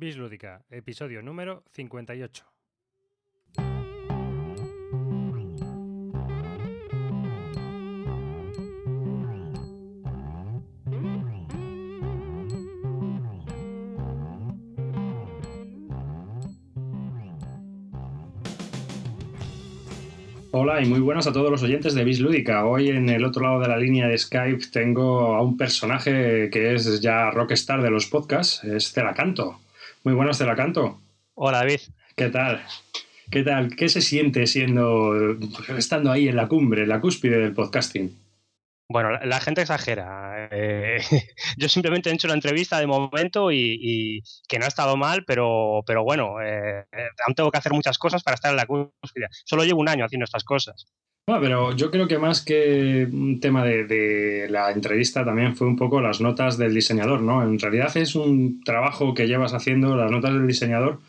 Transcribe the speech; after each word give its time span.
Bislúdica, 0.00 0.64
episodio 0.70 1.22
número 1.22 1.64
58. 1.72 2.44
Hola 20.52 20.80
y 20.80 20.86
muy 20.86 21.00
buenas 21.00 21.26
a 21.26 21.32
todos 21.32 21.50
los 21.50 21.64
oyentes 21.64 21.94
de 21.94 22.04
Bislúdica. 22.04 22.66
Hoy 22.66 22.90
en 22.90 23.08
el 23.08 23.24
otro 23.24 23.42
lado 23.42 23.58
de 23.58 23.66
la 23.66 23.76
línea 23.76 24.06
de 24.06 24.16
Skype 24.16 24.66
tengo 24.72 25.34
a 25.34 25.42
un 25.42 25.56
personaje 25.56 26.50
que 26.50 26.74
es 26.74 27.00
ya 27.00 27.32
rockstar 27.32 27.82
de 27.82 27.90
los 27.90 28.06
podcasts, 28.06 28.62
es 28.62 28.92
Celacanto. 28.92 29.58
Muy 30.04 30.14
buenas, 30.14 30.38
Celacanto. 30.38 31.00
Hola, 31.34 31.58
David. 31.58 31.80
¿Qué 32.16 32.28
tal? 32.28 32.62
¿Qué 33.30 33.42
tal? 33.42 33.74
¿Qué 33.76 33.88
se 33.88 34.00
siente 34.00 34.46
siendo 34.46 35.36
estando 35.76 36.10
ahí 36.10 36.28
en 36.28 36.36
la 36.36 36.48
cumbre, 36.48 36.82
en 36.82 36.88
la 36.88 37.00
cúspide 37.00 37.38
del 37.38 37.52
podcasting? 37.52 38.14
Bueno, 38.90 39.10
la, 39.22 39.40
gente 39.40 39.60
exagera. 39.60 40.48
Eh, 40.50 40.98
yo 41.58 41.68
simplemente 41.68 42.08
he 42.08 42.14
hecho 42.14 42.26
una 42.26 42.34
entrevista 42.34 42.80
de 42.80 42.86
momento 42.86 43.52
y, 43.52 44.22
que 44.48 44.58
no 44.58 44.64
ha 44.64 44.68
estado 44.68 44.96
mal, 44.96 45.24
pero, 45.26 45.82
pero 45.86 46.04
bueno, 46.04 46.40
eh, 46.42 46.86
aún 47.26 47.34
tengo 47.34 47.50
que 47.50 47.58
hacer 47.58 47.72
muchas 47.72 47.98
cosas 47.98 48.22
para 48.22 48.36
estar 48.36 48.50
en 48.50 48.56
la 48.56 48.66
cúspide. 48.66 49.28
Solo 49.44 49.64
llevo 49.64 49.80
un 49.80 49.90
año 49.90 50.06
haciendo 50.06 50.24
estas 50.24 50.44
cosas. 50.44 50.86
Pero 51.26 51.76
yo 51.76 51.90
creo 51.90 52.08
que 52.08 52.16
más 52.16 52.42
que 52.42 53.06
un 53.12 53.38
tema 53.38 53.62
de, 53.62 53.84
de, 53.84 54.46
la 54.48 54.70
entrevista 54.70 55.26
también 55.26 55.54
fue 55.54 55.66
un 55.66 55.76
poco 55.76 56.00
las 56.00 56.22
notas 56.22 56.56
del 56.56 56.72
diseñador, 56.72 57.20
¿no? 57.20 57.42
En 57.42 57.58
realidad 57.58 57.94
es 57.98 58.14
un 58.14 58.62
trabajo 58.64 59.12
que 59.12 59.28
llevas 59.28 59.52
haciendo, 59.52 59.94
las 59.94 60.10
notas 60.10 60.32
del 60.32 60.46
diseñador, 60.46 61.00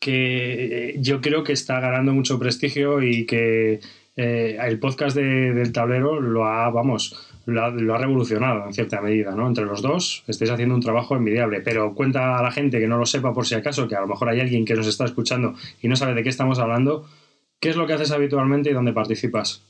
que 0.00 0.96
yo 0.98 1.20
creo 1.20 1.44
que 1.44 1.52
está 1.52 1.78
ganando 1.78 2.12
mucho 2.12 2.40
prestigio 2.40 3.00
y 3.00 3.26
que 3.26 3.78
eh, 4.16 4.56
el 4.60 4.78
podcast 4.78 5.16
del 5.16 5.72
tablero 5.72 6.20
lo 6.20 6.46
ha, 6.46 6.70
vamos, 6.70 7.34
lo 7.46 7.64
ha, 7.64 7.98
revolucionado 7.98 8.66
en 8.66 8.72
cierta 8.72 9.00
medida, 9.00 9.32
¿no? 9.32 9.46
Entre 9.48 9.64
los 9.64 9.82
dos 9.82 10.22
estáis 10.28 10.50
haciendo 10.50 10.74
un 10.74 10.80
trabajo 10.80 11.16
envidiable, 11.16 11.60
pero 11.60 11.94
cuenta 11.94 12.38
a 12.38 12.42
la 12.42 12.52
gente 12.52 12.78
que 12.78 12.86
no 12.86 12.96
lo 12.96 13.06
sepa 13.06 13.32
por 13.32 13.46
si 13.46 13.54
acaso, 13.54 13.88
que 13.88 13.96
a 13.96 14.00
lo 14.00 14.06
mejor 14.06 14.28
hay 14.28 14.40
alguien 14.40 14.64
que 14.64 14.74
nos 14.74 14.86
está 14.86 15.04
escuchando 15.04 15.54
y 15.82 15.88
no 15.88 15.96
sabe 15.96 16.14
de 16.14 16.22
qué 16.22 16.28
estamos 16.28 16.58
hablando, 16.60 17.08
¿qué 17.60 17.70
es 17.70 17.76
lo 17.76 17.86
que 17.86 17.94
haces 17.94 18.12
habitualmente 18.12 18.70
y 18.70 18.72
dónde 18.72 18.92
participas? 18.92 19.62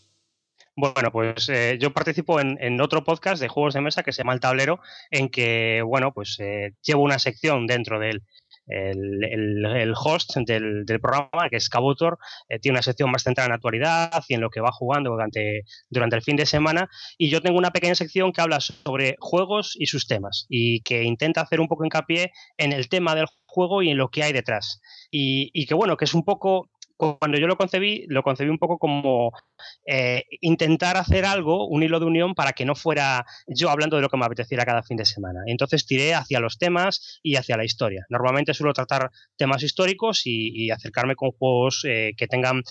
Bueno, 0.76 1.12
pues 1.12 1.48
eh, 1.50 1.78
yo 1.80 1.92
participo 1.92 2.40
en, 2.40 2.80
otro 2.80 3.04
podcast 3.04 3.40
de 3.40 3.46
juegos 3.46 3.74
de 3.74 3.80
mesa 3.80 4.02
que 4.02 4.12
se 4.12 4.18
llama 4.18 4.32
El 4.34 4.40
Tablero, 4.40 4.80
en 5.10 5.28
que, 5.28 5.82
bueno, 5.86 6.12
pues 6.12 6.36
eh, 6.40 6.72
llevo 6.82 7.02
una 7.02 7.20
sección 7.20 7.68
dentro 7.68 8.00
de 8.00 8.10
él 8.10 8.22
el, 8.66 9.94
host 9.96 10.36
del, 10.36 10.84
programa, 11.00 11.48
que 11.50 11.56
es 11.56 11.68
Cabutor, 11.68 12.18
eh, 12.48 12.58
tiene 12.58 12.76
una 12.76 12.82
sección 12.82 13.10
más 13.10 13.22
centrada 13.22 13.48
en 13.48 13.54
actualidad 13.54 14.24
y 14.28 14.34
en 14.34 14.40
lo 14.40 14.50
que 14.50 14.60
va 14.60 14.72
jugando 14.72 15.10
durante, 15.10 15.62
durante 15.90 16.16
el 16.16 16.22
fin 16.22 16.36
de 16.36 16.46
semana. 16.46 16.88
Y 17.18 17.28
yo 17.30 17.40
tengo 17.40 17.58
una 17.58 17.70
pequeña 17.70 17.94
sección 17.94 18.32
que 18.32 18.40
habla 18.40 18.60
sobre 18.60 19.16
juegos 19.20 19.74
y 19.78 19.86
sus 19.86 20.06
temas 20.06 20.46
y 20.48 20.80
que 20.82 21.02
intenta 21.04 21.42
hacer 21.42 21.60
un 21.60 21.68
poco 21.68 21.84
hincapié 21.84 22.32
en 22.56 22.72
el 22.72 22.88
tema 22.88 23.14
del 23.14 23.26
juego 23.46 23.82
y 23.82 23.90
en 23.90 23.98
lo 23.98 24.08
que 24.08 24.22
hay 24.22 24.32
detrás. 24.32 24.80
Y, 25.10 25.50
y 25.52 25.66
que 25.66 25.74
bueno, 25.74 25.96
que 25.96 26.04
es 26.04 26.14
un 26.14 26.24
poco 26.24 26.70
cuando 26.96 27.38
yo 27.38 27.46
lo 27.46 27.56
concebí, 27.56 28.04
lo 28.08 28.22
concebí 28.22 28.50
un 28.50 28.58
poco 28.58 28.78
como 28.78 29.32
eh, 29.86 30.24
intentar 30.40 30.96
hacer 30.96 31.24
algo, 31.24 31.66
un 31.66 31.82
hilo 31.82 31.98
de 32.00 32.06
unión, 32.06 32.34
para 32.34 32.52
que 32.52 32.64
no 32.64 32.74
fuera 32.74 33.24
yo 33.46 33.70
hablando 33.70 33.96
de 33.96 34.02
lo 34.02 34.08
que 34.08 34.16
me 34.16 34.24
apeteciera 34.24 34.64
cada 34.64 34.82
fin 34.82 34.96
de 34.96 35.04
semana. 35.04 35.40
Entonces 35.46 35.86
tiré 35.86 36.14
hacia 36.14 36.40
los 36.40 36.58
temas 36.58 37.20
y 37.22 37.36
hacia 37.36 37.56
la 37.56 37.64
historia. 37.64 38.06
Normalmente 38.08 38.54
suelo 38.54 38.72
tratar 38.72 39.10
temas 39.36 39.62
históricos 39.62 40.22
y, 40.24 40.70
acercarme 40.70 41.14
con 41.14 41.30
juegos 41.30 41.84
eh, 41.86 42.12
que 42.16 42.26
tengan 42.26 42.62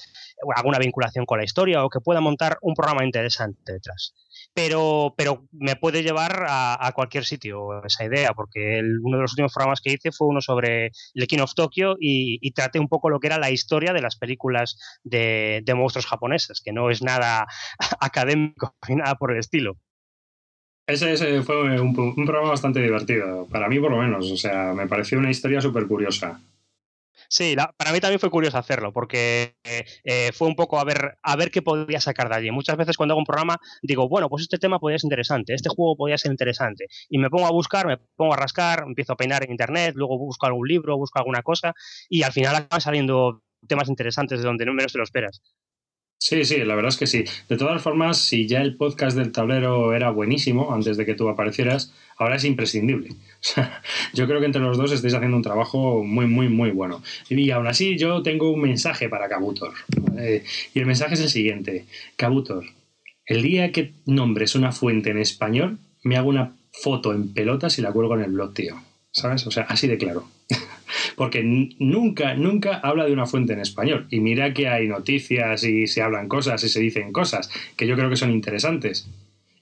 alguna 0.55 0.77
vinculación 0.77 1.25
con 1.25 1.37
la 1.37 1.45
historia 1.45 1.85
o 1.85 1.89
que 1.89 1.99
pueda 1.99 2.21
montar 2.21 2.57
un 2.61 2.73
programa 2.73 3.05
interesante 3.05 3.71
detrás 3.71 4.13
pero, 4.53 5.13
pero 5.17 5.47
me 5.51 5.75
puede 5.75 6.03
llevar 6.03 6.45
a, 6.47 6.91
cualquier 6.95 7.25
sitio 7.25 7.83
esa 7.83 8.05
idea, 8.05 8.33
porque 8.33 8.81
uno 9.01 9.17
de 9.17 9.23
los 9.23 9.31
últimos 9.33 9.53
programas 9.53 9.81
que 9.81 9.93
hice 9.93 10.11
fue 10.11 10.27
uno 10.27 10.41
sobre 10.41 10.91
el 11.13 11.27
King 11.27 11.39
of 11.39 11.53
Tokyo 11.55 11.95
y, 11.99 12.51
traté 12.53 12.79
un 12.79 12.87
poco 12.87 13.09
lo 13.09 13.19
que 13.19 13.27
era 13.27 13.39
la 13.39 13.49
historia 13.49 13.93
de 13.93 14.01
las 14.01 14.15
películas 14.15 14.77
de, 15.03 15.63
monstruos 15.75 16.05
japoneses, 16.05 16.61
que 16.63 16.71
no 16.71 16.91
es 16.91 17.01
nada 17.01 17.47
académico 17.99 18.75
ni 18.87 18.95
nada 18.95 19.15
por 19.15 19.31
el 19.31 19.39
estilo. 19.39 19.77
Ese, 20.85 21.41
fue 21.41 21.63
un, 21.63 21.97
un, 21.97 22.25
programa 22.25 22.49
bastante 22.49 22.81
divertido, 22.81 23.47
para 23.49 23.69
mí 23.69 23.79
por 23.79 23.91
lo 23.91 23.97
menos, 23.97 24.29
o 24.29 24.37
sea, 24.37 24.73
me 24.73 24.85
pareció 24.85 25.17
una 25.17 25.31
historia 25.31 25.61
súper 25.61 25.87
curiosa. 25.87 26.41
Sí, 27.29 27.55
para 27.77 27.91
mí 27.91 27.99
también 27.99 28.19
fue 28.19 28.29
curioso 28.29 28.57
hacerlo, 28.57 28.93
porque 28.93 29.55
eh, 30.03 30.31
fue 30.33 30.47
un 30.47 30.55
poco 30.55 30.79
a 30.79 30.83
ver, 30.83 31.17
a 31.21 31.35
ver 31.35 31.51
qué 31.51 31.61
podía 31.61 31.99
sacar 31.99 32.29
de 32.29 32.35
allí. 32.35 32.51
Muchas 32.51 32.77
veces 32.77 32.97
cuando 32.97 33.13
hago 33.13 33.19
un 33.19 33.25
programa 33.25 33.57
digo, 33.81 34.07
bueno, 34.07 34.29
pues 34.29 34.43
este 34.43 34.57
tema 34.57 34.79
podría 34.79 34.99
ser 34.99 35.07
interesante, 35.07 35.53
este 35.53 35.69
juego 35.69 35.95
podría 35.95 36.17
ser 36.17 36.31
interesante. 36.31 36.85
Y 37.09 37.17
me 37.17 37.29
pongo 37.29 37.47
a 37.47 37.51
buscar, 37.51 37.87
me 37.87 37.97
pongo 38.15 38.33
a 38.33 38.37
rascar, 38.37 38.83
empiezo 38.87 39.13
a 39.13 39.17
peinar 39.17 39.43
en 39.43 39.51
internet, 39.51 39.93
luego 39.95 40.17
busco 40.17 40.45
algún 40.45 40.67
libro, 40.67 40.97
busco 40.97 41.19
alguna 41.19 41.41
cosa, 41.41 41.73
y 42.09 42.23
al 42.23 42.31
final 42.31 42.55
acaban 42.55 42.81
saliendo 42.81 43.43
temas 43.67 43.89
interesantes 43.89 44.39
de 44.39 44.45
donde 44.45 44.65
no 44.65 44.73
menos 44.73 44.91
te 44.91 44.97
lo 44.97 45.03
esperas. 45.03 45.41
Sí, 46.23 46.45
sí, 46.45 46.55
la 46.59 46.75
verdad 46.75 46.87
es 46.87 46.95
que 46.95 47.05
sí. 47.05 47.25
De 47.49 47.57
todas 47.57 47.81
formas, 47.81 48.17
si 48.17 48.47
ya 48.47 48.61
el 48.61 48.77
podcast 48.77 49.17
del 49.17 49.33
tablero 49.33 49.93
era 49.93 50.09
buenísimo 50.09 50.73
antes 50.73 50.95
de 50.95 51.05
que 51.05 51.15
tú 51.15 51.27
aparecieras, 51.27 51.93
ahora 52.17 52.37
es 52.37 52.45
imprescindible. 52.45 53.09
yo 54.13 54.25
creo 54.25 54.39
que 54.39 54.45
entre 54.45 54.61
los 54.61 54.77
dos 54.77 54.93
estáis 54.93 55.15
haciendo 55.15 55.35
un 55.35 55.43
trabajo 55.43 56.01
muy, 56.01 56.25
muy, 56.25 56.47
muy 56.47 56.71
bueno. 56.71 57.03
Y 57.27 57.51
aún 57.51 57.67
así, 57.67 57.97
yo 57.97 58.23
tengo 58.23 58.51
un 58.51 58.61
mensaje 58.61 59.09
para 59.09 59.27
Cabutor. 59.27 59.73
Y 60.73 60.79
el 60.79 60.85
mensaje 60.85 61.15
es 61.15 61.19
el 61.19 61.29
siguiente. 61.29 61.87
Cabutor, 62.15 62.67
el 63.25 63.41
día 63.41 63.73
que 63.73 63.91
nombres 64.05 64.55
una 64.55 64.71
fuente 64.71 65.09
en 65.09 65.17
español, 65.17 65.77
me 66.05 66.15
hago 66.15 66.29
una 66.29 66.55
foto 66.71 67.11
en 67.11 67.33
pelotas 67.33 67.77
y 67.79 67.81
la 67.81 67.91
cuelgo 67.91 68.15
en 68.15 68.21
el 68.21 68.31
blog, 68.31 68.53
tío. 68.53 68.81
¿Sabes? 69.11 69.45
O 69.45 69.51
sea, 69.51 69.63
así 69.63 69.89
de 69.89 69.97
claro 69.97 70.25
porque 71.15 71.43
nunca, 71.43 72.33
nunca 72.35 72.79
habla 72.83 73.05
de 73.05 73.13
una 73.13 73.25
fuente 73.25 73.53
en 73.53 73.59
español. 73.59 74.07
Y 74.09 74.19
mira 74.19 74.53
que 74.53 74.67
hay 74.67 74.87
noticias 74.87 75.63
y 75.63 75.87
se 75.87 76.01
hablan 76.01 76.27
cosas 76.27 76.63
y 76.63 76.69
se 76.69 76.79
dicen 76.79 77.11
cosas 77.11 77.49
que 77.75 77.87
yo 77.87 77.95
creo 77.95 78.09
que 78.09 78.17
son 78.17 78.31
interesantes. 78.31 79.07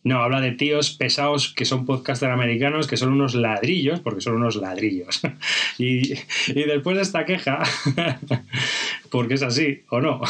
No, 0.03 0.23
habla 0.23 0.41
de 0.41 0.51
tíos 0.53 0.91
pesados 0.91 1.53
que 1.53 1.65
son 1.65 1.85
podcaster 1.85 2.31
americanos, 2.31 2.87
que 2.87 2.97
son 2.97 3.13
unos 3.13 3.35
ladrillos, 3.35 3.99
porque 3.99 4.21
son 4.21 4.35
unos 4.35 4.55
ladrillos. 4.55 5.21
y, 5.77 6.13
y 6.13 6.63
después 6.65 6.97
de 6.97 7.03
esta 7.03 7.25
queja, 7.25 7.61
porque 9.11 9.35
es 9.35 9.43
así, 9.43 9.83
¿o 9.89 10.01
no? 10.01 10.21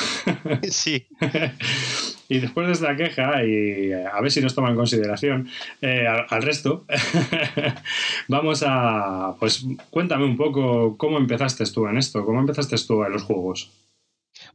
sí. 0.63 1.05
Y 2.31 2.39
después 2.39 2.65
de 2.65 2.71
esta 2.71 2.95
queja, 2.95 3.43
y 3.43 3.91
a 3.91 4.21
ver 4.21 4.31
si 4.31 4.39
nos 4.39 4.55
toma 4.55 4.69
en 4.69 4.77
consideración 4.77 5.49
eh, 5.81 6.07
al, 6.07 6.41
resto, 6.41 6.85
vamos 8.29 8.63
a. 8.65 9.35
Pues 9.37 9.65
cuéntame 9.89 10.23
un 10.23 10.37
poco 10.37 10.95
cómo 10.97 11.17
empezaste 11.17 11.65
tú 11.65 11.87
en 11.87 11.97
esto, 11.97 12.23
cómo 12.25 12.39
empezaste 12.39 12.77
tú 12.87 13.03
en 13.03 13.11
los 13.11 13.23
juegos. 13.23 13.69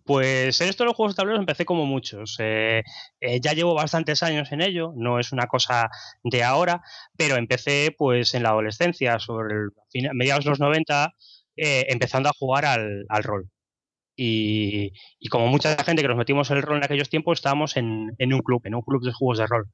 Pues 0.04 0.58
en 0.62 0.70
esto 0.70 0.84
de 0.84 0.86
los 0.86 0.96
juegos 0.96 1.14
de 1.14 1.16
tableros 1.18 1.38
empecé 1.38 1.66
como 1.66 1.84
muchos. 1.84 2.38
Eh, 2.38 2.82
eh, 3.20 3.40
ya 3.42 3.52
llevo 3.52 3.74
bastantes 3.74 4.22
años 4.22 4.52
en 4.52 4.62
ello, 4.62 4.94
no 4.96 5.18
es 5.18 5.32
una 5.32 5.46
cosa 5.46 5.90
de 6.24 6.44
ahora, 6.44 6.80
pero 7.18 7.36
empecé 7.36 7.94
pues 7.94 8.32
en 8.32 8.42
la 8.42 8.48
adolescencia, 8.48 9.18
sobre 9.18 9.54
el, 9.54 10.10
mediados 10.14 10.44
de 10.44 10.50
los 10.50 10.60
90, 10.60 11.12
empezando 11.56 12.30
a 12.30 12.36
jugar 12.38 12.64
al 12.64 13.22
rol. 13.22 13.50
Y, 14.16 14.92
como 15.28 15.48
mucha 15.48 15.76
gente 15.84 16.00
que 16.00 16.08
nos 16.08 16.16
metimos 16.16 16.50
en 16.50 16.56
el 16.56 16.62
rol 16.62 16.78
en 16.78 16.84
aquellos 16.84 17.10
tiempos, 17.10 17.38
estábamos 17.38 17.76
en, 17.76 18.14
un 18.18 18.40
club, 18.40 18.62
en 18.64 18.74
un 18.74 18.82
club 18.82 19.04
de 19.04 19.12
juegos 19.12 19.38
de 19.38 19.46
rol. 19.46 19.66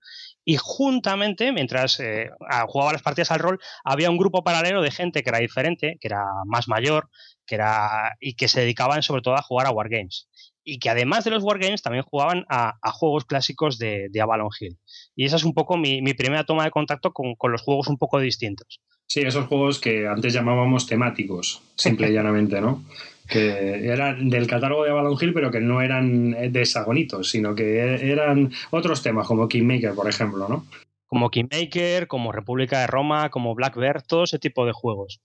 Y 0.44 0.56
juntamente, 0.60 1.52
mientras 1.52 2.00
eh, 2.00 2.30
jugaba 2.66 2.92
las 2.92 3.02
partidas 3.02 3.30
al 3.30 3.38
rol, 3.38 3.60
había 3.84 4.10
un 4.10 4.18
grupo 4.18 4.42
paralelo 4.42 4.82
de 4.82 4.90
gente 4.90 5.22
que 5.22 5.30
era 5.30 5.38
diferente, 5.38 5.96
que 6.00 6.08
era 6.08 6.24
más 6.46 6.66
mayor, 6.66 7.08
que 7.46 7.54
era 7.54 8.16
y 8.20 8.34
que 8.34 8.48
se 8.48 8.60
dedicaban 8.60 9.02
sobre 9.02 9.22
todo 9.22 9.34
a 9.34 9.42
jugar 9.42 9.68
a 9.68 9.70
wargames. 9.70 10.28
Y 10.64 10.78
que 10.78 10.90
además 10.90 11.24
de 11.24 11.30
los 11.30 11.42
wargames 11.42 11.82
también 11.82 12.04
jugaban 12.04 12.44
a, 12.48 12.74
juegos 12.92 13.24
clásicos 13.24 13.78
de, 13.78 14.10
Avalon 14.20 14.50
Hill. 14.58 14.78
Y 15.14 15.24
esa 15.24 15.36
es 15.36 15.44
un 15.44 15.54
poco 15.54 15.76
mi, 15.76 16.02
primera 16.14 16.44
toma 16.44 16.64
de 16.64 16.70
contacto 16.70 17.12
con, 17.12 17.34
con 17.36 17.52
los 17.52 17.62
juegos 17.62 17.88
un 17.88 17.98
poco 17.98 18.18
distintos. 18.18 18.80
Sí, 19.06 19.20
esos 19.20 19.46
juegos 19.46 19.78
que 19.78 20.06
antes 20.06 20.32
llamábamos 20.32 20.86
temáticos, 20.86 21.60
simple 21.76 22.08
y 22.08 22.12
llanamente, 22.14 22.60
¿no? 22.60 22.84
Que 23.28 23.86
eran 23.86 24.28
del 24.28 24.46
catálogo 24.46 24.84
de 24.84 24.90
Avalon 24.90 25.16
Hill, 25.20 25.32
pero 25.32 25.50
que 25.50 25.60
no 25.60 25.80
eran 25.80 26.52
de 26.52 26.66
Sagonitos, 26.66 27.30
sino 27.30 27.54
que 27.54 27.78
eran 28.10 28.52
otros 28.70 29.02
temas, 29.02 29.26
como 29.26 29.48
Kingmaker, 29.48 29.94
por 29.94 30.08
ejemplo, 30.08 30.48
¿no? 30.48 30.66
Como 31.06 31.30
Kingmaker, 31.30 32.06
como 32.06 32.32
República 32.32 32.80
de 32.80 32.86
Roma, 32.86 33.30
como 33.30 33.54
Black 33.54 33.76
Bear, 33.76 34.02
todo 34.02 34.24
ese 34.24 34.38
tipo 34.38 34.66
de 34.66 34.72
juegos. 34.72 35.20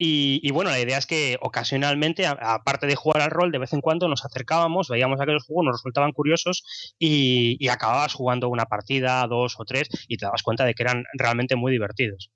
Y, 0.00 0.52
bueno, 0.52 0.70
la 0.70 0.78
idea 0.78 0.96
es 0.96 1.06
que 1.06 1.38
ocasionalmente, 1.40 2.24
aparte 2.24 2.86
de 2.86 2.94
jugar 2.94 3.20
al 3.20 3.32
rol, 3.32 3.50
de 3.50 3.58
vez 3.58 3.72
en 3.72 3.80
cuando 3.80 4.06
nos 4.06 4.24
acercábamos, 4.24 4.88
veíamos 4.88 5.20
aquellos 5.20 5.44
juegos, 5.44 5.64
nos 5.64 5.78
resultaban 5.78 6.12
curiosos 6.12 6.62
y, 7.00 7.56
y 7.58 7.68
acababas 7.68 8.14
jugando 8.14 8.48
una 8.48 8.66
partida, 8.66 9.26
dos 9.26 9.56
o 9.58 9.64
tres, 9.64 9.88
y 10.06 10.16
te 10.16 10.26
dabas 10.26 10.44
cuenta 10.44 10.64
de 10.64 10.74
que 10.74 10.84
eran 10.84 11.04
realmente 11.14 11.56
muy 11.56 11.72
divertidos. 11.72 12.30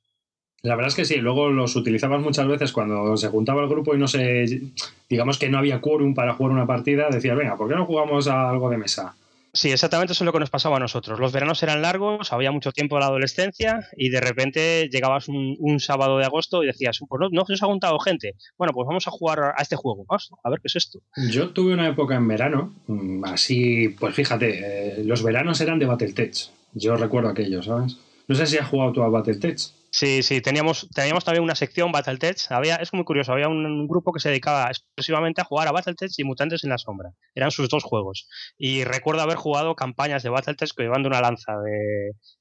La 0.62 0.76
verdad 0.76 0.91
es 0.91 0.94
que 0.94 1.05
sí, 1.05 1.17
luego 1.17 1.50
los 1.50 1.75
utilizabas 1.75 2.23
muchas 2.23 2.47
veces 2.47 2.70
cuando 2.70 3.17
se 3.17 3.29
juntaba 3.29 3.62
el 3.62 3.69
grupo 3.69 3.97
y 3.97 3.99
no 3.99 4.06
se, 4.06 4.62
digamos 5.11 5.37
que 5.37 5.49
no 5.49 5.59
había 5.59 5.81
quórum 5.81 6.14
para 6.14 6.35
jugar 6.35 6.53
una 6.53 6.67
partida, 6.67 7.09
decías, 7.11 7.37
venga, 7.37 7.56
¿por 7.56 7.69
qué 7.69 7.75
no 7.75 7.85
jugamos 7.85 8.29
a 8.29 8.49
algo 8.49 8.70
de 8.70 8.79
mesa? 8.79 9.17
Sí, 9.55 9.70
exactamente 9.70 10.12
eso 10.12 10.25
es 10.25 10.26
lo 10.26 10.32
que 10.32 10.38
nos 10.38 10.50
pasaba 10.50 10.76
a 10.76 10.81
nosotros. 10.81 11.19
Los 11.19 11.32
veranos 11.32 11.62
eran 11.62 11.82
largos, 11.82 12.32
había 12.32 12.53
mucho 12.53 12.70
tiempo 12.73 12.94
de 12.94 13.00
la 13.00 13.06
adolescencia 13.09 13.81
y 13.97 14.09
de 14.09 14.20
repente 14.20 14.88
llegabas 14.88 15.29
un, 15.29 15.79
sábado 15.79 16.17
de 16.17 16.25
agosto 16.25 16.62
y 16.62 16.69
decías, 16.69 17.00
pues 17.06 17.20
no, 17.20 17.29
no 17.31 17.44
se 17.44 17.62
ha 17.62 17.69
juntado 17.69 17.99
gente. 17.99 18.37
Bueno, 18.56 18.73
pues 18.73 18.87
vamos 18.87 19.06
a 19.09 19.11
jugar 19.11 19.41
a 19.56 19.61
este 19.61 19.76
juego. 19.76 20.06
Vamos 20.09 20.31
a 20.43 20.49
ver 20.49 20.61
qué 20.61 20.69
es 20.69 20.76
esto. 20.76 21.00
Yo 21.29 21.50
tuve 21.50 21.75
una 21.75 21.88
época 21.88 22.14
en 22.14 22.29
verano, 22.29 22.73
mm, 22.87 23.25
así, 23.25 23.91
pues 23.91 24.14
fíjate, 24.14 25.00
eh, 25.00 25.05
los 25.05 25.23
veranos 25.23 25.61
eran 25.61 25.79
de 25.79 25.87
Battletech. 25.87 26.49
Yo 26.73 26.97
recuerdo 26.97 27.29
aquello, 27.29 27.62
¿sabes? 27.62 27.99
No 28.29 28.35
sé 28.35 28.47
si 28.47 28.56
has 28.56 28.69
jugado 28.69 28.93
tú 28.93 29.03
a 29.03 29.09
Battletech. 29.09 29.59
Sí, 29.94 30.22
sí, 30.22 30.40
teníamos, 30.40 30.88
teníamos 30.94 31.22
también 31.22 31.44
una 31.44 31.54
sección 31.54 31.92
Battletech. 31.92 32.50
Había, 32.50 32.76
es 32.76 32.94
muy 32.94 33.04
curioso, 33.04 33.32
había 33.32 33.48
un, 33.48 33.86
grupo 33.86 34.10
que 34.10 34.20
se 34.20 34.30
dedicaba 34.30 34.68
exclusivamente 34.68 35.42
a 35.42 35.44
jugar 35.44 35.68
a 35.68 35.72
Battletech 35.72 36.10
y 36.16 36.24
Mutantes 36.24 36.64
en 36.64 36.70
la 36.70 36.78
Sombra. 36.78 37.10
Eran 37.34 37.50
sus 37.50 37.68
dos 37.68 37.84
juegos. 37.84 38.26
Y 38.56 38.84
recuerdo 38.84 39.20
haber 39.20 39.36
jugado 39.36 39.76
campañas 39.76 40.22
de 40.22 40.30
Battletech 40.30 40.70
llevando 40.78 41.10
una 41.10 41.20
lanza 41.20 41.52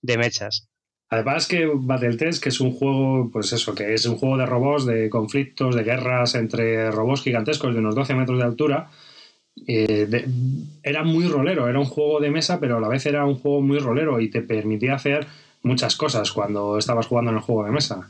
de, 0.02 0.18
mechas. 0.18 0.70
Además 1.10 1.46
que 1.46 1.70
Battletech, 1.74 2.40
que 2.40 2.50
es 2.50 2.62
un 2.62 2.72
juego, 2.72 3.30
pues 3.34 3.52
eso, 3.52 3.76
que 3.76 3.94
es 3.94 4.06
un 4.06 4.16
juego 4.16 4.38
de 4.38 4.46
robots, 4.46 4.86
de 4.86 5.10
conflictos, 5.10 5.76
de 5.76 5.84
guerras 5.84 6.36
entre 6.36 6.90
robots 6.90 7.24
gigantescos 7.24 7.74
de 7.74 7.80
unos 7.82 7.96
12 7.96 8.16
metros 8.16 8.38
de 8.38 8.46
altura, 8.46 8.90
eh, 9.68 10.08
era 10.84 11.04
muy 11.04 11.28
rolero, 11.28 11.68
era 11.68 11.80
un 11.80 11.86
juego 11.86 12.22
de 12.22 12.32
mesa, 12.32 12.62
pero 12.62 12.78
a 12.78 12.80
la 12.80 12.88
vez 12.88 13.06
era 13.06 13.26
un 13.26 13.36
juego 13.36 13.60
muy 13.60 13.80
rolero 13.80 14.22
y 14.22 14.30
te 14.30 14.42
permitía 14.42 14.96
hacer 14.96 15.28
muchas 15.64 15.96
cosas 15.96 16.32
cuando 16.32 16.78
estabas 16.78 17.08
jugando 17.08 17.32
en 17.32 17.38
el 17.38 17.44
juego 17.44 17.66
de 17.66 17.72
mesa. 17.72 18.10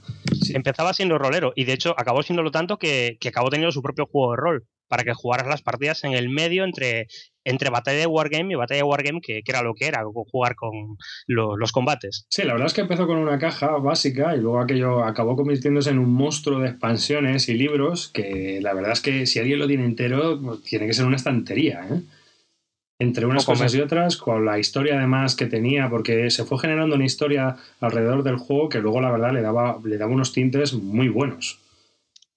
Empezaba 0.53 0.93
siendo 0.93 1.17
rolero 1.17 1.53
y 1.55 1.65
de 1.65 1.73
hecho 1.73 1.93
acabó 1.97 2.23
siendo 2.23 2.49
tanto 2.51 2.77
que, 2.77 3.17
que, 3.19 3.29
acabó 3.29 3.49
teniendo 3.49 3.71
su 3.71 3.81
propio 3.81 4.05
juego 4.05 4.31
de 4.31 4.37
rol 4.37 4.67
para 4.91 5.05
que 5.05 5.13
jugaras 5.13 5.47
las 5.47 5.61
partidas 5.61 6.03
en 6.03 6.11
el 6.11 6.27
medio 6.27 6.65
entre, 6.65 7.07
entre 7.45 7.69
batalla 7.69 7.99
de 7.99 8.07
Wargame 8.07 8.51
y 8.51 8.55
batalla 8.55 8.79
de 8.79 8.83
Wargame, 8.83 9.21
que, 9.21 9.41
que 9.41 9.51
era 9.51 9.61
lo 9.61 9.73
que 9.73 9.87
era, 9.87 10.03
jugar 10.03 10.55
con 10.55 10.97
los 11.27 11.71
combates. 11.71 12.25
Sí, 12.29 12.43
la 12.43 12.51
verdad 12.51 12.67
es 12.67 12.73
que 12.73 12.81
empezó 12.81 13.07
con 13.07 13.17
una 13.17 13.39
caja 13.39 13.77
básica 13.77 14.35
y 14.35 14.41
luego 14.41 14.59
aquello 14.59 15.05
acabó 15.05 15.37
convirtiéndose 15.37 15.91
en 15.91 15.99
un 15.99 16.13
monstruo 16.13 16.59
de 16.59 16.67
expansiones 16.67 17.47
y 17.47 17.53
libros 17.53 18.09
que 18.09 18.59
la 18.61 18.73
verdad 18.73 18.91
es 18.91 18.99
que 18.99 19.25
si 19.25 19.39
alguien 19.39 19.59
lo 19.59 19.67
tiene 19.67 19.85
entero, 19.85 20.37
pues, 20.41 20.61
tiene 20.63 20.87
que 20.87 20.93
ser 20.93 21.05
una 21.05 21.15
estantería, 21.15 21.87
¿eh? 21.89 22.01
Entre 23.01 23.25
unas 23.25 23.45
cosas 23.45 23.73
y 23.73 23.81
otras, 23.81 24.15
con 24.15 24.45
la 24.45 24.59
historia 24.59 24.95
además 24.95 25.35
que 25.35 25.47
tenía, 25.47 25.89
porque 25.89 26.29
se 26.29 26.45
fue 26.45 26.59
generando 26.59 26.95
una 26.95 27.05
historia 27.05 27.57
alrededor 27.79 28.21
del 28.21 28.37
juego 28.37 28.69
que 28.69 28.77
luego 28.79 29.01
la 29.01 29.09
verdad 29.09 29.33
le 29.33 29.41
daba, 29.41 29.79
le 29.83 29.97
daba 29.97 30.11
unos 30.11 30.33
tintes 30.33 30.73
muy 30.73 31.09
buenos. 31.09 31.57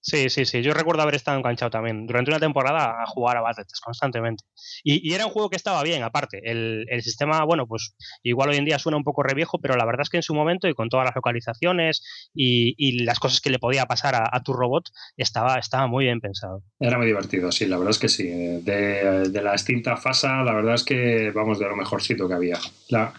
Sí, 0.05 0.29
sí, 0.29 0.45
sí. 0.45 0.61
Yo 0.61 0.75
recuerdo 0.75 1.01
haber 1.01 1.15
estado 1.15 1.35
enganchado 1.39 1.71
también 1.71 2.05
durante 2.05 2.29
una 2.29 2.39
temporada 2.39 3.01
a 3.01 3.07
jugar 3.07 3.37
a 3.37 3.41
Battletech 3.41 3.79
constantemente. 3.83 4.43
Y, 4.83 5.11
era 5.11 5.25
un 5.25 5.31
juego 5.31 5.49
que 5.49 5.55
estaba 5.55 5.81
bien, 5.81 6.03
aparte. 6.03 6.41
El, 6.43 6.85
sistema, 7.01 7.43
bueno, 7.43 7.65
pues 7.65 7.95
igual 8.21 8.49
hoy 8.49 8.57
en 8.57 8.65
día 8.65 8.77
suena 8.77 8.97
un 8.97 9.03
poco 9.03 9.23
reviejo, 9.23 9.57
pero 9.59 9.75
la 9.75 9.83
verdad 9.83 10.03
es 10.03 10.09
que 10.09 10.17
en 10.17 10.23
su 10.23 10.35
momento 10.35 10.67
y 10.67 10.75
con 10.75 10.89
todas 10.89 11.05
las 11.05 11.15
localizaciones 11.15 12.03
y, 12.35 13.03
las 13.03 13.19
cosas 13.19 13.41
que 13.41 13.49
le 13.49 13.57
podía 13.57 13.87
pasar 13.87 14.13
a, 14.15 14.43
tu 14.43 14.53
robot, 14.53 14.89
estaba, 15.17 15.57
estaba 15.57 15.87
muy 15.87 16.05
bien 16.05 16.21
pensado. 16.21 16.61
Era 16.79 16.99
muy 16.99 17.07
divertido, 17.07 17.51
sí, 17.51 17.65
la 17.65 17.77
verdad 17.77 17.91
es 17.91 17.99
que 17.99 18.09
sí. 18.09 18.27
De, 18.27 19.41
la 19.41 19.53
extinta 19.53 19.97
FASA, 19.97 20.43
la 20.43 20.53
verdad 20.53 20.75
es 20.75 20.83
que 20.83 21.31
vamos 21.31 21.57
de 21.57 21.67
lo 21.67 21.75
mejorcito 21.75 22.27
que 22.27 22.35
había. 22.35 22.59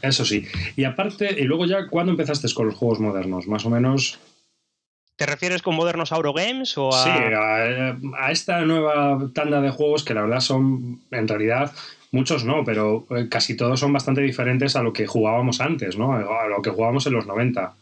eso 0.02 0.24
sí. 0.24 0.46
Y 0.76 0.84
aparte, 0.84 1.34
y 1.36 1.42
luego 1.42 1.66
ya, 1.66 1.88
¿cuándo 1.88 2.12
empezaste 2.12 2.46
con 2.54 2.66
los 2.66 2.76
juegos 2.76 3.00
modernos? 3.00 3.48
Más 3.48 3.66
o 3.66 3.70
menos 3.70 4.20
¿Te 5.16 5.24
refieres 5.24 5.62
con 5.62 5.74
modernos 5.74 6.12
Eurogames 6.12 6.76
o 6.76 6.92
a...? 6.92 7.02
Sí, 7.02 7.10
a, 7.10 8.30
esta 8.30 8.60
nueva 8.60 9.30
tanda 9.32 9.60
de 9.62 9.70
juegos 9.70 10.04
que 10.04 10.12
la 10.12 10.22
verdad 10.22 10.40
son, 10.40 11.00
en 11.10 11.26
realidad, 11.26 11.72
muchos 12.12 12.44
no, 12.44 12.64
pero 12.64 13.06
eh, 13.10 13.28
casi 13.30 13.56
todos 13.56 13.80
son 13.80 13.92
bastante 13.92 14.20
diferentes 14.20 14.76
a 14.76 14.82
lo 14.82 14.92
que 14.92 15.06
jugábamos 15.06 15.60
antes, 15.60 15.96
¿no? 15.96 16.12
A 16.12 16.46
lo 16.46 16.60
que 16.60 16.70
jugábamos 16.70 17.06
en 17.06 17.14
los 17.14 17.26
90. 17.26 17.74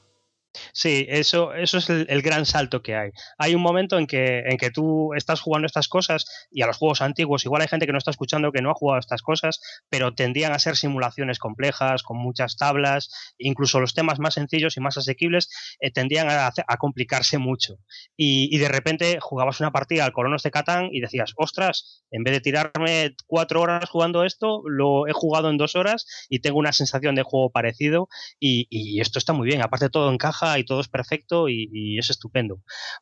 Sí, 0.73 1.07
eso, 1.09 1.53
eso 1.55 1.79
es 1.79 1.91
el, 1.91 2.23
gran 2.23 2.47
salto 2.47 2.83
que 2.83 2.95
hay. 2.95 3.11
Hay 3.39 3.55
un 3.55 3.63
momento 3.63 3.99
en 3.99 4.07
que, 4.07 4.41
en 4.41 4.57
que 4.57 4.71
tú 4.71 5.13
estás 5.15 5.41
jugando 5.41 5.67
estas 5.67 5.89
cosas 5.89 6.27
y 6.51 6.63
a 6.63 6.67
los 6.67 6.77
juegos 6.77 7.03
antiguos, 7.03 7.45
igual 7.45 7.63
hay 7.63 7.69
gente 7.69 7.87
que 7.87 7.93
no 7.93 7.99
está 7.99 8.11
escuchando 8.11 8.53
que 8.53 8.63
no 8.63 8.71
ha 8.71 8.75
jugado 8.75 9.01
estas 9.01 9.23
cosas, 9.23 9.61
pero 9.89 10.15
tendían 10.15 10.53
a 10.53 10.59
ser 10.59 10.77
simulaciones 10.77 11.39
complejas, 11.39 12.03
con 12.03 12.19
muchas 12.19 12.57
tablas, 12.57 13.11
incluso 13.39 13.81
los 13.81 13.95
temas 13.95 14.19
más 14.19 14.35
sencillos 14.35 14.77
y 14.77 14.81
más 14.81 14.97
asequibles 14.97 15.51
eh, 15.81 15.91
tendían 15.91 16.29
a, 16.31 16.53
complicarse 16.79 17.39
mucho. 17.39 17.79
Y, 18.17 18.55
y, 18.55 18.59
de 18.59 18.69
repente 18.69 19.19
jugabas 19.21 19.61
una 19.61 19.73
partida 19.73 20.05
al 20.05 20.13
Colonos 20.13 20.43
de 20.43 20.51
Catán 20.51 20.89
y 20.93 21.01
decías, 21.01 21.33
ostras, 21.37 22.05
en 22.11 22.23
vez 22.23 22.35
de 22.35 22.41
tirarme 22.41 23.15
cuatro 23.27 23.61
horas 23.61 23.89
jugando 23.89 24.25
esto, 24.25 24.63
lo 24.67 25.07
he 25.07 25.13
jugado 25.13 25.51
en 25.51 25.57
dos 25.57 25.77
horas 25.77 26.07
y 26.29 26.41
tengo 26.41 26.59
una 26.59 26.73
sensación 26.73 27.15
de 27.15 27.23
juego 27.23 27.51
parecido 27.51 28.09
y, 28.39 28.67
y 28.71 29.01
esto 29.01 29.19
está 29.19 29.33
muy 29.33 29.47
bien. 29.47 29.63
Aparte 29.63 29.89
todo 29.89 30.13
encaja 30.13 30.44
y 30.59 30.65
todo 30.65 30.81
es 30.81 30.89
perfecto 30.89 31.49
y, 31.49 31.99
es 31.99 32.11
estupendo. 32.11 32.61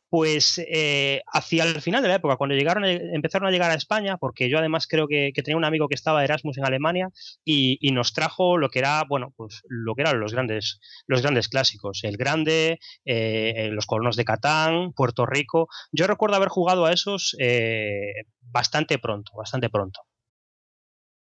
Pues 0.09 0.59
eh, 0.67 1.21
hacia 1.31 1.63
el 1.63 1.81
final 1.81 2.01
de 2.01 2.09
la 2.09 2.15
época, 2.15 2.37
cuando 2.37 2.55
llegaron, 2.55 2.85
eh, 2.85 3.01
empezaron 3.13 3.47
a 3.47 3.51
llegar 3.51 3.71
a 3.71 3.75
España, 3.75 4.17
porque 4.17 4.49
yo 4.49 4.57
además 4.57 4.87
creo 4.87 5.07
que, 5.07 5.31
tenía 5.43 5.57
un 5.57 5.65
amigo 5.65 5.87
que 5.87 5.95
estaba 5.95 6.19
de 6.19 6.25
Erasmus 6.25 6.57
en 6.57 6.65
Alemania 6.65 7.09
y, 7.43 7.77
nos 7.93 8.13
trajo 8.13 8.57
lo 8.57 8.69
que 8.69 8.79
era, 8.79 9.03
bueno, 9.07 9.33
pues 9.37 9.61
lo 9.67 9.93
que 9.93 10.01
eran 10.01 10.19
los 10.19 10.33
grandes, 10.33 10.79
los 11.05 11.21
grandes 11.21 11.47
clásicos, 11.47 12.03
el 12.03 12.17
Grande, 12.17 12.79
eh, 13.05 13.69
los 13.71 13.85
colonos 13.85 14.15
de 14.15 14.25
Catán, 14.25 14.93
Puerto 14.93 15.27
Rico. 15.27 15.67
Yo 15.91 16.07
recuerdo 16.07 16.37
haber 16.37 16.49
jugado 16.49 16.85
a 16.85 16.91
esos 16.91 17.35
bastante 18.41 18.97
pronto, 18.97 19.33
bastante 19.35 19.69
pronto. 19.69 19.99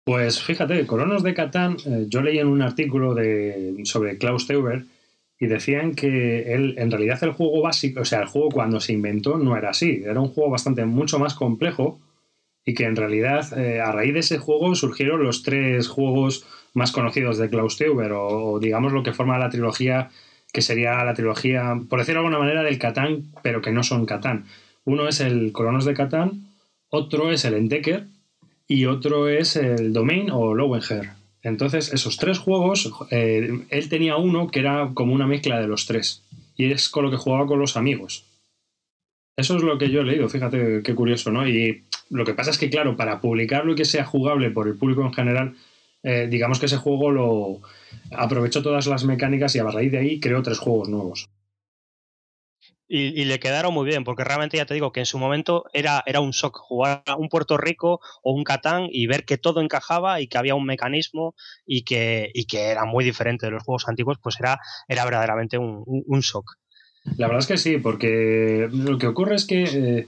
Pues 0.04 0.42
fíjate, 0.42 0.86
Colonos 0.86 1.22
de 1.22 1.34
Catán, 1.34 1.76
yo 2.08 2.22
leí 2.22 2.38
en 2.38 2.48
un 2.48 2.62
artículo 2.62 3.14
de, 3.14 3.76
sobre 3.84 4.18
Klaus 4.18 4.46
Teuber 4.46 4.84
y 5.40 5.46
decían 5.46 5.94
que 5.94 6.54
él, 6.54 6.74
en 6.76 6.90
realidad 6.90 7.18
el 7.24 7.32
juego 7.32 7.62
básico, 7.62 8.02
o 8.02 8.04
sea, 8.04 8.20
el 8.20 8.28
juego 8.28 8.50
cuando 8.50 8.78
se 8.78 8.92
inventó 8.92 9.38
no 9.38 9.56
era 9.56 9.70
así, 9.70 10.02
era 10.04 10.20
un 10.20 10.28
juego 10.28 10.50
bastante 10.50 10.84
mucho 10.84 11.18
más 11.18 11.34
complejo 11.34 11.98
y 12.64 12.74
que 12.74 12.84
en 12.84 12.94
realidad 12.94 13.58
eh, 13.58 13.80
a 13.80 13.90
raíz 13.90 14.12
de 14.12 14.20
ese 14.20 14.38
juego 14.38 14.74
surgieron 14.74 15.24
los 15.24 15.42
tres 15.42 15.88
juegos 15.88 16.44
más 16.74 16.92
conocidos 16.92 17.38
de 17.38 17.48
Klaus 17.48 17.78
Teuber 17.78 18.12
o, 18.12 18.60
digamos 18.60 18.92
lo 18.92 19.02
que 19.02 19.14
forma 19.14 19.38
la 19.38 19.48
trilogía 19.48 20.10
que 20.52 20.60
sería 20.60 21.02
la 21.04 21.14
trilogía, 21.14 21.80
por 21.88 22.00
decirlo 22.00 22.20
de 22.20 22.26
alguna 22.26 22.44
manera, 22.44 22.62
del 22.62 22.78
Catán, 22.78 23.32
pero 23.42 23.62
que 23.62 23.72
no 23.72 23.82
son 23.82 24.04
Catán. 24.04 24.44
Uno 24.84 25.08
es 25.08 25.20
el 25.20 25.52
Colonos 25.52 25.84
de 25.84 25.94
Catán, 25.94 26.48
otro 26.90 27.30
es 27.30 27.44
el 27.44 27.54
Endecker 27.54 28.06
y 28.66 28.86
otro 28.86 29.28
es 29.28 29.56
el 29.56 29.92
Domain 29.92 30.28
o 30.30 30.54
Lowenher. 30.54 31.19
Entonces, 31.42 31.92
esos 31.92 32.16
tres 32.16 32.38
juegos, 32.38 32.90
eh, 33.10 33.64
él 33.70 33.88
tenía 33.88 34.16
uno 34.16 34.48
que 34.48 34.60
era 34.60 34.90
como 34.94 35.14
una 35.14 35.26
mezcla 35.26 35.60
de 35.60 35.68
los 35.68 35.86
tres. 35.86 36.22
Y 36.56 36.70
es 36.70 36.88
con 36.88 37.04
lo 37.04 37.10
que 37.10 37.16
jugaba 37.16 37.46
con 37.46 37.58
los 37.58 37.76
amigos. 37.76 38.26
Eso 39.36 39.56
es 39.56 39.62
lo 39.62 39.78
que 39.78 39.90
yo 39.90 40.02
he 40.02 40.04
leído, 40.04 40.28
fíjate 40.28 40.82
qué 40.82 40.94
curioso, 40.94 41.30
¿no? 41.30 41.48
Y 41.48 41.84
lo 42.10 42.26
que 42.26 42.34
pasa 42.34 42.50
es 42.50 42.58
que, 42.58 42.68
claro, 42.68 42.96
para 42.96 43.20
publicarlo 43.20 43.72
y 43.72 43.74
que 43.74 43.86
sea 43.86 44.04
jugable 44.04 44.50
por 44.50 44.68
el 44.68 44.76
público 44.76 45.02
en 45.02 45.14
general, 45.14 45.54
eh, 46.02 46.28
digamos 46.30 46.58
que 46.58 46.66
ese 46.66 46.76
juego 46.76 47.10
lo 47.10 47.60
aprovechó 48.10 48.62
todas 48.62 48.86
las 48.86 49.04
mecánicas 49.04 49.54
y 49.54 49.58
a 49.58 49.64
raíz 49.64 49.92
de 49.92 49.98
ahí 49.98 50.20
creó 50.20 50.42
tres 50.42 50.58
juegos 50.58 50.90
nuevos. 50.90 51.28
Y, 52.92 53.24
le 53.24 53.38
quedaron 53.38 53.72
muy 53.72 53.86
bien, 53.86 54.02
porque 54.02 54.24
realmente 54.24 54.56
ya 54.56 54.66
te 54.66 54.74
digo 54.74 54.90
que 54.90 54.98
en 54.98 55.06
su 55.06 55.16
momento 55.16 55.64
era, 55.72 56.02
era 56.06 56.18
un 56.18 56.32
shock 56.32 56.58
jugar 56.58 57.04
a 57.06 57.14
un 57.14 57.28
Puerto 57.28 57.56
Rico 57.56 58.00
o 58.24 58.32
un 58.32 58.42
Catán 58.42 58.88
y 58.90 59.06
ver 59.06 59.24
que 59.24 59.38
todo 59.38 59.60
encajaba 59.60 60.20
y 60.20 60.26
que 60.26 60.38
había 60.38 60.56
un 60.56 60.66
mecanismo 60.66 61.36
y 61.64 61.84
que, 61.84 62.32
y 62.34 62.46
que 62.46 62.64
era 62.64 62.84
muy 62.86 63.04
diferente 63.04 63.46
de 63.46 63.52
los 63.52 63.62
juegos 63.62 63.86
antiguos, 63.86 64.18
pues 64.20 64.40
era, 64.40 64.58
era 64.88 65.04
verdaderamente 65.04 65.56
un, 65.56 65.84
un, 65.86 66.20
shock. 66.20 66.56
La 67.16 67.28
verdad 67.28 67.42
es 67.42 67.46
que 67.46 67.58
sí, 67.58 67.78
porque 67.78 68.68
lo 68.72 68.98
que 68.98 69.06
ocurre 69.06 69.36
es 69.36 69.46
que 69.46 69.62
eh, 69.62 70.06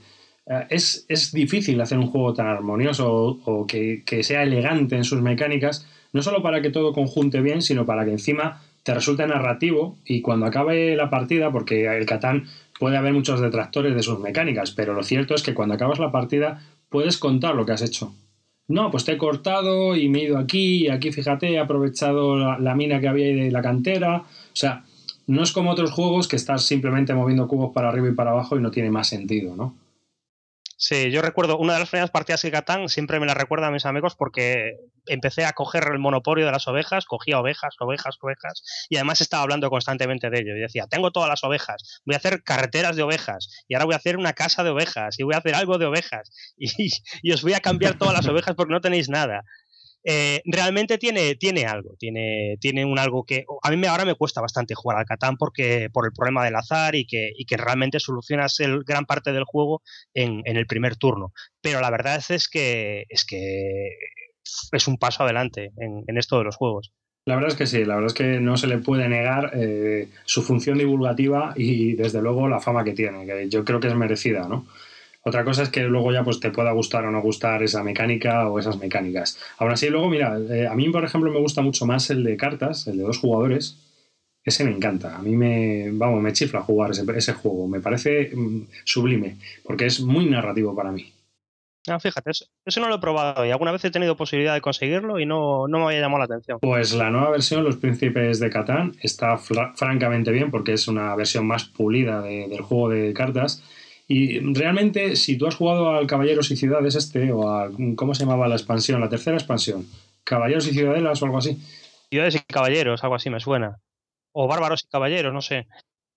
es, 0.69 1.05
es, 1.07 1.31
difícil 1.31 1.79
hacer 1.79 1.97
un 1.97 2.07
juego 2.07 2.33
tan 2.33 2.47
armonioso 2.47 3.39
o, 3.45 3.65
que, 3.65 4.03
que 4.05 4.23
sea 4.23 4.43
elegante 4.43 4.97
en 4.97 5.05
sus 5.05 5.21
mecánicas, 5.21 5.87
no 6.11 6.21
solo 6.21 6.43
para 6.43 6.61
que 6.61 6.69
todo 6.69 6.91
conjunte 6.91 7.39
bien, 7.39 7.61
sino 7.61 7.85
para 7.85 8.03
que 8.03 8.11
encima 8.11 8.61
te 8.83 8.93
resulte 8.93 9.25
narrativo 9.25 9.97
y 10.05 10.21
cuando 10.21 10.45
acabe 10.45 10.95
la 10.95 11.09
partida, 11.09 11.51
porque 11.51 11.85
el 11.85 12.05
Catán 12.05 12.47
puede 12.83 12.97
haber 12.97 13.13
muchos 13.13 13.39
detractores 13.39 13.95
de 13.95 14.03
sus 14.03 14.19
mecánicas, 14.19 14.71
pero 14.71 14.93
lo 14.93 15.03
cierto 15.03 15.35
es 15.35 15.41
que 15.41 15.53
cuando 15.53 15.75
acabas 15.75 15.99
la 15.99 16.11
partida 16.11 16.59
puedes 16.89 17.17
contar 17.17 17.55
lo 17.55 17.65
que 17.65 17.71
has 17.71 17.81
hecho. 17.81 18.13
No, 18.67 18.91
pues 18.91 19.05
te 19.05 19.13
he 19.13 19.17
cortado 19.17 19.95
y 19.95 20.09
me 20.09 20.19
he 20.19 20.23
ido 20.25 20.37
aquí 20.37 20.83
y 20.83 20.89
aquí 20.89 21.13
fíjate, 21.13 21.49
he 21.49 21.59
aprovechado 21.59 22.35
la, 22.35 22.75
mina 22.75 22.99
que 22.99 23.07
había 23.07 23.27
ahí 23.27 23.35
de 23.35 23.51
la 23.51 23.61
cantera. 23.61 24.17
O 24.17 24.25
sea, 24.51 24.83
no 25.27 25.43
es 25.43 25.53
como 25.53 25.71
otros 25.71 25.93
juegos 25.93 26.27
que 26.27 26.35
estás 26.35 26.63
simplemente 26.63 27.13
moviendo 27.13 27.47
cubos 27.47 27.71
para 27.73 27.87
arriba 27.87 28.09
y 28.09 28.15
para 28.15 28.31
abajo 28.31 28.57
y 28.57 28.61
no 28.61 28.69
tiene 28.69 28.91
más 28.91 29.07
sentido, 29.07 29.55
¿no? 29.55 29.75
Sí, 30.75 31.11
yo 31.11 31.21
recuerdo 31.21 31.57
una 31.57 31.73
de 31.73 31.79
las 31.79 31.89
primeras 31.89 32.11
partidas 32.11 32.41
de 32.41 32.51
Catán, 32.51 32.89
siempre 32.89 33.19
me 33.19 33.25
la 33.25 33.33
recuerda 33.33 33.67
a 33.67 33.71
mis 33.71 33.85
amigos 33.85 34.15
porque 34.15 34.77
empecé 35.05 35.45
a 35.45 35.53
coger 35.53 35.87
el 35.91 35.99
monopolio 35.99 36.45
de 36.45 36.51
las 36.51 36.67
ovejas, 36.67 37.05
cogía 37.05 37.39
ovejas, 37.39 37.75
ovejas, 37.79 38.17
ovejas, 38.21 38.63
y 38.89 38.97
además 38.97 39.21
estaba 39.21 39.43
hablando 39.43 39.69
constantemente 39.69 40.29
de 40.29 40.39
ello. 40.39 40.57
Y 40.57 40.61
decía, 40.61 40.87
tengo 40.87 41.11
todas 41.11 41.29
las 41.29 41.43
ovejas, 41.43 42.01
voy 42.05 42.15
a 42.15 42.17
hacer 42.17 42.43
carreteras 42.43 42.95
de 42.95 43.03
ovejas, 43.03 43.63
y 43.67 43.75
ahora 43.75 43.85
voy 43.85 43.93
a 43.93 43.97
hacer 43.97 44.17
una 44.17 44.33
casa 44.33 44.63
de 44.63 44.71
ovejas, 44.71 45.19
y 45.19 45.23
voy 45.23 45.35
a 45.35 45.37
hacer 45.37 45.55
algo 45.55 45.77
de 45.77 45.85
ovejas, 45.85 46.31
y, 46.57 46.89
y 47.21 47.31
os 47.31 47.43
voy 47.43 47.53
a 47.53 47.59
cambiar 47.59 47.97
todas 47.97 48.13
las 48.13 48.27
ovejas 48.27 48.55
porque 48.55 48.73
no 48.73 48.81
tenéis 48.81 49.09
nada. 49.09 49.43
Eh, 50.03 50.41
realmente 50.45 50.97
tiene, 50.97 51.35
tiene 51.35 51.65
algo, 51.65 51.95
tiene, 51.97 52.57
tiene 52.59 52.83
un 52.83 52.99
algo 52.99 53.23
que 53.23 53.45
a 53.61 53.71
mí 53.71 53.77
me, 53.77 53.87
ahora 53.87 54.05
me 54.05 54.15
cuesta 54.15 54.41
bastante 54.41 54.75
jugar 54.75 54.97
al 54.97 55.05
Catán 55.05 55.37
porque 55.37 55.89
por 55.91 56.05
el 56.05 56.11
problema 56.11 56.43
del 56.43 56.55
azar 56.55 56.95
y 56.95 57.05
que, 57.05 57.31
y 57.37 57.45
que 57.45 57.57
realmente 57.57 57.99
solucionas 57.99 58.59
el, 58.59 58.83
gran 58.83 59.05
parte 59.05 59.31
del 59.31 59.45
juego 59.45 59.81
en, 60.13 60.41
en, 60.45 60.57
el 60.57 60.67
primer 60.67 60.97
turno. 60.97 61.31
Pero 61.61 61.79
la 61.79 61.89
verdad 61.89 62.21
es 62.29 62.49
que 62.49 63.05
es, 63.07 63.25
que 63.25 63.89
es 64.71 64.87
un 64.87 64.97
paso 64.97 65.23
adelante 65.23 65.71
en, 65.77 66.03
en 66.05 66.17
esto 66.17 66.37
de 66.37 66.43
los 66.43 66.57
juegos. 66.57 66.91
La 67.25 67.35
verdad 67.35 67.51
es 67.51 67.57
que 67.57 67.67
sí, 67.67 67.85
la 67.85 67.95
verdad 67.95 68.07
es 68.07 68.13
que 68.13 68.41
no 68.41 68.57
se 68.57 68.67
le 68.67 68.79
puede 68.79 69.07
negar 69.07 69.51
eh, 69.53 70.09
su 70.25 70.41
función 70.41 70.77
divulgativa 70.77 71.53
y 71.55 71.93
desde 71.93 72.21
luego 72.21 72.49
la 72.49 72.59
fama 72.59 72.83
que 72.83 72.91
tiene, 72.91 73.25
que 73.25 73.47
yo 73.47 73.63
creo 73.63 73.79
que 73.79 73.87
es 73.87 73.95
merecida, 73.95 74.45
¿no? 74.47 74.67
Otra 75.25 75.45
cosa 75.45 75.63
es 75.63 75.69
que 75.69 75.83
luego 75.83 76.11
ya 76.11 76.23
pues 76.23 76.39
te 76.41 76.51
pueda 76.51 76.71
gustar 76.73 77.05
o 77.05 77.11
no 77.11 77.21
gustar 77.21 77.63
esa 77.63 77.81
mecánica 77.81 78.49
o 78.49 78.59
esas 78.59 78.77
mecánicas. 78.77 79.39
Aún 79.57 79.71
así, 79.71 79.89
luego, 79.89 80.09
mira, 80.09 80.37
eh, 80.37 80.67
a 80.67 80.75
mí, 80.75 80.89
por 80.89 81.05
ejemplo, 81.05 81.31
me 81.31 81.39
gusta 81.39 81.61
mucho 81.61 81.85
más 81.85 82.09
el 82.09 82.23
de 82.23 82.35
cartas, 82.35 82.87
el 82.87 82.97
de 82.97 83.03
dos 83.03 83.19
jugadores. 83.19 83.77
Ese 84.43 84.65
me 84.65 84.71
encanta. 84.71 85.15
A 85.15 85.21
mí 85.21 85.37
me, 85.37 85.91
vamos, 85.93 86.21
me 86.21 86.33
chifla 86.33 86.61
jugar 86.61 86.91
ese, 86.91 87.05
ese 87.15 87.33
juego. 87.33 87.67
Me 87.69 87.79
parece 87.79 88.35
mm, 88.35 88.67
sublime, 88.83 89.37
porque 89.63 89.85
es 89.85 90.01
muy 90.01 90.25
narrativo 90.25 90.75
para 90.75 90.91
mí. 90.91 91.13
Ah, 91.87 91.99
fíjate, 91.99 92.31
eso, 92.31 92.45
eso, 92.65 92.79
no 92.79 92.87
lo 92.87 92.95
he 92.95 92.99
probado 92.99 93.45
y 93.45 93.51
alguna 93.51 93.73
vez 93.73 93.83
he 93.83 93.91
tenido 93.91 94.15
posibilidad 94.15 94.53
de 94.53 94.61
conseguirlo 94.61 95.19
y 95.19 95.25
no, 95.25 95.67
no 95.67 95.79
me 95.79 95.85
había 95.85 95.99
llamado 95.99 96.19
la 96.19 96.25
atención. 96.25 96.59
Pues 96.61 96.93
la 96.93 97.09
nueva 97.09 97.29
versión, 97.31 97.63
Los 97.65 97.75
Príncipes 97.75 98.39
de 98.39 98.49
Catán, 98.49 98.93
está 99.01 99.37
francamente 99.37 100.31
bien 100.31 100.49
porque 100.49 100.73
es 100.73 100.87
una 100.87 101.13
versión 101.15 101.45
más 101.45 101.65
pulida 101.65 102.21
de, 102.21 102.47
del 102.47 102.61
juego 102.61 102.89
de 102.89 103.13
cartas 103.13 103.61
y 104.13 104.39
realmente, 104.53 105.15
si 105.15 105.39
tú 105.39 105.47
has 105.47 105.55
jugado 105.55 105.89
al 105.89 106.05
Caballeros 106.05 106.51
y 106.51 106.55
Ciudades 106.55 106.93
este, 106.93 107.31
o 107.31 107.49
a, 107.49 107.71
¿cómo 107.95 108.13
se 108.13 108.23
llamaba 108.23 108.47
la 108.47 108.53
expansión? 108.53 109.01
La 109.01 109.09
tercera 109.09 109.37
expansión. 109.37 109.87
Caballeros 110.23 110.67
y 110.67 110.71
Ciudadelas 110.71 111.19
o 111.19 111.25
algo 111.25 111.39
así. 111.39 111.57
Ciudades 112.11 112.35
y 112.35 112.39
Caballeros, 112.41 113.03
algo 113.03 113.15
así 113.15 113.31
me 113.31 113.39
suena. 113.39 113.79
O 114.31 114.47
Bárbaros 114.47 114.83
y 114.83 114.87
Caballeros, 114.87 115.33
no 115.33 115.41
sé. 115.41 115.65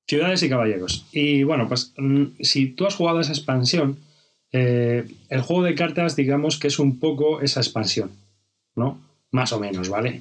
Ciudades 0.06 0.42
y 0.42 0.50
Caballeros. 0.50 1.06
Y 1.10 1.42
bueno, 1.44 1.68
pues 1.68 1.94
mm, 1.96 2.24
si 2.40 2.66
tú 2.66 2.86
has 2.86 2.94
jugado 2.94 3.20
esa 3.20 3.32
expansión, 3.32 3.98
eh, 4.52 5.08
el 5.30 5.40
juego 5.40 5.62
de 5.62 5.74
cartas, 5.74 6.16
digamos 6.16 6.58
que 6.58 6.68
es 6.68 6.78
un 6.78 7.00
poco 7.00 7.40
esa 7.40 7.60
expansión, 7.60 8.10
¿no? 8.74 9.00
Más 9.30 9.54
o 9.54 9.58
menos, 9.58 9.88
¿vale? 9.88 10.20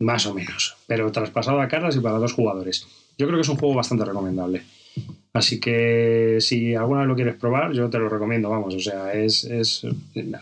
Más 0.00 0.26
o 0.26 0.34
menos. 0.34 0.76
Pero 0.88 1.12
traspasado 1.12 1.60
a 1.60 1.68
cartas 1.68 1.94
y 1.94 2.00
para 2.00 2.18
dos 2.18 2.32
jugadores. 2.32 2.88
Yo 3.16 3.28
creo 3.28 3.38
que 3.38 3.42
es 3.42 3.48
un 3.48 3.56
juego 3.56 3.76
bastante 3.76 4.04
recomendable. 4.04 4.64
Así 5.32 5.60
que 5.60 6.38
si 6.40 6.74
alguna 6.74 7.00
vez 7.00 7.08
lo 7.08 7.14
quieres 7.14 7.36
probar, 7.36 7.72
yo 7.72 7.90
te 7.90 7.98
lo 7.98 8.08
recomiendo, 8.08 8.50
vamos, 8.50 8.74
o 8.74 8.80
sea, 8.80 9.12
es, 9.12 9.44
es 9.44 9.86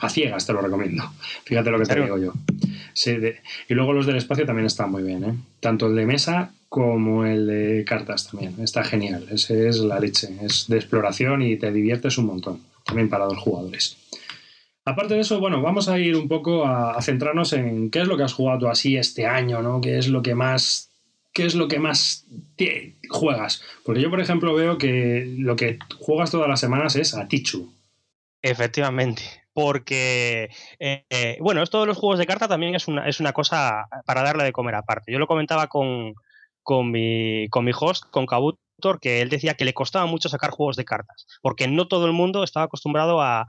a 0.00 0.08
ciegas 0.08 0.46
te 0.46 0.52
lo 0.52 0.60
recomiendo. 0.60 1.04
Fíjate 1.44 1.70
lo 1.70 1.78
que 1.78 1.86
te 1.86 2.00
digo 2.00 2.18
yo. 2.18 2.32
Sí, 2.92 3.16
y 3.68 3.74
luego 3.74 3.92
los 3.92 4.06
del 4.06 4.16
espacio 4.16 4.46
también 4.46 4.66
están 4.66 4.90
muy 4.90 5.02
bien, 5.02 5.24
¿eh? 5.24 5.34
Tanto 5.60 5.88
el 5.88 5.96
de 5.96 6.06
mesa 6.06 6.52
como 6.68 7.26
el 7.26 7.46
de 7.46 7.84
cartas 7.86 8.28
también. 8.30 8.54
Está 8.60 8.84
genial. 8.84 9.26
Ese 9.30 9.68
es 9.68 9.78
la 9.80 10.00
leche. 10.00 10.28
Es 10.40 10.66
de 10.68 10.76
exploración 10.76 11.42
y 11.42 11.56
te 11.56 11.70
diviertes 11.72 12.16
un 12.18 12.26
montón. 12.26 12.60
También 12.84 13.08
para 13.08 13.26
dos 13.26 13.38
jugadores. 13.38 13.96
Aparte 14.84 15.14
de 15.14 15.20
eso, 15.20 15.40
bueno, 15.40 15.60
vamos 15.60 15.88
a 15.88 15.98
ir 15.98 16.16
un 16.16 16.28
poco 16.28 16.64
a, 16.64 16.92
a 16.92 17.02
centrarnos 17.02 17.52
en 17.52 17.90
qué 17.90 18.00
es 18.00 18.08
lo 18.08 18.16
que 18.16 18.22
has 18.22 18.32
jugado 18.32 18.68
así 18.70 18.96
este 18.96 19.26
año, 19.26 19.60
¿no? 19.60 19.80
¿Qué 19.80 19.98
es 19.98 20.08
lo 20.08 20.22
que 20.22 20.34
más 20.34 20.90
qué 21.36 21.44
es 21.44 21.54
lo 21.54 21.68
que 21.68 21.78
más 21.78 22.24
juegas. 23.10 23.62
Porque 23.84 24.00
yo, 24.00 24.08
por 24.08 24.20
ejemplo, 24.20 24.54
veo 24.54 24.78
que 24.78 25.34
lo 25.36 25.54
que 25.54 25.78
juegas 25.98 26.30
todas 26.30 26.48
las 26.48 26.60
semanas 26.60 26.96
es 26.96 27.14
a 27.14 27.28
Tichu. 27.28 27.74
Efectivamente, 28.40 29.22
porque, 29.52 30.48
eh, 30.78 31.04
eh, 31.10 31.36
bueno, 31.40 31.62
esto 31.62 31.80
de 31.80 31.88
los 31.88 31.98
juegos 31.98 32.18
de 32.18 32.26
carta 32.26 32.48
también 32.48 32.74
es 32.74 32.88
una, 32.88 33.06
es 33.06 33.20
una 33.20 33.34
cosa 33.34 33.86
para 34.06 34.22
darle 34.22 34.44
de 34.44 34.52
comer 34.52 34.76
aparte. 34.76 35.12
Yo 35.12 35.18
lo 35.18 35.26
comentaba 35.26 35.66
con, 35.66 36.14
con, 36.62 36.90
mi, 36.90 37.48
con 37.50 37.66
mi 37.66 37.72
host, 37.78 38.04
con 38.10 38.24
Kabut, 38.24 38.58
que 39.00 39.20
él 39.20 39.28
decía 39.28 39.54
que 39.54 39.64
le 39.64 39.74
costaba 39.74 40.06
mucho 40.06 40.28
sacar 40.28 40.50
juegos 40.50 40.76
de 40.76 40.84
cartas, 40.84 41.26
porque 41.42 41.68
no 41.68 41.88
todo 41.88 42.06
el 42.06 42.12
mundo 42.12 42.44
estaba 42.44 42.64
acostumbrado 42.64 43.20
a, 43.20 43.46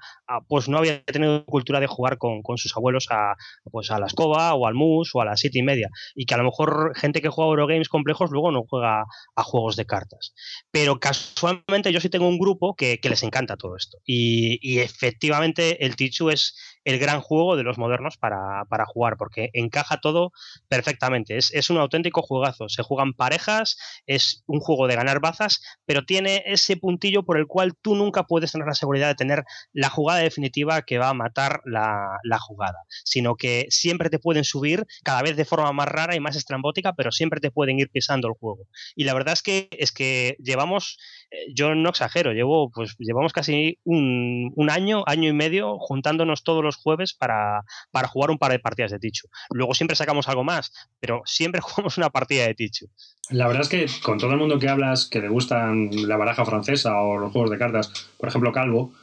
pues 0.48 0.68
no 0.68 0.78
había 0.78 1.04
tenido 1.04 1.46
cultura 1.46 1.80
de 1.80 1.88
jugar 1.88 2.18
con, 2.18 2.42
con, 2.42 2.58
sus 2.58 2.76
abuelos 2.76 3.08
a, 3.10 3.36
pues 3.72 3.92
a 3.92 4.00
la 4.00 4.08
escoba 4.08 4.54
o 4.54 4.68
al 4.68 4.74
mus 4.74 5.12
o 5.14 5.22
a 5.22 5.26
la 5.26 5.38
siete 5.38 5.60
y 5.60 5.64
media, 5.64 5.90
y 6.16 6.26
que 6.26 6.34
a 6.34 6.38
lo 6.38 6.44
mejor 6.44 6.94
gente 6.96 7.22
que 7.22 7.30
juega 7.30 7.50
Eurogames 7.50 7.90
complejos 7.90 8.32
luego 8.32 8.52
no 8.52 8.64
juega 8.68 9.06
a 9.36 9.44
juegos 9.44 9.76
de 9.76 9.86
cartas. 9.86 10.34
Pero 10.72 11.00
casualmente 11.00 11.92
yo 11.92 12.00
sí 12.00 12.10
tengo 12.10 12.28
un 12.28 12.40
grupo 12.40 12.76
que, 12.76 13.00
les 13.08 13.24
encanta 13.24 13.56
todo 13.56 13.78
esto, 13.78 14.00
y, 14.06 14.60
y 14.62 14.80
efectivamente 14.80 15.86
el 15.86 15.96
Tichu 15.96 16.30
es 16.30 16.56
el 16.88 17.00
gran 17.00 17.20
juego 17.20 17.58
de 17.58 17.64
los 17.64 17.78
modernos 17.78 18.16
para, 18.18 18.64
para 18.70 18.86
jugar, 18.86 19.18
porque 19.18 19.50
encaja 19.52 19.98
todo 19.98 20.32
perfectamente. 20.70 21.36
Es, 21.36 21.54
es, 21.54 21.70
un 21.70 21.78
auténtico 21.78 22.22
juegazo. 22.22 22.70
Se 22.70 22.82
juegan 22.82 23.12
parejas, 23.12 23.78
es 24.06 24.46
un 24.48 24.62
juego 24.62 24.88
de 24.88 24.96
ganar 24.96 25.20
bazas, 25.20 25.62
pero 25.86 26.06
tiene 26.06 26.44
ese 26.46 26.78
puntillo 26.78 27.24
por 27.24 27.38
el 27.38 27.46
cual 27.46 27.74
tú 27.82 27.94
nunca 27.94 28.24
puedes 28.24 28.54
tener 28.54 28.68
la 28.68 28.74
seguridad 28.74 29.10
de 29.10 29.16
tener 29.16 29.44
la 29.74 29.90
jugada 29.90 30.17
definitiva 30.20 30.82
que 30.84 30.98
va 30.98 31.10
a 31.10 31.14
matar 31.14 31.62
la, 31.66 32.20
jugada, 32.40 32.78
sino 33.04 33.36
que 33.36 33.66
siempre 33.70 34.10
te 34.10 34.20
pueden 34.20 34.44
subir, 34.44 34.86
cada 35.04 35.22
vez 35.22 35.36
de 35.36 35.46
forma 35.46 35.72
más 35.74 35.88
rara 35.88 36.16
y 36.16 36.20
más 36.20 36.36
estrambótica, 36.36 36.94
pero 36.94 37.12
siempre 37.12 37.40
te 37.40 37.52
pueden 37.52 37.80
ir 37.80 37.90
pisando 37.90 38.28
el 38.28 38.36
juego. 38.36 38.68
Y 38.96 39.04
la 39.04 39.14
verdad 39.14 39.34
es 39.34 39.42
que, 39.42 39.70
es 39.72 39.92
que 39.92 40.38
llevamos 40.40 40.98
eh, 41.30 41.52
yo 41.54 41.76
no 41.76 41.90
exagero, 41.90 42.32
llevo, 42.32 42.72
pues 42.72 42.96
llevamos 43.00 43.34
casi 43.34 43.80
un, 43.84 44.54
un, 44.56 44.70
año, 44.70 45.04
año 45.08 45.30
y 45.30 45.34
medio 45.34 45.78
juntándonos 45.78 46.44
todos 46.44 46.64
los 46.64 46.78
jueves 46.78 47.14
para, 47.14 47.64
para, 47.92 48.08
jugar 48.08 48.32
un 48.32 48.38
par 48.38 48.52
de 48.52 48.60
partidas 48.60 48.92
de 48.92 49.00
Tichu. 49.00 49.28
Luego 49.50 49.74
siempre 49.74 49.96
sacamos 49.96 50.30
algo 50.30 50.44
más, 50.44 50.72
pero 51.00 51.22
siempre 51.26 51.62
jugamos 51.62 51.98
una 51.98 52.10
partida 52.10 52.46
de 52.48 52.56
Tichu. 52.56 52.88
La 53.30 53.48
verdad 53.48 53.64
es 53.64 53.70
que 53.70 53.86
con 54.02 54.18
todo 54.18 54.32
el 54.32 54.38
mundo 54.38 54.58
que 54.58 54.70
hablas 54.70 55.06
que 55.06 55.20
le 55.20 55.28
gustan 55.28 55.90
la 56.08 56.16
baraja 56.16 56.46
francesa 56.46 57.02
o 57.02 57.18
los 57.18 57.32
juegos 57.32 57.52
de 57.52 57.58
cartas, 57.58 57.92
por 58.18 58.30
ejemplo 58.30 58.54
Calvo, 58.54 58.94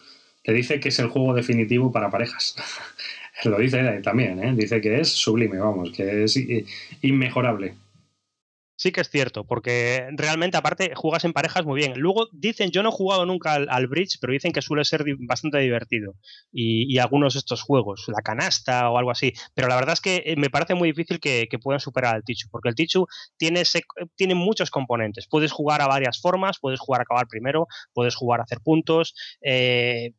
te 0.44 0.52
dice 0.52 0.78
que 0.78 0.90
es 0.90 0.98
el 0.98 1.08
juego 1.08 1.34
definitivo 1.34 1.90
para 1.90 2.10
parejas. 2.10 2.54
Lo 3.44 3.58
dice 3.58 4.00
también, 4.02 4.42
¿eh? 4.44 4.54
dice 4.54 4.80
que 4.80 5.00
es 5.00 5.08
sublime, 5.08 5.58
vamos, 5.58 5.90
que 5.90 6.24
es 6.24 6.38
inmejorable. 7.02 7.74
Sí 8.84 8.92
que 8.92 9.00
es 9.00 9.08
cierto, 9.08 9.46
porque 9.46 10.06
realmente 10.12 10.58
aparte 10.58 10.92
juegas 10.94 11.24
en 11.24 11.32
parejas 11.32 11.64
muy 11.64 11.80
bien. 11.80 11.94
Luego 11.96 12.28
dicen, 12.32 12.70
yo 12.70 12.82
no 12.82 12.90
he 12.90 12.92
jugado 12.92 13.24
nunca 13.24 13.54
al, 13.54 13.86
bridge, 13.86 14.18
pero 14.20 14.34
dicen 14.34 14.52
que 14.52 14.60
suele 14.60 14.84
ser 14.84 15.06
bastante 15.26 15.56
divertido. 15.56 16.16
Y, 16.52 16.98
algunos 16.98 17.32
de 17.32 17.38
estos 17.38 17.62
juegos, 17.62 18.04
la 18.08 18.20
canasta 18.20 18.90
o 18.90 18.98
algo 18.98 19.10
así. 19.10 19.32
Pero 19.54 19.68
la 19.68 19.76
verdad 19.76 19.94
es 19.94 20.02
que 20.02 20.22
eh, 20.26 20.36
me 20.36 20.50
parece 20.50 20.74
muy 20.74 20.90
difícil 20.90 21.18
que, 21.18 21.48
puedan 21.62 21.80
superar 21.80 22.14
al 22.14 22.24
Tichu, 22.24 22.48
porque 22.50 22.68
el 22.68 22.74
Tichu 22.74 23.06
tiene, 23.38 23.62
tiene 24.16 24.34
muchos 24.34 24.70
componentes. 24.70 25.28
Puedes 25.30 25.50
jugar 25.50 25.80
a 25.80 25.86
varias 25.86 26.20
formas, 26.20 26.58
puedes 26.60 26.78
jugar 26.78 27.00
a 27.00 27.04
acabar 27.04 27.26
primero, 27.26 27.66
puedes 27.94 28.14
jugar 28.14 28.40
a 28.40 28.42
hacer 28.42 28.58
puntos, 28.60 29.14
eh, 29.40 30.12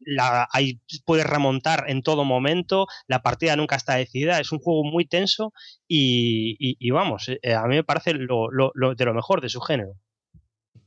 puedes 1.06 1.28
remontar 1.28 1.84
en 1.88 2.02
todo 2.02 2.26
momento, 2.26 2.88
la 3.06 3.22
partida 3.22 3.56
nunca 3.56 3.76
está 3.76 3.94
decidida, 3.94 4.40
es 4.40 4.52
un 4.52 4.58
juego 4.58 4.84
muy 4.84 5.06
tenso 5.06 5.54
y 5.88 6.90
vamos, 6.90 7.30
eh, 7.30 7.54
a 7.54 7.68
mí 7.68 7.76
me 7.76 7.84
parece 7.84 8.14
lo, 8.14 8.50
de 8.56 9.06
lo 9.06 9.14
mejor 9.14 9.42
de 9.42 9.50
su 9.50 9.62
género. 9.62 9.94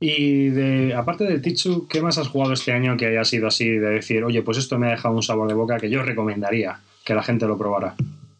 Y 0.00 0.50
de, 0.50 0.94
aparte 0.94 1.24
de 1.24 1.40
Tichu, 1.40 1.88
¿qué 1.88 2.00
más 2.00 2.18
has 2.18 2.28
jugado 2.28 2.52
este 2.52 2.72
año 2.72 2.96
que 2.96 3.06
haya 3.06 3.24
sido 3.24 3.48
así 3.48 3.68
de 3.68 3.90
decir, 3.90 4.22
oye, 4.22 4.42
pues 4.42 4.58
esto 4.58 4.78
me 4.78 4.86
ha 4.86 4.90
dejado 4.90 5.14
un 5.14 5.22
sabor 5.22 5.48
de 5.48 5.54
boca 5.54 5.78
que 5.78 5.90
yo 5.90 6.02
recomendaría 6.02 6.80
que 7.04 7.14
la 7.14 7.22
gente 7.22 7.46
lo 7.46 7.58
probara? 7.58 7.94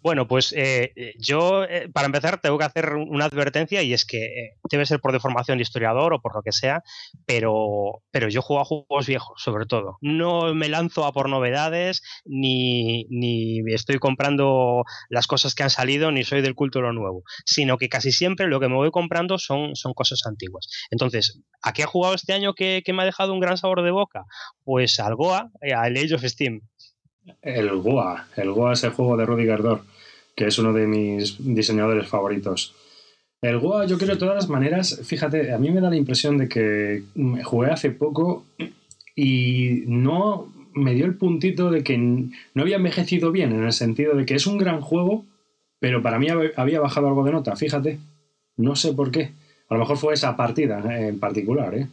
Bueno, 0.09 0.27
pues 0.27 0.55
eh, 0.57 0.95
yo, 1.19 1.65
eh, 1.65 1.91
para 1.93 2.07
empezar, 2.07 2.41
tengo 2.41 2.57
que 2.57 2.65
hacer 2.65 2.95
una 2.95 3.27
advertencia 3.27 3.83
y 3.83 3.93
es 3.93 4.07
que 4.07 4.25
eh, 4.25 4.57
debe 4.71 4.87
ser 4.87 5.01
por 5.01 5.13
deformación 5.13 5.59
de 5.59 5.63
historiador 5.65 6.15
o 6.15 6.23
por 6.23 6.35
lo 6.35 6.41
que 6.41 6.51
sea, 6.51 6.83
pero, 7.27 8.03
pero 8.11 8.31
yo 8.31 8.41
juego 8.41 8.63
a 8.63 8.65
juegos 8.65 9.07
viejos, 9.07 9.43
sobre 9.43 9.67
todo. 9.67 9.99
No 10.01 10.55
me 10.55 10.71
lanzo 10.71 11.05
a 11.05 11.13
por 11.13 11.29
novedades, 11.29 12.03
ni, 12.25 13.05
ni 13.11 13.61
estoy 13.71 13.99
comprando 13.99 14.85
las 15.11 15.27
cosas 15.27 15.55
que 15.55 15.65
han 15.65 15.69
salido, 15.69 16.11
ni 16.11 16.25
soy 16.25 16.41
del 16.41 16.55
culto 16.55 16.81
nuevo, 16.81 17.23
sino 17.45 17.77
que 17.77 17.91
casi 17.91 18.11
siempre 18.11 18.47
lo 18.47 18.61
que 18.61 18.69
me 18.69 18.77
voy 18.77 18.91
comprando 18.91 19.37
son, 19.37 19.77
son 19.77 19.93
cosas 19.93 20.23
antiguas. 20.25 20.71
Entonces, 20.91 21.43
¿a 21.61 21.75
qué 21.75 21.83
he 21.83 21.85
jugado 21.85 22.15
este 22.15 22.33
año 22.33 22.55
que, 22.55 22.81
que 22.83 22.95
me 22.95 23.03
ha 23.03 23.05
dejado 23.05 23.35
un 23.35 23.41
gran 23.41 23.59
sabor 23.59 23.83
de 23.83 23.91
boca? 23.91 24.25
Pues 24.65 25.01
al 25.01 25.17
Goa, 25.17 25.51
al 25.61 25.97
Age 25.99 26.15
of 26.15 26.25
Steam. 26.25 26.63
El 27.43 27.77
Goa, 27.77 28.27
el 28.37 28.51
Goa 28.53 28.73
es 28.73 28.83
el 28.85 28.93
juego 28.93 29.19
de 29.19 29.27
Rudy 29.27 29.45
Gardor, 29.45 29.83
que 30.39 30.47
es 30.47 30.57
uno 30.61 30.73
de 30.73 30.87
mis 30.87 31.37
diseñadores 31.41 32.07
favoritos. 32.07 32.73
El 33.43 33.59
Goa, 33.59 33.87
yo 33.87 33.99
creo 33.99 34.15
de 34.15 34.21
todas 34.21 34.37
las 34.37 34.49
maneras, 34.49 35.01
fíjate, 35.03 35.53
a 35.53 35.59
mí 35.59 35.73
me 35.73 35.81
da 35.81 35.91
la 35.91 35.97
impresión 35.97 36.39
de 36.39 36.49
que 36.49 37.03
jugué 37.43 37.71
hace 37.73 37.91
poco 37.91 38.45
y 39.17 39.83
no, 39.89 40.47
me 40.75 40.95
dio 40.95 41.07
el 41.07 41.17
puntito 41.17 41.73
de 41.73 41.83
que 41.83 41.99
no 41.99 42.63
había 42.63 42.77
envejecido 42.77 43.33
bien, 43.33 43.51
en 43.51 43.65
el 43.65 43.73
sentido 43.73 44.15
de 44.15 44.27
que 44.27 44.37
es 44.37 44.47
un 44.47 44.59
gran 44.59 44.81
juego, 44.81 45.25
pero 45.81 46.03
para 46.03 46.21
mí 46.21 46.29
había 46.29 46.81
bajado 46.81 47.09
algo 47.09 47.25
de 47.25 47.33
nota, 47.33 47.57
fíjate. 47.57 47.99
No 48.57 48.77
sé 48.77 48.93
por 48.93 49.11
qué. 49.11 49.33
A 49.69 49.75
lo 49.75 49.81
mejor 49.81 49.97
fue 49.97 50.15
esa 50.15 50.37
partida 50.37 50.83
en 51.09 51.19
particular, 51.19 51.75
¿eh? 51.75 51.89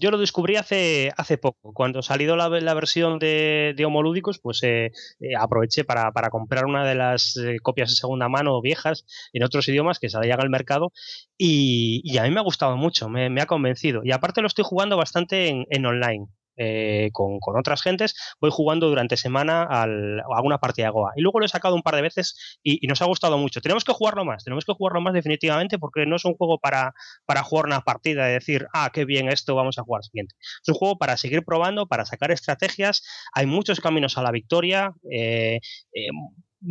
Yo 0.00 0.10
lo 0.10 0.18
descubrí 0.18 0.56
hace, 0.56 1.12
hace 1.16 1.38
poco. 1.38 1.72
Cuando 1.72 2.02
salió 2.02 2.36
la, 2.36 2.48
la 2.48 2.74
versión 2.74 3.18
de, 3.18 3.74
de 3.76 3.84
Homolúdicos, 3.84 4.38
pues 4.38 4.62
eh, 4.62 4.92
eh, 5.20 5.36
aproveché 5.38 5.84
para, 5.84 6.12
para, 6.12 6.30
comprar 6.30 6.66
una 6.66 6.86
de 6.86 6.94
las 6.94 7.36
eh, 7.36 7.56
copias 7.62 7.90
de 7.90 7.96
segunda 7.96 8.28
mano 8.28 8.60
viejas 8.60 9.04
en 9.32 9.44
otros 9.44 9.68
idiomas 9.68 9.98
que 9.98 10.08
salían 10.08 10.40
al 10.40 10.50
mercado 10.50 10.92
y, 11.36 12.16
a 12.18 12.24
mí 12.24 12.30
me 12.30 12.40
ha 12.40 12.42
gustado 12.42 12.76
mucho, 12.76 13.08
me, 13.08 13.30
me, 13.30 13.40
ha 13.40 13.46
convencido. 13.46 14.02
Y 14.04 14.12
aparte 14.12 14.40
lo 14.40 14.46
estoy 14.46 14.64
jugando 14.64 14.96
bastante 14.96 15.48
en, 15.48 15.66
en 15.70 15.86
online. 15.86 16.26
Eh, 16.60 17.10
con, 17.12 17.38
otras 17.56 17.82
gentes, 17.82 18.16
voy 18.40 18.50
jugando 18.50 18.88
durante 18.88 19.16
semana 19.16 19.62
al, 19.62 20.20
a 20.20 20.42
una 20.42 20.58
partida 20.58 20.86
de 20.86 20.90
Goa. 20.90 21.12
Y 21.14 21.20
luego 21.20 21.38
lo 21.38 21.46
he 21.46 21.48
sacado 21.48 21.76
un 21.76 21.82
par 21.82 21.94
de 21.94 22.02
veces 22.02 22.58
y, 22.64 22.84
nos 22.88 23.00
ha 23.00 23.04
gustado 23.04 23.38
mucho. 23.38 23.60
Tenemos 23.60 23.84
que 23.84 23.92
jugarlo 23.92 24.24
más, 24.24 24.42
tenemos 24.42 24.64
que 24.64 24.72
jugarlo 24.72 25.00
más 25.00 25.14
definitivamente 25.14 25.78
porque 25.78 26.04
no 26.04 26.16
es 26.16 26.24
un 26.24 26.34
juego 26.34 26.58
para, 26.58 26.94
para 27.26 27.44
jugar 27.44 27.66
una 27.66 27.82
partida 27.82 28.28
y 28.28 28.32
decir, 28.32 28.66
ah, 28.74 28.90
qué 28.92 29.04
bien 29.04 29.28
esto, 29.28 29.54
vamos 29.54 29.78
a 29.78 29.82
jugar 29.82 30.02
siguiente. 30.02 30.34
Es 30.40 30.68
un 30.68 30.74
juego 30.74 30.98
para 30.98 31.16
seguir 31.16 31.44
probando, 31.44 31.86
para 31.86 32.04
sacar 32.04 32.32
estrategias. 32.32 33.04
Hay 33.34 33.46
muchos 33.46 33.80
caminos 33.80 34.18
a 34.18 34.22
la 34.22 34.32
victoria. 34.32 34.92
Eh, 35.10 35.60
eh, 35.94 36.08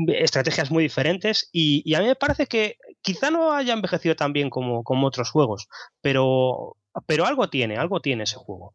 estrategias 0.07 0.69
muy 0.69 0.83
diferentes 0.83 1.49
y, 1.53 1.81
y, 1.89 1.95
a 1.95 2.01
mí 2.01 2.07
me 2.07 2.15
parece 2.15 2.47
que 2.47 2.75
quizá 3.01 3.31
no 3.31 3.53
haya 3.53 3.73
envejecido 3.73 4.17
tan 4.17 4.33
bien 4.33 4.49
como, 4.49 4.83
como 4.83 5.07
otros 5.07 5.31
juegos, 5.31 5.69
pero, 6.01 6.75
pero 7.05 7.25
algo 7.25 7.49
tiene, 7.49 7.77
algo 7.77 8.01
tiene 8.01 8.23
ese 8.23 8.35
juego. 8.35 8.73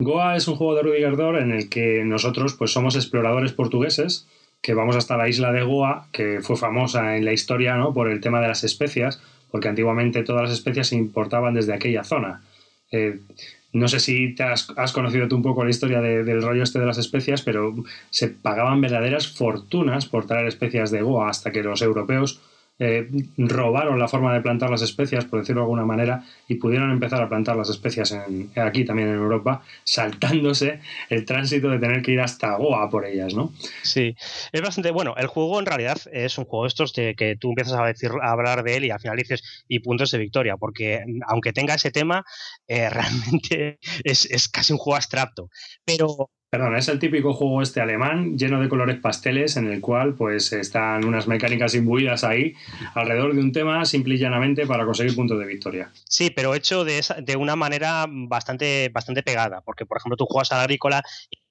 Goa 0.00 0.34
es 0.34 0.48
un 0.48 0.56
juego 0.56 0.74
de 0.74 0.82
Rudy 0.82 1.00
Gerdor 1.00 1.36
en 1.36 1.52
el 1.52 1.68
que 1.68 2.02
nosotros 2.06 2.54
pues 2.54 2.72
somos 2.72 2.96
exploradores 2.96 3.52
portugueses 3.52 4.26
que 4.62 4.72
vamos 4.72 4.96
hasta 4.96 5.18
la 5.18 5.28
isla 5.28 5.52
de 5.52 5.62
Goa, 5.62 6.08
que 6.10 6.40
fue 6.40 6.56
famosa 6.56 7.18
en 7.18 7.26
la 7.26 7.34
historia 7.34 7.76
¿no? 7.76 7.92
por 7.92 8.10
el 8.10 8.20
tema 8.20 8.40
de 8.40 8.48
las 8.48 8.64
especias, 8.64 9.22
porque 9.50 9.68
antiguamente 9.68 10.22
todas 10.22 10.42
las 10.42 10.52
especias 10.52 10.88
se 10.88 10.96
importaban 10.96 11.52
desde 11.52 11.74
aquella 11.74 12.02
zona. 12.02 12.42
Eh, 12.90 13.20
no 13.74 13.88
sé 13.88 14.00
si 14.00 14.34
has, 14.38 14.92
conocido 14.92 15.28
tú 15.28 15.36
un 15.36 15.42
poco 15.42 15.64
la 15.64 15.70
historia 15.70 16.00
de, 16.00 16.24
del 16.24 16.42
rollo 16.42 16.62
este 16.62 16.78
de 16.78 16.86
las 16.86 16.98
especias, 16.98 17.42
pero 17.42 17.74
se 18.08 18.28
pagaban 18.28 18.80
verdaderas 18.80 19.28
fortunas 19.28 20.06
por 20.06 20.26
traer 20.26 20.46
especias 20.46 20.90
de 20.90 21.02
Goa 21.02 21.28
hasta 21.28 21.52
que 21.52 21.62
los 21.62 21.82
europeos 21.82 22.40
eh, 22.80 23.08
robaron 23.36 23.98
la 23.98 24.08
forma 24.08 24.32
de 24.32 24.40
plantar 24.40 24.70
las 24.70 24.82
especias, 24.82 25.26
por 25.26 25.40
decirlo 25.40 25.60
de 25.60 25.64
alguna 25.64 25.84
manera, 25.84 26.24
y 26.48 26.54
pudieron 26.54 26.90
empezar 26.90 27.22
a 27.22 27.28
plantar 27.28 27.56
las 27.56 27.68
especias 27.68 28.10
en, 28.12 28.50
aquí 28.56 28.84
también 28.84 29.08
en 29.08 29.14
Europa, 29.14 29.62
saltándose 29.84 30.80
el 31.10 31.26
tránsito 31.26 31.68
de 31.68 31.78
tener 31.78 32.02
que 32.02 32.12
ir 32.12 32.20
hasta 32.20 32.56
Goa 32.56 32.88
por 32.88 33.04
ellas, 33.04 33.34
¿no? 33.34 33.52
Sí, 33.82 34.16
es 34.50 34.60
bastante 34.62 34.90
bueno. 34.90 35.14
El 35.18 35.26
juego 35.26 35.60
en 35.60 35.66
realidad 35.66 35.98
es 36.10 36.38
un 36.38 36.46
juego 36.46 36.66
estos 36.66 36.94
de 36.94 37.14
que 37.14 37.36
tú 37.36 37.50
empiezas 37.50 37.78
a 37.78 37.84
decir 37.84 38.10
a 38.22 38.32
hablar 38.32 38.64
de 38.64 38.76
él 38.78 38.84
y 38.86 38.90
al 38.90 39.00
final 39.00 39.16
dices 39.18 39.64
y 39.68 39.80
puntos 39.80 40.10
de 40.10 40.18
victoria, 40.18 40.56
porque 40.56 41.04
aunque 41.26 41.52
tenga 41.52 41.74
ese 41.74 41.90
tema, 41.90 42.24
eh, 42.66 42.88
realmente 42.90 43.78
es, 44.04 44.24
es 44.24 44.48
casi 44.48 44.72
un 44.72 44.78
juego 44.78 44.96
abstracto. 44.96 45.50
Pero 45.84 46.30
Perdón, 46.50 46.74
es 46.74 46.88
el 46.88 46.98
típico 46.98 47.32
juego 47.32 47.62
este 47.62 47.80
alemán 47.80 48.36
lleno 48.36 48.60
de 48.60 48.68
colores 48.68 48.98
pasteles 48.98 49.56
en 49.56 49.70
el 49.70 49.80
cual 49.80 50.14
pues 50.14 50.52
están 50.52 51.04
unas 51.04 51.28
mecánicas 51.28 51.76
imbuidas 51.76 52.24
ahí 52.24 52.54
alrededor 52.94 53.34
de 53.36 53.40
un 53.40 53.52
tema 53.52 53.84
simple 53.84 54.16
y 54.16 54.18
llanamente 54.18 54.66
para 54.66 54.84
conseguir 54.84 55.14
puntos 55.14 55.38
de 55.38 55.46
victoria. 55.46 55.92
Sí, 56.08 56.30
pero 56.30 56.56
hecho 56.56 56.84
de, 56.84 56.98
esa, 56.98 57.14
de 57.14 57.36
una 57.36 57.54
manera 57.54 58.04
bastante, 58.08 58.88
bastante 58.88 59.22
pegada, 59.22 59.60
porque 59.60 59.86
por 59.86 59.98
ejemplo 59.98 60.16
tú 60.16 60.26
juegas 60.26 60.50
a 60.50 60.60
agrícola 60.60 61.04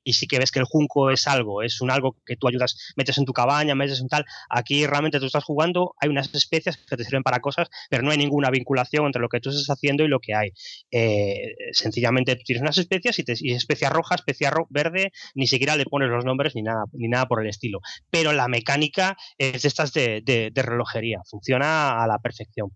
y 0.10 0.14
sí 0.14 0.26
que 0.26 0.40
ves 0.40 0.52
que 0.52 0.58
el 0.58 0.66
junco 0.66 1.12
es 1.12 1.28
algo, 1.28 1.62
es 1.62 1.82
un 1.82 1.92
algo 1.92 2.18
que 2.26 2.36
tú 2.36 2.48
ayudas, 2.48 2.94
metes 2.96 3.20
en 3.20 3.26
tu 3.26 3.34
cabaña, 3.34 3.76
metes 3.76 4.02
en 4.02 4.08
tal. 4.08 4.26
Aquí 4.50 4.88
realmente 4.88 5.20
tú 5.20 5.28
estás 5.28 5.44
jugando, 5.44 5.94
hay 6.02 6.10
unas 6.10 6.34
especies 6.34 6.78
que 6.78 6.98
te 6.98 7.04
sirven 7.04 7.22
para 7.22 7.40
cosas, 7.42 7.70
pero 7.92 8.02
no 8.02 8.10
hay 8.10 8.18
ninguna 8.18 8.50
vinculación 8.50 9.06
entre 9.06 9.22
lo 9.22 9.30
que 9.30 9.40
tú 9.40 9.52
estás 9.52 9.70
haciendo 9.70 10.04
y 10.04 10.08
lo 10.08 10.20
que 10.20 10.34
hay. 10.34 10.52
Eh, 10.90 11.54
sencillamente 11.74 12.36
tú 12.36 12.42
tienes 12.44 12.64
unas 12.64 12.80
especies 12.80 13.20
y, 13.20 13.54
especia 13.54 13.92
roja, 13.92 14.16
especia 14.16 14.52
verde, 14.70 15.12
ni 15.36 15.46
siquiera 15.46 15.76
le 15.76 15.86
pones 15.86 16.10
los 16.10 16.26
nombres 16.26 16.56
ni 16.56 16.64
nada, 16.64 16.86
ni 16.94 17.08
nada 17.08 17.28
por 17.28 17.44
el 17.44 17.50
estilo. 17.50 17.80
Pero 18.10 18.34
la 18.34 18.48
mecánica 18.48 19.16
es 19.38 19.62
de 19.62 19.68
estas 19.68 19.94
de, 19.94 20.24
de 20.26 20.62
relojería, 20.64 21.22
funciona 21.30 22.04
a 22.04 22.08
la 22.08 22.18
perfección. 22.18 22.72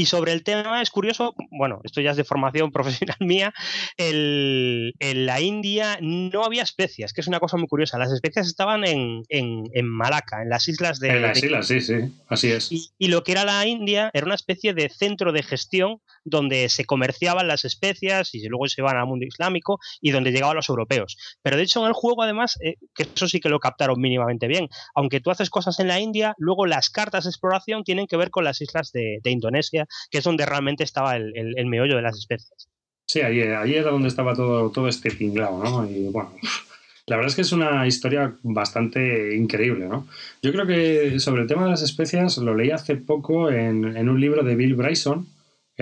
Y 0.00 0.06
sobre 0.06 0.32
el 0.32 0.44
tema 0.44 0.80
es 0.80 0.88
curioso, 0.88 1.34
bueno, 1.50 1.82
esto 1.84 2.00
ya 2.00 2.12
es 2.12 2.16
de 2.16 2.24
formación 2.24 2.72
profesional 2.72 3.18
mía, 3.20 3.52
el, 3.98 4.94
en 4.98 5.26
la 5.26 5.42
India 5.42 5.98
no 6.00 6.42
había 6.42 6.62
especias, 6.62 7.12
que 7.12 7.20
es 7.20 7.26
una 7.26 7.38
cosa 7.38 7.58
muy 7.58 7.68
curiosa. 7.68 7.98
Las 7.98 8.10
especias 8.10 8.46
estaban 8.46 8.86
en, 8.86 9.24
en, 9.28 9.64
en 9.74 9.86
Malaca, 9.86 10.40
en 10.40 10.48
las 10.48 10.68
islas 10.68 11.00
de... 11.00 11.10
En 11.10 11.20
las 11.20 11.42
islas, 11.42 11.66
sí, 11.66 11.82
sí, 11.82 11.96
así 12.28 12.50
es. 12.50 12.72
Y, 12.72 12.88
y, 12.96 13.08
lo 13.08 13.22
que 13.24 13.32
era 13.32 13.44
la 13.44 13.66
India 13.66 14.10
era 14.14 14.24
una 14.24 14.36
especie 14.36 14.72
de 14.72 14.88
centro 14.88 15.32
de 15.32 15.42
gestión 15.42 16.00
donde 16.24 16.68
se 16.68 16.84
comerciaban 16.84 17.48
las 17.48 17.64
especias 17.64 18.34
y 18.34 18.46
luego 18.48 18.68
se 18.68 18.80
iban 18.80 18.96
al 18.96 19.06
mundo 19.06 19.26
islámico 19.26 19.78
y 20.00 20.10
donde 20.10 20.32
llegaban 20.32 20.56
los 20.56 20.68
europeos. 20.68 21.16
Pero 21.42 21.56
de 21.56 21.62
hecho 21.62 21.80
en 21.80 21.88
el 21.88 21.92
juego 21.92 22.22
además, 22.22 22.58
eh, 22.62 22.76
que 22.94 23.04
eso 23.14 23.28
sí 23.28 23.40
que 23.40 23.48
lo 23.48 23.60
captaron 23.60 24.00
mínimamente 24.00 24.46
bien, 24.46 24.68
aunque 24.94 25.20
tú 25.20 25.30
haces 25.30 25.50
cosas 25.50 25.78
en 25.80 25.88
la 25.88 26.00
India, 26.00 26.34
luego 26.38 26.66
las 26.66 26.90
cartas 26.90 27.24
de 27.24 27.30
exploración 27.30 27.84
tienen 27.84 28.06
que 28.06 28.16
ver 28.16 28.30
con 28.30 28.44
las 28.44 28.60
islas 28.60 28.92
de, 28.92 29.20
Indonesia, 29.24 29.86
que 30.10 30.18
es 30.18 30.24
donde 30.24 30.44
realmente 30.44 30.82
estaba 30.82 31.14
el, 31.16 31.32
el, 31.34 31.66
meollo 31.66 31.94
de 31.94 32.02
las 32.02 32.18
especies. 32.18 32.68
Sí, 33.06 33.20
allí, 33.20 33.40
era 33.40 33.90
donde 33.90 34.08
estaba 34.08 34.34
todo, 34.34 34.70
todo 34.70 34.88
este 34.88 35.10
tinglado, 35.10 35.62
¿no? 35.62 35.88
Y 35.88 36.08
bueno, 36.08 36.32
la 37.06 37.16
verdad 37.16 37.30
es 37.30 37.36
que 37.36 37.42
es 37.42 37.52
una 37.52 37.86
historia 37.86 38.34
bastante 38.42 39.36
increíble, 39.36 39.86
¿no? 39.86 40.08
Yo 40.42 40.52
creo 40.52 40.66
que 40.66 41.20
sobre 41.20 41.42
el 41.42 41.48
tema 41.48 41.64
de 41.64 41.70
las 41.70 41.82
especias 41.82 42.38
lo 42.38 42.54
leí 42.54 42.70
hace 42.70 42.96
poco 42.96 43.50
en, 43.50 43.96
en 43.96 44.08
un 44.08 44.20
libro 44.20 44.42
de 44.42 44.56
Bill 44.56 44.74
Bryson, 44.74 45.26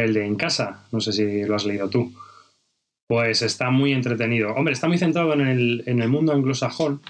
el 0.05 0.15
de 0.15 0.25
En 0.25 0.37
Casa, 0.37 0.85
no 0.93 1.01
sé 1.01 1.13
si 1.13 1.43
lo 1.43 1.55
has 1.55 1.65
leído 1.65 1.89
tú. 1.89 2.13
Pues 3.07 3.43
está 3.43 3.71
muy 3.71 3.93
entretenido. 3.93 4.53
Hombre, 4.55 4.75
está 4.75 4.89
muy 4.89 4.99
centrado 4.99 5.33
en 5.33 5.41
el, 5.41 5.83
en 5.87 6.01
el 6.01 6.09
mundo 6.09 6.33
anglosajón, 6.33 7.01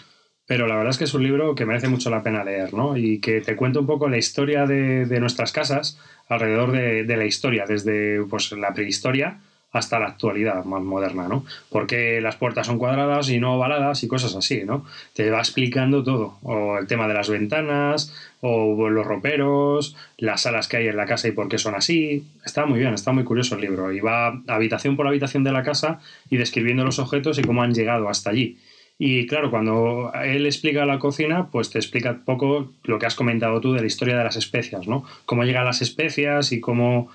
pero 0.46 0.66
la 0.66 0.76
verdad 0.76 0.90
es 0.90 0.98
que 0.98 1.04
es 1.04 1.14
un 1.14 1.24
libro 1.24 1.54
que 1.54 1.66
merece 1.66 1.88
mucho 1.88 2.08
la 2.08 2.22
pena 2.22 2.44
leer, 2.44 2.72
¿no? 2.72 2.96
Y 2.96 3.18
que 3.18 3.40
te 3.40 3.56
cuenta 3.56 3.80
un 3.80 3.86
poco 3.86 4.08
la 4.08 4.18
historia 4.18 4.64
de, 4.66 5.06
de 5.06 5.20
nuestras 5.20 5.52
casas 5.52 5.98
alrededor 6.28 6.72
de, 6.72 7.04
de, 7.04 7.16
la 7.16 7.26
historia, 7.26 7.64
desde 7.66 8.22
pues, 8.24 8.52
la 8.52 8.72
prehistoria 8.72 9.40
hasta 9.72 9.98
la 9.98 10.06
actualidad 10.06 10.64
más 10.64 10.82
moderna, 10.82 11.28
¿no? 11.28 11.44
Porque 11.70 12.20
las 12.20 12.36
puertas 12.36 12.66
son 12.66 12.78
cuadradas 12.78 13.28
y 13.28 13.38
no 13.38 13.56
ovaladas 13.56 14.02
y 14.02 14.08
cosas 14.08 14.34
así, 14.34 14.64
¿no? 14.64 14.84
Te 15.14 15.30
va 15.30 15.38
explicando 15.38 16.02
todo, 16.02 16.38
o 16.42 16.78
el 16.78 16.86
tema 16.86 17.06
de 17.06 17.14
las 17.14 17.28
ventanas, 17.28 18.14
o 18.40 18.88
los 18.88 19.06
roperos, 19.06 19.96
las 20.16 20.42
salas 20.42 20.68
que 20.68 20.78
hay 20.78 20.88
en 20.88 20.96
la 20.96 21.06
casa 21.06 21.28
y 21.28 21.32
por 21.32 21.48
qué 21.48 21.58
son 21.58 21.74
así. 21.74 22.24
Está 22.44 22.66
muy 22.66 22.78
bien, 22.78 22.94
está 22.94 23.12
muy 23.12 23.24
curioso 23.24 23.56
el 23.56 23.60
libro. 23.60 23.92
Y 23.92 24.00
va 24.00 24.40
habitación 24.46 24.96
por 24.96 25.06
habitación 25.06 25.44
de 25.44 25.52
la 25.52 25.62
casa 25.62 26.00
y 26.30 26.36
describiendo 26.36 26.84
los 26.84 26.98
objetos 26.98 27.38
y 27.38 27.42
cómo 27.42 27.62
han 27.62 27.74
llegado 27.74 28.08
hasta 28.08 28.30
allí. 28.30 28.58
Y 29.00 29.28
claro, 29.28 29.50
cuando 29.50 30.12
él 30.24 30.44
explica 30.44 30.84
la 30.84 30.98
cocina, 30.98 31.46
pues 31.52 31.70
te 31.70 31.78
explica 31.78 32.18
poco 32.24 32.72
lo 32.82 32.98
que 32.98 33.06
has 33.06 33.14
comentado 33.14 33.60
tú 33.60 33.72
de 33.72 33.80
la 33.80 33.86
historia 33.86 34.18
de 34.18 34.24
las 34.24 34.34
especias, 34.34 34.88
¿no? 34.88 35.04
Cómo 35.24 35.44
llegan 35.44 35.64
las 35.64 35.82
especias 35.82 36.50
y 36.50 36.58
cómo 36.58 37.08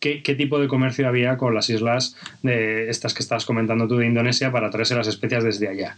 Qué, 0.00 0.22
qué, 0.22 0.34
tipo 0.34 0.60
de 0.60 0.68
comercio 0.68 1.08
había 1.08 1.36
con 1.36 1.54
las 1.54 1.70
islas 1.70 2.16
de 2.42 2.88
estas 2.88 3.14
que 3.14 3.22
estabas 3.22 3.44
comentando 3.44 3.88
tú 3.88 3.96
de 3.96 4.06
Indonesia 4.06 4.52
para 4.52 4.70
traerse 4.70 4.94
las 4.94 5.08
especias 5.08 5.42
desde 5.42 5.68
allá. 5.68 5.96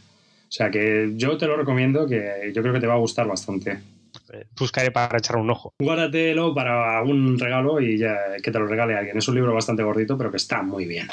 O 0.50 0.52
sea 0.52 0.70
que 0.70 1.12
yo 1.14 1.36
te 1.36 1.46
lo 1.46 1.56
recomiendo, 1.56 2.06
que 2.08 2.50
yo 2.54 2.62
creo 2.62 2.74
que 2.74 2.80
te 2.80 2.86
va 2.86 2.94
a 2.94 2.98
gustar 2.98 3.28
bastante. 3.28 3.78
Buscaré 4.58 4.90
para 4.90 5.18
echar 5.18 5.36
un 5.36 5.50
ojo. 5.50 5.72
Guárdatelo 5.78 6.54
para 6.54 6.98
algún 6.98 7.38
regalo 7.38 7.80
y 7.80 7.98
ya 7.98 8.16
que 8.42 8.50
te 8.50 8.58
lo 8.58 8.66
regale 8.66 8.96
alguien. 8.96 9.16
Es 9.16 9.28
un 9.28 9.34
libro 9.34 9.54
bastante 9.54 9.82
gordito, 9.82 10.16
pero 10.18 10.30
que 10.30 10.36
está 10.36 10.62
muy 10.62 10.86
bien. 10.86 11.08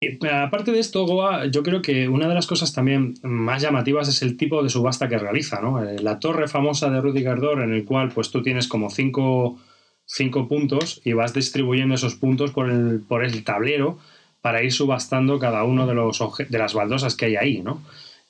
Y, 0.00 0.26
aparte 0.26 0.72
de 0.72 0.80
esto, 0.80 1.06
Goa, 1.06 1.46
yo 1.46 1.62
creo 1.62 1.80
que 1.80 2.08
una 2.08 2.28
de 2.28 2.34
las 2.34 2.46
cosas 2.46 2.72
también 2.72 3.14
más 3.22 3.62
llamativas 3.62 4.08
es 4.08 4.22
el 4.22 4.36
tipo 4.36 4.62
de 4.62 4.68
subasta 4.68 5.08
que 5.08 5.18
realiza, 5.18 5.60
¿no? 5.60 5.80
La 5.82 6.18
torre 6.18 6.48
famosa 6.48 6.90
de 6.90 7.00
Rudy 7.00 7.22
Gardor, 7.22 7.62
en 7.62 7.72
el 7.72 7.84
cual 7.84 8.10
pues 8.12 8.30
tú 8.30 8.42
tienes 8.42 8.68
como 8.68 8.90
cinco 8.90 9.58
cinco 10.06 10.48
puntos 10.48 11.00
y 11.04 11.12
vas 11.12 11.34
distribuyendo 11.34 11.94
esos 11.94 12.14
puntos 12.14 12.52
por 12.52 12.70
el, 12.70 13.00
por 13.00 13.24
el 13.24 13.44
tablero 13.44 13.98
para 14.40 14.62
ir 14.62 14.72
subastando 14.72 15.38
cada 15.38 15.64
uno 15.64 15.86
de, 15.86 15.94
los 15.94 16.18
de 16.48 16.58
las 16.58 16.74
baldosas 16.74 17.16
que 17.16 17.26
hay 17.26 17.36
ahí, 17.36 17.62
¿no? 17.62 17.82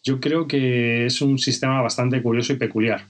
Yo 0.03 0.21
creo 0.21 0.47
que 0.47 1.07
es 1.07 1.23
un 1.23 1.39
sistema 1.39 1.81
bastante 1.81 2.23
curioso 2.23 2.53
y 2.53 2.57
peculiar. 2.57 3.07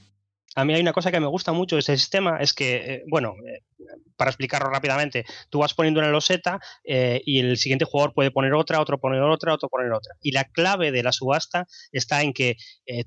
A 0.54 0.64
mí 0.64 0.72
hay 0.72 0.80
una 0.80 0.92
cosa 0.92 1.10
que 1.10 1.20
me 1.20 1.26
gusta 1.26 1.52
mucho 1.52 1.76
de 1.76 1.80
este 1.80 1.96
sistema, 1.96 2.38
es 2.38 2.52
que, 2.54 2.76
eh, 2.76 3.04
bueno, 3.08 3.34
eh, 3.44 3.62
para 4.16 4.30
explicarlo 4.30 4.70
rápidamente, 4.70 5.24
tú 5.50 5.58
vas 5.58 5.74
poniendo 5.74 6.00
una 6.00 6.10
loseta 6.10 6.60
eh, 6.84 7.20
y 7.26 7.40
el 7.40 7.56
siguiente 7.56 7.84
jugador 7.84 8.14
puede 8.14 8.30
poner 8.30 8.54
otra, 8.54 8.80
otro 8.80 9.00
poner 9.00 9.20
otra, 9.22 9.52
otro 9.52 9.68
poner 9.68 9.92
otra. 9.92 10.14
Y 10.22 10.30
la 10.30 10.44
clave 10.44 10.92
de 10.92 11.02
la 11.02 11.10
subasta 11.10 11.66
está 11.90 12.22
en 12.22 12.32
que 12.32 12.56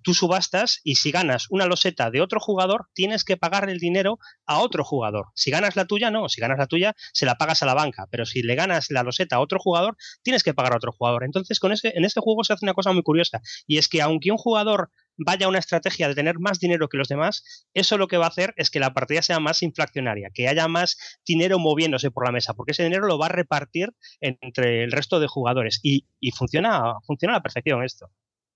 tú 0.03 0.13
subastas 0.13 0.81
y 0.83 0.95
si 0.95 1.11
ganas 1.11 1.47
una 1.49 1.65
loseta 1.65 2.11
de 2.11 2.21
otro 2.21 2.39
jugador, 2.39 2.87
tienes 2.93 3.23
que 3.23 3.37
pagar 3.37 3.69
el 3.69 3.79
dinero 3.79 4.19
a 4.45 4.59
otro 4.59 4.83
jugador. 4.83 5.27
Si 5.33 5.49
ganas 5.49 5.75
la 5.75 5.85
tuya, 5.85 6.11
no. 6.11 6.27
Si 6.29 6.41
ganas 6.41 6.57
la 6.57 6.67
tuya, 6.67 6.95
se 7.13 7.25
la 7.25 7.35
pagas 7.35 7.63
a 7.63 7.65
la 7.65 7.73
banca. 7.73 8.07
Pero 8.11 8.25
si 8.25 8.41
le 8.41 8.55
ganas 8.55 8.91
la 8.91 9.03
loseta 9.03 9.37
a 9.37 9.39
otro 9.39 9.59
jugador, 9.59 9.95
tienes 10.23 10.43
que 10.43 10.53
pagar 10.53 10.73
a 10.73 10.77
otro 10.77 10.91
jugador. 10.91 11.23
Entonces, 11.23 11.59
con 11.59 11.71
ese, 11.71 11.93
en 11.95 12.05
este 12.05 12.19
juego 12.19 12.43
se 12.43 12.53
hace 12.53 12.65
una 12.65 12.73
cosa 12.73 12.91
muy 12.91 13.03
curiosa. 13.03 13.41
Y 13.65 13.77
es 13.77 13.87
que 13.87 14.01
aunque 14.01 14.31
un 14.31 14.37
jugador 14.37 14.89
vaya 15.17 15.47
una 15.47 15.59
estrategia 15.59 16.07
de 16.07 16.15
tener 16.15 16.39
más 16.39 16.59
dinero 16.59 16.87
que 16.89 16.97
los 16.97 17.07
demás, 17.07 17.67
eso 17.73 17.97
lo 17.97 18.07
que 18.07 18.17
va 18.17 18.25
a 18.25 18.29
hacer 18.29 18.53
es 18.57 18.69
que 18.69 18.79
la 18.79 18.93
partida 18.93 19.21
sea 19.21 19.39
más 19.39 19.63
inflacionaria, 19.63 20.29
que 20.33 20.47
haya 20.47 20.67
más 20.67 21.19
dinero 21.25 21.59
moviéndose 21.59 22.11
por 22.11 22.25
la 22.25 22.31
mesa, 22.31 22.53
porque 22.53 22.71
ese 22.71 22.83
dinero 22.83 23.07
lo 23.07 23.17
va 23.17 23.27
a 23.27 23.29
repartir 23.29 23.89
entre 24.21 24.83
el 24.83 24.91
resto 24.91 25.19
de 25.19 25.27
jugadores 25.27 25.79
y, 25.83 26.05
funciona, 26.35 26.93
funciona 27.05 27.33
a 27.33 27.37
la 27.37 27.43
perfección 27.43 27.83
esto. 27.83 28.09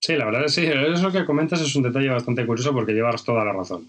Sí, 0.04 0.16
la 0.16 0.24
verdad 0.24 0.44
es 0.44 0.54
sí, 0.54 0.66
eso 0.66 1.12
que 1.12 1.24
comentas 1.24 1.60
es 1.60 1.76
un 1.76 1.84
detalle 1.84 2.08
bastante 2.08 2.44
curioso 2.44 2.72
porque 2.72 2.92
llevas 2.92 3.24
toda 3.24 3.44
la 3.44 3.52
razón 3.52 3.86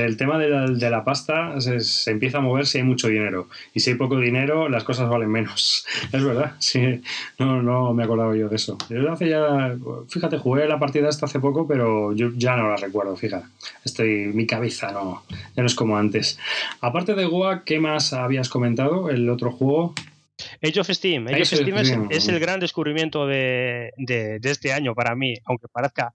el 0.00 0.16
tema 0.16 0.38
de 0.38 0.90
la, 0.90 1.04
pasta 1.04 1.60
se, 1.60 2.10
empieza 2.10 2.38
a 2.38 2.40
mover 2.40 2.66
si 2.66 2.78
hay 2.78 2.84
mucho 2.84 3.08
dinero. 3.08 3.48
Y 3.74 3.80
si 3.80 3.90
hay 3.90 3.96
poco 3.96 4.18
dinero, 4.18 4.68
las 4.68 4.84
cosas 4.84 5.08
valen 5.08 5.30
menos. 5.30 5.86
Es 6.12 6.24
verdad, 6.24 6.52
sí. 6.58 7.00
No, 7.38 7.62
no 7.62 7.92
me 7.92 8.04
acordaba 8.04 8.36
yo 8.36 8.48
de 8.48 8.56
eso. 8.56 8.78
Yo 8.88 9.16
ya, 9.20 9.76
fíjate, 10.08 10.38
jugué 10.38 10.66
la 10.66 10.78
partida 10.78 11.08
esta 11.08 11.26
hace 11.26 11.40
poco, 11.40 11.66
pero 11.66 12.12
yo 12.12 12.30
ya 12.36 12.56
no 12.56 12.68
la 12.68 12.76
recuerdo, 12.76 13.16
fíjate. 13.16 13.46
Estoy, 13.84 14.30
mi 14.32 14.46
cabeza 14.46 14.92
no, 14.92 15.22
ya 15.28 15.62
no 15.62 15.66
es 15.66 15.74
como 15.74 15.96
antes. 15.96 16.38
Aparte 16.80 17.14
de 17.14 17.24
Goa, 17.24 17.64
¿qué 17.64 17.78
más 17.78 18.12
habías 18.12 18.48
comentado? 18.48 19.10
El 19.10 19.28
otro 19.28 19.52
juego. 19.52 19.94
Age 20.62 20.80
of 20.80 20.88
Steam. 20.88 21.26
Age, 21.28 21.42
of 21.42 21.48
Steam, 21.48 22.08
es, 22.10 22.28
el 22.28 22.40
gran 22.40 22.60
descubrimiento 22.60 23.26
de, 23.26 23.92
de, 23.96 24.40
este 24.42 24.72
año 24.72 24.94
para 24.94 25.14
mí, 25.14 25.34
aunque 25.44 25.68
parezca 25.68 26.14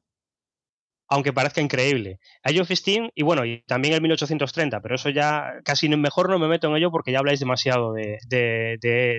aunque 1.09 1.31
parezca 1.31 1.61
increíble. 1.61 2.19
Age 2.43 2.61
of 2.61 2.69
Steam 2.69 3.09
y 3.15 3.23
bueno, 3.23 3.45
y 3.45 3.63
también 3.65 3.93
el 3.93 4.01
1830, 4.01 4.81
pero 4.81 4.95
eso 4.95 5.09
ya 5.09 5.53
casi 5.63 5.87
mejor 5.89 6.29
no 6.29 6.37
me 6.37 6.47
meto 6.47 6.67
en 6.67 6.75
ello 6.75 6.91
porque 6.91 7.11
ya 7.11 7.19
habláis 7.19 7.39
demasiado 7.39 7.93
de, 7.93 8.17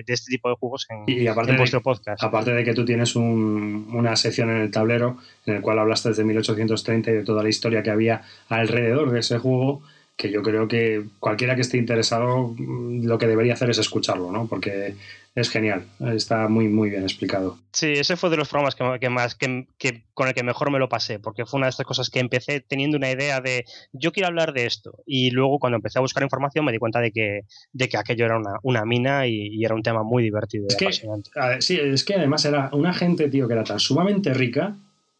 este 0.07 0.31
tipo 0.31 0.49
de 0.49 0.55
juegos 0.55 0.85
en, 0.89 1.57
vuestro 1.57 1.81
podcast. 1.81 2.23
Aparte 2.23 2.51
de 2.51 2.63
que 2.63 2.73
tú 2.73 2.85
tienes 2.85 3.15
una 3.15 4.15
sección 4.15 4.51
en 4.51 4.57
el 4.57 4.71
tablero 4.71 5.17
en 5.45 5.55
el 5.55 5.61
cual 5.61 5.79
hablaste 5.79 6.09
desde 6.09 6.23
1830 6.23 7.09
y 7.09 7.13
de 7.15 7.23
toda 7.23 7.41
la 7.41 7.49
historia 7.49 7.81
que 7.81 7.89
había 7.89 8.21
alrededor 8.49 9.11
de 9.11 9.19
ese 9.21 9.39
juego, 9.39 9.81
que 10.19 10.29
yo 10.29 10.43
creo 10.43 10.67
que 10.67 11.05
cualquiera 11.21 11.55
que 11.55 11.61
esté 11.61 11.77
interesado 11.77 12.49
mm, 12.49 13.05
lo 13.05 13.17
que 13.17 13.25
debería 13.25 13.53
hacer 13.53 13.69
es 13.69 13.77
escucharlo, 13.77 14.33
¿no? 14.33 14.47
Porque 14.47 14.95
es 15.33 15.49
genial, 15.49 15.85
está 16.13 16.49
muy 16.49 16.67
muy 16.67 16.89
bien 16.89 17.03
explicado. 17.03 17.57
Sí, 17.71 17.93
ese 17.93 18.17
fue 18.17 18.29
de 18.29 18.35
los 18.35 18.49
programas 18.49 18.75
que, 18.75 19.09
más 19.09 19.35
que, 19.35 20.03
con 20.13 20.27
el 20.27 20.33
que 20.33 20.43
mejor 20.43 20.71
me 20.71 20.79
lo 20.79 20.89
pasé, 20.89 21.19
porque 21.19 21.45
fue 21.45 21.59
una 21.59 21.67
de 21.67 21.69
estas 21.69 21.85
cosas 21.85 22.09
que 22.09 22.19
empecé 22.19 22.59
teniendo 22.59 22.97
una 22.97 23.09
idea 23.09 23.39
de 23.39 23.63
yo 23.93 24.11
quiero 24.11 24.27
hablar 24.27 24.51
de 24.51 24.65
esto 24.65 24.91
y 25.05 25.31
luego 25.31 25.57
cuando 25.57 25.77
empecé 25.77 25.99
a 25.99 26.01
buscar 26.01 26.21
información 26.23 26.65
me 26.65 26.73
di 26.73 26.79
cuenta 26.79 26.99
de 26.99 27.11
que, 27.11 27.41
de 27.71 27.87
que 27.87 27.97
aquello 27.97 28.25
era 28.25 28.41
una, 28.63 28.83
mina 28.83 29.25
y, 29.25 29.63
era 29.63 29.73
un 29.73 29.83
tema 29.83 30.03
muy 30.03 30.21
divertido. 30.21 30.67
Es 30.67 30.75
que, 30.75 30.91
sí, 31.61 31.79
es 31.81 32.03
que 32.03 32.15
además 32.15 32.43
era 32.43 32.69
una 32.73 32.93
gente, 32.93 33.29
tío, 33.29 33.47
que 33.47 33.53
era 33.53 33.63
tan 33.63 33.79
sumamente 33.79 34.33
rica 34.33 34.75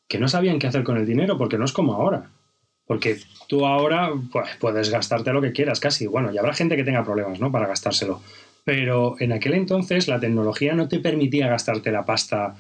que 0.09 0.19
no 0.19 0.27
sabían 0.27 0.59
qué 0.59 0.67
hacer 0.67 0.83
con 0.83 0.97
el 0.97 1.05
dinero 1.05 1.37
porque 1.37 1.57
no 1.57 1.63
es 1.63 1.71
como 1.71 1.93
ahora. 1.93 2.31
Porque 2.89 3.19
tú 3.45 3.67
ahora 3.67 4.11
pues, 4.31 4.49
puedes 4.59 4.89
gastarte 4.89 5.31
lo 5.31 5.43
que 5.43 5.51
quieras, 5.51 5.79
casi. 5.79 6.07
Bueno, 6.07 6.33
y 6.33 6.39
habrá 6.39 6.55
gente 6.55 6.75
que 6.75 6.83
tenga 6.83 7.05
problemas, 7.05 7.39
¿no? 7.39 7.51
Para 7.51 7.67
gastárselo. 7.67 8.19
Pero 8.63 9.15
en 9.19 9.31
aquel 9.31 9.53
entonces 9.53 10.07
la 10.07 10.19
tecnología 10.19 10.73
no 10.73 10.87
te 10.87 10.97
permitía 10.97 11.47
gastarte 11.47 11.91
la 11.91 12.03
pasta. 12.03 12.55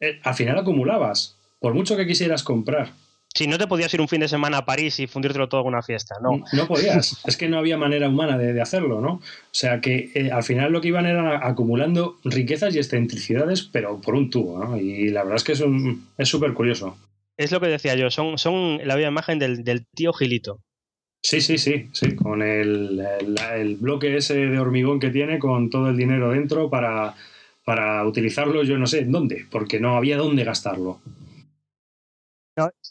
Eh, 0.00 0.18
al 0.24 0.34
final 0.34 0.58
acumulabas, 0.58 1.36
por 1.60 1.74
mucho 1.74 1.96
que 1.96 2.08
quisieras 2.08 2.42
comprar. 2.42 2.90
Si 3.32 3.46
no 3.46 3.56
te 3.56 3.68
podías 3.68 3.94
ir 3.94 4.00
un 4.00 4.08
fin 4.08 4.18
de 4.18 4.26
semana 4.26 4.58
a 4.58 4.64
París 4.64 4.98
y 4.98 5.06
fundírtelo 5.06 5.48
todo 5.48 5.62
con 5.62 5.74
una 5.74 5.82
fiesta, 5.82 6.16
¿no? 6.20 6.42
No 6.52 6.66
podías. 6.66 7.20
es 7.24 7.36
que 7.36 7.48
no 7.48 7.56
había 7.56 7.76
manera 7.76 8.08
humana 8.08 8.36
de, 8.36 8.60
hacerlo, 8.60 9.00
¿no? 9.00 9.12
O 9.12 9.22
sea 9.52 9.80
que 9.80 10.10
eh, 10.16 10.32
al 10.32 10.42
final 10.42 10.72
lo 10.72 10.80
que 10.80 10.88
iban 10.88 11.06
era 11.06 11.46
acumulando 11.46 12.18
riquezas 12.24 12.74
y 12.74 12.78
excentricidades, 12.78 13.62
pero 13.62 14.00
por 14.00 14.16
un 14.16 14.28
tubo, 14.28 14.58
¿no? 14.58 14.76
Y 14.76 15.10
la 15.10 15.22
verdad 15.22 15.36
es 15.36 15.44
que 15.44 15.52
es 15.52 16.28
súper 16.28 16.52
curioso. 16.52 16.96
Es 17.42 17.50
lo 17.50 17.60
que 17.60 17.66
decía 17.66 17.96
yo, 17.96 18.10
son, 18.10 18.38
son 18.38 18.80
la 18.86 18.94
vida 18.94 19.08
imagen 19.08 19.38
del, 19.38 19.86
tío 19.94 20.12
Gilito. 20.12 20.60
Sí, 21.20 21.40
sí, 21.40 21.58
sí, 21.58 21.88
sí, 21.92 22.14
con 22.14 22.42
el, 22.42 23.76
bloque 23.80 24.16
ese 24.16 24.34
de 24.34 24.58
hormigón 24.58 25.00
que 25.00 25.10
tiene, 25.10 25.38
con 25.38 25.70
todo 25.70 25.88
el 25.88 25.96
dinero 25.96 26.30
dentro 26.30 26.70
para, 26.70 27.14
para 27.64 28.06
utilizarlo, 28.06 28.62
yo 28.62 28.78
no 28.78 28.86
sé 28.86 29.04
dónde, 29.04 29.46
porque 29.50 29.80
no 29.80 29.96
había 29.96 30.16
dónde 30.16 30.44
gastarlo. 30.44 31.00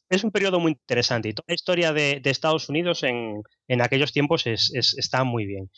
es 0.09 0.23
un 0.23 0.31
periodo 0.31 0.59
muy 0.59 0.73
interesante 0.73 1.29
y 1.29 1.33
toda 1.33 1.45
la 1.47 1.55
historia 1.55 1.93
de, 1.93 2.21
Estados 2.25 2.67
Unidos 2.67 3.03
en, 3.03 3.43
aquellos 3.81 4.11
tiempos 4.11 4.45
está 4.47 5.23
muy 5.23 5.45
bien. 5.45 5.69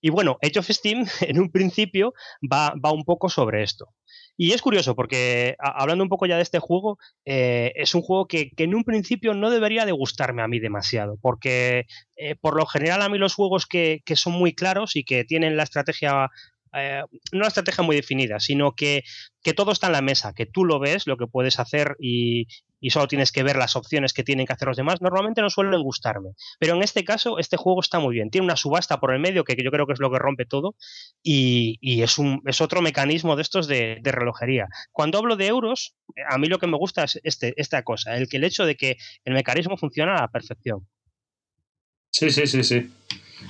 Y 0.00 0.10
bueno, 0.10 0.38
Age 0.42 0.58
of 0.58 0.68
Steam 0.68 1.06
en 1.20 1.38
un 1.38 1.50
principio 1.50 2.14
va, 2.50 2.74
va 2.82 2.92
un 2.92 3.04
poco 3.04 3.28
sobre 3.28 3.62
esto. 3.62 3.88
Y 4.36 4.52
es 4.52 4.62
curioso 4.62 4.94
porque, 4.94 5.56
hablando 5.58 6.02
un 6.04 6.08
poco 6.08 6.26
ya 6.26 6.36
de 6.36 6.42
este 6.42 6.58
juego, 6.58 6.98
eh, 7.24 7.72
es 7.76 7.94
un 7.94 8.02
juego 8.02 8.26
que, 8.26 8.50
en 8.56 8.74
un 8.74 8.84
principio 8.84 9.34
no 9.34 9.50
debería 9.50 9.84
de 9.84 9.92
gustarme 9.92 10.42
a 10.42 10.48
mí 10.48 10.58
demasiado, 10.58 11.18
porque 11.20 11.86
eh, 12.16 12.34
por 12.40 12.56
lo 12.56 12.66
general 12.66 13.02
a 13.02 13.08
mí 13.08 13.18
los 13.18 13.34
juegos 13.34 13.66
que, 13.66 14.00
que, 14.04 14.16
son 14.16 14.32
muy 14.32 14.54
claros 14.54 14.96
y 14.96 15.04
que 15.04 15.24
tienen 15.24 15.56
la 15.56 15.64
estrategia 15.64 16.30
eh, 16.74 17.02
no 17.32 17.38
una 17.38 17.48
estrategia 17.48 17.84
muy 17.84 17.96
definida, 17.96 18.40
sino 18.40 18.72
que, 18.72 19.02
que, 19.42 19.52
todo 19.52 19.72
está 19.72 19.88
en 19.88 19.92
la 19.92 20.02
mesa, 20.02 20.32
que 20.32 20.46
tú 20.46 20.64
lo 20.64 20.78
ves, 20.80 21.06
lo 21.06 21.18
que 21.18 21.26
puedes 21.26 21.58
hacer 21.58 21.96
y, 22.00 22.46
y, 22.82 22.90
solo 22.90 23.08
tienes 23.08 23.32
que 23.32 23.42
ver 23.42 23.56
las 23.56 23.76
opciones 23.76 24.12
que 24.12 24.24
tienen 24.24 24.46
que 24.46 24.52
hacer 24.52 24.68
los 24.68 24.76
demás, 24.76 25.00
normalmente 25.00 25.40
no 25.40 25.48
suelen 25.48 25.80
gustarme. 25.82 26.30
Pero 26.58 26.74
en 26.74 26.82
este 26.82 27.04
caso, 27.04 27.38
este 27.38 27.56
juego 27.56 27.80
está 27.80 28.00
muy 28.00 28.14
bien. 28.14 28.30
Tiene 28.30 28.44
una 28.44 28.56
subasta 28.56 29.00
por 29.00 29.14
el 29.14 29.20
medio, 29.20 29.44
que 29.44 29.56
yo 29.62 29.70
creo 29.70 29.86
que 29.86 29.92
es 29.94 30.00
lo 30.00 30.10
que 30.10 30.18
rompe 30.18 30.44
todo, 30.44 30.74
y, 31.22 31.78
y 31.80 32.02
es, 32.02 32.18
un, 32.18 32.42
es 32.46 32.60
otro 32.60 32.82
mecanismo 32.82 33.36
de 33.36 33.42
estos 33.42 33.66
de, 33.66 33.98
de, 34.02 34.12
relojería. 34.12 34.66
Cuando 34.90 35.18
hablo 35.18 35.36
de 35.36 35.46
euros, 35.46 35.94
a 36.28 36.38
mí 36.38 36.48
lo 36.48 36.58
que 36.58 36.66
me 36.66 36.76
gusta 36.76 37.04
es 37.04 37.20
este, 37.22 37.54
esta 37.56 37.82
cosa, 37.82 38.16
el, 38.16 38.28
el 38.30 38.44
hecho 38.44 38.66
de 38.66 38.76
que 38.76 38.96
el 39.24 39.34
mecanismo 39.34 39.76
funciona 39.76 40.16
a 40.16 40.22
la 40.22 40.28
perfección. 40.28 40.86
Sí, 42.10 42.30
sí, 42.30 42.46
sí, 42.46 42.62
sí. 42.62 42.90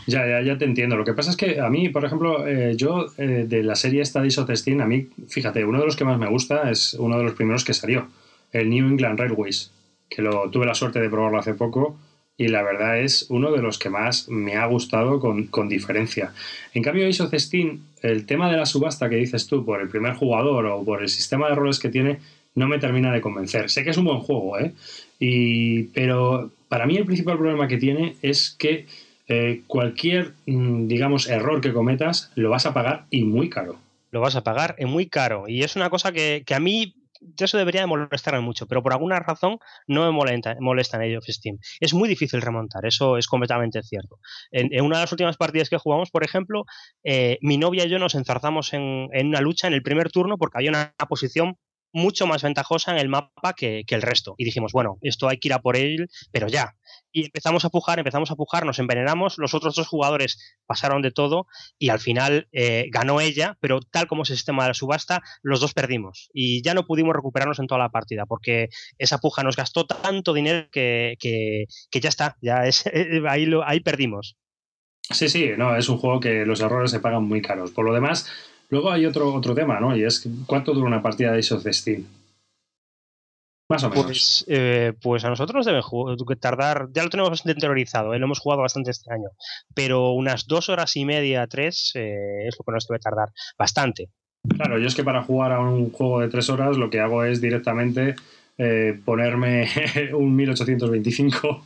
Ya, 0.07 0.27
ya, 0.27 0.43
ya 0.43 0.59
te 0.59 0.65
entiendo. 0.65 0.97
Lo 0.97 1.05
que 1.05 1.13
pasa 1.15 1.31
es 1.31 1.37
que 1.37 1.61
a 1.61 1.69
mí, 1.69 1.89
por 1.89 2.05
ejemplo, 2.05 2.47
eh, 2.47 2.75
yo 2.77 3.07
eh, 3.19 3.45
de 3.47 3.63
la 3.63 3.77
serie 3.77 4.03
of 4.03 4.51
Steam, 4.55 4.81
a 4.81 4.87
mí, 4.87 5.09
fíjate, 5.29 5.65
uno 5.65 5.79
de 5.81 5.87
los 5.87 5.97
que 5.97 6.05
más 6.05 6.19
me 6.19 6.29
gusta 6.29 6.71
es 6.71 6.95
uno 6.95 7.19
de 7.19 7.25
los 7.25 7.35
primeros 7.35 7.65
que 7.65 7.75
salió, 7.75 8.09
el 8.53 8.71
New 8.71 8.87
England 8.87 9.19
Railways, 9.19 9.73
que 10.09 10.23
lo 10.23 10.51
tuve 10.51 10.67
la 10.67 10.75
suerte 10.75 11.01
de 11.01 11.11
probarlo 11.11 11.39
hace 11.39 11.55
poco 11.55 11.99
y 12.37 12.49
la 12.49 12.63
verdad 12.63 13.01
es 13.01 13.27
uno 13.29 13.53
de 13.53 13.63
los 13.63 13.79
que 13.79 13.91
más 13.91 14.29
me 14.29 14.57
ha 14.57 14.67
gustado 14.67 15.21
con, 15.21 15.47
con 15.47 15.69
diferencia. 15.69 16.33
En 16.75 16.83
cambio, 16.83 17.07
Ace 17.07 17.23
of 17.23 17.35
Steam, 17.35 17.81
el 18.03 18.27
tema 18.27 18.51
de 18.51 18.57
la 18.57 18.67
subasta 18.67 19.09
que 19.09 19.17
dices 19.17 19.47
tú 19.47 19.65
por 19.65 19.81
el 19.81 19.89
primer 19.89 20.15
jugador 20.15 20.67
o 20.67 20.85
por 20.85 21.03
el 21.03 21.09
sistema 21.09 21.49
de 21.49 21.55
roles 21.55 21.79
que 21.79 21.89
tiene, 21.89 22.19
no 22.55 22.69
me 22.69 22.79
termina 22.79 23.13
de 23.13 23.21
convencer. 23.21 23.71
Sé 23.71 23.85
que 23.85 23.91
es 23.91 23.97
un 23.97 24.05
buen 24.05 24.21
juego, 24.21 24.59
¿eh? 24.59 24.73
Y, 25.19 25.85
pero 25.95 26.51
para 26.69 26.87
mí 26.87 26.97
el 26.97 27.05
principal 27.05 27.39
problema 27.39 27.69
que 27.69 27.79
tiene 27.79 28.17
es 28.23 28.51
que 28.59 28.87
eh, 29.29 29.63
cualquier, 29.67 30.33
mm, 30.47 30.89
digamos, 30.89 31.29
error 31.29 31.61
que 31.61 31.73
cometas 31.73 32.31
lo 32.35 32.51
vas 32.51 32.67
a 32.67 32.75
pagar 32.75 33.05
y 33.11 33.25
muy 33.25 33.49
caro. 33.49 33.79
Lo 34.11 34.21
vas 34.21 34.37
a 34.37 34.45
pagar 34.45 34.75
y 34.79 34.85
muy 34.85 35.07
caro. 35.07 35.49
Y 35.49 35.63
es 35.63 35.77
una 35.77 35.89
cosa 35.89 36.13
que, 36.13 36.45
a 36.55 36.61
mí 36.61 36.95
eso 37.39 37.59
debería 37.59 37.83
de 37.83 37.87
molestarme 37.87 38.41
mucho, 38.41 38.67
pero 38.67 38.83
por 38.83 38.93
alguna 38.93 39.19
razón 39.19 39.59
no 39.87 40.05
me 40.05 40.11
molesta, 40.11 40.57
molesta 40.61 41.05
en 41.05 41.21
Steam. 41.23 41.59
Es 41.81 41.95
muy 41.95 42.09
difícil 42.09 42.41
remontar, 42.41 42.87
eso 42.87 43.17
es 43.17 43.27
completamente 43.27 43.83
cierto. 43.83 44.19
En, 44.51 44.85
una 44.85 44.97
de 44.97 45.03
las 45.05 45.13
últimas 45.13 45.37
partidas 45.37 45.69
que 45.69 45.79
jugamos, 45.79 46.11
por 46.11 46.25
ejemplo, 46.25 46.65
eh, 47.05 47.39
mi 47.41 47.59
novia 47.59 47.87
y 47.87 47.89
yo 47.89 47.99
nos 47.99 48.15
enzarzamos 48.15 48.73
en, 48.73 49.09
una 49.13 49.41
lucha 49.41 49.67
en 49.67 49.75
el 49.75 49.83
primer 49.83 50.11
turno 50.11 50.39
porque 50.39 50.59
había 50.59 50.71
una 50.71 50.95
posición 51.09 51.57
mucho 51.93 52.27
más 52.27 52.43
ventajosa 52.43 52.93
en 52.93 52.99
el 52.99 53.09
mapa 53.09 53.53
que, 53.55 53.85
el 53.87 54.03
resto. 54.03 54.35
Y 54.39 54.45
dijimos, 54.45 54.73
bueno, 54.73 54.99
esto 55.03 55.29
hay 55.29 55.39
que 55.39 55.49
ir 55.49 55.55
a 55.55 55.61
por 55.61 55.77
él, 55.77 56.09
pero 56.31 56.49
ya. 56.49 56.75
Y 57.13 57.27
empezamos 57.27 57.65
a 57.65 57.71
pujar, 57.71 57.99
empezamos 57.99 58.31
a 58.31 58.37
pujar, 58.37 58.65
nos 58.65 58.79
envenenamos, 58.79 59.37
los 59.39 59.55
otros 59.55 59.75
dos 59.75 59.87
jugadores 59.87 60.57
pasaron 60.67 61.03
de 61.03 61.11
todo 61.11 61.47
y 61.79 61.91
al 61.91 62.01
final 62.01 62.49
eh, 62.53 62.87
ganó 62.91 63.21
ella, 63.21 63.59
pero 63.61 63.81
tal 63.81 64.07
como 64.07 64.23
es 64.23 64.31
el 64.31 64.37
sistema 64.37 64.63
de 64.65 64.71
la 64.71 64.75
subasta, 64.75 65.23
los 65.43 65.61
dos 65.61 65.75
perdimos. 65.75 66.31
Y 66.33 66.63
ya 66.63 66.75
no 66.75 66.87
pudimos 66.87 67.15
recuperarnos 67.15 67.59
en 67.59 67.67
toda 67.67 67.81
la 67.81 67.91
partida, 67.91 68.25
porque 68.27 68.69
esa 68.99 69.19
puja 69.19 69.43
nos 69.43 69.57
gastó 69.57 69.87
tanto 69.87 70.33
dinero 70.33 70.69
que, 70.71 71.17
que, 71.21 71.67
ya 72.01 72.09
está, 72.09 72.37
ya 72.41 72.63
ahí, 73.29 73.47
lo, 73.47 73.67
ahí 73.67 73.81
perdimos. 73.81 74.37
Sí, 75.11 75.29
sí, 75.29 75.51
no, 75.59 75.77
es 75.77 75.89
un 75.89 75.99
juego 75.99 76.21
que 76.21 76.47
los 76.47 76.61
errores 76.61 76.91
se 76.91 77.01
pagan 77.01 77.25
muy 77.25 77.43
caros. 77.43 77.73
Por 77.73 77.85
lo 77.85 77.93
demás, 77.93 78.31
Luego 78.73 78.91
hay 78.91 79.05
otro, 79.05 79.35
otro 79.35 79.55
tema, 79.55 79.79
¿no? 79.81 79.95
Y 79.95 80.03
es 80.03 80.27
cuánto 80.47 80.73
dura 80.73 80.87
una 80.87 81.03
partida 81.03 81.31
de 81.33 81.41
Ace 81.41 81.53
of 81.53 81.67
Steam. 81.71 82.07
Más 83.69 83.85
o 83.85 83.91
menos. 83.91 84.05
Pues, 84.07 84.45
eh, 84.49 84.95
pues 85.03 85.23
a 85.27 85.29
nosotros 85.29 85.67
debe 85.67 85.83
tardar, 86.41 86.89
ya 86.91 87.03
lo 87.03 87.11
tenemos 87.11 87.29
bastante 87.29 87.53
interiorizado, 87.53 88.15
¿eh? 88.15 88.19
lo 88.19 88.25
hemos 88.25 88.39
jugado 88.39 88.63
bastante 88.63 88.91
este 88.91 89.13
año, 89.13 89.29
pero 89.75 90.13
unas 90.13 90.47
dos 90.47 90.71
horas 90.71 90.97
y 90.97 91.05
media, 91.05 91.47
tres, 91.49 91.93
eh, 91.97 92.47
es 92.49 92.57
lo 92.59 92.65
que 92.65 92.73
nos 92.73 92.87
debe 92.89 92.99
tardar 92.99 93.29
bastante. 93.59 94.09
Claro, 94.57 94.79
yo 94.79 94.87
es 94.87 94.95
que 94.95 95.05
para 95.05 95.23
jugar 95.23 95.53
a 95.53 95.61
un 95.61 95.91
juego 95.91 96.21
de 96.21 96.29
tres 96.29 96.49
horas 96.49 96.79
lo 96.79 96.89
que 96.89 97.01
hago 97.01 97.25
es 97.25 97.43
directamente 97.43 98.15
ponerme 99.05 99.69
un 100.15 100.35
1825 100.35 101.63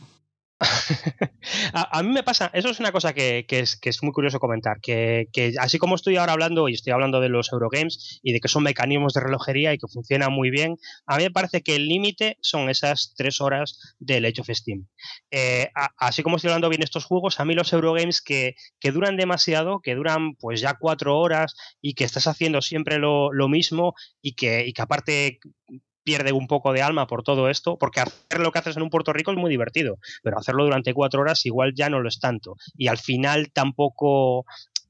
a, 1.73 2.01
mí 2.01 2.09
me 2.09 2.23
pasa, 2.23 2.49
eso 2.53 2.69
es 2.69 2.79
una 2.79 2.91
cosa 2.91 3.13
que, 3.13 3.45
es, 3.47 4.03
muy 4.03 4.11
curioso 4.11 4.39
comentar, 4.39 4.79
que, 4.81 5.27
así 5.59 5.77
como 5.77 5.95
estoy 5.95 6.17
ahora 6.17 6.33
hablando 6.33 6.67
y 6.67 6.73
estoy 6.73 6.93
hablando 6.93 7.19
de 7.19 7.29
los 7.29 7.51
Eurogames 7.51 8.19
y 8.23 8.33
de 8.33 8.39
que 8.39 8.47
son 8.47 8.63
mecanismos 8.63 9.13
de 9.13 9.21
relojería 9.21 9.73
y 9.73 9.77
que 9.77 9.87
funcionan 9.87 10.33
muy 10.33 10.49
bien, 10.49 10.77
a 11.05 11.17
mí 11.17 11.23
me 11.23 11.31
parece 11.31 11.61
que 11.61 11.75
el 11.75 11.87
límite 11.87 12.37
son 12.41 12.69
esas 12.69 13.13
tres 13.15 13.39
horas 13.39 13.95
del 13.99 14.25
Age 14.25 14.41
of 14.41 14.49
Steam. 14.49 14.87
Eh, 15.29 15.69
así 15.97 16.23
como 16.23 16.37
estoy 16.37 16.49
hablando 16.49 16.69
bien 16.69 16.79
de 16.79 16.85
estos 16.85 17.05
juegos, 17.05 17.39
a 17.39 17.45
mí 17.45 17.53
los 17.53 17.71
Eurogames 17.71 18.21
que, 18.21 18.55
duran 18.91 19.17
demasiado, 19.17 19.79
que 19.81 19.93
duran 19.93 20.35
pues 20.35 20.59
ya 20.61 20.75
cuatro 20.79 21.19
horas 21.19 21.55
y 21.81 21.93
que 21.93 22.03
estás 22.03 22.25
haciendo 22.25 22.61
siempre 22.61 22.97
lo, 22.97 23.31
mismo 23.47 23.93
y 24.21 24.33
que, 24.33 24.65
y 24.65 24.73
que 24.73 24.81
aparte 24.81 25.39
pierde 26.07 26.31
un 26.31 26.47
poco 26.47 26.71
de 26.71 26.81
alma 26.81 27.05
por 27.05 27.21
todo 27.21 27.49
esto, 27.49 27.77
porque 27.77 27.99
hacer 27.99 28.39
lo 28.39 28.53
que 28.53 28.59
haces 28.59 28.77
en 28.77 28.83
un 28.83 28.89
Puerto 28.89 29.11
Rico 29.11 29.31
es 29.31 29.37
muy 29.37 29.49
divertido, 29.49 29.99
pero 30.23 30.39
hacerlo 30.39 30.63
durante 30.63 30.93
cuatro 30.93 31.19
horas 31.19 31.45
igual 31.45 31.73
ya 31.75 31.89
no 31.89 31.99
lo 31.99 32.07
es 32.07 32.21
tanto. 32.21 32.55
Y 32.77 32.87
al 32.87 32.97
final 32.97 33.51
tampoco 33.51 34.45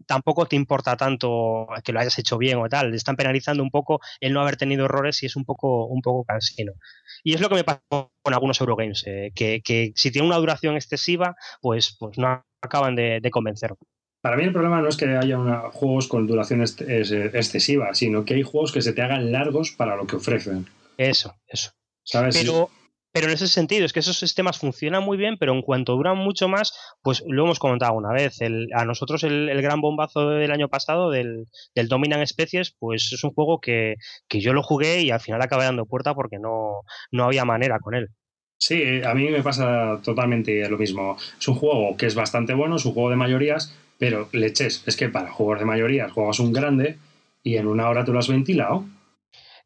tampoco 0.05 0.45
te 0.45 0.55
importa 0.55 0.95
tanto 0.95 1.67
que 1.83 1.91
lo 1.91 1.99
hayas 1.99 2.19
hecho 2.19 2.37
bien 2.37 2.59
o 2.59 2.69
tal. 2.69 2.91
Le 2.91 2.97
están 2.97 3.15
penalizando 3.15 3.63
un 3.63 3.71
poco 3.71 3.99
el 4.19 4.31
no 4.31 4.41
haber 4.41 4.57
tenido 4.57 4.85
errores 4.85 5.23
y 5.23 5.25
es 5.25 5.35
un 5.35 5.43
poco, 5.43 5.87
un 5.87 6.03
poco 6.03 6.23
cansino. 6.23 6.73
Y 7.23 7.33
es 7.33 7.41
lo 7.41 7.49
que 7.49 7.55
me 7.55 7.63
pasa 7.63 7.81
con 7.89 8.33
algunos 8.33 8.61
Eurogames, 8.61 9.03
eh, 9.07 9.31
que, 9.33 9.91
si 9.95 10.11
tiene 10.11 10.27
una 10.27 10.37
duración 10.37 10.75
excesiva, 10.75 11.35
pues, 11.61 11.97
pues 11.99 12.19
no 12.19 12.45
acaban 12.61 12.95
de, 12.95 13.21
de 13.21 13.31
convencer. 13.31 13.73
Para 14.21 14.37
mí 14.37 14.43
el 14.43 14.53
problema 14.53 14.81
no 14.81 14.89
es 14.89 14.97
que 14.97 15.05
haya 15.17 15.39
juegos 15.71 16.07
con 16.07 16.27
duración 16.27 16.61
excesiva, 16.61 17.95
sino 17.95 18.23
que 18.23 18.35
hay 18.35 18.43
juegos 18.43 18.71
que 18.71 18.83
se 18.83 18.93
te 18.93 19.01
hagan 19.01 19.31
largos 19.31 19.71
para 19.71 19.95
lo 19.95 20.05
que 20.05 20.17
ofrecen. 20.17 20.67
Eso, 20.97 21.35
eso. 21.47 21.71
Pero, 22.31 22.69
pero 23.11 23.27
en 23.27 23.33
ese 23.33 23.47
sentido, 23.47 23.85
es 23.85 23.93
que 23.93 23.99
esos 23.99 24.17
sistemas 24.17 24.59
funcionan 24.59 25.03
muy 25.03 25.17
bien, 25.17 25.37
pero 25.39 25.53
en 25.53 25.61
cuanto 25.61 25.95
duran 25.95 26.17
mucho 26.17 26.47
más, 26.47 26.73
pues 27.01 27.23
lo 27.27 27.45
hemos 27.45 27.59
comentado 27.59 27.93
una 27.93 28.11
vez. 28.11 28.39
a 28.73 28.85
nosotros 28.85 29.23
el, 29.23 29.61
gran 29.61 29.81
bombazo 29.81 30.29
del 30.29 30.51
año 30.51 30.69
pasado 30.69 31.09
del, 31.09 31.45
del 31.73 31.87
Dominant 31.87 32.23
Especies, 32.23 32.75
pues 32.77 33.11
es 33.11 33.23
un 33.23 33.31
juego 33.31 33.59
que, 33.59 33.95
yo 34.29 34.53
lo 34.53 34.63
jugué 34.63 35.01
y 35.01 35.11
al 35.11 35.19
final 35.19 35.41
acabé 35.41 35.63
dando 35.63 35.85
puerta 35.85 36.13
porque 36.13 36.39
no, 36.39 36.81
no 37.11 37.25
había 37.25 37.45
manera 37.45 37.79
con 37.79 37.95
él. 37.95 38.09
Sí, 38.59 39.01
a 39.03 39.13
mí 39.13 39.29
me 39.29 39.43
pasa 39.43 39.99
totalmente 40.03 40.67
lo 40.67 40.77
mismo. 40.77 41.17
Es 41.39 41.47
un 41.47 41.55
juego 41.55 41.95
que 41.95 42.07
es 42.07 42.15
bastante 42.15 42.53
bueno, 42.53 42.77
es 42.77 42.85
un 42.85 42.93
juego 42.93 43.11
de 43.11 43.15
mayorías, 43.15 43.75
pero 43.99 44.29
leches, 44.31 44.83
es 44.85 44.95
que 44.95 45.09
para 45.09 45.31
juegos 45.31 45.59
de 45.59 45.65
mayorías 45.65 46.11
juegas 46.11 46.39
un 46.39 46.53
grande 46.53 46.97
y 47.43 47.57
en 47.57 47.67
una 47.67 47.87
hora 47.89 48.03
tú 48.03 48.13
lo 48.13 48.19
has 48.19 48.27
ventilado. 48.27 48.85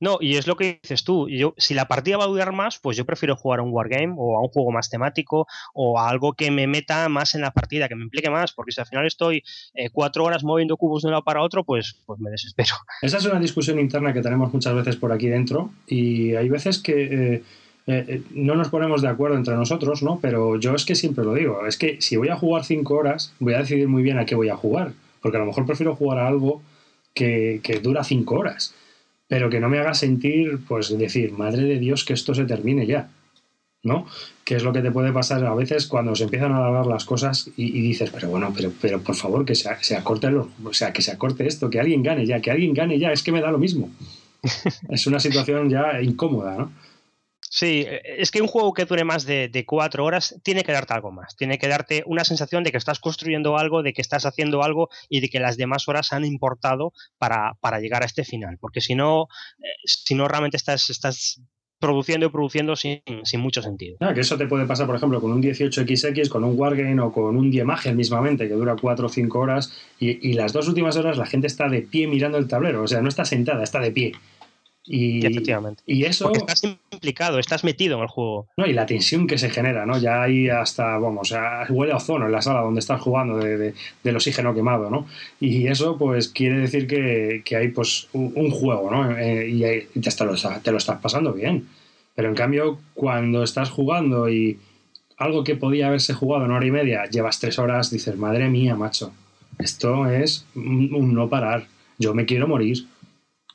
No, 0.02 0.18
y 0.20 0.36
es 0.36 0.48
lo 0.48 0.58
que 0.58 0.80
dices 0.82 1.04
tú. 1.04 1.30
Yo, 1.30 1.54
si 1.58 1.76
la 1.76 1.88
partida 1.88 2.18
va 2.18 2.24
a 2.24 2.28
durar 2.28 2.52
más, 2.52 2.80
pues 2.80 2.98
yo 2.98 3.06
prefiero 3.06 3.36
jugar 3.36 3.60
a 3.60 3.64
un 3.64 3.72
wargame 3.72 4.16
o 4.18 4.36
a 4.36 4.42
un 4.42 4.48
juego 4.48 4.72
más 4.72 4.90
temático 4.90 5.46
o 5.76 6.00
a 6.00 6.10
algo 6.10 6.34
que 6.34 6.50
me 6.50 6.66
meta 6.66 7.08
más 7.08 7.36
en 7.36 7.42
la 7.42 7.52
partida, 7.52 7.88
que 7.88 7.96
me 7.96 8.04
implique 8.04 8.32
más, 8.32 8.52
porque 8.52 8.72
si 8.72 8.82
al 8.82 8.88
final 8.88 9.06
estoy 9.06 9.44
eh, 9.76 9.92
cuatro 9.92 10.24
horas 10.24 10.44
moviendo 10.44 10.76
cubos 10.76 11.04
de 11.04 11.10
un 11.10 11.12
lado 11.12 11.24
para 11.24 11.44
otro, 11.44 11.64
pues, 11.64 11.98
pues 12.08 12.20
me 12.20 12.32
desespero. 12.32 12.74
Esa 13.04 13.18
es 13.18 13.26
una 13.26 13.40
discusión 13.40 13.80
interna 13.80 14.12
que 14.12 14.22
tenemos 14.22 14.52
muchas 14.52 14.74
veces 14.74 14.96
por 14.96 15.12
aquí 15.12 15.28
dentro 15.28 15.70
y 15.88 16.34
hay 16.36 16.50
veces 16.50 16.80
que... 16.80 17.36
Eh, 17.36 17.44
eh, 17.88 18.22
no 18.32 18.56
nos 18.56 18.70
ponemos 18.70 19.02
de 19.02 19.08
acuerdo 19.08 19.36
entre 19.36 19.56
nosotros, 19.56 20.04
¿no? 20.04 20.20
Pero 20.22 20.60
yo 20.60 20.76
es 20.76 20.86
que 20.86 20.94
siempre 20.94 21.26
lo 21.26 21.34
digo, 21.34 21.66
es 21.66 21.78
que 21.78 22.00
si 22.00 22.16
voy 22.16 22.30
a 22.30 22.36
jugar 22.36 22.64
cinco 22.64 22.94
horas, 22.94 23.34
voy 23.40 23.56
a 23.56 23.58
decidir 23.58 23.88
muy 23.88 24.04
bien 24.04 24.20
a 24.20 24.26
qué 24.26 24.36
voy 24.36 24.50
a 24.50 24.56
jugar, 24.56 24.94
porque 25.20 25.38
a 25.38 25.40
lo 25.40 25.48
mejor 25.48 25.66
prefiero 25.66 25.96
jugar 25.96 26.20
a 26.20 26.28
algo 26.28 26.62
que, 27.16 27.60
que 27.64 27.80
dura 27.80 28.04
cinco 28.04 28.36
horas 28.36 28.76
pero 29.32 29.50
que 29.50 29.62
no 29.62 29.70
me 29.70 29.80
haga 29.80 29.94
sentir, 29.94 30.60
pues 30.67 30.89
decir, 30.98 31.32
madre 31.32 31.63
de 31.63 31.80
Dios, 31.80 32.04
que 32.04 32.12
esto 32.12 32.36
se 32.36 32.44
termine 32.44 32.86
ya, 32.86 33.08
¿no? 33.82 34.06
Que 34.44 34.58
es 34.58 34.63
lo 34.63 34.74
que 34.74 34.82
te 34.82 34.91
puede 34.91 35.13
pasar 35.13 35.46
a 35.46 35.56
veces 35.56 35.88
cuando 35.88 36.17
se 36.17 36.26
empiezan 36.26 36.52
a 36.52 36.58
alargar 36.58 36.86
las 36.86 37.06
cosas 37.06 37.50
y, 37.56 37.80
dices, 37.80 38.10
pero 38.10 38.28
bueno, 38.28 38.52
pero, 38.54 38.74
pero 38.82 39.00
por 39.00 39.15
favor, 39.15 39.46
que 39.46 39.56
se, 39.56 39.70
se 39.80 39.96
acorte 39.96 40.30
los, 40.32 40.48
o 40.65 40.74
sea, 40.74 40.91
que 40.91 41.02
se 41.02 41.13
acorte 41.13 41.48
esto, 41.48 41.70
que 41.70 41.80
alguien 41.80 42.04
gane 42.04 42.26
ya, 42.26 42.41
que 42.41 42.52
alguien 42.52 42.74
gane 42.74 43.00
ya, 43.00 43.13
es 43.13 43.24
que 43.24 43.32
me 43.32 43.39
da 43.39 43.52
lo 43.52 43.58
mismo. 43.58 43.89
es 44.89 45.08
una 45.08 45.22
situación 45.22 45.70
ya 45.70 46.02
incómoda, 46.02 46.58
¿no? 46.58 46.74
Sí, 47.54 47.84
e, 47.86 48.02
es 48.06 48.32
que 48.32 48.42
un 48.42 48.48
juego 48.48 48.74
que 48.74 48.86
dure 48.86 49.04
más 49.04 49.26
de, 49.26 49.66
cuatro 49.68 50.06
horas 50.06 50.40
tiene 50.42 50.64
que 50.64 50.72
darte 50.72 50.94
algo 50.94 51.12
más. 51.12 51.36
Tiene 51.36 51.60
que 51.60 51.68
darte 51.68 52.02
una 52.06 52.24
sensación 52.24 52.64
de 52.64 52.72
que 52.72 52.78
estás 52.78 53.00
construyendo 53.00 53.58
algo, 53.58 53.84
de 53.84 53.92
que 53.92 54.02
estás 54.02 54.26
haciendo 54.26 54.64
algo 54.64 54.90
y 55.10 55.20
de 55.20 55.28
que 55.28 55.42
las 55.42 55.58
demás 55.58 55.88
horas 55.90 56.14
han 56.14 56.24
importado 56.24 56.94
para, 57.18 57.80
llegar 57.82 58.04
a 58.04 58.06
este 58.06 58.24
final. 58.24 58.58
Porque 58.60 58.80
si 58.80 58.96
no, 58.96 59.28
eh, 59.60 59.68
si 59.84 60.16
no 60.16 60.30
realmente 60.30 60.56
estás, 60.56 60.90
estás 60.90 61.42
produciendo 61.78 62.28
y 62.28 62.30
produciendo 62.30 62.78
sin, 62.78 63.02
mucho 63.40 63.62
sentido. 63.62 63.98
Ah, 64.00 64.14
que 64.14 64.22
eso 64.22 64.38
te 64.38 64.48
puede 64.48 64.66
pasar, 64.66 64.88
por 64.88 64.96
ejemplo, 64.96 65.20
con 65.20 65.34
un 65.34 65.44
18XX, 65.44 66.30
con 66.30 66.46
un 66.46 66.58
Wargame 66.58 67.02
o 67.02 67.12
con 67.12 67.36
un 67.36 67.52
Diemagen 67.52 67.98
mismamente, 67.98 68.48
que 68.48 68.54
dura 68.54 68.78
cuatro 68.80 69.08
o 69.08 69.10
cinco 69.10 69.40
horas, 69.40 69.74
y, 70.00 70.30
y, 70.30 70.34
las 70.34 70.54
dos 70.54 70.70
últimas 70.70 70.96
horas 70.96 71.18
la 71.18 71.26
gente 71.26 71.48
está 71.48 71.68
de 71.68 71.82
pie 71.82 72.08
mirando 72.08 72.38
el 72.38 72.48
tablero, 72.48 72.84
o 72.84 72.88
sea, 72.88 73.02
no 73.02 73.10
está 73.10 73.26
sentada, 73.26 73.64
está 73.64 73.80
de 73.80 73.92
pie. 73.92 74.14
Y, 74.86 75.26
Efectivamente. 75.26 75.84
Y 75.86 76.06
eso. 76.06 76.26
Porque 76.26 76.39
estás 76.39 76.63
implicado, 76.63 77.39
estás 77.39 77.63
metido 77.63 77.98
en 77.98 78.04
el 78.04 78.08
juego. 78.08 78.48
No, 78.58 78.65
y 78.65 78.74
la 78.74 78.86
tensión 78.86 79.28
que 79.28 79.38
se 79.38 79.50
genera, 79.50 79.86
¿no? 79.86 80.00
Ya 80.00 80.24
hay 80.24 80.50
hasta, 80.50 80.98
vamos, 80.98 81.34
huele 81.70 81.94
a 81.94 81.98
ozono 81.98 82.26
en 82.26 82.32
la 82.32 82.41
sala 82.41 82.62
donde 82.62 82.80
estás 82.80 83.00
jugando 83.00 83.38
de, 83.38 83.74
del 84.04 84.15
oxígeno 84.15 84.56
quemado, 84.56 84.89
¿no? 84.89 85.08
Y 85.39 85.67
eso, 85.67 85.98
pues, 85.98 86.30
quiere 86.30 86.58
decir 86.58 86.88
que, 86.88 87.56
hay, 87.56 87.67
pues, 87.70 88.08
un, 88.13 88.50
juego, 88.52 88.89
¿no? 88.89 89.17
Eh, 89.17 89.50
y, 89.50 90.00
te, 90.00 90.26
lo, 90.26 90.36
te 90.36 90.72
lo 90.72 90.78
estás 90.78 91.00
pasando 91.00 91.34
bien. 91.34 91.67
Pero 92.15 92.30
en 92.30 92.36
cambio, 92.36 92.80
cuando 92.94 93.44
estás 93.44 93.70
jugando 93.70 94.30
y 94.30 94.60
algo 95.17 95.44
que 95.44 95.56
podía 95.56 95.88
haberse 95.88 96.13
jugado 96.13 96.46
en 96.46 96.52
hora 96.52 96.65
y 96.65 96.72
media, 96.72 97.06
llevas 97.06 97.39
tres 97.39 97.60
horas, 97.60 97.91
dices, 97.91 98.17
madre 98.17 98.50
mía, 98.50 98.76
macho, 98.76 99.13
esto 99.60 100.10
es 100.10 100.46
un 100.56 101.13
no 101.13 101.30
parar. 101.30 101.67
Yo 102.00 102.15
me 102.15 102.26
quiero 102.26 102.48
morir. 102.48 102.88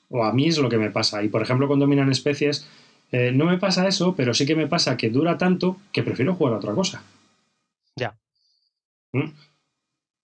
O 0.09 0.25
a 0.25 0.33
mí 0.33 0.49
es 0.49 0.59
lo 0.59 0.69
que 0.69 0.79
me 0.79 0.91
pasa. 0.91 1.23
Y 1.23 1.29
por 1.29 1.43
ejemplo, 1.43 1.69
con 1.69 1.79
Dominan 1.79 2.11
Especies, 2.11 2.69
eh, 3.13 3.33
no 3.33 3.45
me 3.45 3.59
pasa 3.59 3.87
eso, 3.87 4.15
pero 4.17 4.35
sí 4.35 4.47
que 4.47 4.57
me 4.57 4.67
pasa 4.67 4.97
que 4.97 5.11
dura 5.11 5.39
tanto 5.39 5.77
que 5.93 6.03
prefiero 6.03 6.35
jugar 6.35 6.55
a 6.55 6.59
otra 6.59 6.75
cosa. 6.75 7.03
Ya. 7.97 8.17
¿Mm? 9.13 9.31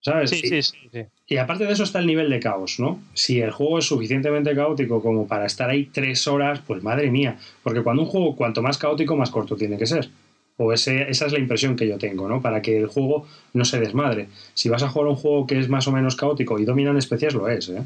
¿Sabes? 0.00 0.30
Sí, 0.30 0.42
sí, 0.42 0.62
sí, 0.62 1.04
Y 1.28 1.36
aparte 1.36 1.64
de 1.64 1.72
eso 1.72 1.84
está 1.84 2.00
el 2.00 2.06
nivel 2.06 2.28
de 2.28 2.40
caos, 2.40 2.80
¿no? 2.80 3.00
Si 3.14 3.40
el 3.40 3.52
juego 3.52 3.78
es 3.78 3.84
suficientemente 3.84 4.52
caótico 4.52 5.00
como 5.00 5.28
para 5.28 5.46
estar 5.46 5.70
ahí 5.70 5.84
tres 5.92 6.26
horas, 6.26 6.60
pues 6.66 6.82
madre 6.82 7.08
mía. 7.08 7.38
Porque 7.62 7.82
cuando 7.82 8.02
un 8.02 8.08
juego, 8.08 8.34
cuanto 8.34 8.62
más 8.62 8.78
caótico, 8.78 9.16
más 9.16 9.30
corto 9.30 9.54
tiene 9.54 9.78
que 9.78 9.86
ser. 9.86 10.10
O 10.56 10.72
ese, 10.72 11.08
esa 11.08 11.26
es 11.26 11.32
la 11.32 11.38
impresión 11.38 11.76
que 11.76 11.86
yo 11.86 11.98
tengo, 11.98 12.28
¿no? 12.28 12.42
Para 12.42 12.62
que 12.62 12.76
el 12.76 12.88
juego 12.88 13.28
no 13.52 13.64
se 13.64 13.78
desmadre. 13.78 14.28
Si 14.54 14.68
vas 14.68 14.82
a 14.82 14.88
jugar 14.88 15.08
un 15.08 15.14
juego 15.14 15.46
que 15.46 15.60
es 15.60 15.68
más 15.68 15.86
o 15.86 15.92
menos 15.92 16.16
caótico 16.16 16.58
y 16.58 16.64
Dominan 16.64 16.96
Especies 16.96 17.34
lo 17.34 17.48
es, 17.48 17.68
¿eh? 17.68 17.84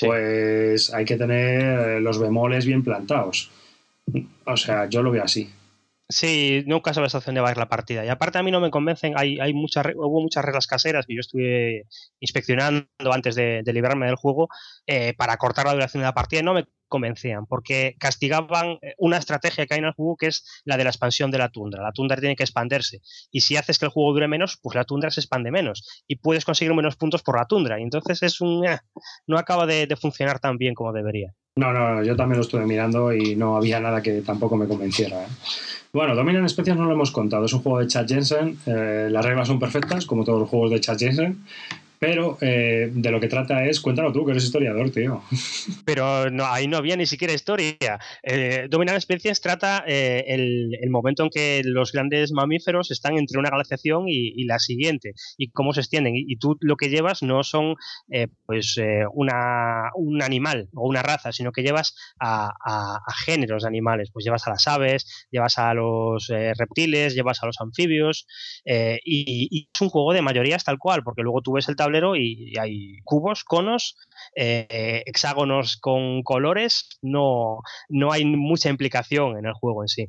Pues 0.00 0.92
hay 0.92 1.04
que 1.04 1.16
tener 1.16 2.00
los 2.00 2.18
bemoles 2.18 2.66
bien 2.66 2.82
plantados. 2.82 3.50
O 4.44 4.56
sea, 4.56 4.88
yo 4.88 5.02
lo 5.02 5.10
veo 5.10 5.24
así. 5.24 5.50
Sí, 6.10 6.64
nunca 6.66 6.94
sabes 6.94 7.14
hacia 7.14 7.26
dónde 7.26 7.42
va 7.42 7.48
a 7.48 7.52
ir 7.52 7.58
la 7.58 7.68
partida. 7.68 8.02
Y 8.02 8.08
aparte 8.08 8.38
a 8.38 8.42
mí 8.42 8.50
no 8.50 8.60
me 8.60 8.70
convencen, 8.70 9.12
hay, 9.16 9.38
hay 9.40 9.52
muchas, 9.52 9.86
hubo 9.94 10.22
muchas 10.22 10.42
reglas 10.42 10.66
caseras 10.66 11.04
que 11.06 11.14
yo 11.14 11.20
estuve 11.20 11.86
inspeccionando 12.18 12.88
antes 13.12 13.34
de, 13.34 13.62
librarme 13.66 14.06
del 14.06 14.16
juego 14.16 14.48
eh, 14.86 15.12
para 15.18 15.36
cortar 15.36 15.66
la 15.66 15.74
duración 15.74 16.00
de 16.00 16.06
la 16.06 16.14
partida 16.14 16.40
no 16.42 16.54
me 16.54 16.64
convencían, 16.88 17.46
porque 17.46 17.94
castigaban 17.98 18.78
eh, 18.82 18.94
una 18.98 19.18
estrategia 19.18 19.66
que 19.66 19.74
hay 19.74 19.78
en 19.78 19.86
el 19.86 19.92
juego 19.92 20.16
que 20.16 20.26
es 20.26 20.44
la 20.64 20.76
de 20.76 20.84
la 20.84 20.90
expansión 20.90 21.30
de 21.30 21.38
la 21.38 21.50
tundra. 21.50 21.82
La 21.82 21.92
tundra 21.92 22.16
tiene 22.16 22.36
que 22.36 22.42
expandirse 22.42 23.00
y 23.30 23.40
si 23.40 23.56
haces 23.56 23.78
que 23.78 23.84
el 23.84 23.90
juego 23.90 24.12
dure 24.12 24.28
menos, 24.28 24.58
pues 24.62 24.74
la 24.74 24.84
tundra 24.84 25.10
se 25.10 25.20
expande 25.20 25.50
menos 25.50 26.04
y 26.06 26.16
puedes 26.16 26.44
conseguir 26.44 26.74
menos 26.74 26.96
puntos 26.96 27.22
por 27.22 27.36
la 27.36 27.46
tundra. 27.46 27.78
Y 27.78 27.82
entonces 27.82 28.22
es 28.22 28.40
un... 28.40 28.66
Eh, 28.66 28.78
no 29.26 29.38
acaba 29.38 29.66
de, 29.66 29.86
funcionar 30.00 30.38
tan 30.38 30.58
bien 30.58 30.74
como 30.74 30.92
debería. 30.92 31.32
No, 31.56 31.72
no, 31.72 32.04
yo 32.04 32.14
también 32.14 32.38
lo 32.38 32.44
estuve 32.44 32.66
mirando 32.66 33.12
y 33.12 33.34
no 33.34 33.56
había 33.56 33.80
nada 33.80 34.00
que 34.00 34.22
tampoco 34.22 34.56
me 34.56 34.68
convenciera. 34.68 35.24
¿eh? 35.24 35.28
Bueno, 35.92 36.14
Dominion 36.14 36.44
Especias 36.44 36.76
no 36.76 36.84
lo 36.84 36.92
hemos 36.92 37.10
contado, 37.10 37.46
es 37.46 37.52
un 37.52 37.62
juego 37.62 37.80
de 37.80 37.88
Chad 37.88 38.06
Jensen, 38.06 38.58
las 38.64 39.24
reglas 39.24 39.48
son 39.48 39.58
perfectas, 39.58 40.06
como 40.06 40.24
todos 40.24 40.38
los 40.38 40.48
juegos 40.48 40.70
de 40.70 40.80
Chad 40.80 40.98
Jensen, 40.98 41.44
pero 41.98 42.38
eh, 42.40 42.90
de 42.92 43.10
lo 43.10 43.20
que 43.20 43.28
trata 43.28 43.64
es, 43.64 43.80
cuéntalo 43.80 44.12
tú, 44.12 44.24
que 44.24 44.30
eres 44.30 44.44
historiador, 44.44 44.90
tío. 44.90 45.22
Pero 45.84 46.30
no, 46.30 46.46
ahí 46.46 46.68
no 46.68 46.76
había 46.76 46.96
ni 46.96 47.06
siquiera 47.06 47.34
historia. 47.34 47.98
Eh, 48.22 48.66
Dominant 48.70 49.00
Species 49.00 49.40
trata 49.40 49.84
eh, 49.86 50.24
el, 50.28 50.90
momento 50.90 51.24
en 51.24 51.30
que 51.30 51.62
los 51.64 51.92
grandes 51.92 52.32
mamíferos 52.32 52.90
están 52.90 53.18
entre 53.18 53.38
una 53.38 53.50
glaciación 53.50 54.04
y, 54.06 54.44
la 54.44 54.58
siguiente, 54.58 55.12
y 55.36 55.50
cómo 55.50 55.72
se 55.72 55.80
extienden. 55.80 56.14
Y, 56.16 56.36
tú 56.38 56.56
lo 56.60 56.76
que 56.76 56.88
llevas 56.88 57.22
no 57.22 57.42
son 57.42 57.74
pues 58.46 58.76
una, 59.12 59.90
un 59.94 60.22
animal 60.22 60.68
o 60.74 60.88
una 60.88 61.02
raza, 61.02 61.32
sino 61.32 61.52
que 61.52 61.62
llevas 61.62 61.94
a, 62.20 62.52
géneros 63.26 63.62
de 63.62 63.68
animales. 63.68 64.10
Pues 64.12 64.24
llevas 64.24 64.46
a 64.46 64.50
las 64.50 64.66
aves, 64.66 65.28
llevas 65.30 65.58
a 65.58 65.74
los 65.74 66.28
reptiles, 66.56 67.14
llevas 67.14 67.42
a 67.42 67.46
los 67.46 67.60
anfibios, 67.60 68.26
y, 68.64 69.48
y 69.50 69.68
es 69.74 69.80
un 69.80 69.90
juego 69.90 70.12
de 70.12 70.22
mayorías 70.22 70.64
tal 70.64 70.78
cual, 70.78 71.02
porque 71.02 71.22
luego 71.22 71.42
tú 71.42 71.52
ves 71.52 71.68
el 71.68 71.76
tablero 71.76 71.87
y, 72.16 72.56
hay 72.58 72.98
cubos, 73.04 73.44
conos, 73.44 73.96
eh, 74.36 75.02
hexágonos 75.06 75.76
con 75.76 76.22
colores, 76.22 76.98
no, 77.02 77.60
no 77.88 78.12
hay 78.12 78.24
mucha 78.24 78.70
implicación 78.70 79.38
en 79.38 79.46
el 79.46 79.52
juego 79.54 79.82
en 79.82 79.88
sí. 79.88 80.06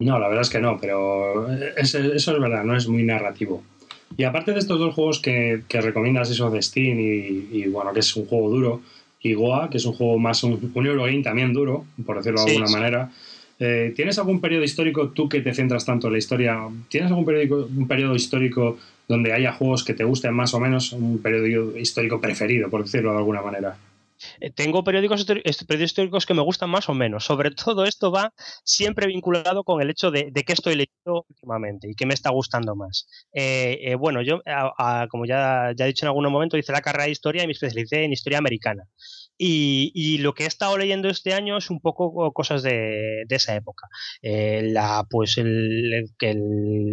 No, 0.00 0.18
la 0.18 0.28
verdad 0.28 0.42
es 0.42 0.50
que 0.50 0.60
no, 0.60 0.78
pero 0.80 1.50
eso 1.76 1.98
es 1.98 2.26
verdad, 2.26 2.62
no 2.64 2.76
es 2.76 2.88
muy 2.88 3.02
narrativo. 3.02 3.62
Y 4.16 4.24
aparte 4.24 4.52
de 4.52 4.60
estos 4.60 4.78
dos 4.78 4.94
juegos 4.94 5.20
que, 5.20 5.62
recomiendas, 5.68 6.30
eso 6.30 6.50
de 6.50 6.62
Steam 6.62 6.98
y, 7.00 7.66
bueno, 7.68 7.92
que 7.92 8.00
es 8.00 8.16
un 8.16 8.26
juego 8.26 8.48
duro, 8.48 8.82
y 9.20 9.34
Goa, 9.34 9.68
que 9.68 9.78
es 9.78 9.84
un 9.84 9.94
juego 9.94 10.18
más, 10.18 10.44
un, 10.44 10.72
un 10.72 10.86
Eurogame 10.86 11.22
también 11.22 11.52
duro, 11.52 11.84
por 12.06 12.16
decirlo 12.16 12.44
de 12.44 12.52
alguna 12.52 12.70
manera, 12.70 13.10
eh, 13.60 13.92
¿Tienes 13.96 14.18
algún 14.18 14.40
periodo 14.40 14.62
histórico, 14.62 15.08
tú 15.08 15.28
que 15.28 15.40
te 15.40 15.52
centras 15.52 15.84
tanto 15.84 16.06
en 16.06 16.12
la 16.12 16.18
historia, 16.18 16.60
¿tienes 16.88 17.10
algún 17.10 17.26
un 17.76 17.88
periodo 17.88 18.14
histórico 18.14 18.78
donde 19.08 19.32
haya 19.32 19.52
juegos 19.52 19.84
que 19.84 19.94
te 19.94 20.04
gusten 20.04 20.34
más 20.34 20.54
o 20.54 20.60
menos, 20.60 20.92
un 20.92 21.20
periodo 21.20 21.76
histórico 21.76 22.20
preferido, 22.20 22.70
por 22.70 22.84
decirlo 22.84 23.12
de 23.12 23.18
alguna 23.18 23.42
manera? 23.42 23.76
Eh, 24.40 24.50
tengo 24.50 24.82
periódicos, 24.84 25.24
periódicos 25.24 25.80
históricos 25.80 26.26
que 26.26 26.34
me 26.34 26.42
gustan 26.42 26.70
más 26.70 26.88
o 26.88 26.94
menos. 26.94 27.24
Sobre 27.24 27.50
todo 27.50 27.84
esto 27.84 28.10
va 28.10 28.32
siempre 28.64 29.06
vinculado 29.06 29.64
con 29.64 29.80
el 29.80 29.90
hecho 29.90 30.10
de, 30.10 30.32
qué 30.32 30.52
estoy 30.52 30.74
leyendo 30.74 31.24
últimamente 31.28 31.88
y 31.90 31.94
qué 31.94 32.06
me 32.06 32.14
está 32.14 32.30
gustando 32.30 32.74
más. 32.76 33.08
Eh, 33.32 33.94
bueno, 33.98 34.22
yo, 34.22 34.40
como 35.10 35.24
ya, 35.24 35.72
ya 35.76 35.84
he 35.84 35.88
dicho 35.88 36.04
en 36.04 36.08
algún 36.08 36.30
momento, 36.30 36.56
hice 36.56 36.72
la 36.72 36.82
carrera 36.82 37.04
de 37.04 37.12
historia 37.12 37.44
y 37.44 37.46
me 37.46 37.52
especialicé 37.52 38.04
en 38.04 38.12
historia 38.12 38.38
americana. 38.38 38.84
Y, 39.38 40.18
lo 40.18 40.34
que 40.34 40.44
he 40.44 40.46
estado 40.46 40.76
leyendo 40.76 41.08
este 41.08 41.32
año 41.32 41.58
es 41.58 41.70
un 41.70 41.80
poco 41.80 42.32
cosas 42.32 42.62
de, 42.62 43.24
esa 43.28 43.54
época. 43.54 43.86
Eh, 44.20 44.62
la, 44.64 45.06
pues 45.08 45.38
el, 45.38 46.06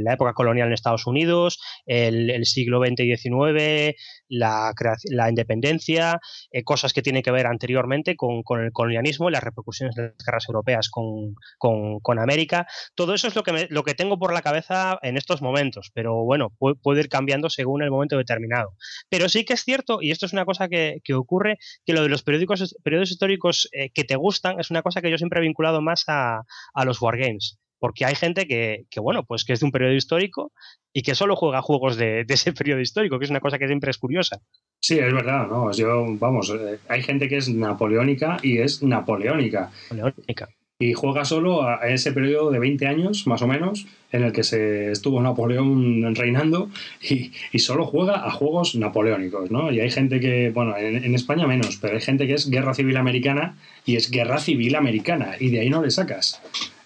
la 0.03 0.13
época 0.13 0.33
colonial 0.33 0.67
en 0.67 0.73
Estados 0.73 1.07
Unidos, 1.07 1.59
el, 1.85 2.45
siglo 2.45 2.79
XX 2.79 2.99
y 2.99 3.17
XIX, 3.17 3.95
la, 4.29 4.73
la 5.09 5.29
independencia, 5.29 6.19
eh, 6.51 6.63
cosas 6.63 6.93
que 6.93 7.01
tienen 7.01 7.23
que 7.23 7.31
ver 7.31 7.47
anteriormente 7.47 8.15
con, 8.15 8.43
el 8.63 8.71
colonialismo 8.71 9.29
y 9.29 9.31
las 9.31 9.43
repercusiones 9.43 9.95
de 9.95 10.03
las 10.03 10.25
guerras 10.25 10.45
europeas 10.47 10.89
con, 10.89 11.35
con, 11.57 12.19
América. 12.19 12.67
Todo 12.95 13.13
eso 13.13 13.27
es 13.27 13.35
lo 13.35 13.43
que, 13.43 13.67
lo 13.69 13.83
que 13.83 13.93
tengo 13.93 14.17
por 14.17 14.33
la 14.33 14.41
cabeza 14.41 14.97
en 15.01 15.17
estos 15.17 15.41
momentos, 15.41 15.91
pero 15.93 16.23
bueno, 16.23 16.53
puede, 16.59 17.01
ir 17.01 17.09
cambiando 17.09 17.49
según 17.49 17.81
el 17.81 17.91
momento 17.91 18.17
determinado. 18.17 18.73
Pero 19.09 19.27
sí 19.29 19.43
que 19.43 19.53
es 19.53 19.63
cierto, 19.63 20.01
y 20.01 20.11
esto 20.11 20.25
es 20.25 20.33
una 20.33 20.45
cosa 20.45 20.67
que, 20.69 21.01
que 21.03 21.13
ocurre, 21.13 21.57
que 21.85 21.93
lo 21.93 22.03
de 22.03 22.09
los 22.09 22.23
periódicos, 22.35 22.75
periodos 22.83 23.11
históricos 23.11 23.69
eh, 23.71 23.89
que 23.93 24.03
te 24.03 24.15
gustan 24.15 24.59
es 24.59 24.69
una 24.69 24.81
cosa 24.81 25.01
que 25.01 25.09
yo 25.09 25.17
siempre 25.17 25.39
he 25.39 25.43
vinculado 25.43 25.81
más 25.81 26.03
a, 26.07 26.43
a 26.73 26.85
los 26.85 27.01
wargames. 27.01 27.57
Porque 27.77 28.05
hay 28.05 28.15
gente 28.15 28.47
que, 28.47 28.85
que, 28.89 28.99
bueno, 28.99 29.25
pues 29.25 29.43
que 29.43 29.53
es 29.53 29.59
de 29.59 29.65
un 29.65 29.71
periodo 29.71 29.93
histórico 29.93 30.51
y 30.93 31.01
que 31.01 31.13
solo 31.13 31.35
juega 31.35 31.61
juegos 31.61 31.97
de, 31.97 32.23
de, 32.23 32.33
ese 32.33 32.53
periodo 32.53 32.79
histórico, 32.79 33.19
que 33.19 33.25
es 33.25 33.31
una 33.31 33.41
cosa 33.41 33.59
que 33.59 33.67
siempre 33.67 33.91
es 33.91 33.97
curiosa. 33.97 34.39
Sí, 34.79 34.97
es 34.97 35.13
verdad, 35.13 35.47
¿no? 35.47 35.71
Yo, 35.71 36.05
vamos, 36.17 36.51
eh, 36.51 36.79
hay 36.87 37.03
gente 37.03 37.27
que 37.27 37.37
es 37.37 37.49
napoleónica 37.49 38.37
y 38.41 38.59
es 38.59 38.81
napoleónica. 38.81 39.71
Napoleónica 39.91 40.49
y 40.77 40.91
juega 40.91 41.23
solo 41.23 41.65
a 41.65 41.87
ese 41.87 42.11
periodo 42.11 42.51
de 42.51 42.59
20 42.59 42.85
años, 42.87 43.27
más 43.27 43.41
o 43.41 43.47
menos, 43.47 43.87
en 44.11 44.23
el 44.23 44.33
que 44.33 44.43
se 44.43 44.91
estuvo 44.91 45.21
Napoleón 45.21 46.13
reinando 46.15 46.69
y, 47.01 47.31
solo 47.59 47.85
juega 47.85 48.27
a 48.27 48.31
juegos 48.31 48.75
napoleónicos, 48.75 49.51
¿no? 49.51 49.71
Y 49.71 49.79
hay 49.79 49.89
gente 49.89 50.19
que, 50.19 50.49
bueno, 50.49 50.75
en, 50.77 51.15
España 51.15 51.47
menos, 51.47 51.77
pero 51.77 51.93
hay 51.93 52.01
gente 52.01 52.27
que 52.27 52.33
es 52.33 52.49
guerra 52.49 52.73
civil 52.73 52.97
americana 52.97 53.55
y 53.85 53.95
es 53.95 54.11
guerra 54.11 54.39
civil 54.39 54.75
americana 54.75 55.35
y 55.39 55.49
de 55.49 55.61
ahí 55.61 55.69
no 55.69 55.81
le 55.81 55.91
sacas. 55.91 56.41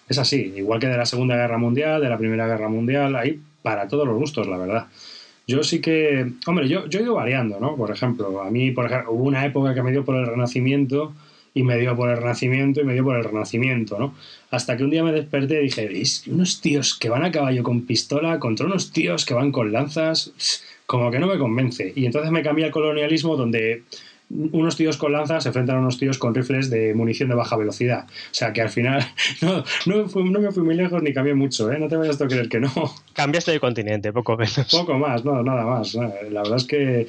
Es 0.08 0.18
así, 0.18 0.52
igual 0.56 0.78
que 0.78 0.86
de 0.86 0.96
la 0.96 1.06
Segunda 1.06 1.34
Guerra 1.34 1.58
Mundial, 1.58 2.00
de 2.00 2.08
la 2.08 2.18
Primera 2.18 2.46
Guerra 2.46 2.68
Mundial, 2.68 3.16
hay 3.16 3.40
para 3.62 3.88
todos 3.88 4.06
los 4.06 4.16
gustos, 4.16 4.46
la 4.46 4.56
verdad. 4.56 4.86
Yo 5.48 5.64
sí 5.64 5.80
que, 5.80 6.30
hombre, 6.46 6.68
yo, 6.68 6.86
yo 6.86 7.00
he 7.00 7.02
ido 7.02 7.14
variando, 7.14 7.58
¿no? 7.58 7.74
Por 7.74 7.90
ejemplo, 7.90 8.40
a 8.40 8.50
mí, 8.52 8.70
por 8.70 8.86
ejemplo, 8.86 9.10
hubo 9.10 9.24
una 9.24 9.44
época 9.44 9.74
que 9.74 9.82
me 9.82 9.90
dio 9.90 10.04
por 10.04 10.14
el 10.14 10.26
Renacimiento 10.26 11.12
y 11.54 11.62
me 11.62 11.78
dio 11.78 11.96
por 11.96 12.10
el 12.10 12.16
Renacimiento 12.16 12.80
y 12.80 12.84
me 12.84 12.94
dio 12.94 13.04
por 13.04 13.16
el 13.16 13.24
Renacimiento, 13.24 13.98
¿no? 13.98 14.14
Hasta 14.50 14.76
que 14.76 14.84
un 14.84 14.90
día 14.90 15.02
me 15.02 15.12
desperté 15.12 15.60
y 15.60 15.64
dije. 15.64 16.30
Unos 16.30 16.60
tíos 16.60 16.98
que 16.98 17.08
van 17.08 17.24
a 17.24 17.30
caballo 17.30 17.62
con 17.62 17.86
pistola 17.86 18.38
contra 18.38 18.66
unos 18.66 18.92
tíos 18.92 19.24
que 19.24 19.34
van 19.34 19.52
con 19.52 19.72
lanzas, 19.72 20.32
como 20.86 21.10
que 21.10 21.18
no 21.18 21.26
me 21.26 21.38
convence. 21.38 21.92
Y 21.94 22.06
entonces 22.06 22.30
me 22.30 22.42
cambié 22.42 22.66
al 22.66 22.70
colonialismo 22.70 23.36
donde 23.36 23.82
unos 24.30 24.76
tíos 24.76 24.96
con 24.96 25.12
lanzas 25.12 25.42
se 25.42 25.48
enfrentan 25.48 25.76
a 25.76 25.80
unos 25.80 25.98
tíos 25.98 26.16
con 26.18 26.34
rifles 26.34 26.70
de 26.70 26.94
munición 26.94 27.28
de 27.28 27.34
baja 27.34 27.56
velocidad. 27.56 28.06
O 28.08 28.34
sea 28.34 28.52
que 28.52 28.62
al 28.62 28.70
final 28.70 29.04
no, 29.42 29.64
no, 29.86 30.40
me 30.40 30.52
fui 30.52 30.62
muy 30.62 30.74
lejos 30.74 31.02
ni 31.02 31.12
cambié 31.12 31.34
mucho, 31.34 31.70
¿eh? 31.70 31.78
No 31.78 31.88
te 31.88 31.96
vayas 31.96 32.20
a 32.20 32.26
creer 32.26 32.48
que 32.48 32.60
no. 32.60 32.70
Cambiaste 33.12 33.50
de 33.50 33.60
continente, 33.60 34.12
poco 34.12 34.36
menos. 34.36 34.68
Poco 34.70 34.98
más, 34.98 35.24
no, 35.24 35.42
nada 35.42 35.64
más. 35.64 35.94
La 35.94 36.42
verdad 36.42 36.56
es 36.56 36.64
que 36.64 37.08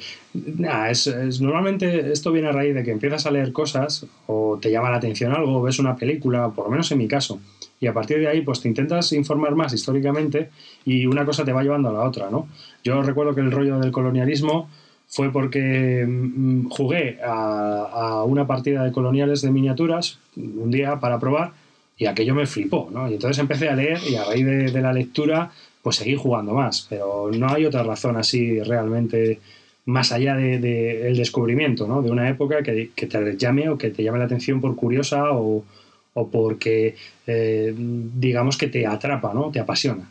es, 0.90 1.40
normalmente 1.40 2.12
esto 2.12 2.32
viene 2.32 2.48
a 2.48 2.52
raíz 2.52 2.74
de 2.74 2.82
que 2.82 2.90
empiezas 2.90 3.26
a 3.26 3.30
leer 3.30 3.52
cosas 3.52 4.06
o 4.26 4.58
te 4.60 4.70
llama 4.70 4.90
la 4.90 4.96
atención 4.96 5.32
algo, 5.32 5.62
ves 5.62 5.78
una 5.78 5.96
película, 5.96 6.50
por 6.50 6.64
lo 6.64 6.70
menos 6.70 6.90
en 6.90 6.98
mi 6.98 7.06
caso, 7.06 7.40
y 7.80 7.86
a 7.86 7.92
partir 7.92 8.18
de 8.18 8.28
ahí 8.28 8.42
pues 8.42 8.60
te 8.60 8.68
intentas 8.68 9.12
informar 9.12 9.54
más 9.54 9.72
históricamente 9.72 10.50
y 10.84 11.06
una 11.06 11.24
cosa 11.24 11.44
te 11.44 11.52
va 11.52 11.62
llevando 11.62 11.90
a 11.90 11.92
la 11.92 12.02
otra, 12.02 12.30
¿no? 12.30 12.48
Yo 12.82 13.02
recuerdo 13.02 13.34
que 13.34 13.40
el 13.40 13.50
rollo 13.50 13.78
del 13.78 13.92
colonialismo 13.92 14.68
fue 15.12 15.30
porque 15.30 16.06
mm, 16.08 16.68
jugué 16.70 17.18
a, 17.22 18.24
una 18.26 18.46
partida 18.46 18.82
de 18.82 18.92
coloniales 18.92 19.42
de 19.42 19.50
miniaturas 19.50 20.18
un 20.36 20.70
día 20.70 20.98
para 21.00 21.20
probar 21.20 21.52
y 21.98 22.06
aquello 22.06 22.34
me 22.34 22.46
flipó, 22.46 22.88
¿no? 22.90 23.08
Y 23.10 23.14
entonces 23.14 23.38
empecé 23.38 23.68
a 23.68 23.76
leer 23.76 23.98
y 24.08 24.16
a 24.16 24.24
raíz 24.24 24.46
de, 24.72 24.80
la 24.80 24.92
lectura 24.92 25.50
pues 25.82 25.96
seguí 25.96 26.16
jugando 26.16 26.54
más, 26.54 26.86
pero 26.88 27.30
no 27.30 27.48
hay 27.50 27.66
otra 27.66 27.82
razón 27.82 28.16
así 28.16 28.60
realmente 28.60 29.38
más 29.84 30.12
allá 30.12 30.34
del 30.34 30.62
de, 30.62 31.12
descubrimiento, 31.14 31.86
¿no? 31.86 32.00
De 32.00 32.10
una 32.10 32.28
época 32.30 32.62
que, 32.62 32.90
te 32.94 33.36
llame 33.36 33.68
o 33.68 33.76
que 33.76 33.90
te 33.90 34.02
llame 34.02 34.18
la 34.18 34.24
atención 34.24 34.62
por 34.62 34.74
curiosa 34.76 35.32
o, 35.32 35.64
porque 36.30 36.96
eh, 37.26 37.74
digamos 37.76 38.56
que 38.56 38.68
te 38.68 38.86
atrapa, 38.86 39.34
¿no? 39.34 39.50
Te 39.50 39.60
apasiona. 39.60 40.08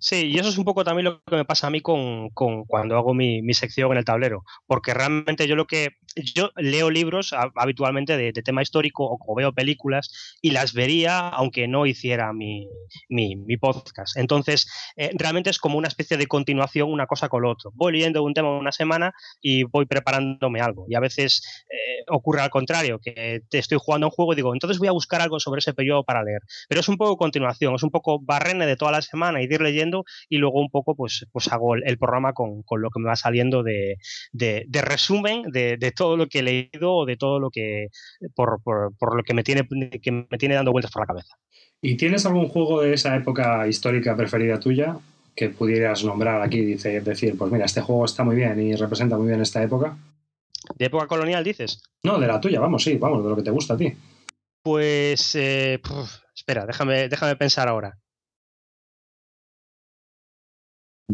Sí, 0.00 0.28
y 0.28 0.38
eso 0.38 0.48
es 0.48 0.56
un 0.56 0.64
poco 0.64 0.82
también 0.82 1.04
lo 1.04 1.22
que 1.24 1.36
me 1.36 1.44
pasa 1.44 1.66
a 1.66 1.70
mí 1.70 1.82
con, 1.82 2.30
cuando 2.30 2.96
hago 2.96 3.12
mi, 3.12 3.42
sección 3.52 3.92
en 3.92 3.98
el 3.98 4.04
tablero, 4.04 4.44
porque 4.66 4.94
realmente 4.94 5.46
yo 5.46 5.56
lo 5.56 5.66
que 5.66 5.90
yo 6.34 6.50
leo 6.56 6.90
libros 6.90 7.34
habitualmente 7.54 8.16
de, 8.16 8.32
tema 8.32 8.62
histórico 8.62 9.04
o, 9.04 9.34
veo 9.34 9.52
películas 9.52 10.38
y 10.40 10.52
las 10.52 10.72
vería 10.72 11.28
aunque 11.28 11.68
no 11.68 11.84
hiciera 11.84 12.32
mi, 12.32 12.66
podcast. 13.60 14.16
Entonces, 14.16 14.66
eh, 14.96 15.10
realmente 15.18 15.50
es 15.50 15.58
como 15.58 15.76
una 15.76 15.88
especie 15.88 16.16
de 16.16 16.26
continuación 16.26 16.90
una 16.90 17.06
cosa 17.06 17.28
con 17.28 17.42
lo 17.42 17.50
otro. 17.50 17.70
Voy 17.74 17.92
leyendo 17.92 18.22
un 18.22 18.32
tema 18.32 18.56
una 18.56 18.72
semana 18.72 19.12
y 19.42 19.64
voy 19.64 19.84
preparándome 19.84 20.60
algo. 20.60 20.86
Y 20.88 20.94
a 20.94 21.00
veces 21.00 21.42
eh, 21.70 22.04
ocurre 22.08 22.40
al 22.40 22.48
contrario, 22.48 23.00
que 23.00 23.42
te 23.50 23.58
estoy 23.58 23.78
jugando 23.78 24.06
un 24.06 24.12
juego 24.12 24.32
y 24.32 24.36
digo, 24.36 24.54
entonces 24.54 24.78
voy 24.78 24.88
a 24.88 24.92
buscar 24.92 25.20
algo 25.20 25.38
sobre 25.38 25.58
ese 25.58 25.74
periodo 25.74 26.04
para 26.04 26.22
leer. 26.22 26.40
Pero 26.68 26.80
es 26.80 26.88
un 26.88 26.96
poco 26.96 27.18
continuación, 27.18 27.74
es 27.74 27.82
un 27.82 27.90
poco 27.90 28.18
barrene 28.18 28.64
de 28.64 28.76
toda 28.76 28.92
la 28.92 29.02
semana 29.02 29.42
y 29.42 29.44
ir 29.44 29.60
leyendo 29.60 29.89
y 30.28 30.38
luego 30.38 30.60
un 30.60 30.70
poco 30.70 30.94
pues, 30.94 31.26
pues 31.32 31.48
hago 31.52 31.74
el, 31.74 31.98
programa 31.98 32.32
con, 32.32 32.64
lo 32.70 32.90
que 32.90 33.00
me 33.00 33.08
va 33.08 33.16
saliendo 33.16 33.62
de, 33.62 33.96
resumen 34.82 35.42
de, 35.50 35.76
de 35.76 35.92
todo 35.92 36.16
lo 36.16 36.26
que 36.26 36.40
he 36.40 36.42
leído 36.42 36.94
o 36.94 37.06
de 37.06 37.16
todo 37.16 37.38
lo 37.38 37.50
que 37.50 37.88
por, 38.34 38.60
lo 39.16 39.22
que 39.22 39.34
me 39.34 39.42
tiene 39.42 39.66
que 40.02 40.12
me 40.12 40.38
tiene 40.38 40.54
dando 40.54 40.72
vueltas 40.72 40.92
por 40.92 41.02
la 41.02 41.06
cabeza. 41.06 41.36
¿Y 41.82 41.96
tienes 41.96 42.26
algún 42.26 42.48
juego 42.48 42.82
de 42.82 42.92
esa 42.92 43.16
época 43.16 43.66
histórica 43.66 44.16
preferida 44.16 44.60
tuya 44.60 44.98
que 45.34 45.48
pudieras 45.48 46.04
nombrar 46.04 46.42
aquí 46.42 46.58
y 46.58 46.74
decir, 46.74 47.36
pues 47.38 47.50
mira, 47.50 47.64
este 47.64 47.80
juego 47.80 48.04
está 48.04 48.24
muy 48.24 48.36
bien 48.36 48.60
y 48.60 48.74
representa 48.74 49.16
muy 49.16 49.28
bien 49.28 49.40
esta 49.40 49.62
época? 49.62 49.96
¿De 50.76 50.86
época 50.86 51.06
colonial 51.06 51.42
dices? 51.42 51.82
No, 52.02 52.18
de 52.18 52.26
la 52.26 52.40
tuya, 52.40 52.60
vamos, 52.60 52.84
sí, 52.84 52.96
vamos, 52.96 53.22
de 53.22 53.30
lo 53.30 53.36
que 53.36 53.42
te 53.42 53.50
gusta 53.50 53.74
a 53.74 53.76
ti. 53.78 53.94
Pues, 54.62 55.34
eh, 55.36 55.80
espera, 56.34 56.66
déjame, 56.66 57.08
déjame 57.08 57.36
pensar 57.36 57.68
ahora. 57.68 57.96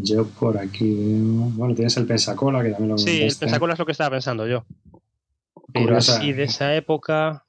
Yo 0.01 0.27
por 0.27 0.57
aquí 0.57 0.95
Bueno, 1.55 1.75
tienes 1.75 1.97
el 1.97 2.05
Pensacola, 2.05 2.63
que 2.63 2.69
también 2.69 2.89
lo 2.89 2.97
Sí, 2.97 3.23
el 3.23 3.35
Pensacola 3.35 3.73
es 3.73 3.79
lo 3.79 3.85
que 3.85 3.91
estaba 3.91 4.11
pensando 4.11 4.47
yo. 4.47 4.65
Pero 5.73 5.97
así 5.97 6.33
de 6.33 6.43
esa 6.43 6.75
época. 6.75 7.45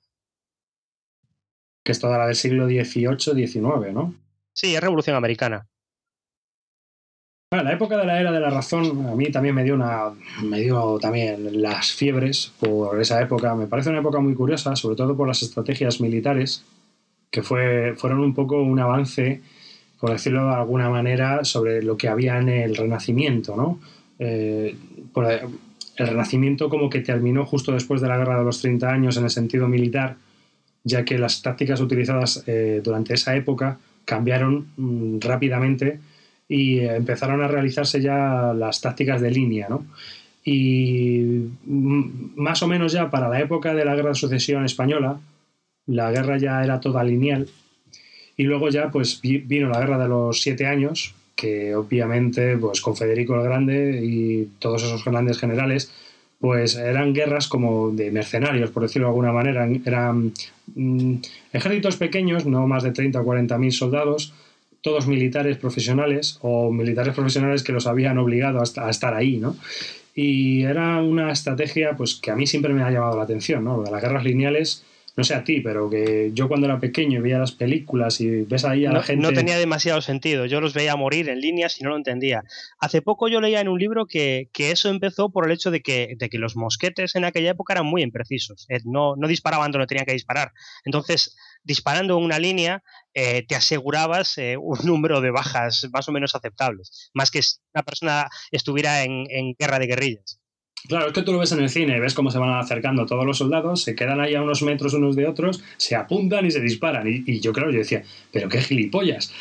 Que 1.84 1.92
es 1.92 2.00
toda 2.00 2.18
la 2.18 2.26
del 2.26 2.36
siglo 2.36 2.66
XVIII, 2.66 3.46
XIX, 3.46 3.92
¿no? 3.92 4.14
Sí, 4.52 4.74
es 4.74 4.80
Revolución 4.80 5.16
Americana. 5.16 5.66
Bueno, 7.50 7.64
la 7.64 7.72
época 7.72 7.96
de 7.96 8.04
la 8.04 8.20
era 8.20 8.30
de 8.30 8.40
la 8.40 8.50
razón 8.50 9.06
a 9.06 9.14
mí 9.14 9.30
también 9.30 9.54
me 9.54 9.64
dio 9.64 9.74
una 9.74 10.10
me 10.42 10.60
dio 10.60 10.98
también 10.98 11.62
las 11.62 11.92
fiebres 11.92 12.52
por 12.60 13.00
esa 13.00 13.22
época. 13.22 13.54
Me 13.54 13.66
parece 13.66 13.88
una 13.88 14.00
época 14.00 14.20
muy 14.20 14.34
curiosa, 14.34 14.76
sobre 14.76 14.96
todo 14.96 15.16
por 15.16 15.26
las 15.26 15.42
estrategias 15.42 16.00
militares 16.00 16.62
que 17.30 17.42
fue, 17.42 17.94
fueron 17.96 18.20
un 18.20 18.34
poco 18.34 18.60
un 18.60 18.78
avance, 18.78 19.42
por 20.00 20.10
decirlo 20.10 20.46
de 20.48 20.54
alguna 20.54 20.88
manera, 20.88 21.44
sobre 21.44 21.82
lo 21.82 21.96
que 21.96 22.08
había 22.08 22.38
en 22.38 22.48
el 22.48 22.76
Renacimiento, 22.76 23.56
¿no? 23.56 23.80
Eh, 24.18 24.76
el 25.96 26.06
Renacimiento 26.06 26.68
como 26.68 26.88
que 26.88 27.00
terminó 27.00 27.44
justo 27.44 27.72
después 27.72 28.00
de 28.00 28.08
la 28.08 28.16
Guerra 28.16 28.38
de 28.38 28.44
los 28.44 28.60
30 28.60 28.88
años 28.88 29.16
en 29.16 29.24
el 29.24 29.30
sentido 29.30 29.66
militar, 29.66 30.16
ya 30.84 31.04
que 31.04 31.18
las 31.18 31.42
tácticas 31.42 31.80
utilizadas 31.80 32.44
eh, 32.46 32.80
durante 32.82 33.14
esa 33.14 33.34
época 33.34 33.78
cambiaron 34.04 34.68
mm, 34.76 35.18
rápidamente 35.20 36.00
y 36.48 36.78
empezaron 36.80 37.42
a 37.42 37.48
realizarse 37.48 38.00
ya 38.00 38.54
las 38.54 38.80
tácticas 38.80 39.20
de 39.20 39.30
línea, 39.30 39.68
¿no? 39.68 39.84
Y 40.44 41.50
mm, 41.64 42.36
más 42.36 42.62
o 42.62 42.68
menos 42.68 42.92
ya 42.92 43.10
para 43.10 43.28
la 43.28 43.40
época 43.40 43.74
de 43.74 43.84
la 43.84 43.94
Guerra 43.94 44.10
de 44.10 44.14
Sucesión 44.14 44.64
Española, 44.64 45.18
la 45.86 46.10
guerra 46.10 46.38
ya 46.38 46.62
era 46.62 46.80
toda 46.80 47.02
lineal. 47.02 47.48
Y 48.38 48.44
luego 48.44 48.70
ya 48.70 48.90
pues 48.90 49.20
vino 49.20 49.68
la 49.68 49.80
Guerra 49.80 49.98
de 49.98 50.08
los 50.08 50.40
Siete 50.40 50.64
Años, 50.64 51.14
que 51.36 51.74
obviamente 51.74 52.56
pues 52.56 52.80
con 52.80 52.96
Federico 52.96 53.34
el 53.34 53.42
Grande 53.42 54.00
y 54.02 54.48
todos 54.58 54.82
esos 54.82 55.04
grandes 55.04 55.38
generales 55.38 55.92
pues 56.40 56.76
eran 56.76 57.12
guerras 57.12 57.48
como 57.48 57.90
de 57.90 58.12
mercenarios, 58.12 58.70
por 58.70 58.84
decirlo 58.84 59.08
de 59.08 59.10
alguna 59.10 59.32
manera. 59.32 59.68
Eran 59.84 60.32
mm, 60.74 61.14
ejércitos 61.52 61.96
pequeños, 61.96 62.46
no 62.46 62.66
más 62.66 62.84
de 62.84 62.92
30 62.92 63.20
o 63.20 63.24
40 63.24 63.58
mil 63.58 63.72
soldados, 63.72 64.32
todos 64.80 65.08
militares 65.08 65.56
profesionales 65.56 66.38
o 66.42 66.70
militares 66.70 67.14
profesionales 67.14 67.62
que 67.64 67.72
los 67.72 67.86
habían 67.86 68.18
obligado 68.18 68.60
a, 68.60 68.90
estar 68.90 69.14
ahí, 69.14 69.38
¿no? 69.38 69.56
Y 70.14 70.62
era 70.62 71.02
una 71.02 71.32
estrategia 71.32 71.96
pues 71.96 72.14
que 72.14 72.30
a 72.30 72.36
mí 72.36 72.46
siempre 72.46 72.72
me 72.72 72.82
ha 72.82 72.90
llamado 72.90 73.16
la 73.16 73.24
atención, 73.24 73.64
¿no? 73.64 73.82
de 73.82 73.90
las 73.90 74.02
guerras 74.02 74.24
lineales, 74.24 74.84
no 75.18 75.24
sé 75.24 75.34
a 75.34 75.42
ti, 75.42 75.60
pero 75.60 75.90
que 75.90 76.30
yo 76.32 76.46
cuando 76.46 76.68
era 76.68 76.78
pequeño 76.78 77.20
veía 77.20 77.40
las 77.40 77.50
películas 77.50 78.20
y 78.20 78.42
ves 78.42 78.64
ahí 78.64 78.86
a 78.86 78.92
la 78.92 79.02
gente... 79.02 79.20
No 79.20 79.32
tenía 79.32 79.58
demasiado 79.58 80.00
sentido, 80.00 80.46
yo 80.46 80.60
los 80.60 80.74
veía 80.74 80.94
morir 80.94 81.28
en 81.28 81.40
líneas 81.40 81.80
y 81.80 81.82
no 81.82 81.90
lo 81.90 81.96
entendía. 81.96 82.44
Hace 82.78 83.02
poco 83.02 83.26
yo 83.26 83.40
leía 83.40 83.60
en 83.60 83.66
un 83.66 83.80
libro 83.80 84.06
que, 84.06 84.48
eso 84.56 84.88
empezó 84.90 85.30
por 85.30 85.44
el 85.44 85.50
hecho 85.50 85.72
de 85.72 85.80
que, 85.80 86.14
de 86.16 86.28
que, 86.28 86.38
los 86.38 86.54
mosquetes 86.54 87.16
en 87.16 87.24
aquella 87.24 87.50
época 87.50 87.72
eran 87.72 87.86
muy 87.86 88.02
imprecisos, 88.02 88.64
eh, 88.68 88.78
no, 88.84 89.16
no 89.16 89.26
disparaban 89.26 89.72
donde 89.72 89.88
tenían 89.88 90.06
que 90.06 90.12
disparar. 90.12 90.52
Entonces, 90.84 91.36
disparando 91.64 92.16
en 92.16 92.22
una 92.22 92.38
línea, 92.38 92.84
eh, 93.12 93.44
te 93.44 93.56
asegurabas 93.56 94.38
eh, 94.38 94.56
un 94.56 94.78
número 94.84 95.20
de 95.20 95.32
bajas 95.32 95.88
más 95.92 96.08
o 96.08 96.12
menos 96.12 96.36
aceptables, 96.36 97.10
más 97.12 97.32
que 97.32 97.42
si 97.42 97.56
una 97.74 97.82
persona 97.82 98.28
estuviera 98.52 99.02
en, 99.02 99.26
guerra 99.58 99.80
de 99.80 99.86
guerrillas. 99.88 100.40
Claro, 100.86 101.08
es 101.08 101.12
que 101.12 101.22
tú 101.22 101.32
lo 101.32 101.38
ves 101.38 101.52
en 101.52 101.60
el 101.60 101.68
cine 101.68 101.98
ves 102.00 102.14
cómo 102.14 102.30
se 102.30 102.38
van 102.38 102.50
acercando 102.58 103.04
todos 103.04 103.26
los 103.26 103.38
soldados, 103.38 103.82
se 103.82 103.94
quedan 103.94 104.20
ahí 104.20 104.34
a 104.34 104.42
unos 104.42 104.62
metros 104.62 104.94
unos 104.94 105.16
de 105.16 105.26
otros, 105.26 105.62
se 105.76 105.96
apuntan 105.96 106.46
y 106.46 106.50
se 106.50 106.60
disparan. 106.60 107.06
Y, 107.08 107.40
yo 107.40 107.52
creo, 107.52 107.70
yo 107.70 107.78
decía, 107.78 108.02
pero 108.32 108.48
qué 108.48 108.60
gilipollas, 108.60 109.32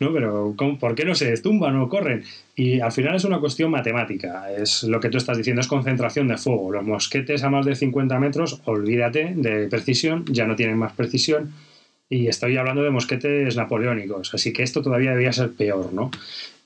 ¿no? 0.00 0.12
Pero 0.12 0.54
¿por 0.80 0.94
qué 0.94 1.04
no 1.04 1.14
se 1.14 1.36
tumban 1.38 1.76
o 1.76 1.88
corren? 1.88 2.24
Y 2.54 2.80
al 2.80 2.92
final 2.92 3.14
es 3.14 3.24
una 3.24 3.38
cuestión 3.38 3.70
matemática, 3.70 4.50
es 4.50 4.82
lo 4.84 4.98
que 4.98 5.10
tú 5.10 5.18
estás 5.18 5.36
diciendo, 5.36 5.60
es 5.60 5.68
concentración 5.68 6.28
de 6.28 6.38
fuego. 6.38 6.72
Los 6.72 6.84
mosquetes 6.84 7.44
a 7.44 7.50
más 7.50 7.66
de 7.66 7.76
50 7.76 8.18
metros, 8.18 8.60
olvídate 8.64 9.34
de 9.36 9.68
precisión, 9.68 10.24
ya 10.26 10.46
no 10.46 10.56
tienen 10.56 10.78
más 10.78 10.92
precisión 10.92 11.52
y 12.08 12.28
estoy 12.28 12.56
hablando 12.56 12.82
de 12.82 12.90
mosquetes 12.90 13.56
napoleónicos, 13.56 14.32
así 14.32 14.52
que 14.52 14.62
esto 14.62 14.82
todavía 14.82 15.10
debía 15.10 15.32
ser 15.32 15.52
peor, 15.52 15.92
¿no? 15.92 16.10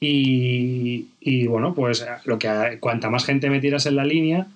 Y, 0.02 1.46
bueno, 1.46 1.74
pues 1.74 2.06
lo 2.24 2.38
que 2.38 2.78
cuanta 2.80 3.10
más 3.10 3.26
gente 3.26 3.50
metieras 3.50 3.84
en 3.84 3.96
la 3.96 4.04
línea, 4.04 4.46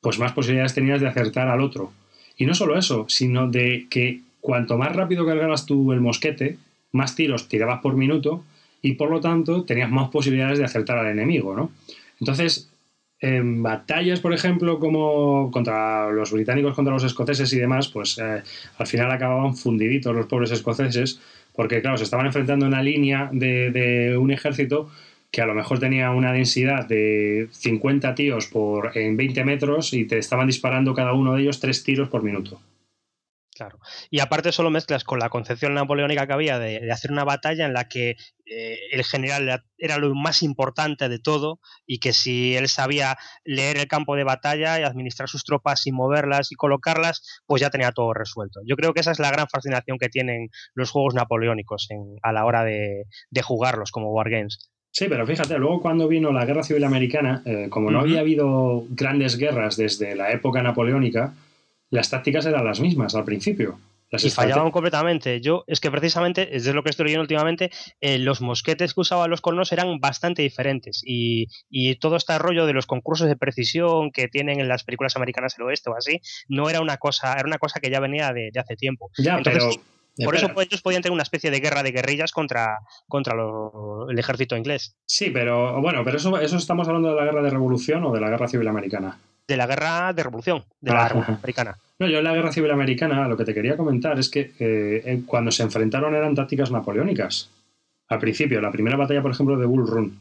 pues 0.00 0.18
más 0.18 0.32
posibilidades 0.32 0.74
tenías 0.74 1.00
de 1.00 1.06
acertar 1.06 1.48
al 1.48 1.60
otro. 1.60 1.92
Y 2.36 2.46
no 2.46 2.54
solo 2.54 2.76
eso, 2.76 3.06
sino 3.08 3.48
de 3.48 3.86
que 3.88 4.20
cuanto 4.40 4.76
más 4.76 4.94
rápido 4.94 5.24
cargabas 5.24 5.66
tú 5.66 5.92
el 5.92 6.00
mosquete, 6.00 6.58
más 6.92 7.14
tiros 7.14 7.48
tirabas 7.48 7.80
por 7.80 7.94
minuto 7.94 8.44
y 8.82 8.92
por 8.94 9.10
lo 9.10 9.20
tanto 9.20 9.64
tenías 9.64 9.90
más 9.90 10.08
posibilidades 10.10 10.58
de 10.58 10.64
acertar 10.64 10.98
al 10.98 11.08
enemigo, 11.08 11.54
¿no? 11.54 11.70
Entonces, 12.20 12.68
en 13.20 13.62
batallas, 13.62 14.20
por 14.20 14.32
ejemplo, 14.32 14.78
como 14.78 15.50
contra 15.50 16.10
los 16.10 16.32
británicos, 16.32 16.74
contra 16.74 16.94
los 16.94 17.04
escoceses 17.04 17.52
y 17.52 17.58
demás, 17.58 17.88
pues 17.88 18.18
eh, 18.18 18.42
al 18.78 18.86
final 18.86 19.10
acababan 19.10 19.56
fundiditos 19.56 20.14
los 20.14 20.26
pobres 20.26 20.52
escoceses, 20.52 21.20
porque 21.58 21.82
claro, 21.82 21.98
se 21.98 22.04
estaban 22.04 22.24
enfrentando 22.24 22.66
en 22.66 22.72
una 22.72 22.84
línea 22.84 23.30
de, 23.32 24.16
un 24.16 24.30
ejército 24.30 24.88
que 25.32 25.42
a 25.42 25.46
lo 25.46 25.56
mejor 25.56 25.80
tenía 25.80 26.12
una 26.12 26.32
densidad 26.32 26.86
de 26.86 27.48
50 27.50 28.14
tíos 28.14 28.46
por 28.46 28.96
en 28.96 29.16
20 29.16 29.42
metros 29.42 29.92
y 29.92 30.04
te 30.04 30.18
estaban 30.18 30.46
disparando 30.46 30.94
cada 30.94 31.14
uno 31.14 31.34
de 31.34 31.42
ellos 31.42 31.58
tres 31.58 31.82
tiros 31.82 32.08
por 32.10 32.22
minuto. 32.22 32.60
Claro. 33.58 33.80
Y 34.08 34.20
aparte 34.20 34.52
solo 34.52 34.70
mezclas 34.70 35.02
con 35.02 35.18
la 35.18 35.30
concepción 35.30 35.74
napoleónica 35.74 36.28
que 36.28 36.32
había 36.32 36.60
de, 36.60 36.92
hacer 36.92 37.10
una 37.10 37.24
batalla 37.24 37.66
en 37.66 37.72
la 37.72 37.88
que 37.88 38.10
eh, 38.46 38.78
el 38.92 39.02
general 39.02 39.64
era 39.76 39.98
lo 39.98 40.14
más 40.14 40.44
importante 40.44 41.08
de 41.08 41.18
todo 41.18 41.58
y 41.84 41.98
que 41.98 42.12
si 42.12 42.54
él 42.54 42.68
sabía 42.68 43.16
leer 43.44 43.76
el 43.78 43.88
campo 43.88 44.14
de 44.14 44.22
batalla 44.22 44.78
y 44.78 44.84
administrar 44.84 45.28
sus 45.28 45.42
tropas 45.42 45.88
y 45.88 45.92
moverlas 45.92 46.52
y 46.52 46.54
colocarlas, 46.54 47.42
pues 47.46 47.60
ya 47.60 47.70
tenía 47.70 47.90
todo 47.90 48.14
resuelto. 48.14 48.60
Yo 48.64 48.76
creo 48.76 48.94
que 48.94 49.00
esa 49.00 49.10
es 49.10 49.18
la 49.18 49.32
gran 49.32 49.48
fascinación 49.48 49.98
que 49.98 50.08
tienen 50.08 50.50
los 50.74 50.92
juegos 50.92 51.14
napoleónicos 51.14 51.88
a 52.22 52.32
la 52.32 52.44
hora 52.44 52.62
de, 52.62 53.06
jugarlos 53.42 53.90
como 53.90 54.12
wargames. 54.12 54.70
Sí, 54.92 55.06
pero 55.08 55.26
fíjate, 55.26 55.58
luego 55.58 55.82
cuando 55.82 56.06
vino 56.06 56.30
la 56.30 56.44
Guerra 56.44 56.62
Civil 56.62 56.84
Americana, 56.84 57.42
eh, 57.44 57.66
como 57.70 57.90
no 57.90 57.98
había 57.98 58.20
habido 58.20 58.84
grandes 58.90 59.36
guerras 59.36 59.76
desde 59.76 60.14
la 60.14 60.30
época 60.30 60.62
napoleónica, 60.62 61.34
las 61.90 62.10
tácticas 62.10 62.46
eran 62.46 62.64
las 62.64 62.80
mismas 62.80 63.14
al 63.14 63.24
principio. 63.24 63.78
y 64.10 64.30
fallaban 64.30 64.70
completamente. 64.70 65.40
Yo, 65.40 65.64
es 65.66 65.80
que 65.80 65.90
precisamente, 65.90 66.56
es 66.56 66.64
de 66.64 66.72
lo 66.72 66.82
que 66.82 66.90
estoy 66.90 67.04
leyendo 67.04 67.22
últimamente, 67.22 67.70
eh, 68.00 68.18
los 68.18 68.40
mosquetes 68.40 68.94
que 68.94 69.00
usaban 69.00 69.30
los 69.30 69.40
colonos 69.40 69.70
eran 69.72 70.00
bastante 70.00 70.42
diferentes. 70.42 71.02
Y, 71.04 71.46
todo 72.00 72.16
este 72.16 72.38
rollo 72.38 72.66
de 72.66 72.72
los 72.72 72.86
concursos 72.86 73.28
de 73.28 73.36
precisión 73.36 74.10
que 74.12 74.28
tienen 74.28 74.60
en 74.60 74.68
las 74.68 74.84
películas 74.84 75.16
americanas 75.16 75.56
del 75.56 75.66
oeste 75.66 75.90
o 75.90 75.96
así, 75.96 76.20
no 76.48 76.70
era 76.70 76.80
una 76.80 76.96
cosa, 76.96 77.32
era 77.34 77.46
una 77.46 77.58
cosa 77.58 77.80
que 77.80 77.90
ya 77.90 78.00
venía 78.00 78.32
de, 78.32 78.50
hace 78.58 78.76
tiempo. 78.76 79.10
Ya, 79.18 79.40
pero. 79.42 79.70
Por 80.24 80.34
eso 80.34 80.50
ellos 80.60 80.82
podían 80.82 81.00
tener 81.00 81.12
una 81.12 81.22
especie 81.22 81.52
de 81.52 81.60
guerra 81.60 81.84
de 81.84 81.92
guerrillas 81.92 82.32
contra, 82.32 82.80
contra 83.06 83.36
el 84.08 84.18
ejército 84.18 84.56
inglés. 84.56 84.96
Sí, 85.06 85.30
pero 85.30 85.80
bueno, 85.80 86.02
pero 86.02 86.16
eso, 86.16 86.36
eso 86.40 86.56
estamos 86.56 86.88
hablando 86.88 87.10
de 87.10 87.14
la 87.14 87.24
guerra 87.24 87.40
de 87.40 87.50
revolución 87.50 88.02
o 88.02 88.10
de 88.10 88.20
la 88.20 88.28
guerra 88.28 88.48
civil 88.48 88.66
americana 88.66 89.16
de 89.48 89.56
la 89.56 89.66
guerra 89.66 90.12
de 90.12 90.22
revolución, 90.22 90.64
de 90.80 90.92
la 90.92 91.08
Revolución 91.08 91.38
Americana. 91.38 91.78
No, 91.98 92.06
yo 92.06 92.18
en 92.18 92.24
la 92.24 92.34
guerra 92.34 92.52
civil 92.52 92.70
americana 92.70 93.26
lo 93.26 93.36
que 93.36 93.44
te 93.44 93.54
quería 93.54 93.76
comentar 93.76 94.18
es 94.18 94.28
que 94.28 94.52
eh, 94.60 95.22
cuando 95.26 95.50
se 95.50 95.64
enfrentaron 95.64 96.14
eran 96.14 96.34
tácticas 96.34 96.70
napoleónicas. 96.70 97.50
Al 98.08 98.20
principio, 98.20 98.60
la 98.60 98.70
primera 98.70 98.96
batalla, 98.96 99.22
por 99.22 99.32
ejemplo, 99.32 99.58
de 99.58 99.66
Bull 99.66 99.86
Run. 99.86 100.18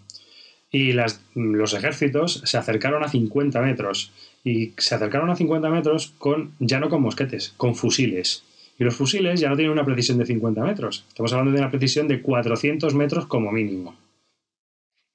Y 0.71 0.93
las, 0.93 1.21
los 1.35 1.73
ejércitos 1.73 2.41
se 2.45 2.57
acercaron 2.57 3.03
a 3.03 3.09
50 3.09 3.61
metros. 3.61 4.11
Y 4.43 4.73
se 4.77 4.95
acercaron 4.95 5.29
a 5.29 5.35
50 5.35 5.69
metros 5.69 6.13
con, 6.17 6.53
ya 6.59 6.79
no 6.79 6.89
con 6.89 7.01
mosquetes, 7.01 7.53
con 7.57 7.75
fusiles. 7.75 8.43
Y 8.79 8.83
los 8.83 8.95
fusiles 8.95 9.39
ya 9.39 9.49
no 9.49 9.55
tienen 9.55 9.71
una 9.71 9.85
precisión 9.85 10.17
de 10.17 10.25
50 10.25 10.63
metros. 10.63 11.05
Estamos 11.07 11.31
hablando 11.33 11.51
de 11.51 11.59
una 11.59 11.69
precisión 11.69 12.07
de 12.07 12.21
400 12.21 12.93
metros 12.95 13.27
como 13.27 13.51
mínimo. 13.51 13.95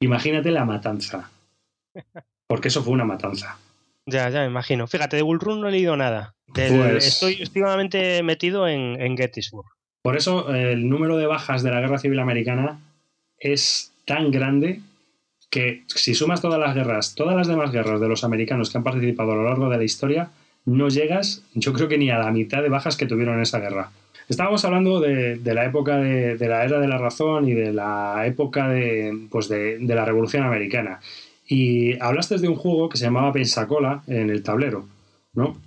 Imagínate 0.00 0.50
la 0.50 0.64
matanza. 0.64 1.30
Porque 2.46 2.68
eso 2.68 2.82
fue 2.82 2.94
una 2.94 3.04
matanza. 3.04 3.58
Ya, 4.06 4.28
ya 4.30 4.40
me 4.40 4.46
imagino. 4.46 4.86
Fíjate, 4.86 5.16
de 5.16 5.22
Bullrun 5.22 5.60
no 5.60 5.68
he 5.68 5.72
leído 5.72 5.96
nada. 5.96 6.34
Pues 6.54 7.06
estoy 7.06 7.42
activamente 7.42 8.22
metido 8.22 8.68
en, 8.68 9.16
Gettysburg. 9.16 9.66
Por 10.02 10.16
eso 10.16 10.52
el 10.52 10.88
número 10.88 11.16
de 11.16 11.26
bajas 11.26 11.62
de 11.62 11.70
la 11.70 11.80
Guerra 11.80 11.98
Civil 11.98 12.18
Americana 12.18 12.80
es 13.38 13.92
tan 14.04 14.30
grande 14.30 14.80
que 15.48 15.82
si 15.86 16.14
sumas 16.14 16.40
todas 16.40 16.58
las 16.58 16.74
guerras, 16.74 17.14
todas 17.14 17.36
las 17.36 17.46
demás 17.46 17.70
guerras 17.70 18.00
de 18.00 18.08
los 18.08 18.24
americanos 18.24 18.70
que 18.70 18.78
han 18.78 18.84
participado 18.84 19.32
a 19.32 19.36
lo 19.36 19.44
largo 19.44 19.68
de 19.68 19.78
la 19.78 19.84
historia, 19.84 20.30
no 20.64 20.88
llegas, 20.88 21.44
yo 21.54 21.72
creo 21.72 21.88
que 21.88 21.98
ni 21.98 22.10
a 22.10 22.18
la 22.18 22.30
mitad 22.30 22.62
de 22.62 22.68
bajas 22.68 22.96
que 22.96 23.06
tuvieron 23.06 23.36
en 23.36 23.42
esa 23.42 23.60
guerra. 23.60 23.90
Estábamos 24.28 24.64
hablando 24.64 25.00
de, 25.00 25.38
la 25.44 25.64
época 25.64 25.98
de, 25.98 26.36
la 26.38 26.64
era 26.64 26.80
de 26.80 26.88
la 26.88 26.98
razón 26.98 27.48
y 27.48 27.52
de 27.52 27.72
la 27.72 28.22
época 28.26 28.68
de, 28.68 29.26
pues 29.30 29.48
de 29.48 29.78
la 29.80 30.04
Revolución 30.04 30.44
Americana. 30.44 31.00
Y 31.54 32.00
hablaste 32.00 32.38
de 32.38 32.48
un 32.48 32.56
juego 32.56 32.88
que 32.88 32.96
se 32.96 33.04
llamaba 33.04 33.30
Pensacola 33.30 34.02
en 34.06 34.30
el 34.30 34.42
tablero, 34.42 34.88
¿no? 35.34 35.60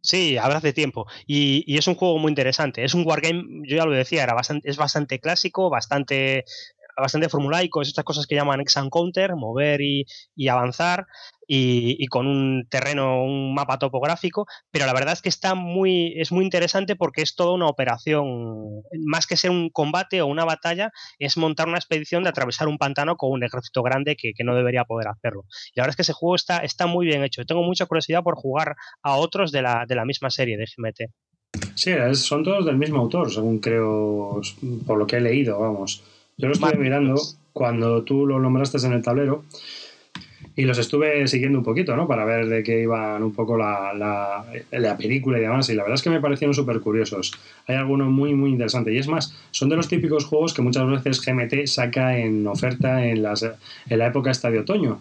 Sí, 0.00 0.38
hablas 0.38 0.62
de 0.62 0.72
tiempo. 0.72 1.06
Y, 1.26 1.76
es 1.76 1.86
un 1.86 1.96
juego 1.96 2.16
muy 2.16 2.30
interesante. 2.30 2.82
Es 2.82 2.94
un 2.94 3.06
wargame, 3.06 3.44
yo 3.68 3.76
ya 3.76 3.84
lo 3.84 3.92
decía, 3.92 4.22
era 4.22 4.32
bastante, 4.32 4.70
es 4.70 4.78
bastante 4.78 5.20
clásico, 5.20 5.68
bastante 5.68 6.46
bastante 6.96 7.28
formulaicos, 7.28 7.88
estas 7.88 8.04
cosas 8.04 8.26
que 8.26 8.36
llaman 8.36 8.60
ex 8.62 8.78
and 8.78 8.88
counter, 8.88 9.36
mover 9.36 9.82
y, 9.82 10.06
y 10.34 10.48
avanzar, 10.48 11.08
y, 11.46 12.06
con 12.06 12.26
un 12.26 12.66
terreno, 12.68 13.22
un 13.22 13.54
mapa 13.54 13.78
topográfico, 13.78 14.46
pero 14.70 14.86
la 14.86 14.92
verdad 14.92 15.12
es 15.12 15.22
que 15.22 15.28
está 15.28 15.54
muy, 15.54 16.14
es 16.20 16.32
muy 16.32 16.44
interesante 16.44 16.96
porque 16.96 17.22
es 17.22 17.34
toda 17.34 17.52
una 17.52 17.66
operación, 17.66 18.82
más 19.04 19.26
que 19.26 19.36
ser 19.36 19.50
un 19.50 19.70
combate 19.70 20.22
o 20.22 20.26
una 20.26 20.44
batalla, 20.44 20.90
es 21.18 21.36
montar 21.36 21.68
una 21.68 21.78
expedición 21.78 22.22
de 22.22 22.30
atravesar 22.30 22.68
un 22.68 22.78
pantano 22.78 23.16
con 23.16 23.30
un 23.32 23.44
ejército 23.44 23.82
grande 23.82 24.16
que, 24.16 24.32
no 24.44 24.54
debería 24.54 24.84
poder 24.84 25.08
hacerlo. 25.08 25.44
Y 25.74 25.80
la 25.80 25.84
verdad 25.84 25.92
es 25.92 25.96
que 25.96 26.02
ese 26.02 26.12
juego 26.12 26.34
está, 26.34 26.58
está 26.58 26.86
muy 26.86 27.06
bien 27.06 27.24
hecho. 27.24 27.46
Tengo 27.46 27.62
mucha 27.62 27.86
curiosidad 27.86 28.22
por 28.22 28.34
jugar 28.34 28.76
a 29.02 29.16
otros 29.16 29.52
de 29.52 29.62
la, 29.62 29.86
de 29.88 29.94
la 29.94 30.04
misma 30.04 30.28
serie 30.28 30.58
de 30.58 30.66
GMT. 30.66 31.10
Sí, 31.74 31.92
son 32.12 32.44
todos 32.44 32.66
del 32.66 32.76
mismo 32.76 33.00
autor, 33.00 33.32
según 33.32 33.58
creo, 33.58 34.40
por 34.86 34.98
lo 34.98 35.06
que 35.06 35.16
he 35.16 35.20
leído, 35.20 35.58
vamos. 35.58 36.02
Yo 36.36 36.48
lo 36.48 36.52
estuve 36.52 36.76
mirando 36.76 37.14
cuando 37.52 38.02
tú 38.02 38.26
lo 38.26 38.38
nombraste 38.40 38.84
en 38.84 38.92
el 38.92 39.02
tablero 39.02 39.44
y 40.56 40.62
los 40.62 40.78
estuve 40.78 41.26
siguiendo 41.26 41.58
un 41.58 41.64
poquito, 41.64 41.96
¿no? 41.96 42.06
Para 42.06 42.24
ver 42.24 42.46
de 42.46 42.62
qué 42.62 42.82
iban 42.82 43.22
un 43.22 43.32
poco 43.32 43.56
la, 43.56 43.92
la, 44.70 44.96
película 44.96 45.38
y 45.38 45.40
demás. 45.40 45.68
Y 45.68 45.74
la 45.74 45.82
verdad 45.82 45.96
es 45.96 46.02
que 46.02 46.10
me 46.10 46.20
parecieron 46.20 46.54
súper 46.54 46.80
curiosos. 46.80 47.32
Hay 47.66 47.74
algunos 47.74 48.08
muy, 48.08 48.34
muy 48.34 48.50
interesantes. 48.50 48.94
Y 48.94 48.98
es 48.98 49.08
más, 49.08 49.34
son 49.50 49.68
de 49.68 49.76
los 49.76 49.88
típicos 49.88 50.24
juegos 50.24 50.54
que 50.54 50.62
muchas 50.62 50.88
veces 50.88 51.24
GMT 51.24 51.66
saca 51.66 52.16
en 52.18 52.46
oferta 52.46 53.04
en, 53.04 53.22
las, 53.22 53.42
en 53.42 53.98
la 53.98 54.06
época 54.06 54.30
esta 54.30 54.50
de 54.50 54.60
otoño. 54.60 55.00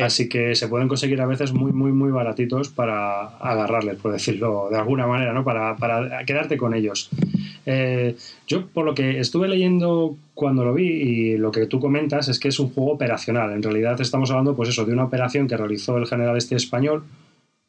Así 0.00 0.28
que 0.28 0.54
se 0.54 0.68
pueden 0.68 0.86
conseguir 0.86 1.20
a 1.20 1.26
veces 1.26 1.52
muy, 1.52 1.72
muy, 1.72 1.90
muy 1.90 2.12
baratitos 2.12 2.68
para 2.68 3.26
agarrarles, 3.38 3.96
por 3.96 4.12
decirlo 4.12 4.68
de 4.70 4.78
alguna 4.78 5.08
manera, 5.08 5.32
¿no? 5.32 5.42
Para, 5.42 5.76
para 5.76 6.24
quedarte 6.24 6.56
con 6.56 6.74
ellos. 6.74 7.10
Eh, 7.66 8.14
yo, 8.46 8.68
por 8.68 8.84
lo 8.84 8.94
que 8.94 9.18
estuve 9.18 9.48
leyendo 9.48 10.16
cuando 10.34 10.64
lo 10.64 10.74
vi 10.74 10.86
y 10.86 11.36
lo 11.36 11.50
que 11.50 11.66
tú 11.66 11.80
comentas 11.80 12.28
es 12.28 12.38
que 12.38 12.48
es 12.48 12.60
un 12.60 12.70
juego 12.70 12.92
operacional. 12.92 13.52
En 13.52 13.64
realidad 13.64 14.00
estamos 14.00 14.30
hablando, 14.30 14.54
pues 14.54 14.68
eso, 14.68 14.84
de 14.84 14.92
una 14.92 15.04
operación 15.04 15.48
que 15.48 15.56
realizó 15.56 15.98
el 15.98 16.06
general 16.06 16.36
este 16.36 16.54
español 16.54 17.02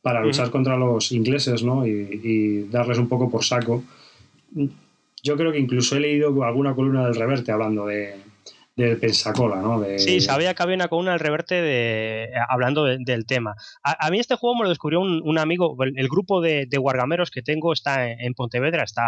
para 0.03 0.21
luchar 0.21 0.51
contra 0.51 0.77
los 0.77 1.11
ingleses, 1.11 1.63
¿no? 1.63 1.85
y 1.85 2.67
darles 2.71 2.99
un 2.99 3.07
poco 3.07 3.29
por 3.29 3.43
saco. 3.43 3.83
Yo 5.23 5.37
creo 5.37 5.51
que 5.51 5.59
incluso 5.59 5.95
he 5.95 5.99
leído 5.99 6.43
alguna 6.43 6.73
columna 6.73 7.05
del 7.05 7.15
Reverte 7.15 7.51
hablando 7.51 7.85
de, 7.85 8.15
del 8.85 8.97
Pensacola, 8.97 9.57
¿no? 9.57 9.83
Sí, 9.97 10.21
sabía 10.21 10.53
que 10.53 10.63
había 10.63 10.75
una 10.75 10.87
columna 10.87 11.13
al 11.13 11.19
reverte 11.19 11.61
de, 11.61 12.29
hablando 12.49 12.85
del 12.85 13.25
tema. 13.25 13.55
A, 13.83 14.09
mí 14.09 14.19
este 14.19 14.35
juego 14.35 14.55
me 14.57 14.63
lo 14.63 14.69
descubrió 14.69 14.99
un, 14.99 15.37
amigo, 15.37 15.75
el, 15.83 16.07
grupo 16.07 16.41
de, 16.41 16.65
de, 16.67 16.77
Wargameros 16.77 17.31
que 17.31 17.41
tengo 17.41 17.73
está 17.73 18.09
en, 18.09 18.33
Pontevedra, 18.33 18.83
está 18.83 19.03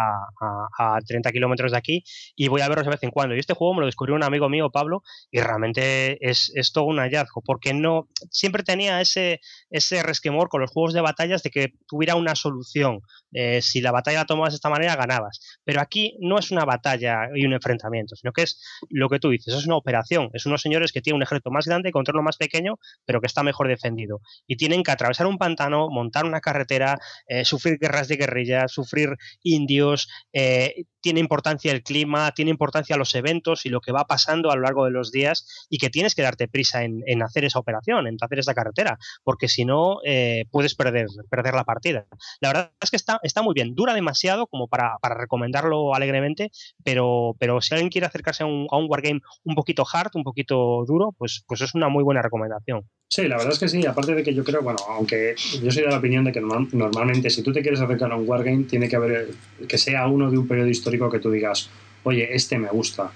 a, 0.80 0.99
30 1.05 1.32
kilómetros 1.32 1.71
de 1.71 1.78
aquí 1.78 2.03
y 2.36 2.47
voy 2.47 2.61
a 2.61 2.67
verlos 2.67 2.86
de 2.86 2.91
vez 2.91 3.03
en 3.03 3.11
cuando. 3.11 3.36
Y 3.36 3.39
este 3.39 3.53
juego 3.53 3.74
me 3.74 3.82
lo 3.82 3.86
descubrió 3.86 4.15
un 4.15 4.24
amigo 4.24 4.49
mío, 4.49 4.69
Pablo, 4.71 5.03
y 5.32 5.39
realmente 5.39 6.17
es, 6.28 6.51
todo 6.74 6.86
un 6.86 6.97
hallazgo, 6.97 7.41
porque 7.41 7.74
no 7.74 8.07
siempre 8.32 8.63
tenía 8.63 9.01
ese, 9.01 9.41
ese 9.69 10.01
resquemor 10.01 10.49
con 10.49 10.61
los 10.61 10.71
juegos 10.71 10.93
de 10.93 11.01
batallas 11.01 11.43
de 11.43 11.49
que 11.49 11.74
tuviera 11.88 12.15
una 12.15 12.36
solución. 12.36 13.01
Eh, 13.32 13.61
si 13.61 13.82
la 13.82 13.91
batalla 13.91 14.19
la 14.19 14.26
tomabas 14.26 14.53
de 14.53 14.55
esta 14.55 14.69
manera, 14.69 14.95
ganabas. 14.95 15.39
Pero 15.63 15.82
aquí 15.82 16.17
no 16.19 16.38
es 16.38 16.51
una 16.51 16.65
batalla 16.65 17.30
y 17.36 17.45
un 17.45 17.53
enfrentamiento, 17.53 18.15
sino 18.15 18.32
que 18.32 18.43
es 18.43 18.61
lo 18.89 19.09
que 19.09 19.19
tú 19.19 19.30
dices 19.30 19.62
es 19.64 19.68
una 19.68 19.78
operación. 19.78 20.30
Es 20.34 20.45
unos 20.45 20.61
señores 20.61 20.91
que 20.91 21.01
tienen 21.01 21.18
un 21.18 21.24
ejército 21.24 21.51
más 21.51 21.66
grande 21.66 21.91
contra 21.91 22.14
uno 22.14 22.24
más 22.24 22.38
pequeño, 22.38 22.78
pero 23.05 23.22
que 23.22 23.28
está 23.28 23.43
mejor 23.43 23.68
defendido. 23.68 24.22
Y 24.47 24.57
tienen 24.57 24.84
que 24.84 24.91
atravesar 24.91 25.28
un 25.28 25.38
pantano, 25.38 25.89
montar 25.89 26.26
una 26.26 26.41
carretera, 26.41 26.99
eh, 27.28 27.45
sufrir 27.45 27.80
guerras 27.80 28.07
de 28.07 28.18
guerrilla, 28.18 28.68
sufrir 28.68 29.18
indios. 29.41 30.07
Eh, 30.34 30.86
tiene 31.03 31.20
importancia 31.20 31.72
el 31.72 31.84
clima, 31.84 32.32
tiene 32.32 32.49
importancia 32.49 32.95
los 32.95 33.14
eventos 33.14 33.66
y 33.66 33.70
lo 33.70 33.82
que 33.82 33.91
va 33.91 34.05
pasando 34.05 34.51
a 34.51 34.55
lo 34.55 34.61
largo 34.61 34.86
de 34.86 34.91
los 34.91 35.11
días 35.11 35.68
y 35.70 35.78
que 35.78 35.89
tienes 35.89 36.16
que 36.16 36.22
darte 36.22 36.47
prisa 36.47 36.84
en, 36.84 37.22
hacer 37.22 37.43
esa 37.43 37.59
operación, 37.59 38.07
en 38.07 38.16
hacer 38.22 38.39
esa 38.39 38.53
carretera, 38.53 38.97
porque 39.24 39.49
si 39.49 39.66
no 39.66 39.99
eh, 40.05 40.45
puedes 40.49 40.76
perder, 40.76 41.07
perder 41.30 41.55
la 41.55 41.66
partida. 41.66 42.07
La 42.39 42.49
verdad 42.49 42.72
es 42.80 42.89
que 42.89 42.95
está, 42.95 43.20
está 43.22 43.41
muy 43.41 43.53
bien. 43.53 43.76
Dura 43.76 43.93
demasiado 43.93 44.47
como 44.47 44.70
para, 44.70 44.97
recomendarlo 45.03 45.93
alegremente, 45.93 46.51
pero, 46.86 47.36
pero 47.38 47.61
si 47.61 47.74
alguien 47.74 47.89
quiere 47.89 48.07
acercarse 48.07 48.43
a 48.43 48.45
un, 48.45 48.68
a 48.72 48.78
un 48.78 48.86
wargame 48.89 49.20
un 49.46 49.56
poquito 49.56 49.84
hard, 49.91 50.12
un 50.16 50.24
poquito 50.24 50.84
duro, 50.88 51.14
pues, 51.18 51.44
pues 51.48 51.62
es 51.62 51.76
una 51.76 51.89
muy 51.89 52.04
buena 52.04 52.22
recomendación. 52.22 52.84
Sí, 53.10 53.28
la 53.28 53.38
verdad 53.38 53.54
es 53.54 53.60
que 53.60 53.68
sí. 53.68 53.86
Aparte 53.86 54.16
de 54.16 54.24
que 54.24 54.34
yo 54.34 54.44
creo, 54.44 54.62
bueno, 54.62 54.80
aunque 54.89 55.36
yo 55.62 55.72
soy 55.72 55.84
de 55.84 55.89
la 55.89 55.98
opinión 55.98 56.24
de 56.24 56.32
que 56.32 56.41
normalmente 56.41 57.30
si 57.30 57.44
tú 57.44 57.54
te 57.54 57.62
quieres 57.62 57.82
acercar 57.82 58.12
a 58.12 58.16
un 58.16 58.28
wargame, 58.28 58.64
tiene 58.64 58.89
que 58.89 58.96
haber 58.96 59.30
que 59.68 59.78
sea 59.78 60.08
uno 60.08 60.32
de 60.32 60.38
un 60.38 60.48
periodo 60.48 60.70
histórico 60.70 61.10
que 61.10 61.20
tú 61.20 61.30
digas, 61.30 61.70
oye, 62.04 62.34
este 62.34 62.58
me 62.58 62.70
gusta, 62.70 63.12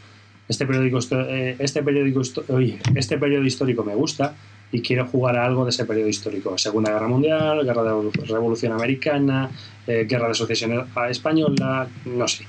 este 0.48 0.66
periódico, 0.66 1.00
eh, 1.12 1.56
este 1.60 1.82
periódico, 1.82 2.22
oye, 2.50 2.80
este 2.96 3.18
periodo 3.18 3.44
histórico 3.44 3.84
me 3.84 3.96
gusta 3.96 4.36
y 4.72 4.82
quiero 4.82 5.08
jugar 5.08 5.38
a 5.38 5.46
algo 5.46 5.64
de 5.64 5.72
ese 5.72 5.86
periodo 5.86 6.10
histórico. 6.10 6.58
Segunda 6.58 6.92
Guerra 6.92 7.08
Mundial, 7.08 7.66
Guerra 7.66 7.84
de 7.84 8.12
Revolución 8.28 8.74
Americana, 8.74 9.50
eh, 9.88 10.06
Guerra 10.08 10.26
de 10.26 10.32
Asociación 10.32 10.88
Española, 11.10 11.88
no 12.06 12.28
sé 12.28 12.46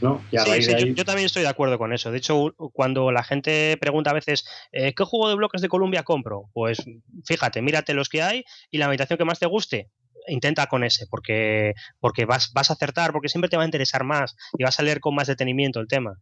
yo, 0.00 1.04
también 1.04 1.26
estoy 1.26 1.42
de 1.42 1.48
acuerdo 1.48 1.78
con 1.78 1.92
eso. 1.92 2.10
De 2.10 2.18
hecho, 2.18 2.54
cuando 2.72 3.12
la 3.12 3.22
gente 3.22 3.76
pregunta 3.80 4.10
a 4.10 4.14
veces, 4.14 4.46
eh, 4.72 4.94
¿qué 4.94 5.04
juego 5.04 5.28
de 5.28 5.36
bloques 5.36 5.60
de 5.60 5.68
Columbia 5.68 6.02
compro? 6.02 6.50
Pues 6.52 6.78
fíjate, 7.24 7.62
mírate 7.62 7.94
los 7.94 8.08
que 8.08 8.22
hay 8.22 8.44
y 8.70 8.78
la 8.78 8.86
meditación 8.86 9.18
que 9.18 9.24
más 9.24 9.38
te 9.38 9.46
guste, 9.46 9.90
intenta 10.26 10.66
con 10.66 10.84
ese, 10.84 11.06
porque, 11.08 11.74
porque 11.98 12.24
vas, 12.24 12.52
vas 12.52 12.70
a 12.70 12.74
acertar, 12.74 13.12
porque 13.12 13.28
siempre 13.28 13.48
te 13.48 13.56
va 13.56 13.62
a 13.62 13.66
interesar 13.66 14.04
más 14.04 14.36
y 14.56 14.64
vas 14.64 14.78
a 14.78 14.82
leer 14.82 15.00
con 15.00 15.14
más 15.14 15.28
detenimiento 15.28 15.80
el 15.80 15.88
tema. 15.88 16.18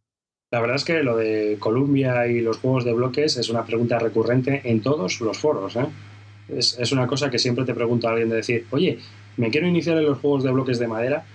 La 0.50 0.60
verdad 0.60 0.76
es 0.76 0.84
que 0.84 1.02
lo 1.02 1.16
de 1.16 1.56
Columbia 1.58 2.26
y 2.26 2.40
los 2.40 2.56
juegos 2.58 2.84
de 2.84 2.94
bloques 2.94 3.36
es 3.36 3.50
una 3.50 3.66
pregunta 3.66 3.98
recurrente 3.98 4.62
en 4.64 4.80
todos 4.80 5.20
los 5.20 5.36
foros. 5.38 5.76
¿eh? 5.76 5.86
Es, 6.48 6.78
es, 6.78 6.90
una 6.90 7.06
cosa 7.06 7.30
que 7.30 7.38
siempre 7.38 7.66
te 7.66 7.74
pregunta 7.74 8.08
alguien 8.08 8.30
de 8.30 8.36
decir, 8.36 8.66
oye, 8.70 8.98
me 9.36 9.50
quiero 9.50 9.66
iniciar 9.66 9.98
en 9.98 10.06
los 10.06 10.18
juegos 10.18 10.44
de 10.44 10.50
bloques 10.50 10.78
de 10.78 10.88
madera, 10.88 11.26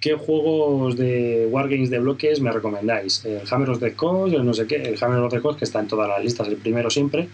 ¿qué 0.00 0.14
juegos 0.14 0.96
de 0.96 1.48
Wargames 1.50 1.90
de 1.90 1.98
bloques 1.98 2.40
me 2.40 2.52
recomendáis? 2.52 3.24
El 3.24 3.42
Hammer 3.50 3.70
of 3.70 3.80
the 3.80 3.94
Coast, 3.94 4.34
el 4.34 4.44
no 4.44 4.54
sé 4.54 4.66
qué, 4.66 4.76
el 4.76 5.02
Hammer 5.02 5.20
of 5.20 5.32
the 5.32 5.40
Coast 5.40 5.58
que 5.58 5.64
está 5.64 5.80
en 5.80 5.88
todas 5.88 6.08
las 6.08 6.22
listas, 6.22 6.48
el 6.48 6.56
primero 6.56 6.90
siempre, 6.90 7.28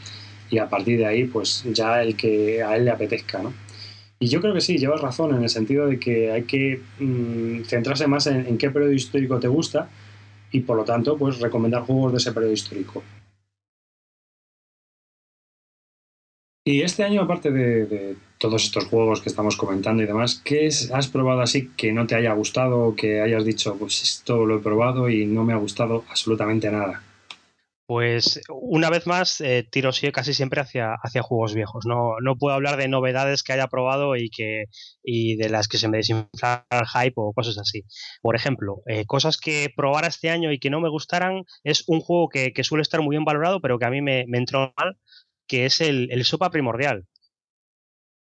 y 0.51 0.59
a 0.59 0.69
partir 0.69 0.99
de 0.99 1.07
ahí, 1.07 1.25
pues 1.25 1.65
ya 1.73 2.03
el 2.03 2.17
que 2.17 2.63
a 2.63 2.77
él 2.77 2.85
le 2.85 2.91
apetezca, 2.91 3.43
¿no? 3.43 3.53
Y 4.19 4.29
yo 4.29 4.41
creo 4.41 4.55
que 4.55 4.61
sí, 4.61 4.79
llevas 4.79 5.01
razón 5.01 5.35
en 5.35 5.43
el 5.43 5.49
sentido 5.49 5.87
de 5.87 5.99
que 5.99 6.31
hay 6.31 6.45
que 6.45 6.81
mm, 7.01 7.63
centrarse 7.65 8.07
más 8.07 8.29
en, 8.29 8.47
en, 8.47 8.57
qué 8.57 8.71
periodo 8.71 8.93
histórico 8.93 9.41
te 9.41 9.49
gusta 9.49 9.89
y 10.53 10.61
por 10.61 10.77
lo 10.77 10.85
tanto, 10.85 11.17
pues 11.17 11.41
recomendar 11.41 11.83
juegos 11.83 12.13
de 12.13 12.19
ese 12.19 12.33
periodo 12.33 12.53
histórico. 12.53 13.03
Y 16.65 16.83
este 16.83 17.03
año, 17.03 17.23
aparte 17.23 17.51
de, 17.51 18.17
todos 18.39 18.65
estos 18.65 18.87
juegos 18.87 19.21
que 19.21 19.29
estamos 19.29 19.57
comentando 19.57 20.03
y 20.03 20.07
demás, 20.07 20.41
¿qué 20.45 20.69
has 20.93 21.09
probado 21.09 21.41
así 21.41 21.71
que 21.77 21.93
no 21.93 22.07
te 22.07 22.15
haya 22.15 22.33
gustado 22.35 22.81
o 22.81 22.95
que 22.95 23.21
hayas 23.21 23.45
dicho, 23.45 23.77
pues 23.77 24.03
esto 24.03 24.47
lo 24.47 24.59
he 24.59 24.63
probado 24.63 25.09
y 25.09 25.27
no 25.27 25.43
me 25.43 25.53
ha 25.53 25.57
gustado 25.57 26.05
absolutamente 26.09 26.71
nada? 26.71 27.03
Pues 27.87 28.41
una 28.49 28.91
vez 28.91 29.07
más 29.07 29.41
eh, 29.41 29.67
tiro 29.69 29.91
casi 30.13 30.35
siempre 30.35 30.61
hacia, 30.61 30.95
hacia 30.95 31.21
juegos 31.21 31.53
viejos. 31.53 31.85
No, 31.85 32.15
no 32.23 32.37
puedo 32.37 32.55
hablar 32.55 32.77
de 32.77 32.89
novedades 32.89 33.43
que 33.43 33.53
haya 33.53 33.67
probado 33.67 34.17
y 34.17 34.31
que 34.31 34.65
y 35.03 35.37
de 35.37 35.51
las 35.51 35.69
que 35.69 35.79
se 35.79 35.89
me 35.89 35.99
desinfla 35.99 36.65
el 36.71 36.87
hype 36.87 37.15
o 37.17 37.33
cosas 37.35 37.59
así. 37.59 37.83
Por 38.23 38.37
ejemplo, 38.37 38.83
eh, 38.87 39.05
cosas 39.05 39.37
que 39.37 39.69
probara 39.77 40.07
este 40.07 40.31
año 40.31 40.53
y 40.53 40.59
que 40.59 40.71
no 40.71 40.81
me 40.81 40.89
gustaran 40.89 41.43
es 41.65 41.85
un 41.89 42.01
juego 42.01 42.29
que, 42.29 42.53
suele 42.63 42.83
estar 42.83 43.03
muy 43.03 43.15
bien 43.15 43.25
valorado, 43.25 43.61
pero 43.61 43.79
que 43.79 43.85
a 43.85 43.91
mí 43.91 44.01
me, 44.01 44.25
me 44.29 44.39
entró 44.39 44.73
mal, 44.79 44.97
que 45.53 45.67
es 45.67 45.83
el, 45.83 46.11
el 46.11 46.25
sopa 46.25 46.49
primordial. 46.49 47.05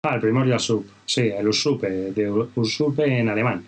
Ah, 0.03 0.15
el 0.15 0.19
primordial 0.19 0.59
sub, 0.59 0.85
sí, 1.05 1.21
el 1.21 1.47
Usupe, 1.47 1.89
de 2.11 2.29
Usupe 2.55 3.05
en 3.05 3.29
alemán. 3.29 3.65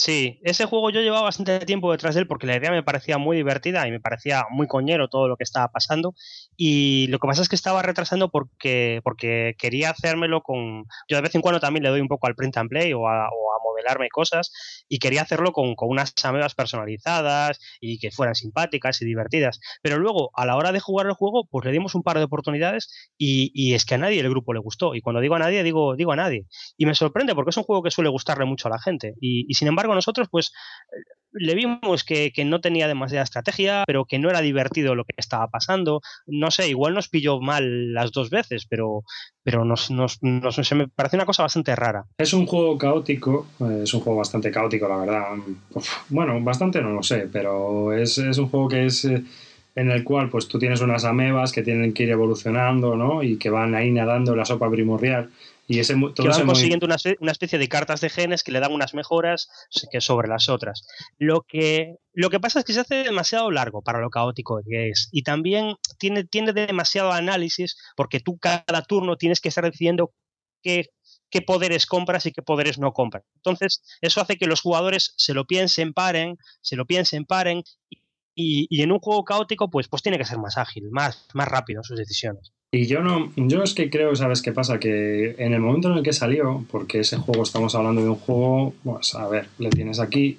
Sí, 0.00 0.40
ese 0.44 0.64
juego 0.64 0.88
yo 0.88 1.02
llevaba 1.02 1.24
bastante 1.24 1.58
tiempo 1.66 1.92
detrás 1.92 2.14
de 2.14 2.22
él 2.22 2.26
porque 2.26 2.46
la 2.46 2.56
idea 2.56 2.70
me 2.70 2.82
parecía 2.82 3.18
muy 3.18 3.36
divertida 3.36 3.86
y 3.86 3.90
me 3.90 4.00
parecía 4.00 4.46
muy 4.50 4.66
coñero 4.66 5.08
todo 5.08 5.28
lo 5.28 5.36
que 5.36 5.44
estaba 5.44 5.68
pasando. 5.68 6.14
Y 6.56 7.06
lo 7.08 7.18
que 7.18 7.28
pasa 7.28 7.42
es 7.42 7.50
que 7.50 7.54
estaba 7.54 7.82
retrasando 7.82 8.30
porque, 8.30 9.02
porque 9.04 9.54
quería 9.58 9.90
hacérmelo 9.90 10.40
con. 10.40 10.86
Yo 11.06 11.16
de 11.16 11.20
vez 11.20 11.34
en 11.34 11.42
cuando 11.42 11.60
también 11.60 11.82
le 11.82 11.90
doy 11.90 12.00
un 12.00 12.08
poco 12.08 12.26
al 12.26 12.34
print 12.34 12.56
and 12.56 12.70
play 12.70 12.94
o 12.94 13.06
a, 13.08 13.28
modelarme 13.62 14.08
cosas 14.08 14.52
y 14.88 14.98
quería 14.98 15.22
hacerlo 15.22 15.52
con, 15.52 15.74
unas 15.78 16.14
amebas 16.24 16.54
personalizadas 16.54 17.60
y 17.78 17.98
que 17.98 18.10
fueran 18.10 18.34
simpáticas 18.34 19.02
y 19.02 19.04
divertidas. 19.04 19.60
Pero 19.82 19.98
luego, 19.98 20.30
a 20.34 20.46
la 20.46 20.56
hora 20.56 20.72
de 20.72 20.80
jugar 20.80 21.06
el 21.06 21.12
juego, 21.12 21.46
pues 21.50 21.66
le 21.66 21.72
dimos 21.72 21.94
un 21.94 22.02
par 22.02 22.16
de 22.16 22.24
oportunidades 22.24 23.12
y, 23.18 23.74
es 23.74 23.84
que 23.84 23.96
a 23.96 23.98
nadie 23.98 24.20
el 24.20 24.30
grupo 24.30 24.54
le 24.54 24.60
gustó. 24.60 24.94
Y 24.94 25.02
cuando 25.02 25.20
digo 25.20 25.34
a 25.34 25.38
nadie, 25.38 25.62
digo, 25.62 25.94
digo 25.94 26.12
a 26.12 26.16
nadie. 26.16 26.46
Y 26.78 26.86
me 26.86 26.94
sorprende 26.94 27.34
porque 27.34 27.50
es 27.50 27.56
un 27.58 27.64
juego 27.64 27.82
que 27.82 27.90
suele 27.90 28.08
gustarle 28.08 28.46
mucho 28.46 28.68
a 28.68 28.70
la 28.70 28.78
gente. 28.78 29.14
y 29.20 29.52
sin 29.52 29.68
embargo, 29.68 29.89
nosotros 29.94 30.28
pues 30.30 30.52
le 31.32 31.54
vimos 31.54 32.04
que, 32.04 32.32
no 32.44 32.60
tenía 32.60 32.88
demasiada 32.88 33.24
estrategia, 33.24 33.84
pero 33.86 34.04
que 34.04 34.18
no 34.18 34.30
era 34.30 34.40
divertido 34.40 34.94
lo 34.94 35.04
que 35.04 35.14
estaba 35.16 35.48
pasando. 35.48 36.00
No 36.26 36.50
sé, 36.50 36.68
igual 36.68 36.94
nos 36.94 37.08
pilló 37.08 37.40
mal 37.40 37.92
las 37.92 38.12
dos 38.12 38.30
veces, 38.30 38.66
pero, 38.68 39.04
pero 39.42 39.64
nos, 39.64 39.90
nos, 39.90 40.18
se 40.62 40.74
me 40.74 40.88
parece 40.88 41.16
una 41.16 41.26
cosa 41.26 41.42
bastante 41.42 41.74
rara. 41.76 42.04
Es 42.18 42.32
un 42.32 42.46
juego 42.46 42.76
caótico, 42.76 43.46
eh, 43.60 43.80
es 43.84 43.94
un 43.94 44.00
juego 44.00 44.18
bastante 44.18 44.50
caótico, 44.50 44.88
la 44.88 44.96
verdad. 44.96 45.24
bueno, 46.08 46.40
bastante 46.40 46.80
no 46.80 46.90
lo 46.90 47.02
sé, 47.02 47.28
pero 47.32 47.92
es, 47.92 48.18
un 48.18 48.48
juego 48.48 48.68
que 48.68 48.86
es... 48.86 49.04
Eh, 49.04 49.22
en 49.76 49.88
el 49.88 50.02
cual 50.02 50.28
pues 50.28 50.48
tú 50.48 50.58
tienes 50.58 50.80
unas 50.80 51.04
amebas 51.04 51.52
que 51.52 51.62
tienen 51.62 51.94
que 51.94 52.02
ir 52.02 52.10
evolucionando, 52.10 52.96
¿no? 52.96 53.22
Y 53.22 53.36
que 53.36 53.50
van 53.50 53.76
ahí 53.76 53.92
nadando 53.92 54.32
en 54.32 54.38
la 54.38 54.44
sopa 54.44 54.68
primordial. 54.68 55.30
Y 55.70 55.78
ese, 55.78 55.94
todo 55.94 56.12
que 56.14 56.28
van 56.28 56.46
consiguiendo 56.46 56.84
una, 56.84 56.96
una, 57.20 57.30
especie 57.30 57.56
de 57.56 57.68
cartas 57.68 58.00
de 58.00 58.10
genes 58.10 58.42
que 58.42 58.50
le 58.50 58.58
dan 58.58 58.72
unas 58.72 58.92
mejoras 58.92 59.48
que 59.92 60.00
sobre 60.00 60.26
las 60.26 60.48
otras. 60.48 60.84
Lo 61.16 61.42
que, 61.42 61.94
lo 62.12 62.28
que 62.28 62.40
pasa 62.40 62.58
es 62.58 62.64
que 62.64 62.72
se 62.72 62.80
hace 62.80 63.04
demasiado 63.04 63.52
largo 63.52 63.80
para 63.80 64.00
lo 64.00 64.10
caótico 64.10 64.60
que 64.68 64.88
es. 64.88 65.08
Y 65.12 65.22
también 65.22 65.76
tiene, 66.00 66.24
tiene 66.24 66.52
demasiado 66.52 67.12
análisis 67.12 67.76
porque 67.96 68.18
tú 68.18 68.36
cada 68.38 68.82
turno 68.82 69.16
tienes 69.16 69.40
que 69.40 69.48
estar 69.48 69.62
decidiendo 69.62 70.12
qué, 70.60 70.86
qué 71.30 71.40
poderes 71.40 71.86
compras 71.86 72.26
y 72.26 72.32
qué 72.32 72.42
poderes 72.42 72.80
no 72.80 72.92
compras. 72.92 73.22
Entonces, 73.36 73.80
eso 74.00 74.20
hace 74.20 74.38
que 74.38 74.46
los 74.46 74.62
jugadores 74.62 75.14
se 75.18 75.34
lo 75.34 75.44
piensen, 75.44 75.92
paren, 75.92 76.36
se 76.62 76.74
lo 76.74 76.84
piensen, 76.84 77.26
paren 77.26 77.62
y, 78.34 78.82
en 78.82 78.90
un 78.90 78.98
juego 78.98 79.22
caótico, 79.22 79.70
pues, 79.70 79.86
pues 79.86 80.02
tiene 80.02 80.18
que 80.18 80.24
ser 80.24 80.38
más 80.38 80.58
ágil, 80.58 80.90
más, 80.90 81.28
más 81.32 81.46
rápido 81.46 81.78
en 81.78 81.84
sus 81.84 81.96
decisiones. 81.96 82.52
Y 82.72 82.86
yo 82.86 83.02
no, 83.02 83.32
yo 83.36 83.64
es 83.64 83.74
que 83.74 83.90
creo, 83.90 84.14
¿sabes 84.14 84.42
qué 84.42 84.52
pasa? 84.52 84.78
Que 84.78 85.34
en 85.38 85.52
el 85.52 85.60
momento 85.60 85.90
en 85.90 85.98
el 85.98 86.04
que 86.04 86.12
salió, 86.12 86.64
porque 86.70 87.00
ese 87.00 87.16
juego 87.16 87.42
estamos 87.42 87.74
hablando 87.74 88.00
de 88.00 88.10
un 88.10 88.16
juego, 88.16 88.74
pues 88.84 89.14
a 89.16 89.26
ver, 89.28 89.48
le 89.58 89.70
tienes 89.70 89.98
aquí, 89.98 90.38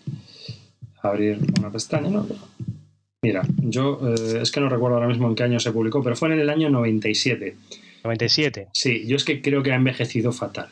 abrir 1.01 1.39
una 1.59 1.69
pestaña, 1.69 2.09
¿no? 2.09 2.25
Mira, 3.21 3.43
yo 3.57 3.99
eh, 4.07 4.39
es 4.41 4.51
que 4.51 4.61
no 4.61 4.69
recuerdo 4.69 4.95
ahora 4.95 5.09
mismo 5.09 5.27
en 5.27 5.35
qué 5.35 5.43
año 5.43 5.59
se 5.59 5.73
publicó, 5.73 6.01
pero 6.01 6.15
fue 6.15 6.29
en 6.29 6.39
el 6.39 6.49
año 6.49 6.69
97. 6.69 7.55
97. 8.03 8.69
Sí, 8.71 9.05
yo 9.05 9.17
es 9.17 9.25
que 9.25 9.41
creo 9.41 9.61
que 9.61 9.73
ha 9.73 9.75
envejecido 9.75 10.31
fatal. 10.31 10.69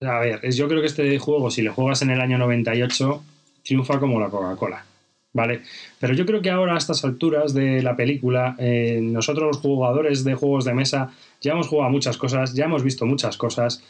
A 0.00 0.20
ver, 0.20 0.48
yo 0.52 0.68
creo 0.68 0.80
que 0.80 0.86
este 0.86 1.18
juego, 1.18 1.50
si 1.50 1.62
le 1.62 1.70
juegas 1.70 2.02
en 2.02 2.10
el 2.10 2.20
año 2.20 2.38
98, 2.38 3.22
triunfa 3.64 3.98
como 3.98 4.20
la 4.20 4.28
Coca-Cola. 4.28 4.86
¿Vale? 5.34 5.62
Pero 6.00 6.14
yo 6.14 6.24
creo 6.24 6.40
que 6.40 6.50
ahora 6.50 6.74
a 6.74 6.78
estas 6.78 7.04
alturas 7.04 7.52
de 7.52 7.82
la 7.82 7.94
película, 7.96 8.56
eh, 8.58 9.00
nosotros 9.02 9.48
los 9.48 9.58
jugadores 9.58 10.24
de 10.24 10.34
juegos 10.34 10.64
de 10.64 10.72
mesa 10.72 11.12
ya 11.42 11.52
hemos 11.52 11.68
jugado 11.68 11.90
muchas 11.90 12.16
cosas, 12.16 12.54
ya 12.54 12.64
hemos 12.64 12.82
visto 12.82 13.04
muchas 13.04 13.36
cosas 13.36 13.84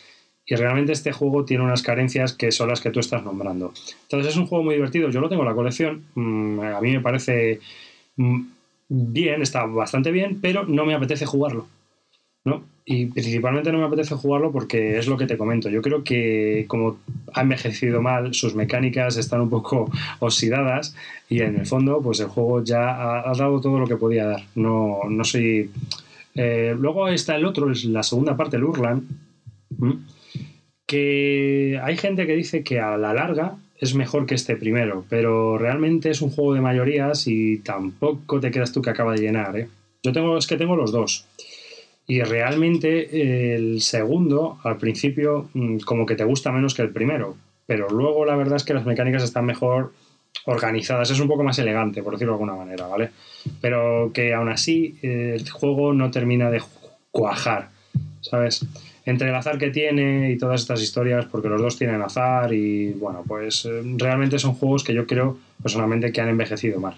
y 0.47 0.57
realmente 0.57 0.93
este 0.93 1.13
juego 1.13 1.45
tiene 1.45 1.63
unas 1.63 1.83
carencias 1.83 2.33
que 2.33 2.51
son 2.51 2.69
las 2.69 2.81
que 2.81 2.91
tú 2.91 2.99
estás 2.99 3.23
nombrando. 3.23 3.73
Entonces 4.03 4.33
es 4.33 4.37
un 4.37 4.47
juego 4.47 4.65
muy 4.65 4.75
divertido, 4.75 5.11
yo 5.11 5.21
lo 5.21 5.29
tengo 5.29 5.43
en 5.43 5.49
la 5.49 5.55
colección, 5.55 6.05
mm, 6.15 6.61
a 6.61 6.81
mí 6.81 6.91
me 6.91 7.01
parece 7.01 7.61
mm, 8.17 8.41
bien, 8.89 9.43
está 9.43 9.67
bastante 9.67 10.11
bien, 10.11 10.41
pero 10.41 10.65
no 10.65 10.85
me 10.85 10.95
apetece 10.95 11.27
jugarlo. 11.27 11.69
¿no? 12.45 12.63
Y 12.87 13.07
principalmente 13.07 13.73
no 13.73 13.79
me 13.79 13.85
apetece 13.85 14.15
jugarlo 14.15 14.53
porque 14.53 14.99
es 14.99 15.07
lo 15.07 15.17
que 15.17 15.27
te 15.27 15.39
comento. 15.39 15.71
Yo 15.71 15.81
creo 15.81 16.05
que 16.05 16.67
como 16.69 16.99
ha 17.33 17.41
envejecido 17.41 18.03
mal, 18.03 18.35
sus 18.35 18.55
mecánicas 18.55 19.17
están 19.17 19.41
un 19.41 19.49
poco 19.49 19.91
oxidadas 20.19 20.95
y 21.29 21.41
en 21.41 21.57
el 21.57 21.67
fondo, 21.67 22.03
pues 22.03 22.21
el 22.21 22.27
juego 22.27 22.63
ya 22.63 23.21
ha, 23.21 23.33
dado 23.35 23.61
todo 23.61 23.79
lo 23.79 23.87
que 23.87 23.97
podía 23.97 24.27
dar. 24.27 24.43
No, 24.55 25.01
no 25.09 25.25
soy. 25.25 25.71
Eh, 26.35 26.75
luego 26.79 27.09
está 27.09 27.37
el 27.37 27.47
otro, 27.47 27.71
es 27.71 27.85
la 27.85 28.03
segunda 28.03 28.37
parte, 28.37 28.57
el 28.57 28.65
Urlan, 28.65 29.07
que 30.87 31.81
hay 31.83 31.97
gente 31.97 32.27
que 32.27 32.37
dice 32.37 32.63
que 32.63 32.81
a 32.81 32.99
la 32.99 33.15
larga 33.15 33.57
es 33.79 33.95
mejor 33.95 34.27
que 34.27 34.35
este 34.35 34.57
primero, 34.57 35.05
pero 35.09 35.59
realmente 35.59 36.11
es 36.11 36.23
un 36.23 36.31
juego 36.31 36.55
de 36.55 36.61
mayorías 36.61 37.27
y 37.27 37.59
tampoco 37.59 38.41
te 38.41 38.51
quedas 38.51 38.73
tú 38.73 38.83
que 38.83 38.91
acaba 38.91 39.13
de 39.13 39.21
llenar. 39.21 39.59
¿eh? 39.59 39.69
Yo 40.03 40.13
tengo, 40.13 40.37
es 40.37 40.47
que 40.47 40.57
tengo 40.57 40.77
los 40.77 40.93
dos. 40.93 41.27
Y 42.07 42.21
realmente 42.23 43.55
el 43.55 43.81
segundo, 43.81 44.59
al 44.63 44.77
principio, 44.77 45.49
mm, 45.55 45.79
como 45.79 46.05
que 46.05 46.17
te 46.17 46.25
gusta 46.25 46.53
menos 46.53 46.75
que 46.75 46.83
el 46.83 46.91
primero. 46.91 47.37
Pero 47.67 47.89
luego 47.89 48.25
la 48.25 48.37
verdad 48.37 48.57
es 48.57 48.65
que 48.65 48.75
las 48.75 48.85
mecánicas 48.85 49.23
están 49.23 49.47
mejor 49.47 49.93
organizadas. 50.45 51.11
Es 51.11 51.21
un 51.21 51.29
poco 51.29 51.43
más 51.43 51.59
elegante, 51.59 52.03
por 52.03 52.13
decirlo 52.13 52.33
de 52.33 52.37
alguna 52.37 52.57
manera, 52.57 52.87
¿vale? 52.87 53.11
Pero 53.61 54.11
que 54.13 54.35
aún 54.35 54.49
así 54.49 54.99
el 55.03 55.49
juego 55.49 55.93
no 55.93 56.11
termina 56.11 56.51
de 56.51 56.63
cuajar, 57.11 57.71
¿sabes? 58.21 58.67
Entre 59.07 59.29
el 59.29 59.35
azar 59.35 59.59
que 59.59 59.71
tiene 59.71 60.31
y 60.33 60.39
todas 60.39 60.61
estas 60.61 60.83
historias, 60.83 61.27
porque 61.27 61.49
los 61.49 61.61
dos 61.61 61.79
tienen 61.79 62.03
azar 62.03 62.53
y 62.53 62.93
bueno, 62.93 63.23
pues 63.27 63.65
eh, 63.67 63.83
realmente 63.97 64.39
son 64.39 64.55
juegos 64.55 64.83
que 64.83 64.95
yo 64.95 65.07
creo 65.07 65.39
personalmente 65.63 66.13
que 66.13 66.21
han 66.21 66.29
envejecido 66.29 66.81
mal. 66.81 66.97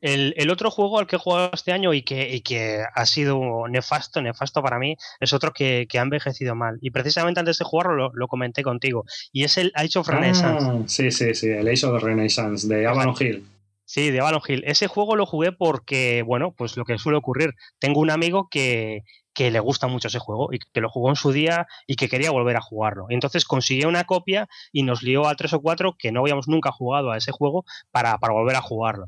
El, 0.00 0.50
otro 0.50 0.70
juego 0.70 0.98
al 0.98 1.06
que 1.06 1.16
he 1.16 1.18
jugado 1.18 1.50
este 1.52 1.72
año 1.72 1.92
y 1.92 2.02
que, 2.02 2.42
que, 2.42 2.82
ha 2.94 3.06
sido 3.06 3.68
nefasto, 3.68 4.22
nefasto 4.22 4.62
para 4.62 4.78
mí, 4.78 4.96
es 5.20 5.32
otro 5.32 5.52
que, 5.52 5.86
ha 5.92 6.00
envejecido 6.00 6.54
mal. 6.54 6.78
Y 6.80 6.90
precisamente 6.90 7.40
antes 7.40 7.58
de 7.58 7.64
jugarlo 7.64 8.10
lo, 8.14 8.28
comenté 8.28 8.62
contigo. 8.62 9.04
Y 9.32 9.44
es 9.44 9.58
el 9.58 9.72
Age 9.74 9.98
of 9.98 10.08
ah, 10.08 10.12
Renaissance. 10.12 10.88
sí, 10.88 11.10
sí, 11.10 11.34
sí, 11.34 11.48
el 11.48 11.68
Age 11.68 11.86
of 11.86 12.02
Renaissance 12.02 12.66
de 12.66 12.86
Avalon 12.86 13.14
Hill. 13.18 13.46
Sí, 13.84 14.10
de 14.10 14.20
Avalon 14.20 14.42
Hill. 14.46 14.62
Ese 14.66 14.86
juego 14.86 15.16
lo 15.16 15.26
jugué 15.26 15.52
porque, 15.52 16.22
bueno, 16.22 16.52
pues 16.56 16.76
lo 16.76 16.84
que 16.84 16.98
suele 16.98 17.18
ocurrir. 17.18 17.54
Tengo 17.78 18.00
un 18.00 18.10
amigo 18.10 18.48
que, 18.50 19.02
que 19.34 19.50
le 19.50 19.60
gusta 19.60 19.86
mucho 19.86 20.08
ese 20.08 20.18
juego 20.18 20.52
y 20.52 20.58
que 20.58 20.80
lo 20.80 20.88
jugó 20.88 21.08
en 21.10 21.16
su 21.16 21.32
día 21.32 21.66
y 21.86 21.96
que 21.96 22.08
quería 22.08 22.30
volver 22.30 22.56
a 22.56 22.60
jugarlo. 22.60 23.06
Entonces 23.08 23.44
consiguió 23.44 23.88
una 23.88 24.04
copia 24.04 24.48
y 24.72 24.82
nos 24.82 25.02
lió 25.02 25.26
a 25.26 25.34
tres 25.34 25.52
o 25.52 25.60
cuatro 25.60 25.96
que 25.98 26.12
no 26.12 26.20
habíamos 26.20 26.48
nunca 26.48 26.72
jugado 26.72 27.10
a 27.10 27.16
ese 27.16 27.32
juego 27.32 27.64
para, 27.90 28.18
para 28.18 28.32
volver 28.32 28.56
a 28.56 28.62
jugarlo. 28.62 29.06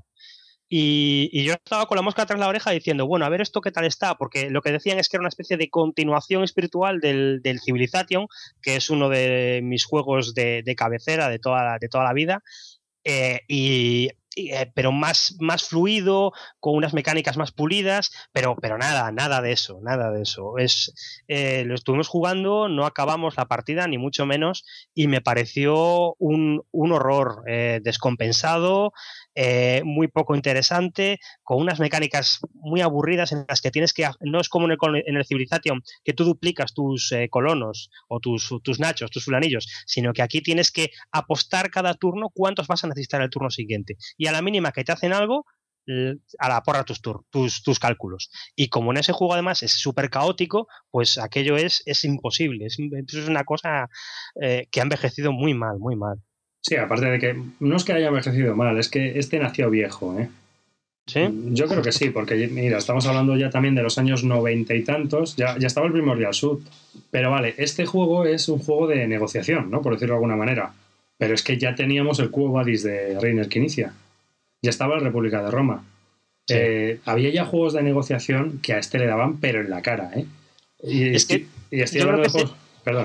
Y, 0.74 1.44
yo 1.44 1.52
estaba 1.52 1.84
con 1.84 1.96
la 1.96 2.02
mosca 2.02 2.24
tras 2.24 2.40
la 2.40 2.48
oreja 2.48 2.70
diciendo, 2.70 3.06
bueno, 3.06 3.26
a 3.26 3.28
ver 3.28 3.42
esto 3.42 3.60
qué 3.60 3.70
tal 3.70 3.84
está, 3.84 4.14
porque 4.14 4.48
lo 4.48 4.62
que 4.62 4.72
decían 4.72 4.98
es 4.98 5.10
que 5.10 5.18
era 5.18 5.20
una 5.20 5.28
especie 5.28 5.58
de 5.58 5.68
continuación 5.68 6.44
espiritual 6.44 6.98
del, 6.98 7.42
del 7.42 7.60
Civilization, 7.60 8.26
que 8.62 8.76
es 8.76 8.88
uno 8.88 9.10
de 9.10 9.60
mis 9.62 9.84
juegos 9.84 10.32
de, 10.32 10.64
cabecera 10.74 11.28
de 11.28 11.38
toda, 11.38 11.76
de 11.78 11.88
toda 11.90 12.04
la 12.04 12.14
vida. 12.14 12.42
Eh, 13.04 13.40
y 13.48 14.08
pero 14.74 14.92
más, 14.92 15.36
más 15.40 15.64
fluido, 15.64 16.32
con 16.60 16.74
unas 16.74 16.94
mecánicas 16.94 17.36
más 17.36 17.52
pulidas, 17.52 18.10
pero, 18.32 18.56
pero 18.56 18.78
nada, 18.78 19.10
nada 19.12 19.40
de 19.40 19.52
eso, 19.52 19.80
nada 19.82 20.10
de 20.10 20.22
eso. 20.22 20.58
Es, 20.58 21.22
eh, 21.28 21.64
lo 21.64 21.74
estuvimos 21.74 22.08
jugando, 22.08 22.68
no 22.68 22.86
acabamos 22.86 23.36
la 23.36 23.46
partida, 23.46 23.86
ni 23.86 23.98
mucho 23.98 24.26
menos, 24.26 24.64
y 24.94 25.06
me 25.06 25.20
pareció 25.20 26.14
un, 26.18 26.62
un 26.70 26.92
horror 26.92 27.42
eh, 27.46 27.80
descompensado, 27.82 28.92
muy 29.84 30.08
poco 30.08 30.34
interesante, 30.34 31.18
con 31.42 31.58
unas 31.58 31.80
mecánicas 31.80 32.40
muy 32.52 32.82
aburridas 32.82 33.32
en 33.32 33.46
las 33.48 33.62
que 33.62 33.70
tienes 33.70 33.94
que, 33.94 34.06
no 34.20 34.38
es 34.38 34.50
como 34.50 34.66
en 34.66 34.72
el, 34.72 35.02
en 35.06 35.16
el 35.16 35.24
Civilization, 35.24 35.82
que 36.04 36.12
tú 36.12 36.24
duplicas 36.24 36.74
tus 36.74 37.14
colonos 37.30 37.90
o 38.08 38.20
tus, 38.20 38.50
tus 38.62 38.78
nachos, 38.78 39.10
tus 39.10 39.24
fulanillos, 39.24 39.66
sino 39.86 40.12
que 40.12 40.20
aquí 40.20 40.42
tienes 40.42 40.70
que 40.70 40.90
apostar 41.12 41.70
cada 41.70 41.94
turno 41.94 42.28
cuántos 42.28 42.66
vas 42.66 42.84
a 42.84 42.88
necesitar 42.88 43.22
el 43.22 43.30
turno 43.30 43.48
siguiente 43.50 43.96
y 44.22 44.28
a 44.28 44.32
la 44.32 44.40
mínima 44.40 44.70
que 44.70 44.84
te 44.84 44.92
hacen 44.92 45.12
algo, 45.12 45.46
a 46.38 46.48
la 46.48 46.62
porra 46.62 46.84
tus, 46.84 47.02
tus, 47.02 47.64
tus 47.64 47.78
cálculos. 47.80 48.30
Y 48.54 48.68
como 48.68 48.92
en 48.92 48.98
ese 48.98 49.12
juego 49.12 49.34
además 49.34 49.64
es 49.64 49.72
súper 49.72 50.10
caótico, 50.10 50.68
pues 50.92 51.18
aquello 51.18 51.56
es, 51.56 51.82
es 51.86 52.04
imposible. 52.04 52.66
Es, 52.66 52.78
es 52.78 53.28
una 53.28 53.42
cosa 53.42 53.88
eh, 54.40 54.68
que 54.70 54.78
ha 54.78 54.84
envejecido 54.84 55.32
muy 55.32 55.54
mal, 55.54 55.80
muy 55.80 55.96
mal. 55.96 56.18
Sí, 56.60 56.76
aparte 56.76 57.06
de 57.06 57.18
que 57.18 57.42
no 57.58 57.76
es 57.76 57.82
que 57.82 57.94
haya 57.94 58.08
envejecido 58.08 58.54
mal, 58.54 58.78
es 58.78 58.88
que 58.88 59.18
este 59.18 59.40
nació 59.40 59.70
viejo, 59.70 60.16
¿eh? 60.16 60.28
¿Sí? 61.04 61.22
Yo 61.46 61.66
creo 61.66 61.82
que 61.82 61.90
sí, 61.90 62.10
porque 62.10 62.46
mira, 62.46 62.78
estamos 62.78 63.04
hablando 63.08 63.36
ya 63.36 63.50
también 63.50 63.74
de 63.74 63.82
los 63.82 63.98
años 63.98 64.22
noventa 64.22 64.72
y 64.72 64.84
tantos, 64.84 65.34
ya, 65.34 65.58
ya 65.58 65.66
estaba 65.66 65.88
el 65.88 65.92
Primordial 65.92 66.32
Sud. 66.32 66.60
Pero 67.10 67.32
vale, 67.32 67.56
este 67.58 67.86
juego 67.86 68.24
es 68.24 68.48
un 68.48 68.60
juego 68.60 68.86
de 68.86 69.08
negociación, 69.08 69.68
¿no? 69.68 69.82
Por 69.82 69.94
decirlo 69.94 70.12
de 70.12 70.18
alguna 70.18 70.36
manera. 70.36 70.74
Pero 71.18 71.34
es 71.34 71.42
que 71.42 71.58
ya 71.58 71.74
teníamos 71.74 72.20
el 72.20 72.30
Cubo 72.30 72.52
Badis 72.52 72.84
de 72.84 73.18
Reiner 73.18 73.48
que 73.48 73.58
inicia 73.58 73.92
ya 74.62 74.70
estaba 74.70 74.96
la 74.96 75.02
República 75.02 75.42
de 75.42 75.50
Roma. 75.50 75.84
Eh, 76.48 77.00
había 77.04 77.30
ya 77.30 77.44
juegos 77.44 77.72
de 77.72 77.82
negociación 77.82 78.60
que 78.62 78.72
a 78.72 78.78
este 78.78 78.98
le 78.98 79.06
daban, 79.06 79.38
pero 79.38 79.60
en 79.60 79.70
la 79.70 79.82
cara, 79.82 80.10
¿eh? 80.14 80.26
Y, 80.82 81.14
es 81.14 81.26
que 81.26 81.46
y 81.70 81.80
estoy 81.80 82.00
hablando 82.00 82.22
de 82.22 82.28
juegos 82.28 82.54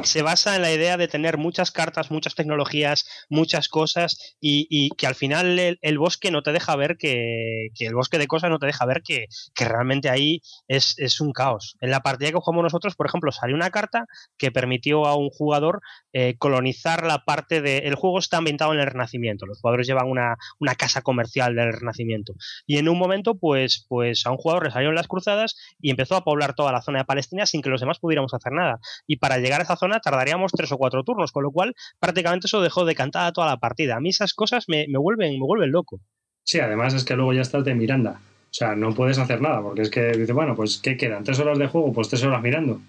se 0.03 0.21
basa 0.21 0.55
en 0.55 0.61
la 0.61 0.71
idea 0.71 0.97
de 0.97 1.07
tener 1.07 1.37
muchas 1.37 1.71
cartas, 1.71 2.09
muchas 2.11 2.35
tecnologías, 2.35 3.07
muchas 3.29 3.69
cosas 3.69 4.35
y, 4.39 4.89
que 4.97 5.07
al 5.07 5.15
final 5.15 5.77
el, 5.81 5.97
bosque 5.97 6.31
no 6.31 6.41
te 6.41 6.51
deja 6.51 6.75
ver 6.75 6.97
que, 6.97 7.69
el 7.79 7.95
bosque 7.95 8.17
de 8.17 8.27
cosas 8.27 8.49
no 8.49 8.59
te 8.59 8.65
deja 8.65 8.85
ver 8.85 9.01
que, 9.03 9.27
realmente 9.55 10.09
ahí 10.09 10.41
es, 10.67 11.21
un 11.21 11.31
caos. 11.31 11.75
En 11.81 11.91
la 11.91 12.01
partida 12.01 12.31
que 12.31 12.37
jugamos 12.37 12.63
nosotros, 12.63 12.95
por 12.95 13.07
ejemplo, 13.07 13.31
salió 13.31 13.55
una 13.55 13.69
carta 13.69 14.05
que 14.37 14.51
permitió 14.51 15.05
a 15.05 15.15
un 15.15 15.29
jugador 15.29 15.81
eh, 16.13 16.35
colonizar 16.37 17.05
la 17.05 17.23
parte 17.23 17.61
de... 17.61 17.79
El 17.79 17.95
juego 17.95 18.19
está 18.19 18.37
ambientado 18.37 18.73
en 18.73 18.79
el 18.79 18.87
Renacimiento, 18.87 19.45
los 19.45 19.59
jugadores 19.59 19.87
llevan 19.87 20.07
una, 20.07 20.37
casa 20.77 21.01
comercial 21.01 21.55
del 21.55 21.73
Renacimiento 21.73 22.33
y 22.67 22.77
en 22.77 22.87
un 22.87 22.99
momento 22.99 23.35
pues, 23.35 23.85
pues 23.89 24.27
a 24.27 24.31
un 24.31 24.37
jugador 24.37 24.65
le 24.65 24.71
salieron 24.71 24.95
las 24.95 25.07
cruzadas 25.07 25.55
y 25.81 25.89
empezó 25.89 26.15
a 26.15 26.23
poblar 26.23 26.53
toda 26.53 26.71
la 26.71 26.81
zona 26.81 26.99
de 26.99 27.05
Palestina 27.05 27.45
sin 27.45 27.61
que 27.61 27.69
los 27.69 27.81
demás 27.81 27.99
pudiéramos 27.99 28.33
hacer 28.33 28.51
nada. 28.51 28.79
Y 29.07 29.17
para 29.17 29.37
llegar 29.39 29.61
a 29.61 29.66
esa 29.67 29.77
zona 29.77 29.99
tardaríamos 29.99 30.51
tres 30.51 30.71
o 30.71 30.77
cuatro 30.77 31.03
turnos, 31.03 31.31
con 31.31 31.43
lo 31.43 31.51
cual 31.51 31.75
prácticamente 31.99 32.47
eso 32.47 32.61
dejó 32.61 32.85
de 32.85 32.95
cantar 32.95 33.31
toda 33.33 33.47
la 33.47 33.57
partida. 33.57 33.97
A 33.97 33.99
mí 33.99 34.09
esas 34.09 34.33
cosas 34.33 34.65
me, 34.67 34.85
vuelven, 34.97 35.33
me 35.33 35.45
vuelven 35.45 35.71
loco. 35.71 35.99
Sí, 36.43 36.59
además 36.59 36.93
es 36.93 37.03
que 37.03 37.15
luego 37.15 37.33
ya 37.33 37.41
estás 37.41 37.63
de 37.65 37.75
Miranda. 37.75 38.21
O 38.49 38.53
sea, 38.57 38.75
no 38.75 38.93
puedes 38.93 39.17
hacer 39.17 39.41
nada, 39.41 39.61
porque 39.61 39.81
es 39.81 39.89
que 39.89 40.11
dice, 40.13 40.33
bueno, 40.33 40.55
pues 40.55 40.77
¿qué 40.77 40.95
quedan? 40.95 41.23
¿Tres 41.23 41.39
horas 41.39 41.59
de 41.59 41.67
juego? 41.67 41.91
Pues 41.91 42.07
tres 42.09 42.23
horas 42.23 42.41
mirando. 42.41 42.79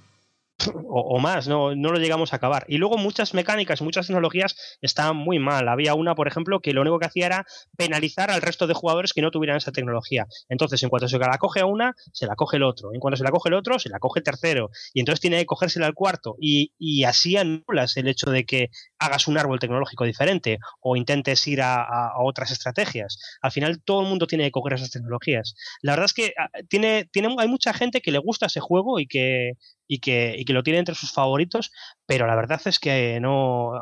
O, 0.89 1.19
más, 1.19 1.47
no, 1.47 1.75
no 1.75 1.91
lo 1.91 1.99
llegamos 1.99 2.33
a 2.33 2.37
acabar. 2.37 2.65
Y 2.69 2.79
luego 2.79 2.99
muchas 2.99 3.35
mecánicas, 3.35 3.81
muchas 3.83 4.07
tecnologías 4.07 4.57
estaban 4.81 5.17
muy 5.17 5.39
mal. 5.39 5.69
Había 5.69 5.95
una, 5.95 6.15
por 6.15 6.29
ejemplo, 6.29 6.61
que 6.61 6.73
lo 6.73 6.81
único 6.81 6.99
que 6.99 7.07
hacía 7.07 7.27
era 7.27 7.47
penalizar 7.77 8.31
al 8.31 8.43
resto 8.43 8.67
de 8.67 8.75
jugadores 8.75 9.13
que 9.13 9.23
no 9.23 9.31
tuvieran 9.31 9.57
esa 9.57 9.73
tecnología. 9.73 10.27
Entonces, 10.49 10.83
en 10.83 10.89
cuanto 10.89 11.09
se 11.09 11.19
la 11.19 11.39
coge 11.39 11.61
a 11.61 11.67
una, 11.67 11.95
se 12.13 12.27
la 12.27 12.35
coge 12.35 12.57
el 12.57 12.65
otro. 12.65 12.93
En 12.93 13.01
cuanto 13.01 13.17
se 13.17 13.25
la 13.25 13.31
coge 13.31 13.49
el 13.49 13.55
otro, 13.55 13.79
se 13.79 13.89
la 13.89 13.99
coge 13.99 14.21
el 14.21 14.25
tercero. 14.25 14.71
Y 14.93 15.01
entonces 15.01 15.21
tiene 15.21 15.39
que 15.39 15.47
cogérsela 15.47 15.87
al 15.87 15.95
cuarto. 15.95 16.37
Y, 16.41 16.73
y 16.79 17.05
así 17.05 17.37
anulas 17.37 17.97
el 17.97 18.09
hecho 18.09 18.31
de 18.31 18.45
que 18.45 18.71
hagas 18.99 19.29
un 19.29 19.39
árbol 19.39 19.61
tecnológico 19.61 20.05
diferente 20.05 20.59
o 20.81 20.97
intentes 20.97 21.47
ir 21.47 21.63
a, 21.63 21.83
a, 21.83 22.23
otras 22.23 22.51
estrategias. 22.51 23.19
Al 23.43 23.53
final, 23.53 23.83
todo 23.83 24.03
el 24.03 24.09
mundo 24.09 24.27
tiene 24.27 24.45
que 24.45 24.51
coger 24.51 24.75
esas 24.75 24.91
tecnologías. 24.91 25.55
La 25.83 25.93
verdad 25.93 26.07
es 26.07 26.15
que 26.15 26.35
ah, 26.37 26.49
tiene, 26.69 27.05
tiene, 27.13 27.35
hay 27.39 27.49
mucha 27.49 27.73
gente 27.73 28.01
que 28.01 28.11
le 28.11 28.19
gusta 28.19 28.47
ese 28.47 28.61
juego 28.61 28.99
y 28.99 29.07
que, 29.07 29.53
y 29.89 29.99
que, 29.99 30.37
y 30.39 30.45
que 30.45 30.53
lo 30.53 30.63
tiene 30.63 30.79
entre 30.79 30.95
sus 30.95 31.13
favoritos, 31.13 31.73
pero 32.07 32.27
la 32.27 32.37
verdad 32.37 32.61
es 32.67 32.79
que 32.79 33.19
no. 33.21 33.73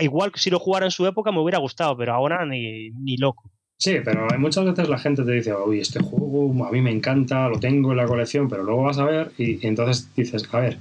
Igual 0.00 0.32
que 0.32 0.40
si 0.40 0.50
lo 0.50 0.58
jugara 0.58 0.86
en 0.86 0.90
su 0.90 1.06
época 1.06 1.32
me 1.32 1.40
hubiera 1.40 1.58
gustado, 1.58 1.96
pero 1.96 2.12
ahora 2.12 2.44
ni, 2.44 2.90
ni 2.90 3.16
loco. 3.16 3.50
Sí, 3.78 3.96
pero 4.04 4.28
hay 4.30 4.38
muchas 4.38 4.64
veces 4.64 4.88
la 4.88 4.98
gente 4.98 5.24
te 5.24 5.32
dice, 5.32 5.54
uy, 5.54 5.80
este 5.80 6.00
juego 6.00 6.64
a 6.64 6.70
mí 6.70 6.80
me 6.80 6.92
encanta, 6.92 7.48
lo 7.48 7.58
tengo 7.58 7.90
en 7.90 7.96
la 7.96 8.06
colección, 8.06 8.48
pero 8.48 8.62
luego 8.62 8.84
vas 8.84 8.98
a 8.98 9.04
ver 9.04 9.32
y, 9.38 9.64
y 9.64 9.66
entonces 9.66 10.14
dices, 10.14 10.48
a 10.52 10.60
ver, 10.60 10.78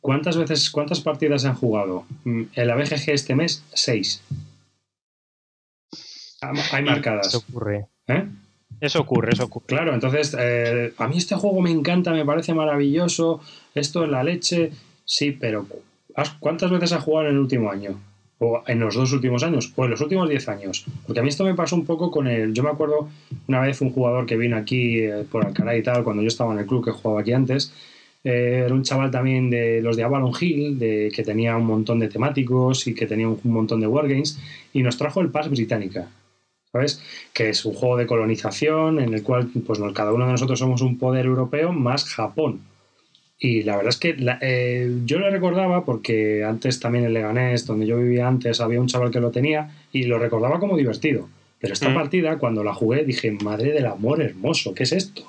¿cuántas 0.00 0.36
veces, 0.36 0.70
cuántas 0.70 1.00
partidas 1.00 1.44
han 1.46 1.54
jugado? 1.54 2.04
Mm, 2.24 2.42
en 2.54 2.66
la 2.68 2.76
BGG 2.76 3.10
este 3.10 3.34
mes, 3.34 3.64
seis. 3.72 4.22
Hay 6.72 6.84
marcadas. 6.84 7.28
Eso 7.28 7.38
ocurre. 7.38 7.86
¿Eh? 8.06 8.28
Eso 8.84 9.00
ocurre, 9.00 9.32
eso 9.32 9.44
ocurre. 9.44 9.64
Claro, 9.64 9.94
entonces, 9.94 10.36
eh, 10.38 10.92
a 10.98 11.08
mí 11.08 11.16
este 11.16 11.36
juego 11.36 11.62
me 11.62 11.70
encanta, 11.70 12.12
me 12.12 12.26
parece 12.26 12.52
maravilloso, 12.52 13.40
esto 13.74 14.04
es 14.04 14.10
la 14.10 14.22
leche, 14.22 14.72
sí, 15.06 15.32
pero 15.32 15.66
¿cuántas 16.38 16.70
veces 16.70 16.92
has 16.92 17.02
jugado 17.02 17.28
en 17.28 17.34
el 17.34 17.40
último 17.40 17.70
año? 17.70 17.98
O 18.40 18.62
en 18.66 18.80
los 18.80 18.94
dos 18.94 19.10
últimos 19.14 19.42
años, 19.42 19.72
o 19.74 19.86
en 19.86 19.92
los 19.92 20.02
últimos 20.02 20.28
diez 20.28 20.50
años. 20.50 20.84
Porque 21.06 21.20
a 21.20 21.22
mí 21.22 21.30
esto 21.30 21.44
me 21.44 21.54
pasó 21.54 21.76
un 21.76 21.86
poco 21.86 22.10
con 22.10 22.26
el. 22.26 22.52
Yo 22.52 22.62
me 22.62 22.68
acuerdo 22.68 23.08
una 23.48 23.60
vez 23.60 23.80
un 23.80 23.90
jugador 23.90 24.26
que 24.26 24.36
vino 24.36 24.58
aquí 24.58 24.98
eh, 24.98 25.24
por 25.30 25.46
Alcalá 25.46 25.74
y 25.78 25.82
tal, 25.82 26.04
cuando 26.04 26.20
yo 26.20 26.28
estaba 26.28 26.52
en 26.52 26.58
el 26.58 26.66
club 26.66 26.84
que 26.84 26.90
jugaba 26.90 27.22
aquí 27.22 27.32
antes. 27.32 27.72
Eh, 28.22 28.64
era 28.66 28.74
un 28.74 28.82
chaval 28.82 29.10
también 29.10 29.48
de 29.48 29.80
los 29.80 29.96
de 29.96 30.02
Avalon 30.02 30.32
Hill, 30.38 30.78
de, 30.78 31.10
que 31.14 31.22
tenía 31.22 31.56
un 31.56 31.64
montón 31.64 32.00
de 32.00 32.08
temáticos 32.08 32.86
y 32.86 32.94
que 32.94 33.06
tenía 33.06 33.28
un, 33.28 33.40
un 33.42 33.52
montón 33.52 33.80
de 33.80 33.86
wargames, 33.86 34.38
y 34.74 34.82
nos 34.82 34.98
trajo 34.98 35.22
el 35.22 35.30
Pass 35.30 35.48
Británica. 35.48 36.08
¿Sabes? 36.74 37.00
Que 37.32 37.50
es 37.50 37.64
un 37.64 37.72
juego 37.72 37.96
de 37.96 38.06
colonización 38.06 38.98
en 38.98 39.14
el 39.14 39.22
cual 39.22 39.48
pues, 39.64 39.78
cada 39.94 40.12
uno 40.12 40.26
de 40.26 40.32
nosotros 40.32 40.58
somos 40.58 40.82
un 40.82 40.98
poder 40.98 41.24
europeo 41.24 41.72
más 41.72 42.04
Japón. 42.04 42.62
Y 43.38 43.62
la 43.62 43.76
verdad 43.76 43.90
es 43.90 43.98
que 43.98 44.16
la, 44.16 44.38
eh, 44.40 44.92
yo 45.04 45.18
lo 45.18 45.30
recordaba 45.30 45.84
porque 45.84 46.42
antes 46.42 46.80
también 46.80 47.04
en 47.04 47.14
Leganés, 47.14 47.64
donde 47.64 47.86
yo 47.86 47.98
vivía 47.98 48.26
antes, 48.26 48.60
había 48.60 48.80
un 48.80 48.88
chaval 48.88 49.12
que 49.12 49.20
lo 49.20 49.30
tenía 49.30 49.70
y 49.92 50.04
lo 50.04 50.18
recordaba 50.18 50.58
como 50.58 50.76
divertido. 50.76 51.28
Pero 51.60 51.72
esta 51.72 51.90
mm. 51.90 51.94
partida, 51.94 52.38
cuando 52.38 52.64
la 52.64 52.74
jugué, 52.74 53.04
dije, 53.04 53.30
madre 53.30 53.72
del 53.72 53.86
amor 53.86 54.20
hermoso, 54.20 54.74
¿qué 54.74 54.82
es 54.82 54.92
esto? 54.92 55.22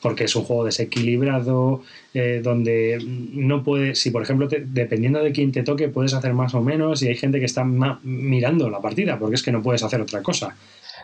Porque 0.00 0.24
es 0.24 0.36
un 0.36 0.44
juego 0.44 0.64
desequilibrado, 0.64 1.82
eh, 2.14 2.40
donde 2.42 2.98
no 3.04 3.62
puedes, 3.62 4.00
si 4.00 4.10
por 4.10 4.22
ejemplo, 4.22 4.48
te, 4.48 4.64
dependiendo 4.64 5.22
de 5.22 5.32
quién 5.32 5.52
te 5.52 5.62
toque, 5.62 5.88
puedes 5.88 6.14
hacer 6.14 6.32
más 6.32 6.54
o 6.54 6.62
menos 6.62 7.02
y 7.02 7.08
hay 7.08 7.16
gente 7.16 7.38
que 7.38 7.44
está 7.44 7.64
mirando 7.64 8.70
la 8.70 8.80
partida, 8.80 9.18
porque 9.18 9.34
es 9.34 9.42
que 9.42 9.52
no 9.52 9.62
puedes 9.62 9.82
hacer 9.82 10.00
otra 10.00 10.22
cosa. 10.22 10.56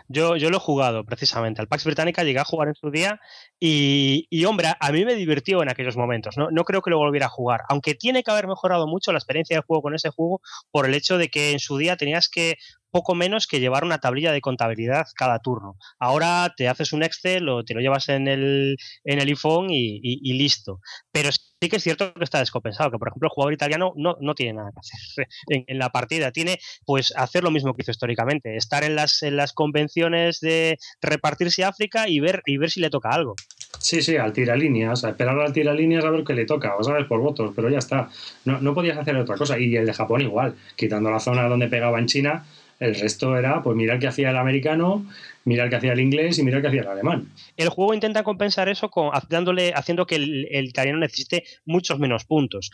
Yo, 0.07 0.35
yo 0.37 0.49
lo 0.49 0.57
he 0.57 0.59
jugado 0.59 1.03
precisamente. 1.03 1.61
Al 1.61 1.67
Pax 1.67 1.83
Británica 1.85 2.23
llegué 2.23 2.39
a 2.39 2.45
jugar 2.45 2.67
en 2.67 2.75
su 2.75 2.91
día 2.91 3.19
y, 3.59 4.27
y, 4.29 4.45
hombre, 4.45 4.73
a 4.79 4.91
mí 4.91 5.05
me 5.05 5.15
divirtió 5.15 5.61
en 5.63 5.69
aquellos 5.69 5.97
momentos. 5.97 6.37
¿no? 6.37 6.51
no 6.51 6.63
creo 6.63 6.81
que 6.81 6.91
lo 6.91 6.97
volviera 6.97 7.25
a 7.27 7.29
jugar. 7.29 7.61
Aunque 7.69 7.95
tiene 7.95 8.23
que 8.23 8.31
haber 8.31 8.47
mejorado 8.47 8.87
mucho 8.87 9.11
la 9.11 9.17
experiencia 9.17 9.57
de 9.57 9.63
juego 9.65 9.81
con 9.81 9.95
ese 9.95 10.09
juego 10.09 10.41
por 10.71 10.85
el 10.85 10.93
hecho 10.93 11.17
de 11.17 11.29
que 11.29 11.51
en 11.51 11.59
su 11.59 11.77
día 11.77 11.97
tenías 11.97 12.29
que 12.29 12.57
poco 12.95 13.13
menos 13.13 13.45
que 13.45 13.59
llevar 13.59 13.83
una 13.83 13.97
tablilla 13.97 14.31
de 14.31 14.39
contabilidad 14.39 15.05
cada 15.17 15.39
turno. 15.39 15.75
Ahora 15.99 16.53
te 16.55 16.69
haces 16.69 16.93
un 16.93 17.03
Excel 17.03 17.49
o 17.49 17.65
te 17.65 17.73
lo 17.73 17.81
llevas 17.81 18.07
en 18.07 18.29
el, 18.29 18.77
en 19.03 19.19
el 19.19 19.27
iPhone 19.27 19.67
y, 19.69 20.33
listo. 20.33 20.79
Pero 21.11 21.29
sí 21.33 21.67
que 21.69 21.75
es 21.75 21.83
cierto 21.83 22.13
que 22.13 22.23
está 22.23 22.39
descompensado, 22.39 22.91
que 22.91 22.97
por 22.97 23.09
ejemplo 23.09 23.27
el 23.27 23.33
jugador 23.33 23.53
italiano 23.53 23.91
no, 23.97 24.15
no 24.21 24.33
tiene 24.33 24.53
nada 24.53 24.69
que 24.71 24.79
hacer 24.79 25.27
en, 25.67 25.77
la 25.77 25.89
partida, 25.89 26.31
tiene 26.31 26.57
pues 26.85 27.11
hacer 27.17 27.43
lo 27.43 27.51
mismo 27.51 27.73
que 27.73 27.81
hizo 27.81 27.91
históricamente, 27.91 28.55
estar 28.55 28.85
en 28.85 28.95
las, 28.95 29.21
en 29.23 29.35
las 29.35 29.51
convenciones 29.51 30.39
de 30.39 30.77
repartirse 31.01 31.65
África 31.65 32.07
y 32.07 32.21
ver, 32.21 32.43
y 32.45 32.55
ver 32.55 32.71
si 32.71 32.79
le 32.79 32.89
toca 32.89 33.09
algo. 33.09 33.35
Sí, 33.77 34.01
sí, 34.01 34.15
al 34.15 34.31
tiralíneas, 34.31 35.03
a 35.03 35.09
esperar 35.09 35.37
al 35.37 35.51
tiralíneas 35.51 36.05
a 36.05 36.11
ver 36.11 36.23
qué 36.23 36.33
le 36.33 36.45
toca, 36.45 36.71
a 36.71 36.93
ver 36.93 37.09
por 37.09 37.19
votos, 37.19 37.51
pero 37.53 37.69
ya 37.69 37.79
está. 37.79 38.09
No, 38.45 38.61
no 38.61 38.73
podías 38.73 38.97
hacer 38.97 39.17
otra 39.17 39.35
cosa. 39.35 39.59
Y 39.59 39.75
el 39.75 39.85
de 39.85 39.93
Japón 39.93 40.21
igual, 40.21 40.55
quitando 40.77 41.11
la 41.11 41.19
zona 41.19 41.49
donde 41.49 41.67
pegaba 41.67 41.99
en 41.99 42.05
China, 42.05 42.45
el 42.79 42.95
resto 42.95 43.37
era, 43.37 43.63
pues 43.63 43.75
mirar 43.75 43.99
qué 43.99 44.07
hacía 44.07 44.31
el 44.31 44.37
americano, 44.37 45.05
mirar 45.45 45.69
qué 45.69 45.77
hacía 45.77 45.93
el 45.93 45.99
inglés 45.99 46.37
y 46.39 46.43
mirar 46.43 46.61
qué 46.61 46.67
hacía 46.67 46.81
el 46.81 46.87
alemán. 46.87 47.31
El 47.55 47.69
juego 47.69 47.93
intenta 47.93 48.23
compensar 48.23 48.67
eso 48.67 48.89
con, 48.89 49.11
dándole, 49.29 49.71
haciendo 49.73 50.05
que 50.05 50.15
el, 50.15 50.47
el 50.51 50.65
italiano 50.65 50.99
necesite 50.99 51.45
muchos 51.65 51.99
menos 51.99 52.25
puntos. 52.25 52.71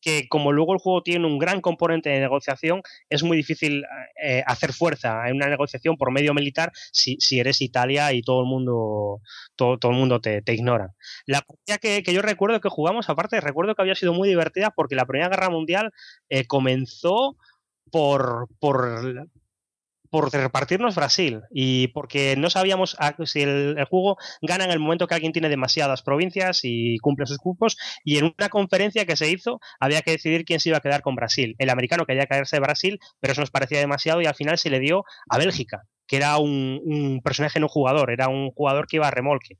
Que 0.00 0.28
como 0.28 0.52
luego 0.52 0.74
el 0.74 0.78
juego 0.78 1.02
tiene 1.02 1.26
un 1.26 1.38
gran 1.38 1.60
componente 1.60 2.10
de 2.10 2.20
negociación, 2.20 2.82
es 3.08 3.22
muy 3.22 3.36
difícil 3.36 3.84
eh, 4.22 4.42
hacer 4.46 4.72
fuerza 4.72 5.28
en 5.28 5.36
una 5.36 5.48
negociación 5.48 5.96
por 5.96 6.12
medio 6.12 6.34
militar 6.34 6.72
si, 6.92 7.16
si 7.18 7.40
eres 7.40 7.60
Italia 7.60 8.12
y 8.12 8.22
todo 8.22 8.42
el 8.42 8.46
mundo, 8.46 9.20
todo, 9.56 9.78
todo 9.78 9.92
el 9.92 9.98
mundo 9.98 10.20
te, 10.20 10.42
te, 10.42 10.54
ignora. 10.54 10.94
La 11.26 11.40
partida 11.40 11.78
que, 11.78 12.02
que, 12.02 12.12
yo 12.12 12.22
recuerdo 12.22 12.60
que 12.60 12.68
jugamos, 12.68 13.08
aparte, 13.08 13.40
recuerdo 13.40 13.74
que 13.74 13.82
había 13.82 13.94
sido 13.94 14.12
muy 14.12 14.28
divertida 14.28 14.70
porque 14.70 14.94
la 14.94 15.06
Primera 15.06 15.28
Guerra 15.28 15.50
Mundial 15.50 15.92
eh, 16.28 16.46
comenzó 16.46 17.36
por, 17.92 18.48
por, 18.58 19.28
por 20.10 20.32
repartirnos 20.32 20.96
Brasil 20.96 21.42
y 21.50 21.88
porque 21.88 22.34
no 22.36 22.50
sabíamos 22.50 22.96
si 23.26 23.42
el, 23.42 23.84
juego 23.88 24.16
gana 24.40 24.64
en 24.64 24.70
el 24.72 24.80
momento 24.80 25.06
que 25.06 25.14
alguien 25.14 25.32
tiene 25.32 25.48
demasiadas 25.48 26.02
provincias 26.02 26.60
y 26.64 26.98
cumple 26.98 27.26
sus 27.26 27.38
cupos 27.38 27.76
y 28.04 28.16
en 28.16 28.34
una 28.36 28.48
conferencia 28.48 29.04
que 29.06 29.16
se 29.16 29.30
hizo 29.30 29.60
había 29.78 30.02
que 30.02 30.12
decidir 30.12 30.44
quién 30.44 30.58
se 30.58 30.70
iba 30.70 30.78
a 30.78 30.80
quedar 30.82 31.02
con 31.02 31.14
Brasil. 31.14 31.54
El 31.58 31.70
americano 31.70 32.06
quería 32.06 32.26
caerse 32.26 32.56
de 32.56 32.60
Brasil, 32.60 32.98
pero 33.20 33.32
eso 33.32 33.42
nos 33.42 33.50
parecía 33.50 33.78
demasiado 33.78 34.20
y 34.22 34.26
al 34.26 34.34
final 34.34 34.58
se 34.58 34.70
le 34.70 34.80
dio 34.80 35.04
a 35.28 35.38
Bélgica 35.38 35.84
que 36.12 36.18
era 36.18 36.36
un, 36.36 37.22
personaje 37.24 37.58
no 37.58 37.68
jugador, 37.68 38.10
era 38.10 38.28
un 38.28 38.50
jugador 38.50 38.86
que 38.86 38.96
iba 38.96 39.08
a 39.08 39.10
remolque. 39.10 39.56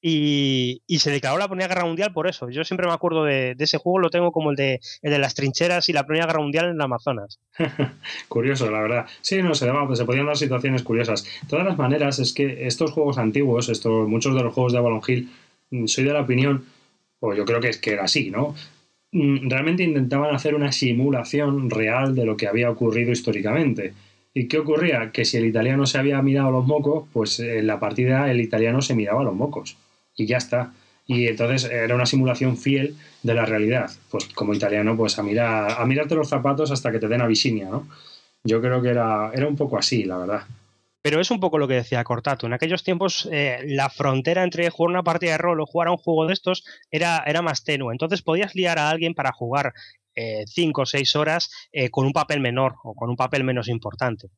Y, 0.00 0.80
se 1.00 1.10
declaró 1.10 1.36
la 1.36 1.48
Primera 1.48 1.66
Guerra 1.66 1.84
Mundial 1.84 2.12
por 2.12 2.28
eso. 2.28 2.48
Yo 2.48 2.62
siempre 2.62 2.86
me 2.86 2.92
acuerdo 2.92 3.24
de, 3.24 3.56
ese 3.58 3.78
juego, 3.78 3.98
lo 3.98 4.08
tengo 4.08 4.30
como 4.30 4.50
el 4.52 4.56
de, 4.56 4.78
el 5.02 5.10
de 5.10 5.18
las 5.18 5.34
trincheras 5.34 5.88
y 5.88 5.92
la 5.92 6.06
Primera 6.06 6.26
Guerra 6.26 6.42
Mundial 6.42 6.70
en 6.70 6.80
Amazonas. 6.80 7.40
Curioso, 8.28 8.70
la 8.70 8.82
verdad. 8.82 9.06
Sí, 9.20 9.42
no, 9.42 9.52
se, 9.56 9.66
se 9.94 10.04
podían 10.04 10.26
dar 10.26 10.36
situaciones 10.36 10.84
curiosas. 10.84 11.24
De 11.24 11.48
todas 11.48 11.66
las 11.66 11.76
maneras, 11.76 12.20
es 12.20 12.32
que 12.32 12.68
estos 12.68 12.92
juegos 12.92 13.18
antiguos, 13.18 13.68
estos, 13.68 14.08
muchos 14.08 14.32
de 14.36 14.44
los 14.44 14.54
juegos 14.54 14.74
de 14.74 14.78
Avalon 14.78 15.02
Hill, 15.04 15.28
mm, 15.72 15.86
soy 15.86 16.04
de 16.04 16.12
la 16.12 16.20
opinión, 16.20 16.66
o 17.18 17.34
yo 17.34 17.44
creo 17.44 17.58
que 17.58 17.70
es 17.70 17.78
que 17.78 17.94
era 17.94 18.04
así, 18.04 18.30
¿no? 18.30 18.54
Mm, 19.10 19.50
realmente 19.50 19.82
intentaban 19.82 20.32
hacer 20.32 20.54
una 20.54 20.70
simulación 20.70 21.68
real 21.68 22.14
de 22.14 22.26
lo 22.26 22.36
que 22.36 22.46
había 22.46 22.70
ocurrido 22.70 23.10
históricamente 23.10 23.92
¿Y 24.38 24.48
qué 24.48 24.58
ocurría? 24.58 25.12
Que 25.12 25.24
si 25.24 25.38
el 25.38 25.46
italiano 25.46 25.86
se 25.86 25.96
había 25.96 26.20
mirado 26.20 26.50
los 26.50 26.66
mocos, 26.66 27.08
pues 27.10 27.40
en 27.40 27.66
la 27.66 27.80
partida 27.80 28.30
el 28.30 28.38
italiano 28.42 28.82
se 28.82 28.94
miraba 28.94 29.24
los 29.24 29.34
mocos. 29.34 29.78
Y 30.14 30.26
ya 30.26 30.36
está. 30.36 30.74
Y 31.06 31.26
entonces 31.26 31.64
era 31.64 31.94
una 31.94 32.04
simulación 32.04 32.58
fiel 32.58 32.96
de 33.22 33.32
la 33.32 33.46
realidad. 33.46 33.90
Pues 34.10 34.26
como 34.26 34.52
italiano, 34.52 34.94
pues 34.94 35.18
a, 35.18 35.22
mirar, 35.22 35.80
a 35.80 35.86
mirarte 35.86 36.14
los 36.14 36.28
zapatos 36.28 36.70
hasta 36.70 36.92
que 36.92 36.98
te 36.98 37.08
den 37.08 37.22
avisinia, 37.22 37.70
¿no? 37.70 37.88
Yo 38.44 38.60
creo 38.60 38.82
que 38.82 38.90
era, 38.90 39.30
era 39.32 39.48
un 39.48 39.56
poco 39.56 39.78
así, 39.78 40.04
la 40.04 40.18
verdad. 40.18 40.42
Pero 41.00 41.18
es 41.18 41.30
un 41.30 41.40
poco 41.40 41.56
lo 41.56 41.66
que 41.66 41.74
decía 41.74 42.04
Cortato. 42.04 42.46
En 42.46 42.52
aquellos 42.52 42.84
tiempos 42.84 43.26
eh, 43.32 43.60
la 43.64 43.88
frontera 43.88 44.44
entre 44.44 44.68
jugar 44.68 44.90
una 44.90 45.02
partida 45.02 45.32
de 45.32 45.38
rol 45.38 45.62
o 45.62 45.66
jugar 45.66 45.88
a 45.88 45.92
un 45.92 45.96
juego 45.96 46.26
de 46.26 46.34
estos 46.34 46.62
era, 46.90 47.24
era 47.26 47.40
más 47.40 47.64
tenue. 47.64 47.94
Entonces 47.94 48.20
podías 48.20 48.54
liar 48.54 48.78
a 48.78 48.90
alguien 48.90 49.14
para 49.14 49.32
jugar 49.32 49.68
eh, 49.68 49.72
cinco 50.46 50.82
o 50.82 50.86
seis 50.86 51.14
horas 51.16 51.50
eh, 51.72 51.90
con 51.90 52.06
un 52.06 52.12
papel 52.12 52.40
menor 52.40 52.74
o 52.84 52.94
con 52.94 53.10
un 53.10 53.16
papel 53.16 53.44
menos 53.44 53.68
importante. 53.68 54.28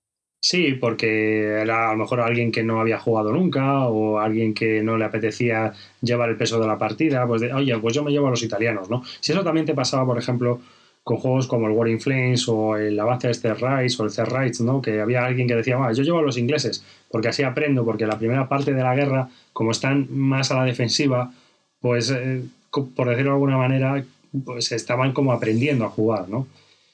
Sí, 0.40 0.74
porque 0.74 1.60
era 1.62 1.88
a 1.90 1.92
lo 1.92 1.98
mejor 1.98 2.20
alguien 2.20 2.52
que 2.52 2.62
no 2.62 2.80
había 2.80 2.98
jugado 2.98 3.32
nunca 3.32 3.88
o 3.88 4.18
alguien 4.20 4.54
que 4.54 4.82
no 4.82 4.96
le 4.96 5.04
apetecía 5.04 5.72
llevar 6.00 6.28
el 6.28 6.36
peso 6.36 6.60
de 6.60 6.66
la 6.66 6.78
partida, 6.78 7.26
pues 7.26 7.42
oye, 7.42 7.76
pues 7.78 7.94
yo 7.94 8.04
me 8.04 8.12
llevo 8.12 8.28
a 8.28 8.30
los 8.30 8.42
italianos, 8.42 8.88
¿no? 8.88 9.02
Si 9.20 9.32
eso 9.32 9.42
también 9.42 9.66
te 9.66 9.74
pasaba, 9.74 10.06
por 10.06 10.16
ejemplo, 10.16 10.60
con 11.08 11.16
juegos 11.16 11.46
como 11.46 11.66
el 11.66 11.72
War 11.72 11.88
in 11.88 12.00
Flames 12.00 12.46
o 12.48 12.76
el 12.76 13.00
avance 13.00 13.28
de 13.28 13.32
Star 13.32 13.56
Rise 13.56 14.00
o 14.00 14.04
el 14.04 14.12
Third 14.12 14.30
Rights, 14.30 14.60
¿no? 14.60 14.82
Que 14.82 15.00
había 15.00 15.24
alguien 15.24 15.48
que 15.48 15.54
decía, 15.56 15.78
ah, 15.80 15.90
yo 15.92 16.02
llevo 16.02 16.18
a 16.18 16.22
los 16.22 16.36
ingleses, 16.36 16.84
porque 17.10 17.28
así 17.28 17.42
aprendo, 17.42 17.84
porque 17.84 18.06
la 18.06 18.18
primera 18.18 18.46
parte 18.46 18.74
de 18.74 18.82
la 18.82 18.94
guerra, 18.94 19.28
como 19.54 19.70
están 19.70 20.06
más 20.10 20.50
a 20.50 20.56
la 20.56 20.64
defensiva, 20.64 21.32
pues, 21.80 22.10
eh, 22.10 22.42
por 22.70 23.08
decirlo 23.08 23.30
de 23.30 23.36
alguna 23.36 23.56
manera, 23.56 24.04
pues 24.44 24.72
estaban 24.72 25.12
como 25.12 25.32
aprendiendo 25.32 25.84
a 25.84 25.90
jugar, 25.90 26.28
¿no? 26.28 26.46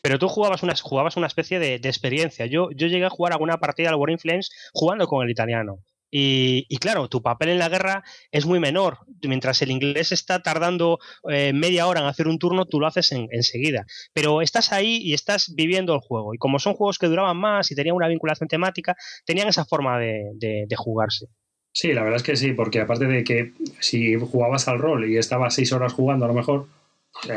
Pero 0.02 0.18
tú 0.18 0.28
jugabas 0.28 0.62
una, 0.62 0.74
jugabas 0.76 1.16
una 1.16 1.26
especie 1.26 1.58
de, 1.58 1.78
de 1.78 1.88
experiencia. 1.88 2.46
Yo, 2.46 2.70
yo 2.72 2.88
llegué 2.88 3.06
a 3.06 3.10
jugar 3.10 3.32
alguna 3.32 3.58
partida 3.58 3.88
al 3.88 3.94
War 3.94 4.10
in 4.10 4.18
Flames 4.18 4.50
jugando 4.72 5.06
con 5.06 5.24
el 5.24 5.30
italiano. 5.30 5.80
Y, 6.16 6.76
claro, 6.78 7.08
tu 7.08 7.22
papel 7.22 7.48
en 7.48 7.58
la 7.58 7.68
guerra 7.68 8.04
es 8.30 8.46
muy 8.46 8.60
menor. 8.60 8.98
Mientras 9.26 9.60
el 9.62 9.72
inglés 9.72 10.12
está 10.12 10.44
tardando 10.44 11.00
eh, 11.28 11.52
media 11.52 11.88
hora 11.88 12.02
en 12.02 12.06
hacer 12.06 12.28
un 12.28 12.38
turno, 12.38 12.66
tú 12.66 12.78
lo 12.78 12.86
haces 12.86 13.10
enseguida. 13.10 13.84
Pero 14.12 14.40
estás 14.40 14.72
ahí 14.72 15.00
y 15.02 15.12
estás 15.12 15.52
viviendo 15.56 15.92
el 15.92 15.98
juego. 15.98 16.32
Y 16.32 16.38
como 16.38 16.60
son 16.60 16.74
juegos 16.74 16.98
que 16.98 17.08
duraban 17.08 17.36
más 17.36 17.68
y 17.72 17.74
tenían 17.74 17.96
una 17.96 18.06
vinculación 18.06 18.48
temática, 18.48 18.96
tenían 19.26 19.48
esa 19.48 19.64
forma 19.64 19.98
de, 19.98 20.66
jugarse. 20.76 21.26
Sí, 21.72 21.92
la 21.92 22.04
verdad 22.04 22.18
es 22.18 22.22
que 22.22 22.36
sí, 22.36 22.52
porque 22.52 22.80
aparte 22.80 23.06
de 23.06 23.24
que 23.24 23.52
si 23.80 24.14
jugabas 24.14 24.68
al 24.68 24.78
rol 24.78 25.10
y 25.10 25.16
estabas 25.16 25.56
seis 25.56 25.72
horas 25.72 25.94
jugando 25.94 26.26
a 26.26 26.28
lo 26.28 26.34
mejor, 26.34 26.68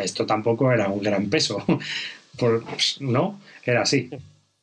esto 0.02 0.26
tampoco 0.26 0.72
era 0.72 0.90
un 0.90 1.02
gran 1.02 1.30
peso. 1.30 1.64
Pues, 2.38 3.02
no, 3.02 3.40
era 3.64 3.82
así. 3.82 4.12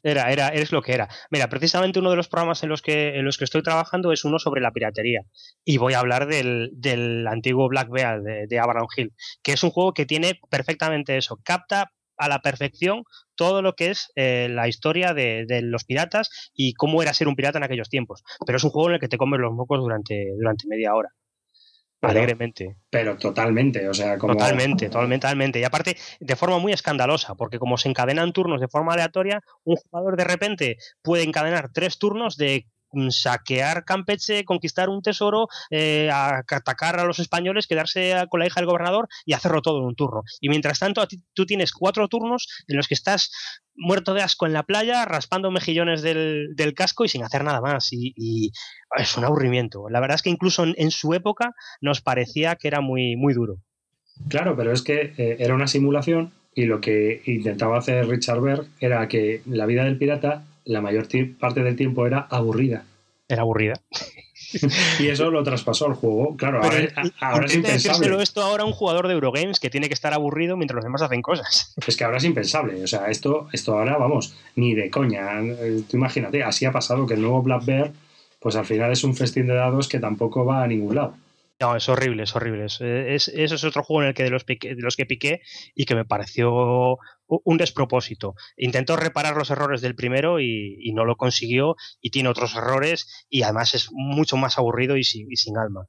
Era, 0.05 0.31
era, 0.31 0.49
es 0.49 0.71
lo 0.71 0.83
que 0.83 0.93
era. 0.93 1.09
Mira, 1.31 1.49
precisamente 1.49 1.99
uno 1.99 2.11
de 2.11 2.17
los 2.17 2.29
programas 2.29 2.62
en 2.62 2.69
los 2.69 2.83
que, 2.83 3.19
en 3.19 3.25
los 3.25 3.39
que 3.39 3.45
estoy 3.45 3.62
trabajando 3.62 4.12
es 4.12 4.25
uno 4.25 4.39
sobre 4.39 4.61
la 4.61 4.71
piratería. 4.71 5.23
Y 5.65 5.79
voy 5.79 5.95
a 5.95 5.99
hablar 5.99 6.27
del, 6.27 6.71
del 6.75 7.27
antiguo 7.27 7.69
Black 7.69 7.89
Bear 7.89 8.23
de, 8.23 8.47
de 8.47 8.59
Abraham 8.61 8.87
Hill, 8.97 9.12
que 9.43 9.55
es 9.55 9.62
un 9.65 9.71
juego 9.71 9.93
que 9.93 10.07
tiene 10.07 10.39
perfectamente 10.51 11.17
eso. 11.17 11.41
Capta 11.43 11.91
a 12.17 12.29
la 12.29 12.43
perfección 12.43 13.03
todo 13.35 13.62
lo 13.62 13.73
que 13.73 13.91
es 13.91 14.12
eh, 14.15 14.49
la 14.51 14.69
historia 14.69 15.15
de, 15.15 15.47
de, 15.49 15.62
los 15.62 15.85
piratas 15.85 16.53
y 16.55 16.75
cómo 16.75 17.03
era 17.03 17.12
ser 17.12 17.27
un 17.27 17.35
pirata 17.35 17.59
en 17.59 17.65
aquellos 17.65 17.89
tiempos. 17.89 18.23
Pero 18.47 18.59
es 18.59 18.62
un 18.62 18.71
juego 18.71 18.91
en 18.91 18.95
el 18.95 19.01
que 19.01 19.09
te 19.09 19.19
comes 19.19 19.41
los 19.41 19.53
mocos 19.53 19.81
durante, 19.81 20.33
durante 20.39 20.69
media 20.69 20.95
hora 20.95 21.09
alegremente. 22.07 22.77
Pero 22.91 23.17
totalmente, 23.17 23.89
o 23.89 23.95
sea, 23.95 24.19
como... 24.19 24.35
Totalmente, 24.35 24.89
totalmente. 24.89 25.61
Y 25.61 25.65
aparte, 25.65 25.97
de 26.21 26.37
forma 26.37 26.59
muy 26.59 26.73
escandalosa, 26.73 27.35
porque 27.35 27.59
como 27.59 27.77
se 27.79 27.89
encadenan 27.89 28.33
turnos 28.33 28.61
de 28.61 28.69
forma 28.69 28.93
aleatoria, 28.93 29.43
un 29.65 29.77
jugador 29.77 30.17
de 30.17 30.25
repente 30.25 30.79
puede 31.03 31.25
encadenar 31.25 31.71
tres 31.73 31.99
turnos 31.99 32.37
de 32.37 32.67
saquear 33.11 33.85
Campeche, 33.85 34.45
conquistar 34.45 34.89
un 34.89 35.03
tesoro, 35.03 35.49
eh, 35.71 36.11
atacar 36.13 36.99
a 36.99 37.05
los 37.05 37.19
españoles, 37.19 37.67
quedarse 37.67 38.15
con 38.31 38.41
la 38.41 38.47
hija 38.47 38.61
del 38.61 38.67
gobernador 38.67 39.09
y 39.25 39.33
hacerlo 39.33 39.63
todo 39.63 39.79
en 39.79 39.87
un 39.87 39.95
turno. 39.95 40.23
Y 40.41 40.49
mientras 40.49 40.79
tanto, 40.79 41.07
tú 41.35 41.47
tienes 41.47 41.73
cuatro 41.73 42.09
turnos 42.09 42.49
en 42.69 42.77
los 42.77 42.89
que 42.89 42.95
estás 42.95 43.31
muerto 43.77 44.15
de 44.15 44.23
asco 44.23 44.47
en 44.47 44.53
la 44.53 44.63
playa, 44.63 45.05
raspando 45.05 45.51
mejillones 45.51 46.03
del, 46.03 46.55
casco 46.77 47.05
y 47.05 47.09
sin 47.09 47.23
hacer 47.23 47.45
nada 47.45 47.61
más. 47.61 47.89
Y, 47.93 48.53
es 48.97 49.17
un 49.17 49.25
aburrimiento. 49.25 49.89
La 49.89 50.01
verdad 50.01 50.17
es 50.17 50.23
que 50.23 50.31
incluso 50.31 50.65
en, 50.65 50.91
su 50.91 51.15
época 51.15 51.55
nos 51.81 52.01
parecía 52.01 52.57
que 52.57 52.69
era 52.69 52.81
muy, 52.81 53.17
muy 53.17 53.35
duro. 53.35 53.59
Claro, 54.29 54.57
pero 54.57 54.73
es 54.73 54.83
que 54.83 55.13
eh, 55.17 55.37
era 55.41 55.55
una 55.55 55.67
simulación 55.67 56.33
y 56.55 56.67
lo 56.67 56.81
que 56.81 57.23
intentaba 57.27 57.79
hacer 57.79 58.07
Richard 58.07 58.41
Berg 58.41 58.67
era 58.81 59.09
que 59.09 59.43
la 59.47 59.67
vida 59.67 59.85
del 59.85 59.99
pirata 59.99 60.45
la 60.65 60.81
mayor 60.81 61.09
parte 61.39 61.62
del 61.62 61.77
tiempo 61.77 62.07
era 62.07 62.27
aburrida. 62.31 62.85
Era 63.29 63.43
aburrida. 63.43 63.81
y 64.99 65.09
eso 65.09 65.31
lo 65.31 65.43
traspasó 65.43 65.87
al 65.87 65.95
juego. 65.95 66.37
Claro, 66.37 66.61
ahora, 66.62 67.47
es 67.47 67.55
impensable. 67.55 68.23
esto 68.23 68.43
ahora 68.43 68.65
a 68.65 68.67
un 68.67 68.73
jugador 68.73 69.09
de 69.09 69.15
Eurogames 69.15 69.61
que 69.61 69.71
tiene 69.71 69.89
que 69.89 69.95
estar 69.95 70.12
aburrido 70.12 70.57
mientras 70.57 70.77
los 70.77 70.85
demás 70.85 71.03
hacen 71.03 71.23
cosas. 71.23 71.75
Es 71.87 71.97
que 71.97 72.05
ahora 72.05 72.19
es 72.19 72.25
impensable. 72.25 72.83
O 72.83 72.87
sea, 72.87 73.07
esto, 73.11 73.49
esto 73.53 73.79
ahora, 73.79 73.97
vamos, 73.97 74.35
ni 74.57 74.75
de 74.75 74.91
coña. 74.91 75.41
Tú 75.89 75.97
imagínate, 75.97 76.43
así 76.43 76.65
ha 76.65 76.73
pasado 76.73 77.07
que 77.07 77.15
el 77.15 77.23
nuevo 77.23 77.43
Black 77.43 77.65
Bear, 77.65 77.93
pues 78.41 78.57
al 78.57 78.67
final 78.67 78.93
es 78.93 79.05
un 79.05 79.15
festín 79.17 79.47
de 79.47 79.55
dados 79.55 79.89
que 79.89 79.99
tampoco 79.99 80.45
va 80.45 80.62
a 80.62 80.67
ningún 80.67 80.95
lado. 80.97 81.15
No, 81.65 81.77
es 81.77 81.89
horrible, 81.89 82.25
es 82.25 82.37
horrible. 82.37 82.67
Es, 82.67 83.29
eso 83.29 83.55
es 83.55 83.65
otro 83.65 83.83
juego 83.83 84.03
en 84.03 84.09
el 84.09 84.15
que 84.15 84.25
de 84.25 84.29
los, 84.29 84.45
de 84.45 84.77
los 84.77 84.97
que 84.97 85.07
piqué 85.07 85.41
y 85.75 85.87
que 85.87 85.95
me 85.95 86.05
pareció 86.05 86.99
un 87.27 87.57
despropósito. 87.57 88.35
Intentó 88.59 88.97
reparar 88.97 89.35
los 89.35 89.49
errores 89.49 89.81
del 89.81 89.95
primero 89.95 90.41
y, 90.41 90.93
no 90.95 91.07
lo 91.07 91.17
consiguió 91.17 91.77
y 92.03 92.11
tiene 92.11 92.29
otros 92.29 92.55
errores 92.55 93.27
y 93.31 93.45
además 93.45 93.75
es 93.75 93.89
mucho 93.93 94.37
más 94.37 94.59
aburrido 94.59 94.99
y 94.99 95.05
sin 95.05 95.57
alma. 95.57 95.89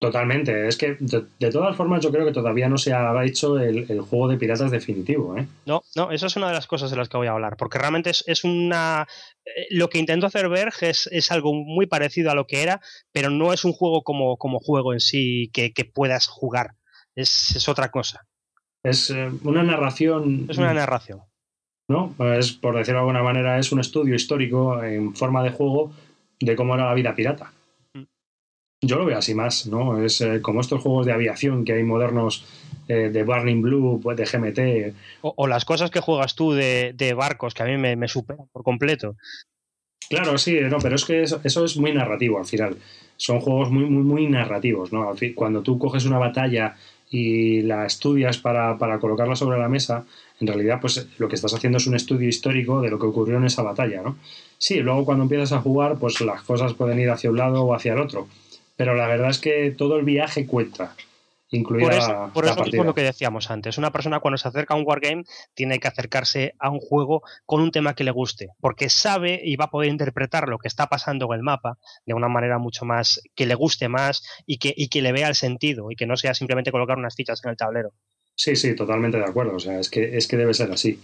Totalmente. 0.00 0.68
Es 0.68 0.76
que, 0.76 0.96
de, 1.00 1.50
todas 1.50 1.76
formas, 1.76 2.04
yo 2.04 2.12
creo 2.12 2.24
que 2.24 2.32
todavía 2.32 2.68
no 2.68 2.78
se 2.78 2.92
ha 2.92 3.24
hecho 3.24 3.58
el, 3.58 3.84
juego 4.02 4.28
de 4.28 4.36
piratas 4.36 4.70
definitivo. 4.70 5.36
¿eh? 5.36 5.46
No, 5.66 5.82
no, 5.96 6.12
eso 6.12 6.26
es 6.26 6.36
una 6.36 6.46
de 6.46 6.54
las 6.54 6.68
cosas 6.68 6.90
de 6.90 6.96
las 6.96 7.08
que 7.08 7.16
voy 7.16 7.26
a 7.26 7.32
hablar, 7.32 7.56
porque 7.56 7.78
realmente 7.78 8.10
es, 8.10 8.44
una... 8.44 9.08
Eh, 9.44 9.66
lo 9.70 9.90
que 9.90 9.98
intentó 9.98 10.26
hacer 10.26 10.48
Berg 10.48 10.74
es, 10.82 11.32
algo 11.32 11.52
muy 11.52 11.86
parecido 11.86 12.30
a 12.30 12.36
lo 12.36 12.46
que 12.46 12.62
era, 12.62 12.80
pero 13.10 13.28
no 13.30 13.52
es 13.52 13.64
un 13.64 13.72
juego 13.72 14.02
como, 14.04 14.36
como 14.36 14.60
juego 14.60 14.92
en 14.92 15.00
sí 15.00 15.50
que, 15.52 15.72
puedas 15.92 16.28
jugar. 16.28 16.74
Es, 17.16 17.68
otra 17.68 17.90
cosa. 17.90 18.24
Es 18.84 19.10
eh, 19.10 19.28
una 19.42 19.64
narración... 19.64 20.46
Es 20.48 20.58
una 20.58 20.74
narración. 20.74 21.22
¿No? 21.88 22.14
Es, 22.36 22.52
por 22.52 22.76
decirlo 22.76 23.00
de 23.00 23.06
alguna 23.08 23.24
manera, 23.24 23.58
es 23.58 23.72
un 23.72 23.80
estudio 23.80 24.14
histórico 24.14 24.80
en 24.80 25.16
forma 25.16 25.42
de 25.42 25.50
juego 25.50 25.90
de 26.38 26.54
cómo 26.54 26.74
era 26.76 26.84
la 26.84 26.94
vida 26.94 27.16
pirata. 27.16 27.52
Yo 28.80 28.96
lo 28.96 29.06
veo 29.06 29.18
así 29.18 29.34
más, 29.34 29.66
¿no? 29.66 30.00
Es 30.00 30.20
eh, 30.20 30.40
como 30.40 30.60
estos 30.60 30.80
juegos 30.80 31.04
de 31.04 31.12
aviación 31.12 31.64
que 31.64 31.72
hay 31.72 31.82
modernos 31.82 32.44
eh, 32.86 33.10
de 33.12 33.24
Burning 33.24 33.60
Blue, 33.60 34.00
pues, 34.00 34.16
de 34.16 34.24
GMT. 34.24 34.94
O, 35.22 35.48
las 35.48 35.64
cosas 35.64 35.90
que 35.90 36.00
juegas 36.00 36.36
tú 36.36 36.52
de, 36.52 37.14
barcos, 37.16 37.54
que 37.54 37.64
a 37.64 37.66
mí 37.66 37.76
me, 37.76 38.06
superan 38.06 38.46
por 38.52 38.62
completo. 38.62 39.16
Claro, 40.08 40.38
sí, 40.38 40.58
no, 40.70 40.78
pero 40.78 40.94
es 40.94 41.04
que 41.04 41.22
eso, 41.22 41.40
es 41.42 41.76
muy 41.76 41.92
narrativo 41.92 42.38
al 42.38 42.46
final. 42.46 42.76
Son 43.16 43.40
juegos 43.40 43.70
muy, 43.70 43.84
muy, 43.84 44.04
muy 44.04 44.26
narrativos, 44.28 44.92
¿no? 44.92 45.12
Cuando 45.34 45.62
tú 45.62 45.76
coges 45.76 46.06
una 46.06 46.18
batalla 46.18 46.76
y 47.10 47.62
la 47.62 47.84
estudias 47.84 48.38
para, 48.38 48.78
para 48.78 49.00
colocarla 49.00 49.34
sobre 49.34 49.58
la 49.58 49.68
mesa, 49.68 50.04
en 50.40 50.46
realidad, 50.46 50.78
pues 50.80 51.08
lo 51.18 51.28
que 51.28 51.34
estás 51.34 51.52
haciendo 51.52 51.78
es 51.78 51.86
un 51.88 51.96
estudio 51.96 52.28
histórico 52.28 52.80
de 52.80 52.90
lo 52.90 52.98
que 52.98 53.06
ocurrió 53.06 53.38
en 53.38 53.44
esa 53.44 53.62
batalla, 53.62 54.02
¿no? 54.02 54.18
Sí, 54.56 54.76
luego 54.76 55.04
cuando 55.04 55.24
empiezas 55.24 55.52
a 55.52 55.60
jugar, 55.60 55.98
pues 55.98 56.20
las 56.20 56.42
cosas 56.42 56.74
pueden 56.74 57.00
ir 57.00 57.10
hacia 57.10 57.30
un 57.30 57.38
lado 57.38 57.64
o 57.64 57.74
hacia 57.74 57.94
el 57.94 57.98
otro 57.98 58.28
pero 58.78 58.94
la 58.94 59.08
verdad 59.08 59.30
es 59.30 59.40
que 59.40 59.74
todo 59.76 59.98
el 59.98 60.04
viaje 60.04 60.46
cuenta. 60.46 60.94
Incluida 61.50 61.88
por 61.88 61.94
eso, 61.94 62.30
por 62.32 62.44
eso 62.44 62.64
es 62.64 62.74
lo 62.74 62.94
que 62.94 63.02
decíamos 63.02 63.50
antes. 63.50 63.76
Una 63.76 63.90
persona 63.90 64.20
cuando 64.20 64.38
se 64.38 64.46
acerca 64.46 64.74
a 64.74 64.76
un 64.76 64.84
wargame 64.86 65.24
tiene 65.54 65.80
que 65.80 65.88
acercarse 65.88 66.54
a 66.60 66.70
un 66.70 66.78
juego 66.78 67.22
con 67.44 67.60
un 67.60 67.72
tema 67.72 67.94
que 67.94 68.04
le 68.04 68.12
guste, 68.12 68.50
porque 68.60 68.88
sabe 68.88 69.40
y 69.42 69.56
va 69.56 69.64
a 69.64 69.70
poder 69.70 69.90
interpretar 69.90 70.48
lo 70.48 70.58
que 70.58 70.68
está 70.68 70.86
pasando 70.86 71.26
en 71.26 71.38
el 71.38 71.42
mapa 71.42 71.76
de 72.06 72.14
una 72.14 72.28
manera 72.28 72.58
mucho 72.58 72.84
más 72.84 73.20
que 73.34 73.46
le 73.46 73.56
guste 73.56 73.88
más 73.88 74.22
y 74.46 74.58
que, 74.58 74.72
y 74.76 74.88
que 74.88 75.02
le 75.02 75.10
vea 75.10 75.26
el 75.26 75.34
sentido 75.34 75.90
y 75.90 75.96
que 75.96 76.06
no 76.06 76.16
sea 76.16 76.34
simplemente 76.34 76.70
colocar 76.70 76.98
unas 76.98 77.16
fichas 77.16 77.42
en 77.44 77.50
el 77.50 77.56
tablero. 77.56 77.92
Sí, 78.36 78.54
sí, 78.54 78.76
totalmente 78.76 79.18
de 79.18 79.24
acuerdo. 79.24 79.56
O 79.56 79.60
sea, 79.60 79.80
es 79.80 79.90
que, 79.90 80.16
es 80.16 80.28
que 80.28 80.36
debe 80.36 80.54
ser 80.54 80.70
así. 80.70 81.00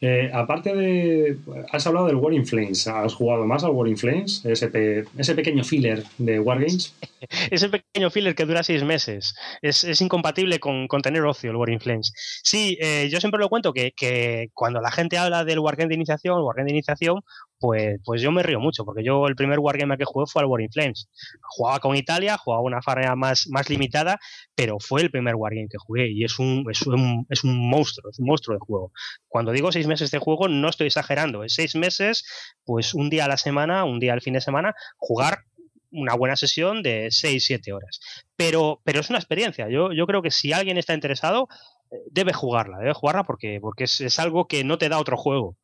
Eh, 0.00 0.30
aparte 0.32 0.74
de. 0.74 1.38
Has 1.72 1.86
hablado 1.86 2.06
del 2.06 2.16
War 2.16 2.34
in 2.34 2.46
Flames. 2.46 2.86
¿Has 2.86 3.14
jugado 3.14 3.46
más 3.46 3.64
al 3.64 3.70
War 3.70 3.88
in 3.88 3.96
Flames? 3.96 4.44
Ese, 4.44 5.04
ese 5.16 5.34
pequeño 5.34 5.64
filler 5.64 6.04
de 6.18 6.38
Wargames. 6.38 6.94
ese 7.50 7.68
pequeño 7.70 8.10
filler 8.10 8.34
que 8.34 8.44
dura 8.44 8.62
seis 8.62 8.84
meses. 8.84 9.34
Es, 9.62 10.00
incompatible 10.02 10.60
con, 10.60 10.86
tener 11.02 11.22
ocio 11.22 11.50
el 11.50 11.56
War 11.56 11.70
in 11.70 11.80
Flames. 11.80 12.12
Sí, 12.42 12.76
eh, 12.80 13.08
yo 13.10 13.20
siempre 13.20 13.40
lo 13.40 13.48
cuento 13.48 13.72
que, 13.72 13.92
que, 13.96 14.50
cuando 14.52 14.80
la 14.82 14.90
gente 14.90 15.16
habla 15.16 15.44
del 15.44 15.60
Wargame 15.60 15.88
de 15.88 15.94
iniciación, 15.94 16.42
Wargame 16.42 16.66
de 16.66 16.76
iniciación, 16.76 17.22
pues, 17.58 18.00
pues 18.04 18.20
yo 18.20 18.30
me 18.32 18.42
río 18.42 18.60
mucho, 18.60 18.84
porque 18.84 19.02
yo 19.04 19.26
el 19.26 19.36
primer 19.36 19.58
Wargame 19.58 19.96
que 19.96 20.04
jugué 20.04 20.26
fue 20.26 20.42
al 20.42 20.48
War 20.48 20.60
in 20.60 20.70
Flames. 20.70 21.08
Jugaba 21.40 21.80
con 21.80 21.96
Italia, 21.96 22.36
jugaba 22.36 22.62
una 22.62 22.82
farea 22.82 23.14
más, 23.16 23.48
más 23.48 23.70
limitada, 23.70 24.18
pero 24.54 24.78
fue 24.78 25.02
el 25.02 25.10
primer 25.10 25.34
Wargame 25.34 25.68
que 25.68 25.78
jugué 25.78 26.10
y 26.10 26.24
es 26.24 26.38
un, 26.38 26.64
es, 26.70 26.82
un, 26.82 27.26
es 27.30 27.44
un 27.44 27.68
monstruo, 27.68 28.10
es 28.10 28.18
un 28.18 28.26
monstruo 28.26 28.56
de 28.56 28.60
juego. 28.60 28.92
Cuando 29.28 29.52
digo 29.52 29.72
seis 29.72 29.86
meses 29.86 30.10
de 30.10 30.18
juego, 30.18 30.48
no 30.48 30.68
estoy 30.68 30.88
exagerando, 30.88 31.44
es 31.44 31.54
seis 31.54 31.74
meses, 31.74 32.24
pues 32.64 32.94
un 32.94 33.10
día 33.10 33.24
a 33.24 33.28
la 33.28 33.36
semana, 33.36 33.84
un 33.84 34.00
día 34.00 34.12
al 34.12 34.22
fin 34.22 34.34
de 34.34 34.40
semana, 34.40 34.74
jugar 34.96 35.44
una 35.90 36.14
buena 36.14 36.36
sesión 36.36 36.82
de 36.82 37.06
6-7 37.06 37.72
horas. 37.72 38.00
Pero, 38.36 38.80
pero 38.84 39.00
es 39.00 39.08
una 39.08 39.18
experiencia. 39.18 39.68
Yo, 39.70 39.92
yo 39.92 40.06
creo 40.06 40.20
que 40.20 40.30
si 40.30 40.52
alguien 40.52 40.76
está 40.76 40.94
interesado, 40.94 41.48
eh, 41.90 41.96
debe 42.10 42.32
jugarla, 42.32 42.78
debe 42.78 42.92
jugarla 42.92 43.24
porque, 43.24 43.58
porque 43.60 43.84
es, 43.84 44.00
es 44.00 44.18
algo 44.18 44.46
que 44.46 44.64
no 44.64 44.78
te 44.78 44.88
da 44.88 44.98
otro 44.98 45.16
juego. 45.16 45.56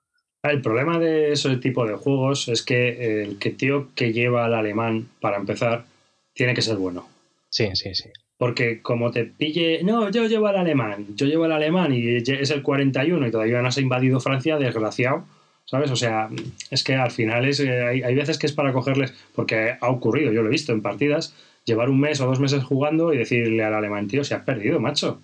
El 0.42 0.60
problema 0.60 0.98
de 0.98 1.32
ese 1.32 1.56
tipo 1.58 1.86
de 1.86 1.94
juegos 1.94 2.48
es 2.48 2.62
que 2.62 3.22
el 3.22 3.38
que 3.38 3.50
tío 3.50 3.88
que 3.94 4.12
lleva 4.12 4.44
al 4.44 4.54
alemán, 4.54 5.08
para 5.20 5.36
empezar, 5.36 5.84
tiene 6.34 6.54
que 6.54 6.62
ser 6.62 6.76
bueno. 6.76 7.08
Sí, 7.48 7.68
sí, 7.74 7.94
sí. 7.94 8.10
Porque 8.38 8.82
como 8.82 9.12
te 9.12 9.24
pille, 9.24 9.84
no, 9.84 10.10
yo 10.10 10.26
llevo 10.26 10.48
al 10.48 10.56
alemán, 10.56 11.06
yo 11.14 11.26
llevo 11.26 11.44
al 11.44 11.52
alemán 11.52 11.94
y 11.94 12.16
es 12.16 12.50
el 12.50 12.62
41 12.62 13.28
y 13.28 13.30
todavía 13.30 13.62
no 13.62 13.68
has 13.68 13.78
invadido 13.78 14.18
Francia, 14.18 14.58
desgraciado, 14.58 15.24
¿sabes? 15.64 15.92
O 15.92 15.96
sea, 15.96 16.28
es 16.70 16.82
que 16.82 16.96
al 16.96 17.12
final 17.12 17.44
es, 17.44 17.60
eh, 17.60 17.84
hay, 17.84 18.02
hay 18.02 18.14
veces 18.16 18.38
que 18.38 18.46
es 18.46 18.52
para 18.52 18.72
cogerles, 18.72 19.14
porque 19.36 19.76
ha 19.80 19.88
ocurrido, 19.90 20.32
yo 20.32 20.42
lo 20.42 20.48
he 20.48 20.52
visto 20.52 20.72
en 20.72 20.82
partidas, 20.82 21.36
llevar 21.64 21.88
un 21.88 22.00
mes 22.00 22.20
o 22.20 22.26
dos 22.26 22.40
meses 22.40 22.64
jugando 22.64 23.14
y 23.14 23.18
decirle 23.18 23.62
al 23.62 23.74
alemán, 23.74 24.08
tío, 24.08 24.24
se 24.24 24.34
has 24.34 24.42
perdido, 24.42 24.80
macho. 24.80 25.22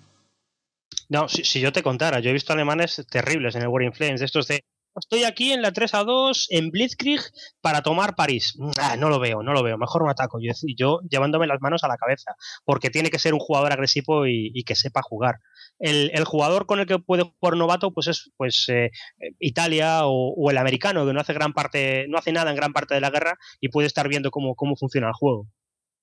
No, 1.09 1.27
si, 1.27 1.43
si, 1.43 1.59
yo 1.59 1.73
te 1.73 1.83
contara, 1.83 2.21
yo 2.21 2.29
he 2.29 2.33
visto 2.33 2.53
alemanes 2.53 3.05
terribles 3.09 3.55
en 3.55 3.63
el 3.63 3.67
War 3.67 3.83
in 3.83 3.91
Flames, 3.91 4.21
de 4.21 4.27
estos 4.27 4.47
de 4.47 4.63
Estoy 4.95 5.23
aquí 5.23 5.53
en 5.53 5.61
la 5.61 5.71
3 5.71 5.93
a 5.93 6.03
2 6.03 6.47
en 6.49 6.71
Blitzkrieg 6.71 7.21
para 7.61 7.81
tomar 7.81 8.15
París. 8.15 8.57
Ah, 8.79 8.97
no 8.97 9.09
lo 9.09 9.19
veo, 9.19 9.43
no 9.43 9.53
lo 9.53 9.63
veo. 9.63 9.77
Mejor 9.77 10.03
no 10.03 10.09
ataco. 10.09 10.39
Yo, 10.41 10.99
llevándome 11.09 11.47
las 11.47 11.61
manos 11.61 11.83
a 11.83 11.87
la 11.87 11.97
cabeza. 11.97 12.35
Porque 12.65 12.89
tiene 12.89 13.09
que 13.09 13.19
ser 13.19 13.33
un 13.33 13.39
jugador 13.39 13.71
agresivo 13.71 14.27
y, 14.27 14.63
que 14.63 14.75
sepa 14.75 15.01
jugar. 15.01 15.39
el, 15.79 16.23
jugador 16.25 16.65
con 16.65 16.79
el 16.79 16.85
que 16.85 16.99
puede 16.99 17.23
jugar 17.23 17.57
novato 17.57 17.91
pues 17.91 18.07
es 18.07 18.31
pues 18.37 18.65
eh, 18.69 18.91
Italia 19.39 20.01
o, 20.03 20.51
el 20.51 20.57
americano 20.57 21.05
que 21.05 21.13
no 21.13 21.21
hace 21.21 21.33
gran 21.33 21.53
parte 21.53 22.05
no 22.09 22.17
hace 22.17 22.31
nada 22.33 22.51
en 22.51 22.57
gran 22.57 22.73
parte 22.73 22.93
de 22.93 23.01
la 23.01 23.09
guerra 23.09 23.37
y 23.61 23.69
puede 23.69 23.87
estar 23.87 24.07
viendo 24.09 24.29
cómo, 24.29 24.55
cómo 24.55 24.75
funciona 24.75 25.07
el 25.07 25.13
juego 25.13 25.47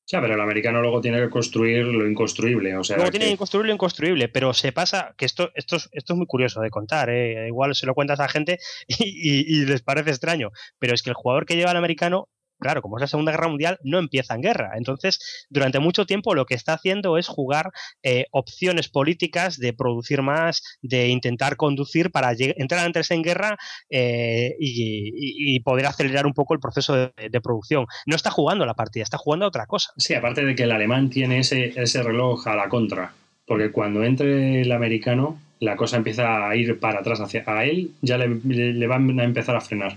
ya, 0.07 0.20
pero 0.20 0.34
el 0.34 0.40
americano 0.40 0.80
luego 0.80 1.00
tiene 1.00 1.20
que 1.20 1.28
construir 1.28 1.84
lo 1.86 2.09
inconstruible. 2.09 2.76
O 2.76 2.84
sea, 2.84 2.96
luego 2.96 3.11
tiene 3.11 3.28
que 3.28 3.36
construir 3.36 3.66
lo 3.66 3.72
inconstruible, 3.72 4.28
pero 4.28 4.54
se 4.54 4.70
pasa, 4.70 5.14
que 5.16 5.24
esto, 5.24 5.50
esto, 5.54 5.76
es, 5.76 5.88
esto 5.90 6.12
es 6.12 6.16
muy 6.16 6.26
curioso 6.26 6.61
de 6.61 6.70
contar, 6.70 7.11
¿eh? 7.11 7.48
igual 7.48 7.74
se 7.74 7.86
lo 7.86 7.94
cuentas 7.94 8.20
a 8.20 8.24
la 8.24 8.28
gente 8.28 8.61
y, 8.86 9.64
les 9.64 9.82
parece 9.82 10.11
extraño, 10.11 10.52
pero 10.78 10.94
es 10.94 11.02
que 11.02 11.11
el 11.11 11.16
jugador 11.16 11.44
que 11.44 11.57
lleva 11.57 11.72
al 11.72 11.76
americano 11.76 12.28
claro, 12.59 12.82
como 12.82 12.96
es 12.96 13.00
la 13.02 13.07
Segunda 13.07 13.32
Guerra 13.32 13.48
Mundial, 13.48 13.78
no 13.82 13.98
empieza 13.98 14.34
en 14.34 14.42
guerra. 14.42 14.72
Entonces, 14.76 15.46
durante 15.50 15.78
mucho 15.78 16.07
tiempo 16.07 16.34
lo 16.34 16.46
que 16.46 16.54
está 16.54 16.74
haciendo 16.74 17.18
es 17.18 17.28
jugar 17.28 17.72
eh, 18.02 18.26
opciones 18.30 18.88
políticas 18.88 19.59
de 19.59 19.72
producir 19.72 20.22
más, 20.22 20.78
de 20.82 21.09
intentar 21.09 21.57
conducir 21.57 22.11
para 22.11 22.32
entrar 22.38 22.84
antes 22.84 23.11
en 23.11 23.22
guerra 23.22 23.57
eh, 23.90 24.54
y, 24.59 25.61
poder 25.61 25.86
acelerar 25.86 26.26
un 26.26 26.34
poco 26.34 26.54
el 26.54 26.61
proceso 26.61 26.94
de, 26.94 27.40
producción. 27.42 27.86
No 28.07 28.14
está 28.14 28.30
jugando 28.30 28.66
la 28.66 28.74
partida, 28.74 29.02
está 29.02 29.18
jugando 29.18 29.46
a 29.46 29.48
otra 29.48 29.66
cosa. 29.66 29.92
Sí, 29.96 30.14
aparte 30.14 30.44
de 30.44 30.54
que 30.54 30.62
el 30.62 30.70
alemán 30.70 31.11
tiene 31.11 31.40
ese, 31.40 31.72
ese 31.80 32.02
reloj 32.02 32.46
a 32.46 32.54
la 32.54 32.68
contra, 32.68 33.12
porque 33.46 33.72
cuando 33.72 34.04
entre 34.04 34.62
el 34.62 34.70
americano, 34.70 35.40
la 35.61 35.76
cosa 35.76 35.96
empieza 35.96 36.48
a 36.48 36.54
ir 36.54 36.78
para 36.78 37.00
atrás 37.00 37.20
hacia 37.20 37.42
a 37.46 37.64
él, 37.64 37.90
ya 38.00 38.18
le, 38.18 38.28
le 38.28 38.86
van 38.86 39.18
a 39.18 39.24
empezar 39.24 39.57
a 39.57 39.61
frenar. 39.61 39.96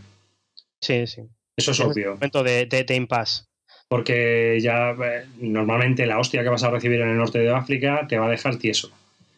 Sí, 0.81 1.05
sí. 1.05 1.23
Eso 1.59 1.71
es 1.71 1.79
obvio. 1.81 2.13
momento 2.13 2.43
de, 2.43 2.65
de, 2.65 2.95
impasse. 2.95 3.43
Porque 3.87 4.59
ya 4.61 4.91
eh, 4.91 5.25
normalmente 5.39 6.05
la 6.05 6.19
hostia 6.19 6.43
que 6.43 6.49
vas 6.49 6.63
a 6.63 6.69
recibir 6.69 7.01
en 7.01 7.09
el 7.09 7.17
norte 7.17 7.39
de 7.39 7.49
África 7.53 8.05
te 8.07 8.17
va 8.17 8.27
a 8.27 8.29
dejar 8.29 8.57
tieso. 8.57 8.91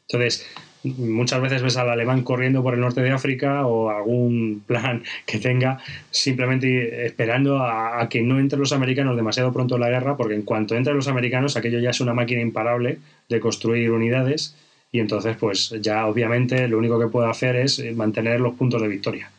Entonces, 0.07 0.45
muchas 0.83 1.41
veces 1.41 1.61
ves 1.63 1.77
al 1.77 1.89
alemán 1.89 2.23
corriendo 2.23 2.61
por 2.61 2.73
el 2.73 2.79
norte 2.81 3.01
de 3.01 3.11
África 3.11 3.65
o 3.65 3.89
algún 3.89 4.63
plan 4.67 5.03
que 5.25 5.39
tenga, 5.39 5.79
simplemente 6.11 7.05
esperando 7.05 7.59
a, 7.59 8.07
que 8.09 8.21
no 8.21 8.39
entren 8.39 8.59
los 8.59 8.73
americanos 8.73 9.15
demasiado 9.15 9.51
pronto 9.51 9.75
en 9.75 9.81
la 9.81 9.89
guerra, 9.89 10.15
porque 10.15 10.35
en 10.35 10.43
cuanto 10.43 10.75
entren 10.75 10.95
los 10.95 11.07
americanos, 11.07 11.57
aquello 11.57 11.79
ya 11.79 11.89
es 11.89 12.01
una 12.01 12.13
máquina 12.13 12.41
imparable 12.41 12.99
de 13.29 13.39
construir 13.39 13.91
unidades 13.91 14.55
y 14.91 14.99
entonces, 14.99 15.37
pues 15.37 15.73
ya 15.81 16.05
obviamente 16.05 16.67
lo 16.67 16.77
único 16.77 16.99
que 16.99 17.07
puede 17.07 17.29
hacer 17.29 17.55
es 17.55 17.81
mantener 17.95 18.41
los 18.41 18.55
puntos 18.55 18.81
de 18.81 18.89
victoria 18.89 19.31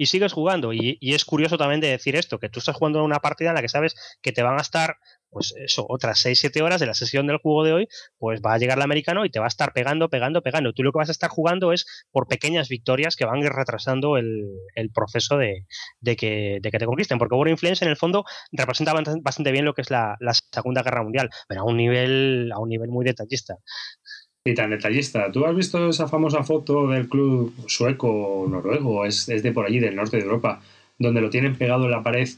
y 0.00 0.06
sigues 0.06 0.32
jugando. 0.32 0.72
Y, 0.72 0.98
es 1.02 1.26
curioso 1.26 1.58
también 1.58 1.82
de 1.82 1.88
decir 1.88 2.16
esto, 2.16 2.38
que 2.38 2.48
tú 2.48 2.60
estás 2.60 2.74
jugando 2.74 3.04
una 3.04 3.18
partida 3.18 3.50
en 3.50 3.56
la 3.56 3.60
que 3.60 3.68
sabes 3.68 3.94
que 4.22 4.32
te 4.32 4.42
van 4.42 4.56
a 4.56 4.62
estar, 4.62 4.96
pues 5.28 5.52
eso, 5.62 5.84
otras 5.90 6.24
6-7 6.24 6.62
horas 6.62 6.80
de 6.80 6.86
la 6.86 6.94
sesión 6.94 7.26
del 7.26 7.36
juego 7.36 7.64
de 7.64 7.74
hoy, 7.74 7.88
pues 8.16 8.40
va 8.40 8.54
a 8.54 8.58
llegar 8.58 8.78
el 8.78 8.82
americano 8.82 9.26
y 9.26 9.30
te 9.30 9.40
va 9.40 9.44
a 9.44 9.48
estar 9.48 9.74
pegando, 9.74 10.08
pegando, 10.08 10.40
pegando. 10.40 10.72
Tú 10.72 10.84
lo 10.84 10.92
que 10.92 11.00
vas 11.00 11.10
a 11.10 11.12
estar 11.12 11.28
jugando 11.28 11.74
es 11.74 11.84
por 12.12 12.28
pequeñas 12.28 12.70
victorias 12.70 13.14
que 13.14 13.26
van 13.26 13.42
retrasando 13.42 14.16
el, 14.16 14.48
proceso 14.94 15.36
de, 15.36 15.66
que, 16.16 16.60
te 16.62 16.86
conquisten. 16.86 17.18
Porque 17.18 17.34
War 17.34 17.48
Influence 17.48 17.84
en 17.84 17.90
el 17.90 17.98
fondo 17.98 18.24
representa 18.52 18.94
bastante 19.20 19.52
bien 19.52 19.66
lo 19.66 19.74
que 19.74 19.82
es 19.82 19.90
la, 19.90 20.16
la 20.18 20.32
Segunda 20.32 20.82
Guerra 20.82 21.02
Mundial, 21.02 21.28
pero 21.46 21.60
a 21.60 21.64
un 21.64 21.76
nivel, 21.76 22.50
a 22.54 22.58
un 22.58 22.70
nivel 22.70 22.88
muy 22.88 23.04
detallista 23.04 23.58
y 24.44 24.54
tan 24.54 24.70
detallista. 24.70 25.30
¿Tú 25.30 25.44
has 25.44 25.54
visto 25.54 25.88
esa 25.88 26.08
famosa 26.08 26.42
foto 26.42 26.88
del 26.88 27.08
club 27.08 27.54
sueco 27.66 28.46
noruego? 28.48 29.04
Es, 29.04 29.28
es, 29.28 29.42
de 29.42 29.52
por 29.52 29.66
allí, 29.66 29.80
del 29.80 29.96
norte 29.96 30.16
de 30.16 30.22
Europa, 30.22 30.62
donde 30.98 31.20
lo 31.20 31.30
tienen 31.30 31.56
pegado 31.56 31.84
en 31.84 31.90
la 31.90 32.02
pared 32.02 32.28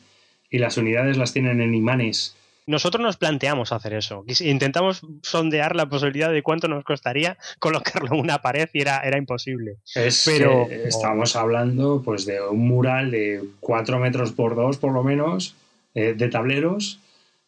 y 0.50 0.58
las 0.58 0.76
unidades 0.76 1.16
las 1.16 1.32
tienen 1.32 1.60
en 1.60 1.74
imanes. 1.74 2.36
Nosotros 2.66 3.02
nos 3.02 3.16
planteamos 3.16 3.72
hacer 3.72 3.94
eso. 3.94 4.24
Intentamos 4.40 5.02
sondear 5.22 5.74
la 5.74 5.86
posibilidad 5.86 6.32
de 6.32 6.42
cuánto 6.42 6.68
nos 6.68 6.84
costaría 6.84 7.36
colocarlo 7.58 8.14
en 8.14 8.20
una 8.20 8.42
pared 8.42 8.68
y 8.72 8.80
era, 8.80 9.00
era 9.00 9.16
imposible. 9.16 9.78
Pero 10.24 10.68
estamos 10.70 11.36
hablando 11.36 12.02
pues 12.04 12.26
de 12.26 12.40
un 12.40 12.66
mural 12.66 13.10
de 13.10 13.42
4 13.60 13.98
metros 13.98 14.32
por 14.32 14.54
2 14.54 14.76
por 14.78 14.92
lo 14.92 15.02
menos, 15.02 15.54
eh, 15.94 16.14
de 16.16 16.28
tableros 16.28 17.00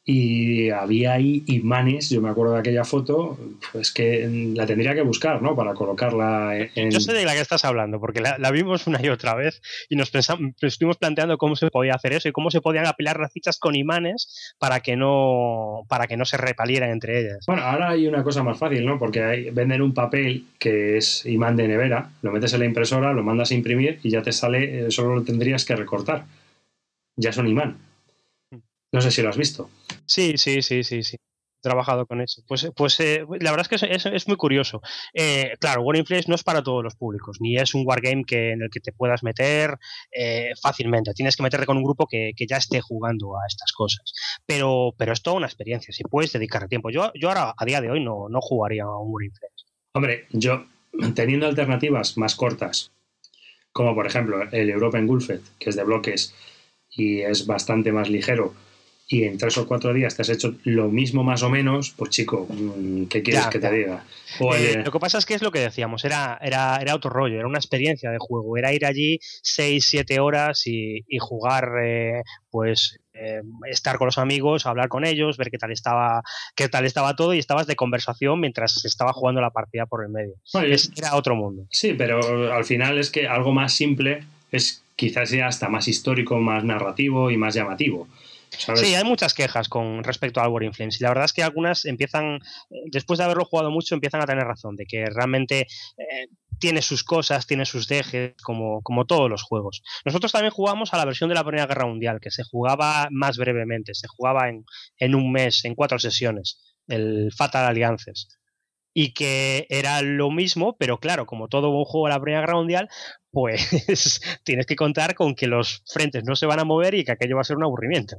y 0.07 0.69
había 0.69 1.15
ahí 1.15 1.43
imanes, 1.47 2.11
yo 2.11 2.21
me 2.21 2.29
acuerdo 2.29 2.53
de 2.53 2.61
aquella 2.61 2.85
foto, 2.85 3.39
pues 3.73 3.91
que 3.91 4.53
la 4.55 4.67
tendría 4.67 4.95
que 4.95 5.01
buscar, 5.01 5.41
¿no? 5.41 5.57
Para 5.57 5.73
colocarla 5.73 6.59
en... 6.75 6.91
Yo 6.91 7.01
sé 7.01 7.15
de 7.15 7.25
la 7.25 7.33
que 7.33 7.41
estás 7.41 7.65
hablando, 7.65 7.99
porque 7.99 8.21
la, 8.21 8.51
vimos 8.51 8.87
una 8.87 9.01
y 9.03 9.09
otra 9.09 9.35
vez 9.35 9.63
y 9.89 9.97
nos 9.97 10.11
pensamos, 10.11 10.53
estuvimos 10.61 10.99
planteando 10.99 11.39
cómo 11.39 11.57
se 11.57 11.71
podía 11.71 11.95
hacer 11.95 12.13
eso 12.13 12.29
y 12.29 12.33
cómo 12.33 12.51
se 12.51 12.61
podían 12.61 12.87
apilar 12.87 13.19
las 13.19 13.33
fichas 13.33 13.59
con 13.59 13.77
imanes 13.77 14.55
para 14.59 14.81
que 14.81 14.95
no 14.95 15.85
para 15.89 16.07
que 16.07 16.19
no 16.19 16.27
se 16.27 16.37
repalieran 16.37 16.91
entre 16.91 17.21
ellas. 17.21 17.39
Bueno, 17.47 17.63
ahora 17.63 17.91
hay 17.91 18.07
una 18.07 18.23
cosa 18.23 18.43
más 18.43 18.59
fácil, 18.59 18.85
¿no? 18.85 18.99
Porque 18.99 19.23
hay, 19.23 19.51
venden 19.51 19.81
un 19.81 19.95
papel 19.95 20.45
que 20.59 20.99
es 20.99 21.25
imán 21.25 21.57
de 21.57 21.67
nevera, 21.67 22.11
lo 22.21 22.31
metes 22.31 22.53
en 22.53 22.61
la 22.61 22.67
impresora, 22.67 23.15
lo 23.15 23.23
mandas 23.23 23.53
a 23.53 23.55
imprimir 23.55 24.01
y 24.03 24.11
ya 24.11 24.21
te 24.21 24.33
sale, 24.33 24.87
eh, 24.87 24.91
solo 24.91 25.15
lo 25.15 25.23
tendrías 25.23 25.65
que 25.65 25.77
recortar. 25.77 26.25
Ya 27.17 27.31
es 27.31 27.39
un 27.39 27.49
imán. 27.49 27.79
No 28.95 29.01
sé 29.01 29.11
si 29.11 29.23
lo 29.23 29.29
has 29.29 29.37
visto. 29.37 29.69
Sí, 30.07 30.35
sí, 30.37 30.63
sí, 30.63 30.85
sí, 30.85 31.03
sí. 31.03 31.17
He 31.17 31.61
trabajado 31.61 32.07
con 32.07 32.21
eso. 32.21 32.45
Pues, 32.47 32.71
pues 32.77 33.01
eh, 33.01 33.27
la 33.41 33.51
verdad 33.51 33.67
es 33.69 33.81
que 33.81 33.93
es, 33.93 34.07
es, 34.07 34.29
muy 34.29 34.37
curioso. 34.37 34.83
Eh, 35.13 35.57
claro, 35.59 35.83
War 35.83 35.97
Influence 35.97 36.29
no 36.29 36.37
es 36.37 36.45
para 36.45 36.63
todos 36.63 36.85
los 36.85 36.95
públicos, 36.95 37.39
ni 37.41 37.57
es 37.57 37.75
un 37.75 37.83
wargame 37.85 38.25
que, 38.25 38.53
en 38.53 38.63
el 38.63 38.71
que 38.71 38.79
te 38.79 38.93
puedas 38.93 39.25
meter 39.25 39.77
eh, 40.13 40.53
fácilmente. 40.63 41.13
Tienes 41.13 41.35
que 41.35 41.43
meterte 41.43 41.67
con 41.67 41.77
un 41.77 41.83
grupo 41.83 42.07
que, 42.07 42.35
ya 42.49 42.59
esté 42.59 42.81
jugando 42.81 43.37
a 43.37 43.41
estas 43.49 43.73
cosas. 43.73 44.13
Pero, 44.47 44.95
pero 44.97 45.13
es 45.13 45.23
toda 45.23 45.39
una 45.39 45.47
experiencia, 45.47 45.93
si 45.93 46.05
puedes 46.05 46.33
dedicarle 46.33 46.69
tiempo. 46.69 46.91
Yo, 46.91 47.11
yo 47.17 47.31
ahora, 47.31 47.53
a 47.59 47.65
día 47.65 47.81
de 47.81 47.91
hoy, 47.91 47.99
no, 47.99 48.29
no 48.29 48.41
jugaría 48.41 48.85
a 48.85 48.97
un 49.01 49.13
War 49.13 49.25
Influence. 49.25 49.65
Hombre, 49.95 50.29
yo, 50.31 50.67
teniendo 51.17 51.47
alternativas 51.47 52.17
más 52.17 52.37
cortas, 52.37 52.93
como 53.73 53.93
por 53.97 54.07
ejemplo 54.07 54.41
el 54.53 54.71
Europa 54.71 55.01
Engulfed, 55.01 55.41
que 55.59 55.71
es 55.71 55.75
de 55.75 55.83
bloques 55.83 56.33
y 56.91 57.23
es 57.23 57.49
bastante 57.49 57.91
más 57.91 58.09
ligero, 58.09 58.55
y 59.07 59.25
en 59.25 59.37
tres 59.37 59.59
o 59.59 59.67
cuatro 59.67 59.93
días 59.93 60.17
te 60.17 60.23
has 60.23 60.31
hecho 60.31 60.55
lo 60.65 60.89
mismo 60.89 61.23
más 61.23 61.43
o 61.43 61.51
menos, 61.51 61.91
pues 61.97 62.11
chico, 62.11 62.47
mm, 62.49 63.05
¿qué 63.05 63.23
quieres 63.23 63.47
que 63.49 63.59
te 63.59 63.71
diga? 63.71 64.05
Eh, 64.41 64.83
lo 64.85 64.91
que 64.91 64.99
pasa 64.99 65.19
es 65.19 65.27
que 65.27 65.35
es 65.35 65.43
lo 65.43 65.53
que 65.53 65.61
decíamos, 65.61 66.05
era, 66.05 66.39
era, 66.41 66.79
era 66.81 66.95
otro 66.95 67.11
rollo, 67.11 67.39
era 67.39 67.47
una 67.47 67.59
experiencia 67.59 68.11
de 68.11 68.19
juego, 68.19 68.57
era 68.57 68.73
ir 68.73 68.87
allí 68.87 69.19
seis, 69.21 69.87
siete 69.89 70.21
horas 70.21 70.63
y, 70.67 71.05
jugar, 71.21 71.69
eh, 71.83 72.23
pues 72.51 72.99
eh, 73.13 73.43
estar 73.71 73.99
con 73.99 74.07
los 74.07 74.19
amigos, 74.19 74.67
hablar 74.67 74.89
con 74.89 75.05
ellos, 75.05 75.37
ver 75.37 75.51
qué 75.51 75.59
tal 75.59 75.71
estaba, 75.71 76.23
qué 76.57 76.69
tal 76.69 76.87
estaba 76.87 77.15
todo 77.15 77.35
y 77.35 77.39
estabas 77.39 77.67
de 77.67 77.77
conversación 77.77 78.41
mientras 78.41 78.73
se 78.81 78.89
estaba 78.89 79.13
jugando 79.13 79.41
la 79.41 79.51
partida 79.51 79.87
por 79.87 80.03
el 80.03 80.11
medio. 80.11 80.35
era 80.97 81.15
otro 81.15 81.37
mundo. 81.37 81.67
Sí, 81.71 81.93
pero 81.93 82.53
al 82.53 82.65
final 82.65 82.99
es 82.99 83.11
que 83.11 83.29
algo 83.29 83.53
más 83.53 83.75
simple 83.75 84.25
es 84.51 84.83
quizás 84.97 85.31
ya 85.31 85.47
hasta 85.47 85.69
más 85.69 85.89
histórico, 85.89 86.39
más 86.39 86.65
narrativo 86.65 87.31
y 87.31 87.37
más 87.37 87.55
llamativo. 87.55 88.09
Sí, 88.59 88.95
hay 88.95 89.05
muchas 89.05 89.35
quejas 89.35 89.69
con 89.69 90.03
respecto 90.05 90.41
al 90.41 90.49
War 90.49 90.63
Influence. 90.63 90.99
Y 91.01 91.03
la 91.03 91.11
verdad 91.11 91.27
es 91.27 91.33
que 91.33 91.43
algunas 91.43 91.85
empiezan, 91.85 92.41
después 92.91 93.19
de 93.19 93.25
haberlo 93.25 93.45
jugado 93.45 93.71
mucho, 93.71 93.95
empiezan 93.95 94.21
a 94.23 94.27
tener 94.27 94.45
razón, 94.45 94.77
de 94.77 94.87
que 94.87 95.07
realmente 95.07 95.67
eh, 95.97 96.29
tiene 96.59 96.83
sus 96.83 97.05
cosas, 97.05 97.47
tiene 97.47 97.65
sus 97.65 97.89
dejes, 97.89 98.35
como, 98.43 98.83
como 98.83 99.05
todos 99.07 99.31
los 99.31 99.43
juegos. 99.43 99.83
Nosotros 100.05 100.33
también 100.33 100.53
jugamos 100.53 100.95
a 100.95 100.97
la 100.97 101.05
versión 101.05 101.29
de 101.29 101.35
la 101.35 101.45
Primera 101.45 101.67
Guerra 101.67 101.87
Mundial, 101.87 102.21
que 102.21 102.31
se 102.31 102.45
jugaba 102.45 103.09
más 103.11 103.37
brevemente, 103.37 103.95
se 103.95 104.09
jugaba 104.09 104.49
en, 104.49 104.65
en 104.99 105.15
un 105.15 105.33
mes, 105.33 105.65
en 105.65 105.75
cuatro 105.75 105.99
sesiones, 105.99 106.61
el 106.87 107.33
Fatal 107.37 107.67
Alliances 107.67 108.29
y 108.95 109.13
que 109.13 109.67
era 109.69 110.01
lo 110.03 110.31
mismo, 110.31 110.77
pero 110.79 110.99
claro, 110.99 111.27
como 111.27 111.49
todo 111.49 111.73
buen 111.73 111.85
juego 111.85 112.07
de 112.07 112.15
la 112.15 112.21
Primera 112.21 112.41
Guerra 112.43 112.55
Mundial, 112.55 112.89
pues 113.33 114.21
tienes 114.45 114.67
que 114.67 114.77
contar 114.77 115.15
con 115.17 115.35
que 115.35 115.49
los 115.49 115.83
frentes 115.93 116.23
no 116.25 116.37
se 116.37 116.47
van 116.47 116.61
a 116.61 116.65
mover 116.65 116.95
y 116.95 117.05
que 117.05 117.13
aquello 117.13 117.35
va 117.35 117.43
a 117.43 117.45
ser 117.45 117.57
un 117.57 117.65
aburrimiento. 117.65 118.19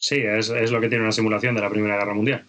Sí, 0.00 0.16
es, 0.16 0.48
lo 0.48 0.80
que 0.80 0.88
tiene 0.88 1.04
una 1.04 1.12
simulación 1.12 1.54
de 1.54 1.60
la 1.60 1.68
Primera 1.68 1.98
Guerra 1.98 2.14
Mundial. 2.14 2.44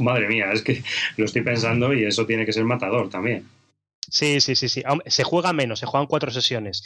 madre 0.00 0.28
mía, 0.28 0.52
es 0.52 0.62
que 0.62 0.82
lo 1.16 1.24
estoy 1.24 1.42
pensando 1.42 1.94
y 1.94 2.04
eso 2.04 2.26
tiene 2.26 2.44
que 2.44 2.52
ser 2.52 2.64
matador 2.64 3.08
también. 3.08 3.48
Sí, 4.10 4.40
sí, 4.40 4.54
sí, 4.54 4.68
sí. 4.68 4.82
Se 5.06 5.24
juega 5.24 5.52
menos, 5.52 5.78
se 5.78 5.86
juegan 5.86 6.08
cuatro 6.08 6.30
sesiones. 6.30 6.82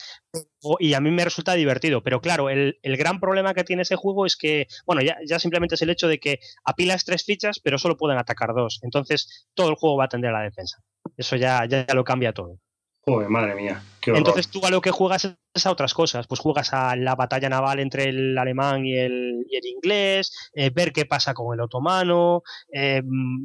Y 0.79 0.95
a 0.95 1.01
mí 1.01 1.11
me 1.11 1.25
resulta 1.25 1.55
divertido. 1.55 2.03
Pero 2.03 2.21
claro, 2.21 2.49
el, 2.49 2.79
gran 2.83 3.19
problema 3.19 3.55
que 3.55 3.65
tiene 3.65 3.83
ese 3.83 3.97
juego 3.97 4.25
es 4.25 4.37
que, 4.37 4.69
bueno, 4.87 5.03
ya, 5.03 5.17
ya, 5.27 5.39
simplemente 5.39 5.75
es 5.75 5.83
el 5.83 5.91
hecho 5.91 6.07
de 6.07 6.21
que 6.21 6.39
apilas 6.65 7.05
tres 7.05 7.25
fichas, 7.25 7.59
pero 7.61 7.79
solo 7.79 7.97
pueden 7.97 8.19
atacar 8.19 8.55
dos. 8.55 8.79
Entonces, 8.83 9.49
todo 9.55 9.71
el 9.71 9.77
juego 9.77 9.97
va 9.97 10.05
a 10.05 10.07
atender 10.07 10.31
a 10.31 10.39
la 10.39 10.45
defensa. 10.45 10.83
Eso 11.17 11.37
ya, 11.37 11.65
ya, 11.67 11.87
lo 11.95 12.05
cambia 12.05 12.33
todo. 12.33 12.61
Madre 13.07 13.55
mía. 13.55 13.83
Entonces 14.07 14.49
tú 14.49 14.65
a 14.65 14.71
lo 14.71 14.81
que 14.81 14.91
juegas 14.91 15.25
es 15.55 15.67
a 15.67 15.71
otras 15.71 15.95
cosas, 15.95 16.27
pues 16.27 16.41
juegas 16.41 16.73
a 16.73 16.97
la 16.97 17.15
batalla 17.15 17.49
naval 17.49 17.79
entre 17.79 18.09
el 18.09 18.37
alemán 18.37 18.85
y 18.85 18.99
el, 18.99 19.47
inglés, 19.63 20.51
eh, 20.55 20.71
ver 20.71 20.93
qué 20.93 21.07
pasa 21.07 21.33
con 21.33 21.55
el 21.55 21.61
otomano 21.61 22.43
eh, 22.73 23.03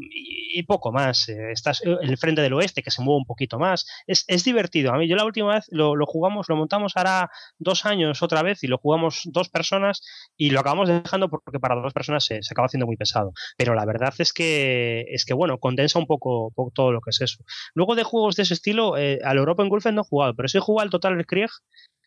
y, 0.09 0.63
poco 0.63 0.91
más. 0.91 1.29
Eh, 1.29 1.51
estás 1.51 1.81
el 1.83 2.17
frente 2.17 2.41
del 2.41 2.53
oeste 2.53 2.81
que 2.81 2.89
se 2.89 3.03
mueve 3.03 3.19
un 3.19 3.25
poquito 3.25 3.59
más. 3.59 3.85
Es, 4.07 4.25
es 4.27 4.43
divertido. 4.43 4.91
A 4.91 4.97
mí 4.97 5.07
yo 5.07 5.15
la 5.15 5.25
última 5.25 5.53
vez 5.53 5.65
lo, 5.69 5.95
lo, 5.95 6.07
jugamos, 6.07 6.49
lo 6.49 6.55
montamos 6.55 6.93
ahora 6.95 7.29
dos 7.59 7.85
años 7.85 8.23
otra 8.23 8.41
vez 8.41 8.63
y 8.63 8.67
lo 8.67 8.79
jugamos 8.79 9.21
dos 9.25 9.49
personas 9.49 10.01
y 10.35 10.49
lo 10.49 10.61
acabamos 10.61 10.89
dejando 10.89 11.29
porque 11.29 11.59
para 11.59 11.75
dos 11.75 11.93
personas 11.93 12.25
se, 12.25 12.41
se 12.41 12.53
acaba 12.53 12.65
haciendo 12.65 12.87
muy 12.87 12.97
pesado. 12.97 13.33
Pero 13.55 13.75
la 13.75 13.85
verdad 13.85 14.13
es 14.17 14.33
que 14.33 15.05
es 15.09 15.25
que 15.25 15.35
bueno, 15.35 15.59
condensa 15.59 15.99
un 15.99 16.07
poco, 16.07 16.51
poco 16.55 16.71
todo 16.73 16.91
lo 16.91 17.01
que 17.01 17.11
es 17.11 17.21
eso. 17.21 17.43
Luego 17.75 17.93
de 17.95 18.03
juegos 18.03 18.35
de 18.35 18.43
ese 18.43 18.55
estilo, 18.55 18.95
al 18.95 19.37
Europa 19.49 19.63
en 19.63 19.69
Golfen 19.69 19.95
no 19.95 20.01
he 20.01 20.05
jugado, 20.05 20.35
pero 20.35 20.47
sí 20.47 20.57
he 20.57 20.61
jugado 20.61 20.85
al 20.85 20.89
Total 20.89 21.25
Krieg 21.25 21.49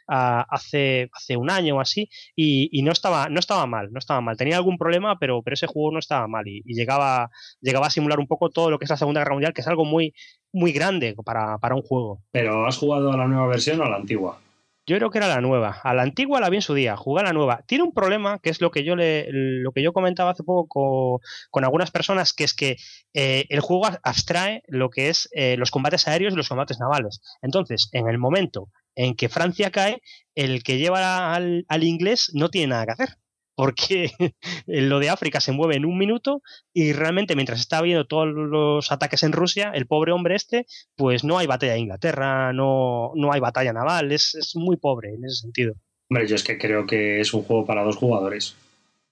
hace, 0.07 1.09
hace 1.12 1.36
un 1.36 1.51
año 1.51 1.76
o 1.76 1.80
así 1.80 2.09
y, 2.36 2.82
no, 2.82 2.93
estaba, 2.93 3.28
no 3.28 3.38
estaba 3.38 3.66
mal, 3.66 3.93
no 3.93 3.99
estaba 3.99 4.20
mal. 4.20 4.36
Tenía 4.36 4.57
algún 4.57 4.78
problema, 4.78 5.18
pero, 5.18 5.43
pero 5.43 5.55
ese 5.55 5.66
juego 5.66 5.93
no 5.93 5.99
estaba 5.99 6.26
mal 6.28 6.47
y, 6.47 6.62
llegaba, 6.66 7.30
llegaba 7.61 7.86
a 7.86 7.90
simular 7.90 8.18
un 8.18 8.26
poco 8.26 8.51
todo 8.51 8.70
lo 8.70 8.78
que 8.78 8.84
es 8.84 8.90
la 8.90 8.97
Segunda 8.97 9.20
Guerra 9.20 9.34
Mundial, 9.34 9.55
que 9.55 9.61
es 9.61 9.68
algo 9.68 9.84
muy, 9.84 10.14
muy 10.53 10.72
grande 10.72 11.14
para, 11.24 11.59
para 11.59 11.74
un 11.74 11.82
juego. 11.82 12.22
¿Pero 12.30 12.66
has 12.66 12.76
jugado 12.76 13.12
a 13.12 13.16
la 13.16 13.26
nueva 13.26 13.47
versión 13.47 13.80
o 13.80 13.84
a 13.84 13.88
la 13.88 13.97
antigua? 13.97 14.38
Yo 14.85 14.97
creo 14.97 15.11
que 15.11 15.18
era 15.18 15.28
la 15.28 15.41
nueva. 15.41 15.80
A 15.85 15.95
la 15.95 16.03
antigua 16.03 16.41
la 16.41 16.51
vi 16.51 16.57
en 16.57 16.62
su 16.62 16.74
día, 16.74 16.97
jugué 16.97 17.20
a 17.20 17.24
la 17.24 17.33
nueva. 17.33 17.62
Tiene 17.66 17.85
un 17.85 17.93
problema, 17.93 18.41
que 18.41 18.51
es 18.51 18.61
lo 18.61 18.70
que 18.72 18.85
yo 18.85 18.97
le, 18.97 19.26
lo 19.30 19.70
que 19.72 19.83
yo 19.83 19.93
comentaba 19.93 20.33
hace 20.33 20.43
poco 20.43 21.20
con, 21.51 21.64
algunas 21.64 21.93
personas, 21.93 22.33
que 22.33 22.45
es 22.45 22.55
que 22.55 22.76
eh, 23.14 23.47
el 23.49 23.61
juego 23.61 23.87
abstrae 24.03 24.62
lo 24.66 24.91
que 24.91 25.09
es 25.09 25.28
eh, 25.33 25.57
los 25.57 25.70
combates 25.70 26.09
aéreos 26.09 26.33
y 26.33 26.37
los 26.37 26.49
combates 26.49 26.80
navales. 26.80 27.20
Entonces, 27.43 27.89
en 27.93 28.09
el 28.09 28.18
momento 28.18 28.70
en 28.97 29.14
que 29.14 29.28
Francia 29.28 29.70
cae, 29.70 30.03
el 30.35 30.62
que 30.64 30.78
lleva 30.78 31.33
al, 31.33 31.64
al 31.68 31.85
inglés 31.85 32.30
no 32.35 32.51
tiene 32.51 32.68
nada 32.68 32.87
que 32.87 32.93
hacer 32.93 33.22
porque 33.55 34.11
lo 34.66 34.98
de 34.98 35.11
África 35.11 35.40
se 35.40 35.53
mueve 35.53 35.76
en 35.76 35.84
un 35.84 35.98
minuto 35.98 36.42
y 36.72 36.92
realmente 36.92 37.36
mientras 37.36 37.61
está 37.61 37.78
habiendo 37.78 38.07
todos 38.07 38.28
los 38.28 38.90
ataques 38.92 39.22
en 39.22 39.32
Rusia, 39.32 39.72
el 39.74 39.86
pobre 39.86 40.12
hombre 40.12 40.34
este, 40.34 40.66
pues 40.96 41.24
no 41.24 41.38
hay 41.38 41.46
batalla 41.46 41.72
de 41.72 41.80
Inglaterra, 41.80 42.53
no, 42.53 43.12
no 43.14 43.32
hay 43.32 43.40
batalla 43.40 43.72
naval, 43.72 44.12
es, 44.12 44.34
es, 44.34 44.57
muy 44.57 44.76
pobre 44.76 45.14
en 45.14 45.24
ese 45.24 45.42
sentido. 45.42 45.74
Hombre, 46.09 46.26
yo 46.26 46.36
es 46.36 46.44
que 46.44 46.59
creo 46.59 46.86
que 46.86 47.20
es 47.20 47.32
un 47.32 47.42
juego 47.42 47.64
para 47.64 47.84
dos 47.84 47.96
jugadores. 47.96 48.55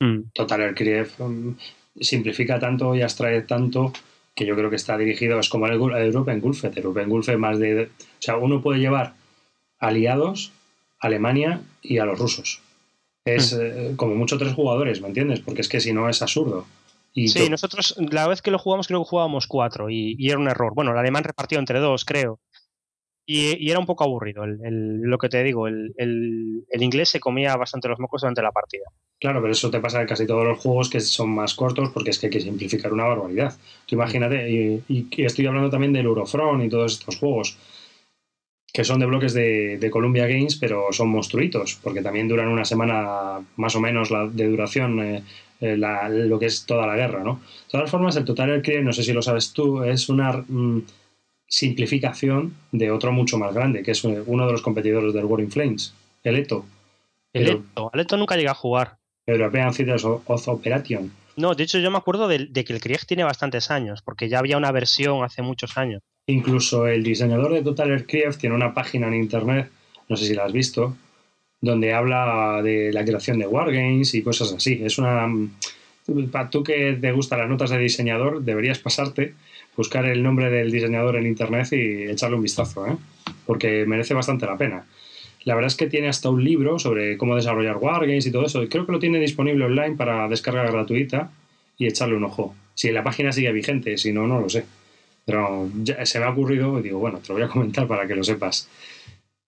Mm. 0.01 0.31
Total 0.33 0.61
Air 0.61 1.09
um, 1.19 1.57
simplifica 2.01 2.59
tanto 2.59 2.95
y 2.95 3.03
abstrae 3.03 3.43
tanto 3.43 3.93
que 4.35 4.47
yo 4.47 4.55
creo 4.55 4.71
que 4.71 4.77
está 4.77 4.97
dirigido, 4.97 5.39
es 5.39 5.49
como 5.49 5.67
el, 5.67 5.73
el 5.73 6.07
European 6.07 6.41
Gulf, 6.41 6.65
el 6.65 6.77
European 6.77 7.09
Gulf 7.09 7.29
más 7.37 7.59
de... 7.59 7.85
O 7.85 7.89
sea, 8.21 8.37
uno 8.37 8.63
puede 8.63 8.79
llevar 8.79 9.15
aliados, 9.79 10.53
Alemania 10.99 11.61
y 11.83 11.99
a 11.99 12.05
los 12.05 12.19
rusos 12.19 12.63
es 13.25 13.55
hmm. 13.55 13.61
eh, 13.61 13.93
como 13.97 14.15
mucho 14.15 14.39
tres 14.39 14.55
jugadores, 14.55 15.01
¿me 15.01 15.09
entiendes? 15.09 15.41
Porque 15.41 15.61
es 15.61 15.69
que 15.69 15.81
si 15.81 15.93
no 15.93 16.09
es 16.09 16.23
absurdo. 16.23 16.67
Y 17.13 17.29
sí, 17.29 17.49
nosotros 17.51 17.97
la 17.99 18.29
vez 18.29 18.41
que 18.41 18.53
lo 18.53 18.59
jugamos 18.59 18.87
creo 18.87 19.03
que 19.03 19.09
jugábamos 19.09 19.47
cuatro 19.47 19.91
y, 19.91 20.17
era 20.29 20.39
un 20.39 20.49
error. 20.49 20.73
Bueno, 20.75 20.93
el 20.93 20.99
alemán 20.99 21.25
repartió 21.25 21.59
entre 21.59 21.81
dos, 21.81 22.05
creo. 22.05 22.39
Y, 23.27 23.71
era 23.71 23.79
un 23.79 23.87
poco 23.87 24.05
aburrido, 24.05 24.45
lo 24.47 25.19
que 25.19 25.29
te 25.29 25.43
digo, 25.45 25.69
el, 25.69 25.95
inglés 26.73 27.11
se 27.11 27.21
comía 27.21 27.57
bastante 27.57 27.89
los 27.89 28.01
mocos 28.01 28.23
durante 28.23 28.43
la 28.43 28.51
partida. 28.51 28.85
Claro, 29.21 29.41
pero 29.41 29.53
eso 29.53 29.71
te 29.71 29.79
pasa 29.79 30.01
en 30.01 30.09
casi 30.09 30.27
todos 30.27 30.45
los 30.45 30.59
juegos 30.59 30.89
que 30.89 30.99
son 31.01 31.31
más 31.31 31.55
cortos 31.55 31.91
porque 31.91 32.11
es 32.11 32.19
que 32.19 32.27
hay 32.27 32.33
que 32.33 32.41
simplificar 32.41 32.93
una 32.93 33.05
barbaridad. 33.05 33.57
Tú 33.87 33.95
imagínate, 33.95 34.51
y, 34.51 34.83
y 34.89 35.25
estoy 35.25 35.47
hablando 35.47 35.71
también 35.71 35.93
del 35.93 36.07
Eurofront 36.07 36.65
y 36.65 36.69
todos 36.69 36.95
estos 36.95 37.19
juegos 37.19 37.57
que 38.73 38.85
son 38.85 39.01
de 39.01 39.07
bloques 39.07 39.35
de, 39.35 39.89
Columbia 39.91 40.27
Games, 40.27 40.57
pero 40.57 40.93
son 40.93 41.09
monstruitos, 41.09 41.79
porque 41.83 42.03
también 42.03 42.29
duran 42.29 42.49
una 42.49 42.65
semana 42.65 43.41
más 43.57 43.75
o 43.75 43.81
menos 43.81 44.11
la, 44.11 44.27
de 44.27 44.49
duración 44.49 45.01
eh, 45.01 45.23
eh, 45.61 45.77
lo 45.77 46.39
que 46.39 46.47
es 46.47 46.65
toda 46.65 46.87
la 46.87 46.97
guerra, 46.97 47.23
¿no? 47.25 47.41
De 47.67 47.71
todas 47.73 47.91
formas, 47.91 48.17
el 48.17 48.25
Total 48.25 48.51
Air 48.65 48.85
no 48.85 48.93
sé 48.93 49.03
si 49.03 49.13
lo 49.13 49.23
sabes 49.23 49.53
tú, 49.53 49.83
es 49.83 50.09
una 50.09 50.33
mm, 50.33 50.83
simplificación 51.47 52.55
de 52.71 52.91
otro 52.91 53.13
mucho 53.13 53.39
más 53.39 53.53
grande, 53.53 53.83
que 53.83 53.91
es 53.91 54.05
uno 54.05 54.47
de 54.47 54.53
los 54.53 54.63
competidores 54.63 55.13
del 55.13 55.25
War 55.25 55.41
in 55.41 55.51
Flames, 55.51 55.93
el 56.23 56.37
ETO. 56.37 56.65
El 57.33 57.49
ETO, 57.49 57.91
el 57.93 58.01
ETO 58.01 58.17
nunca 58.17 58.37
llega 58.37 58.53
a 58.53 58.55
jugar. 58.55 58.99
European 59.27 59.73
Theaters 59.73 60.05
of 60.05 60.49
Operation. 60.49 61.13
No, 61.37 61.55
de 61.55 61.65
hecho 61.65 61.79
yo 61.79 61.91
me 61.91 61.99
acuerdo 61.99 62.27
de, 62.29 62.47
de 62.47 62.65
que 62.65 62.73
el 62.73 62.81
Krieg 62.81 63.05
tiene 63.07 63.25
bastantes 63.25 63.71
años, 63.71 64.03
porque 64.03 64.29
ya 64.29 64.39
había 64.39 64.57
una 64.57 64.73
versión 64.73 65.23
hace 65.25 65.43
muchos 65.43 65.77
años. 65.77 66.03
Incluso 66.31 66.87
el 66.87 67.03
diseñador 67.03 67.53
de 67.53 67.63
Total 67.63 67.91
Aircraft 67.91 68.41
tiene 68.41 68.55
una 68.55 68.73
página 68.73 69.09
en 69.09 69.15
internet, 69.15 69.69
no 70.09 70.17
sé 70.17 70.27
si 70.27 70.35
la 70.35 70.45
has 70.45 70.53
visto, 70.53 70.97
donde 71.61 71.93
habla 71.93 72.61
de 72.63 72.93
la 72.93 73.05
creación 73.05 73.39
de 73.41 73.49
wargames 73.49 74.15
y 74.15 74.23
cosas 74.23 74.53
así. 74.53 74.81
Es 74.85 74.99
una. 74.99 75.29
Para 76.31 76.49
tú 76.49 76.63
que 76.63 76.97
te 77.01 77.13
gustan 77.13 77.41
las 77.41 77.49
notas 77.49 77.71
de 77.71 77.79
diseñador, 77.79 78.43
deberías 78.43 78.79
pasarte, 78.79 79.35
buscar 79.77 80.07
el 80.07 80.23
nombre 80.23 80.51
del 80.51 80.71
diseñador 80.71 81.17
en 81.17 81.27
internet 81.27 81.73
y 81.73 82.05
echarle 82.05 82.37
un 82.37 82.43
vistazo, 82.43 82.87
¿eh? 82.87 82.97
porque 83.45 83.85
merece 83.87 84.15
bastante 84.15 84.47
la 84.47 84.57
pena. 84.57 84.87
La 85.45 85.55
verdad 85.55 85.69
es 85.69 85.77
que 85.77 85.87
tiene 85.89 86.09
hasta 86.09 86.31
un 86.31 86.45
libro 86.45 86.79
sobre 86.79 87.17
cómo 87.17 87.35
desarrollar 87.35 87.79
wargames 87.79 88.27
y 88.27 88.31
todo 88.31 88.47
eso. 88.47 88.63
Creo 88.69 88.87
que 88.87 88.93
lo 88.93 88.99
tiene 88.99 89.19
disponible 89.19 89.65
online 89.65 89.97
para 89.97 90.29
descarga 90.29 90.71
gratuita 90.71 91.33
y 91.77 91.87
echarle 91.87 92.17
un 92.17 92.25
ojo. 92.25 92.55
Si 92.75 92.91
la 92.93 93.03
página 93.03 93.33
sigue 93.33 93.51
vigente, 93.53 93.97
si 93.99 94.13
no, 94.13 94.27
no 94.27 94.41
lo 94.41 94.49
sé. 94.49 94.65
Pero 95.25 95.69
ya 95.83 96.05
se 96.07 96.19
me 96.19 96.27
ha 96.27 96.31
ocurrido 96.31 96.79
y 96.79 96.83
digo, 96.83 96.99
bueno, 96.99 97.19
te 97.19 97.29
lo 97.29 97.35
voy 97.35 97.43
a 97.43 97.49
comentar 97.49 97.87
para 97.87 98.07
que 98.07 98.15
lo 98.15 98.25
sepas. 98.25 98.69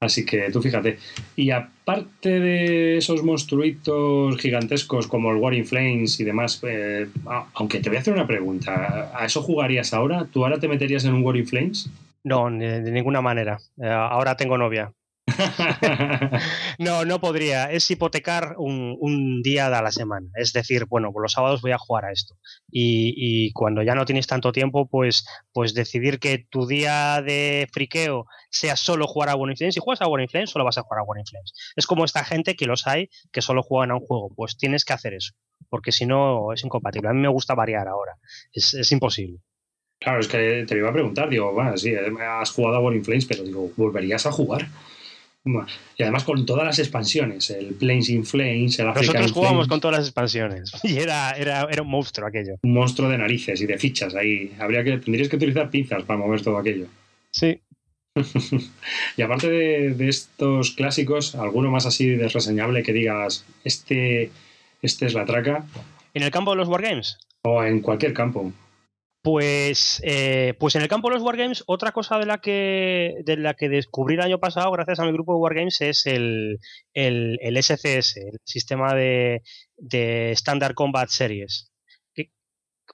Así 0.03 0.27
que 0.27 0.51
tú 0.51 0.61
fíjate. 0.61 0.99
Y 1.37 1.51
aparte 1.51 2.41
de 2.41 2.97
esos 2.99 3.23
monstruitos 3.23 4.37
gigantescos 4.37 5.07
como 5.07 5.31
el 5.31 5.37
War 5.37 5.55
in 5.55 5.65
Flames 5.65 6.19
y 6.19 6.25
demás, 6.25 6.61
eh, 6.67 7.07
aunque 7.55 7.79
te 7.79 7.89
voy 7.89 7.99
a 7.99 8.01
hacer 8.01 8.13
una 8.13 8.27
pregunta, 8.27 9.13
¿a 9.15 9.25
eso 9.25 9.43
jugarías 9.43 9.95
ahora? 9.95 10.27
¿Tú 10.27 10.45
ahora 10.45 10.59
te 10.59 10.67
meterías 10.67 11.05
en 11.05 11.15
un 11.15 11.23
War 11.23 11.37
in 11.37 11.47
Flames? 11.47 11.89
No, 12.25 12.51
de 12.51 12.91
ninguna 12.91 13.21
manera. 13.21 13.59
Eh, 13.81 13.89
ahora 13.89 14.37
tengo 14.37 14.59
novia. 14.59 14.93
no, 16.79 17.05
no 17.05 17.21
podría. 17.21 17.71
Es 17.71 17.91
hipotecar 17.91 18.57
un, 18.59 19.43
día 19.43 19.67
a 19.67 19.83
la 19.83 19.93
semana. 19.93 20.29
Es 20.35 20.53
decir, 20.53 20.87
bueno, 20.87 21.13
pues 21.13 21.23
los 21.23 21.33
sábados 21.33 21.63
voy 21.63 21.73
a 21.73 21.79
jugar 21.79 22.07
a 22.07 22.13
esto. 22.13 22.37
Y, 22.71 23.53
cuando 23.53 23.83
ya 23.83 23.95
no 23.95 24.05
tienes 24.05 24.27
tanto 24.27 24.53
tiempo, 24.53 24.89
pues, 24.89 25.25
pues 25.53 25.75
decidir 25.75 26.19
que 26.19 26.47
tu 26.51 26.67
día 26.67 27.23
de 27.23 27.69
friqueo 27.73 28.27
sea 28.51 28.77
solo 28.77 29.07
jugar 29.07 29.29
a 29.29 29.35
One 29.35 29.53
Influence. 29.53 29.75
Si 29.75 29.81
juegas 29.81 30.03
a 30.03 30.07
One 30.07 30.25
Influence, 30.25 30.53
solo 30.53 30.65
vas 30.65 30.79
a 30.79 30.83
jugar 30.83 31.01
a 31.01 31.05
One 31.05 31.21
Influence. 31.21 31.53
Es 31.77 31.87
como 31.87 32.05
esta 32.05 32.25
gente 32.25 32.57
que 32.57 32.67
los 32.67 32.87
hay 32.87 33.09
que 33.31 33.43
solo 33.43 33.63
juegan 33.63 33.93
a 33.93 33.95
un 33.95 34.01
juego. 34.01 34.33
Pues 34.35 34.57
tienes 34.57 34.85
que 34.85 34.93
hacer 34.93 35.15
eso. 35.15 35.33
Porque 35.69 35.93
si 35.93 36.07
no, 36.07 36.53
es 36.53 36.65
incompatible. 36.65 37.09
A 37.09 37.13
mí 37.13 37.21
me 37.21 37.29
gusta 37.29 37.55
variar 37.55 37.87
ahora. 37.89 38.19
Es, 38.53 38.91
imposible. 38.91 39.39
Claro, 40.01 40.19
es 40.19 40.27
que 40.27 40.65
te 40.67 40.77
iba 40.77 40.91
a 40.91 40.93
preguntar, 40.93 41.29
digo, 41.29 41.53
bueno, 41.53 41.77
sí, 41.77 41.95
has 41.95 42.51
jugado 42.51 42.77
a 42.77 42.81
War 42.81 43.01
Flames, 43.05 43.25
pero 43.25 43.45
digo, 43.45 43.71
¿volverías 43.77 44.27
a 44.27 44.33
jugar? 44.33 44.67
Y 45.45 46.03
además 46.03 46.23
con 46.23 46.47
todas 46.47 46.65
las 46.65 46.79
expansiones, 46.79 47.51
el 47.51 47.75
Planes 47.75 48.09
in 48.11 48.25
Flames, 48.25 48.79
el 48.79 48.89
African 48.89 49.15
Nosotros 49.15 49.33
jugamos 49.33 49.67
con 49.67 49.81
todas 49.81 49.99
las 49.99 50.07
expansiones 50.07 50.73
y 50.85 50.99
era, 50.99 51.33
era, 51.33 51.67
era, 51.71 51.83
un 51.83 51.89
monstruo 51.89 52.29
aquello. 52.29 52.59
Un 52.63 52.75
monstruo 52.75 53.09
de 53.09 53.19
narices 53.19 53.61
y 53.61 53.67
de 53.67 53.77
fichas 53.77 54.15
ahí. 54.15 54.53
Habría 54.61 54.85
que, 54.85 54.99
tendrías 54.99 55.29
que 55.29 55.37
utilizar 55.37 55.69
pinzas 55.69 56.05
para 56.05 56.19
mover 56.19 56.43
todo 56.43 56.59
aquello. 56.59 56.87
Sí. 57.33 57.61
y 59.17 59.23
aparte 59.23 59.51
de, 59.51 60.09
estos 60.09 60.73
clásicos, 60.73 61.35
¿alguno 61.35 61.71
más 61.71 61.87
así 61.87 62.09
desreseñable 62.11 62.85
que 62.85 62.93
digas, 62.93 63.45
este, 63.65 64.31
este 64.81 65.07
es 65.07 65.15
la 65.15 65.25
traca? 65.25 65.65
¿En 66.15 66.23
el 66.23 66.31
campo 66.31 66.53
de 66.53 66.59
los 66.59 66.69
Wargames? 66.69 67.19
O 67.43 67.65
en 67.65 67.81
cualquier 67.81 68.13
campo. 68.13 68.53
Pues, 69.23 70.01
eh, 70.05 70.55
pues 70.59 70.75
en 70.75 70.83
el 70.83 70.89
campo 70.89 71.09
de 71.09 71.15
los 71.15 71.23
Wargames, 71.23 71.63
otra 71.67 71.93
cosa 71.93 72.19
de 72.19 72.27
la 72.27 72.39
que 72.39 73.15
de 73.25 73.37
la 73.37 73.55
que 73.55 73.69
descubrí 73.69 74.15
el 74.15 74.21
año 74.21 74.41
pasado, 74.41 74.73
gracias 74.73 74.99
a 74.99 75.05
mi 75.05 75.13
grupo 75.13 75.33
de 75.33 75.39
Wargames, 75.39 75.81
es 75.81 76.07
el, 76.07 76.59
el, 76.93 77.39
SCS, 77.63 78.17
el 78.17 78.41
sistema 78.45 78.95
de, 78.95 79.43
de 79.77 80.33
Standard 80.33 80.75
Combat 80.75 81.09
Series. 81.09 81.71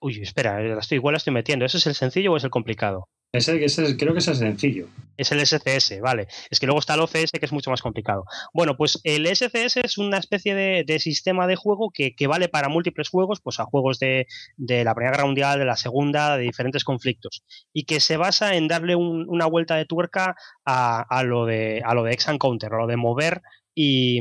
Uy, 0.00 0.20
espera, 0.22 0.78
estoy, 0.78 0.96
igual 0.96 1.14
la 1.14 1.18
estoy 1.18 1.32
metiendo. 1.32 1.64
¿Ese 1.64 1.78
es 1.78 1.86
el 1.86 1.94
sencillo 1.94 2.32
o 2.32 2.36
es 2.36 2.44
el 2.44 2.50
complicado? 2.50 3.08
Creo 3.30 4.14
que 4.14 4.18
es 4.18 4.24
sencillo. 4.24 4.88
Es 5.18 5.32
el 5.32 5.44
SCS, 5.44 6.00
vale. 6.00 6.28
Es 6.48 6.60
que 6.60 6.66
luego 6.66 6.78
está 6.78 6.94
el 6.94 7.00
OCS 7.00 7.32
que 7.32 7.44
es 7.44 7.52
mucho 7.52 7.70
más 7.70 7.82
complicado. 7.82 8.24
Bueno, 8.54 8.76
pues 8.76 9.00
el 9.04 9.26
SCS 9.26 9.78
es 9.78 9.98
una 9.98 10.16
especie 10.16 10.54
de, 10.54 10.98
sistema 11.00 11.46
de 11.46 11.56
juego 11.56 11.90
que, 11.92 12.14
vale 12.26 12.48
para 12.48 12.68
múltiples 12.68 13.10
juegos, 13.10 13.40
pues 13.42 13.60
a 13.60 13.64
juegos 13.64 13.98
de, 13.98 14.26
la 14.56 14.94
Primera 14.94 15.16
Guerra 15.16 15.26
Mundial, 15.26 15.58
de 15.58 15.64
la 15.66 15.76
Segunda, 15.76 16.38
de 16.38 16.44
diferentes 16.44 16.84
conflictos. 16.84 17.44
Y 17.72 17.84
que 17.84 18.00
se 18.00 18.16
basa 18.16 18.54
en 18.54 18.68
darle 18.68 18.96
una 18.96 19.46
vuelta 19.46 19.76
de 19.76 19.84
tuerca 19.84 20.36
a, 20.64 21.22
lo 21.24 21.44
de, 21.44 21.82
a 21.84 21.94
lo 21.94 22.04
de 22.04 22.12
Ex 22.12 22.26
Counter, 22.38 22.72
a 22.72 22.78
lo 22.78 22.86
de 22.86 22.96
mover 22.96 23.42
y, 23.74 24.20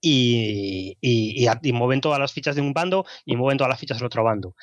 y, 0.00 0.96
y, 1.00 1.46
y, 1.62 1.72
mueven 1.72 2.00
todas 2.00 2.18
las 2.18 2.32
fichas 2.32 2.56
de 2.56 2.62
un 2.62 2.72
bando 2.72 3.06
y 3.24 3.36
mueven 3.36 3.58
todas 3.58 3.70
las 3.70 3.80
fichas 3.80 3.98
del 3.98 4.06
otro 4.06 4.24
bando. 4.24 4.54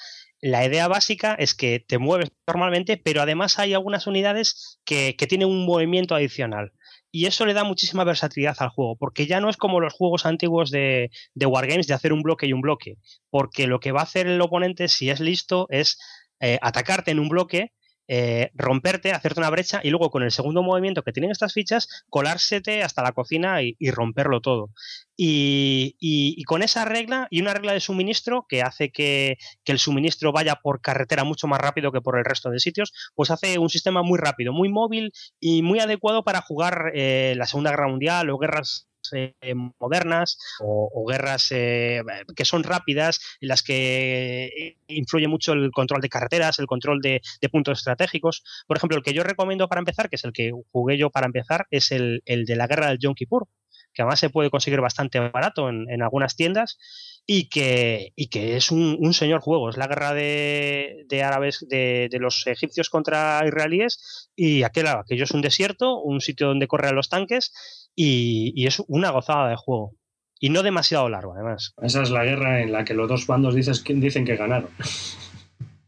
La 0.45 0.63
idea 0.63 0.87
básica 0.87 1.33
es 1.33 1.55
que 1.55 1.79
te 1.79 1.97
mueves 1.97 2.29
normalmente, 2.45 2.97
pero 2.97 3.23
además 3.23 3.57
hay 3.57 3.73
algunas 3.73 4.05
unidades 4.05 4.79
que, 4.85 5.15
que 5.17 5.25
tienen 5.25 5.47
un 5.47 5.65
movimiento 5.65 6.13
adicional. 6.13 6.71
Y 7.11 7.25
eso 7.25 7.47
le 7.47 7.55
da 7.55 7.63
muchísima 7.63 8.03
versatilidad 8.03 8.55
al 8.59 8.69
juego, 8.69 8.95
porque 8.95 9.25
ya 9.25 9.39
no 9.39 9.49
es 9.49 9.57
como 9.57 9.79
los 9.79 9.93
juegos 9.93 10.27
antiguos 10.27 10.69
de, 10.69 11.09
de 11.33 11.45
Wargames 11.47 11.87
de 11.87 11.95
hacer 11.95 12.13
un 12.13 12.21
bloque 12.21 12.45
y 12.45 12.53
un 12.53 12.61
bloque, 12.61 12.97
porque 13.31 13.65
lo 13.65 13.79
que 13.79 13.91
va 13.91 14.01
a 14.01 14.03
hacer 14.03 14.27
el 14.27 14.39
oponente, 14.39 14.87
si 14.87 15.09
es 15.09 15.19
listo, 15.19 15.65
es 15.71 15.97
eh, 16.39 16.59
atacarte 16.61 17.09
en 17.09 17.19
un 17.19 17.29
bloque 17.29 17.73
eh, 18.07 18.51
romperte, 18.53 19.11
hacerte 19.11 19.39
una 19.39 19.49
brecha 19.49 19.81
y 19.83 19.89
luego 19.89 20.11
con 20.11 20.23
el 20.23 20.31
segundo 20.31 20.61
movimiento 20.61 21.03
que 21.03 21.11
tienen 21.11 21.31
estas 21.31 21.53
fichas, 21.53 21.87
colársete 22.09 22.83
hasta 22.83 23.01
la 23.01 23.13
cocina 23.13 23.61
y, 23.61 23.75
romperlo 23.91 24.41
todo. 24.41 24.69
Y, 25.17 26.43
con 26.45 26.61
esa 26.61 26.85
regla 26.85 27.27
y 27.29 27.41
una 27.41 27.53
regla 27.53 27.73
de 27.73 27.79
suministro 27.79 28.45
que 28.47 28.61
hace 28.61 28.91
que, 28.91 29.37
el 29.65 29.79
suministro 29.79 30.31
vaya 30.31 30.55
por 30.55 30.81
carretera 30.81 31.23
mucho 31.23 31.47
más 31.47 31.59
rápido 31.59 31.91
que 31.91 32.01
por 32.01 32.17
el 32.17 32.25
resto 32.25 32.49
de 32.49 32.59
sitios, 32.59 32.93
pues 33.15 33.31
hace 33.31 33.57
un 33.57 33.69
sistema 33.69 34.03
muy 34.03 34.19
rápido, 34.19 34.53
muy 34.53 34.69
móvil 34.69 35.11
y 35.39 35.63
muy 35.63 35.79
adecuado 35.79 36.23
para 36.23 36.41
jugar 36.41 36.91
eh, 36.93 37.33
la 37.37 37.45
Segunda 37.47 37.71
Guerra 37.71 37.87
Mundial 37.87 38.29
o 38.29 38.37
guerras 38.37 38.87
eh, 39.13 39.33
modernas 39.79 40.37
o, 40.59 41.05
guerras 41.07 41.51
eh, 41.51 42.01
que 42.35 42.45
son 42.45 42.63
rápidas, 42.63 43.19
en 43.41 43.49
las 43.49 43.63
que 43.63 44.77
influye 44.87 45.27
mucho 45.27 45.53
el 45.53 45.71
control 45.71 46.01
de 46.01 46.09
carreteras, 46.09 46.59
el 46.59 46.67
control 46.67 47.01
de, 47.01 47.21
puntos 47.51 47.79
estratégicos. 47.79 48.43
Por 48.67 48.77
ejemplo, 48.77 48.97
el 48.97 49.03
que 49.03 49.13
yo 49.13 49.23
recomiendo 49.23 49.67
para 49.67 49.79
empezar, 49.79 50.09
que 50.09 50.15
es 50.15 50.23
el 50.23 50.33
que 50.33 50.51
jugué 50.71 50.97
yo 50.97 51.09
para 51.09 51.27
empezar, 51.27 51.67
es 51.69 51.91
el, 51.91 52.21
de 52.25 52.55
la 52.55 52.67
guerra 52.67 52.87
del 52.87 52.99
Yom 52.99 53.13
Kippur, 53.13 53.47
que 53.93 54.01
además 54.01 54.19
se 54.19 54.29
puede 54.29 54.49
conseguir 54.49 54.81
bastante 54.81 55.19
barato 55.19 55.69
en, 55.69 56.01
algunas 56.01 56.35
tiendas 56.35 56.77
y 57.25 57.49
que, 57.49 58.13
que 58.29 58.57
es 58.57 58.71
un, 58.71 59.13
señor 59.13 59.41
juego. 59.41 59.69
Es 59.69 59.77
la 59.77 59.87
guerra 59.87 60.13
de, 60.13 61.05
árabes, 61.23 61.65
de, 61.67 62.09
los 62.19 62.45
egipcios 62.47 62.89
contra 62.89 63.41
israelíes 63.47 64.31
y 64.35 64.63
aquel, 64.63 64.87
aquello 64.87 65.23
es 65.23 65.31
un 65.31 65.41
desierto, 65.41 66.01
un 66.01 66.19
sitio 66.19 66.47
donde 66.47 66.67
corren 66.67 66.95
los 66.95 67.09
tanques 67.09 67.53
y, 67.95 68.65
es 68.65 68.81
una 68.87 69.11
gozada 69.11 69.49
de 69.49 69.55
juego. 69.55 69.93
Y 70.39 70.49
no 70.49 70.63
demasiado 70.63 71.07
largo, 71.09 71.33
además. 71.33 71.73
Esa 71.81 72.03
es 72.03 72.09
la 72.09 72.25
guerra 72.25 72.61
en 72.61 72.71
la 72.71 72.83
que 72.83 72.93
los 72.93 73.07
dos 73.07 73.25
bandos 73.25 73.55
dices, 73.55 73.83
dicen 73.85 74.25
que 74.25 74.35
ganaron. 74.35 74.69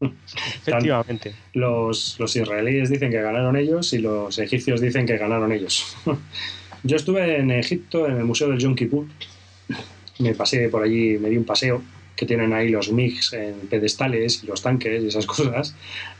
Efectivamente. 0.00 1.34
Los, 1.52 2.18
los, 2.18 2.34
israelíes 2.34 2.88
dicen 2.88 3.10
que 3.10 3.20
ganaron 3.20 3.56
ellos 3.56 3.92
y 3.92 3.98
los 3.98 4.38
egipcios 4.38 4.80
dicen 4.80 5.06
que 5.06 5.18
ganaron 5.18 5.52
ellos. 5.52 5.96
Yo 6.82 6.96
estuve 6.96 7.38
en 7.38 7.50
Egipto, 7.50 8.06
en 8.06 8.16
el 8.16 8.24
Museo 8.24 8.48
del 8.48 8.58
Yom 8.58 8.74
Kippur. 8.74 9.06
Me 10.20 10.34
pasé 10.34 10.68
por 10.68 10.82
allí, 10.82 11.18
me 11.18 11.28
di 11.28 11.36
un 11.36 11.44
paseo, 11.44 11.82
que 12.16 12.26
tienen 12.26 12.52
ahí 12.52 12.68
los 12.68 12.90
MiGs 12.90 13.32
en 13.34 13.54
pedestales 13.68 14.42
y 14.42 14.46
los 14.46 14.62
tanques 14.62 15.02
y 15.02 15.06
esas 15.08 15.26
cosas. 15.34 15.74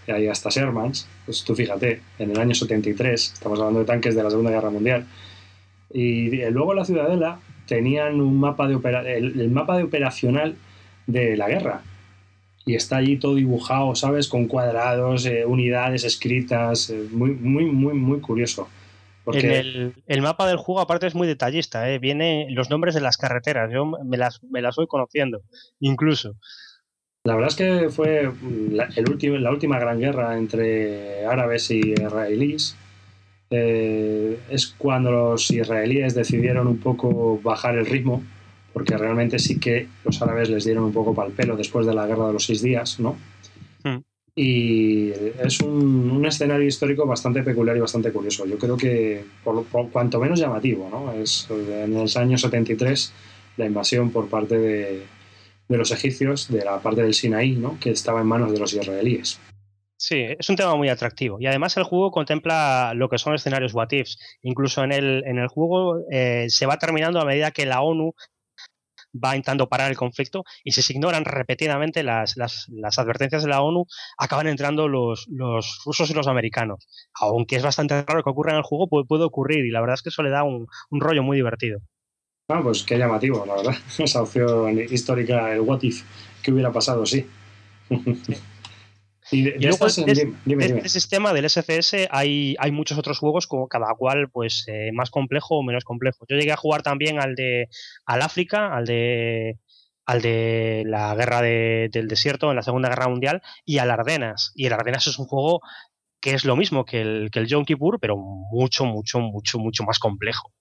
Y 0.07 0.13
hay 0.13 0.29
hasta 0.29 0.51
Shermans. 0.51 1.09
Pues 1.25 1.45
tú 1.45 1.55
fíjate, 1.55 2.01
en 2.19 2.31
el 2.31 2.39
año 2.39 2.55
73, 2.55 3.33
estamos 3.35 3.59
hablando 3.59 3.81
de 3.81 3.87
tanques 3.87 4.15
de 4.15 4.23
la 4.23 4.31
Segunda 4.31 4.51
Guerra 4.51 4.71
Mundial, 4.71 5.07
y 5.91 6.29
luego 6.51 6.75
la 6.75 6.85
Ciudadela 6.85 7.41
tenían 7.69 8.21
un 8.21 8.41
mapa 8.41 8.67
de 8.67 8.75
el, 9.17 9.51
mapa 9.51 9.77
de 9.77 9.85
operacional 9.85 10.57
de 11.07 11.37
la 11.37 11.49
guerra. 11.49 11.83
Y 12.67 12.75
está 12.75 12.97
allí 12.97 13.17
todo 13.17 13.37
dibujado, 13.37 13.95
¿sabes? 13.95 14.29
Con 14.29 14.47
cuadrados, 14.47 15.25
eh, 15.27 15.45
unidades 15.47 16.05
escritas. 16.05 16.91
Eh, 16.91 17.07
muy, 17.11 17.31
muy, 17.31 17.67
muy, 17.67 17.95
muy 17.95 18.21
curioso. 18.21 18.69
Porque... 19.25 19.93
el, 20.07 20.23
mapa 20.23 20.49
del 20.49 20.57
juego, 20.57 20.81
aparte, 20.81 21.07
es 21.07 21.15
muy 21.15 21.29
detallista. 21.29 21.91
¿eh? 21.91 21.99
Viene 21.99 22.47
los 22.51 22.71
nombres 22.71 22.95
de 22.95 23.01
las 23.01 23.17
carreteras. 23.17 23.71
Yo 23.73 23.87
me 23.87 24.17
las, 24.17 24.43
me 24.43 24.61
las 24.61 24.77
voy 24.77 24.87
conociendo, 24.87 25.43
incluso. 25.81 26.37
La 27.25 27.35
verdad 27.35 27.51
es 27.51 27.57
que 27.57 27.91
fue 27.91 28.31
la, 28.71 28.89
el 28.97 29.11
último, 29.11 29.37
la 29.37 29.51
última 29.51 29.79
gran 29.79 29.99
guerra 29.99 30.37
entre 30.37 31.27
árabes 31.27 31.71
y 31.71 31.93
israelíes 31.93 32.77
eh, 33.51 34.39
es 34.51 34.67
cuando 34.67 35.11
los 35.11 35.51
israelíes 35.51 36.15
decidieron 36.15 36.67
un 36.67 36.79
poco 36.79 37.41
bajar 37.43 37.77
el 37.79 37.87
ritmo, 37.87 38.23
porque 38.73 38.97
realmente 38.97 39.39
sí 39.39 39.59
que 39.59 39.89
los 40.05 40.21
árabes 40.21 40.51
les 40.51 40.65
dieron 40.65 40.85
un 40.85 40.93
poco 40.93 41.15
pal 41.15 41.33
pelo 41.33 41.57
después 41.57 41.87
de 41.87 41.95
la 41.95 42.07
guerra 42.07 42.27
de 42.27 42.35
los 42.35 42.45
seis 42.45 42.63
días, 42.63 43.01
¿no? 43.01 43.17
Hmm. 43.83 43.99
Y 44.35 45.11
es 45.43 45.61
un, 45.61 46.25
escenario 46.27 46.67
histórico 46.67 47.07
bastante 47.07 47.43
peculiar 47.43 47.77
y 47.77 47.81
bastante 47.81 48.13
curioso. 48.13 48.47
Yo 48.47 48.59
creo 48.59 48.77
que, 48.77 49.25
por, 49.43 49.65
cuanto 49.91 50.21
menos 50.21 50.39
llamativo, 50.39 50.89
¿no? 50.91 51.13
Es 51.13 51.49
en 51.51 51.97
el 51.97 52.09
año 52.17 52.39
73 52.39 53.13
la 53.57 53.67
invasión 53.67 54.11
por 54.11 54.29
parte 54.29 54.59
de, 54.59 55.03
de 55.69 55.77
los 55.77 55.91
egipcios 55.91 56.49
de 56.49 56.65
la 56.65 56.81
parte 56.81 57.03
del 57.03 57.15
Sinaí, 57.15 57.57
¿no? 57.57 57.79
Que 57.81 57.91
estaba 57.91 58.21
en 58.21 58.27
manos 58.27 58.53
de 58.53 58.59
los 58.59 58.73
israelíes. 58.73 59.41
Sí, 60.01 60.25
es 60.39 60.49
un 60.49 60.55
tema 60.55 60.77
muy 60.77 60.89
atractivo. 60.89 61.39
Y 61.41 61.47
además 61.47 61.77
el 61.77 61.83
juego 61.83 62.13
contempla 62.13 62.93
lo 62.95 63.09
que 63.09 63.19
son 63.19 63.35
escenarios 63.35 63.75
what 63.75 63.91
ifs. 63.91 64.17
Incluso 64.43 64.85
en 64.85 64.93
el, 64.93 65.25
en 65.27 65.39
el 65.39 65.49
juego 65.49 66.05
eh, 66.11 66.47
se 66.49 66.67
va 66.67 66.79
terminando 66.79 67.21
a 67.21 67.25
medida 67.25 67.51
que 67.51 67.67
la 67.67 67.83
ONU 67.83 68.15
va 69.13 69.35
intentando 69.35 69.69
parar 69.69 69.91
el 69.91 69.97
conflicto 69.97 70.45
y 70.63 70.73
si 70.73 70.83
se 70.83 70.93
ignoran 70.93 71.25
repetidamente 71.25 72.05
las, 72.05 72.37
las, 72.37 72.67
las 72.69 72.99
advertencias 73.01 73.43
de 73.43 73.49
la 73.49 73.61
ONU, 73.61 73.87
acaban 74.19 74.47
entrando 74.47 74.87
los, 74.87 75.27
los, 75.29 75.81
rusos 75.85 76.11
y 76.11 76.15
los 76.15 76.29
americanos. 76.29 76.87
Aunque 77.15 77.57
es 77.57 77.65
bastante 77.65 78.01
raro 78.03 78.23
que 78.23 78.31
ocurra 78.31 78.53
en 78.53 78.59
el 78.59 78.63
juego, 78.63 78.87
puede, 78.89 79.05
puede 79.05 79.25
ocurrir 79.25 79.67
y 79.67 79.71
la 79.71 79.81
verdad 79.81 79.95
es 79.95 80.03
que 80.03 80.11
eso 80.11 80.23
le 80.23 80.31
da 80.31 80.45
un, 80.45 80.69
un 80.91 81.01
rollo 81.01 81.25
muy 81.25 81.37
divertido. 81.37 81.81
Ah, 82.51 82.61
pues 82.63 82.85
qué 82.85 82.97
llamativo, 82.97 83.45
la 83.45 83.57
verdad. 83.57 83.75
Esa 83.99 84.23
opción 84.23 84.79
histórica, 84.79 85.53
el 85.53 85.61
what 85.61 85.83
if, 85.83 86.05
que 86.41 86.53
hubiera 86.53 86.71
pasado, 86.71 87.05
sí. 87.05 87.27
Y, 89.31 89.43
de, 89.43 89.69
este, 89.69 90.89
sistema 90.89 91.33
del 91.33 91.49
SCS 91.49 92.09
hay, 92.11 92.57
hay 92.59 92.71
muchos 92.73 92.99
otros 92.99 93.19
juegos, 93.19 93.47
como 93.47 93.69
cada 93.69 93.95
cual 93.95 94.31
pues 94.31 94.65
eh, 94.69 94.91
más 94.93 95.11
complejo 95.11 95.59
o 95.59 95.63
menos 95.63 95.85
complejo. 95.85 96.25
Yo 96.29 96.37
llegué 96.37 96.53
a 96.53 96.57
jugar 96.57 96.83
también 96.83 97.21
al 97.21 97.35
de 97.35 97.69
al 98.07 98.23
África, 98.23 98.75
al 98.75 98.87
de 98.87 99.59
al 100.07 100.23
de 100.23 100.85
la 100.87 101.15
guerra 101.15 101.43
del 101.43 102.09
desierto 102.09 102.49
en 102.49 102.57
la 102.57 102.63
Segunda 102.63 102.89
Guerra 102.89 103.09
Mundial 103.09 103.43
y 103.67 103.79
al 103.79 103.91
Ardenas. 103.91 104.53
Y 104.55 104.67
el 104.67 104.73
Ardenas 104.73 105.07
es 105.07 105.19
un 105.19 105.27
juego 105.27 105.61
que 106.21 106.33
es 106.33 106.45
lo 106.45 106.57
mismo 106.57 106.85
que 106.87 107.03
el, 107.03 107.31
que 107.31 107.41
el 107.41 107.47
Yom 107.47 107.65
Kippur, 107.65 108.01
pero 108.01 108.17
mucho, 108.17 108.87
mucho, 108.87 109.21
mucho, 109.21 109.59
mucho 109.59 109.85
más 109.85 109.99
complejo. 109.99 110.53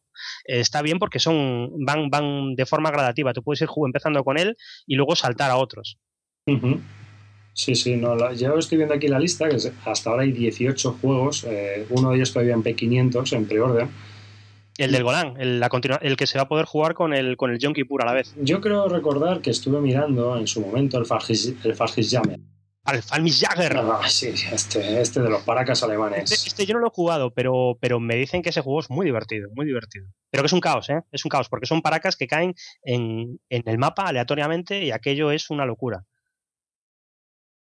está 0.44 0.82
bien 0.82 1.00
porque 1.00 1.20
son 1.20 1.72
van, 1.86 2.10
van 2.10 2.56
de 2.56 2.66
forma 2.66 2.92
gradativa. 2.92 3.34
Tú 3.34 3.42
puedes 3.42 3.62
ir 3.62 3.70
empezando 3.86 4.24
con 4.26 4.38
él 4.38 4.58
y 4.86 4.96
luego 4.96 5.16
saltar 5.16 5.50
a 5.52 5.58
otros. 5.58 5.98
Sí, 7.58 7.74
sí, 7.74 7.96
no, 7.96 8.16
yo 8.34 8.56
estoy 8.60 8.78
viendo 8.78 8.94
aquí 8.94 9.08
la 9.08 9.18
lista, 9.18 9.50
que 9.50 9.58
hasta 9.86 10.10
ahora 10.12 10.22
hay 10.22 10.32
18 10.32 11.00
juegos, 11.02 11.44
eh, 11.44 11.88
uno 11.90 12.12
de 12.12 12.18
ellos 12.18 12.32
todavía 12.32 12.54
en 12.54 12.64
P500, 12.64 13.36
en 13.36 13.48
preorden. 13.48 13.90
El 14.78 14.92
del 14.92 15.04
Golán, 15.04 15.34
el, 15.40 15.60
la 15.60 15.68
el 16.04 16.18
que 16.18 16.28
se 16.28 16.38
va 16.38 16.44
a 16.44 16.48
poder 16.48 16.66
jugar 16.66 16.94
con 16.94 17.16
el, 17.16 17.36
con 17.36 17.50
el 17.50 17.58
Junkie 17.60 17.84
Pur 17.84 18.04
a 18.04 18.06
la 18.06 18.14
vez. 18.14 18.36
Yo 18.40 18.62
creo 18.62 18.88
recordar 18.88 19.42
que 19.42 19.50
estuve 19.50 19.82
mirando 19.82 20.38
en 20.38 20.46
su 20.46 20.62
momento 20.62 21.00
el 21.00 21.08
Fargis, 21.08 21.56
el 21.64 21.76
Jammer. 22.08 22.40
Al 22.84 23.02
Jagger. 23.02 23.76
Ah, 23.76 24.08
sí, 24.08 24.28
este, 24.52 25.02
este 25.02 25.22
de 25.22 25.30
los 25.30 25.42
paracas 25.42 25.82
alemanes. 25.82 26.32
Este, 26.32 26.50
este, 26.50 26.66
yo 26.68 26.76
no 26.76 26.80
lo 26.80 26.88
he 26.88 26.92
jugado, 26.92 27.34
pero, 27.34 27.80
pero 27.82 28.00
me 28.00 28.16
dicen 28.16 28.44
que 28.44 28.50
ese 28.50 28.62
juego 28.62 28.82
es 28.82 28.92
muy 28.92 29.08
divertido, 29.08 29.50
muy 29.56 29.66
divertido. 29.66 30.08
Pero 30.30 30.44
que 30.44 30.48
es 30.48 30.54
un 30.54 30.62
caos, 30.62 30.92
¿eh? 30.92 31.02
Es 31.12 31.26
un 31.26 31.30
caos, 31.30 31.50
porque 31.50 31.66
son 31.66 31.82
paracas 31.82 32.16
que 32.16 32.28
caen 32.28 32.54
en, 32.84 33.40
en 33.50 33.64
el 33.66 33.80
mapa 33.80 34.04
aleatoriamente 34.04 34.84
y 34.84 34.92
aquello 34.92 35.32
es 35.32 35.50
una 35.50 35.66
locura. 35.66 36.06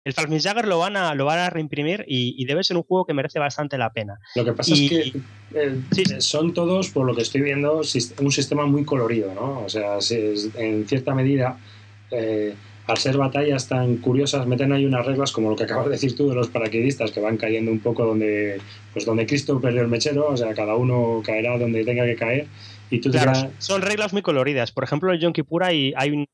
El 0.04 0.14
Jagger 0.14 0.66
lo 0.66 0.80
van 0.80 0.96
a, 0.96 1.14
lo 1.14 1.24
van 1.24 1.38
a 1.38 1.50
reimprimir 1.50 2.04
y, 2.08 2.44
debe 2.44 2.64
ser 2.64 2.76
un 2.76 2.82
juego 2.82 3.04
que 3.04 3.14
merece 3.14 3.38
bastante 3.38 3.78
la 3.78 3.92
pena. 3.92 4.18
Lo 4.34 4.44
que 4.44 4.52
pasa 4.52 4.74
es 4.74 4.90
que 4.90 5.12
eh, 5.54 6.20
son 6.20 6.52
todos, 6.54 6.90
por 6.90 7.06
lo 7.06 7.14
que 7.14 7.22
estoy 7.22 7.40
viendo, 7.40 7.82
un 8.18 8.32
sistema 8.32 8.66
muy 8.66 8.84
colorido, 8.84 9.32
¿no? 9.32 9.60
O 9.60 9.68
sea, 9.68 9.98
en 10.56 10.88
cierta 10.88 11.14
medida, 11.14 11.56
eh, 12.10 12.54
al 12.88 12.98
ser 12.98 13.16
batallas 13.16 13.68
tan 13.68 13.98
curiosas, 13.98 14.44
meten 14.48 14.72
ahí 14.72 14.84
unas 14.84 15.06
reglas 15.06 15.30
como 15.30 15.50
lo 15.50 15.56
que 15.56 15.64
acabas 15.64 15.86
de 15.86 15.92
decir 15.92 16.16
tú 16.16 16.28
de 16.28 16.34
los 16.34 16.48
paraquedistas, 16.48 17.12
que 17.12 17.20
van 17.20 17.36
cayendo 17.36 17.70
un 17.70 17.78
poco 17.78 18.04
donde, 18.04 18.60
pues 18.92 19.04
donde 19.04 19.24
Cristo 19.24 19.60
perdió 19.60 19.82
el 19.82 19.88
mechero, 19.88 20.30
o 20.30 20.36
sea, 20.36 20.52
cada 20.52 20.74
uno 20.74 21.22
caerá 21.24 21.56
donde 21.58 21.84
tenga 21.84 22.04
que 22.04 22.16
caer. 22.16 22.46
Y 22.90 23.00
tú 23.00 23.10
son 23.58 23.82
reglas 23.82 24.12
muy 24.12 24.22
coloridas. 24.22 24.72
Por 24.72 24.82
ejemplo, 24.82 25.14
en 25.14 25.20
Yom 25.20 25.32
Kippur 25.32 25.62
hay, 25.62 25.94
hay 25.96 26.10
un 26.10 26.26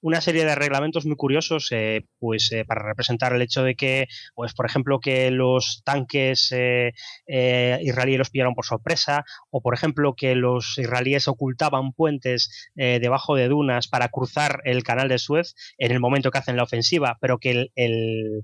una 0.00 0.20
serie 0.20 0.44
de 0.44 0.54
reglamentos 0.54 1.04
muy 1.06 1.16
curiosos 1.16 1.68
eh, 1.70 2.06
pues 2.18 2.50
eh, 2.52 2.64
para 2.64 2.82
representar 2.82 3.34
el 3.34 3.42
hecho 3.42 3.62
de 3.62 3.74
que 3.74 4.06
pues 4.34 4.54
por 4.54 4.66
ejemplo 4.66 5.00
que 5.00 5.30
los 5.30 5.82
tanques 5.84 6.52
eh, 6.52 6.92
israelíes 7.26 8.18
los 8.18 8.30
pillaron 8.30 8.54
por 8.54 8.64
sorpresa 8.64 9.24
o 9.50 9.60
por 9.60 9.74
ejemplo 9.74 10.14
que 10.14 10.34
los 10.34 10.78
israelíes 10.78 11.28
ocultaban 11.28 11.92
puentes 11.92 12.70
debajo 12.74 13.34
de 13.34 13.48
dunas 13.48 13.88
para 13.88 14.08
cruzar 14.08 14.60
el 14.64 14.82
canal 14.82 15.08
de 15.08 15.18
Suez 15.18 15.54
en 15.78 15.92
el 15.92 16.00
momento 16.00 16.30
que 16.30 16.38
hacen 16.38 16.56
la 16.56 16.62
ofensiva 16.62 17.18
pero 17.20 17.38
que 17.38 17.70
el, 17.74 18.42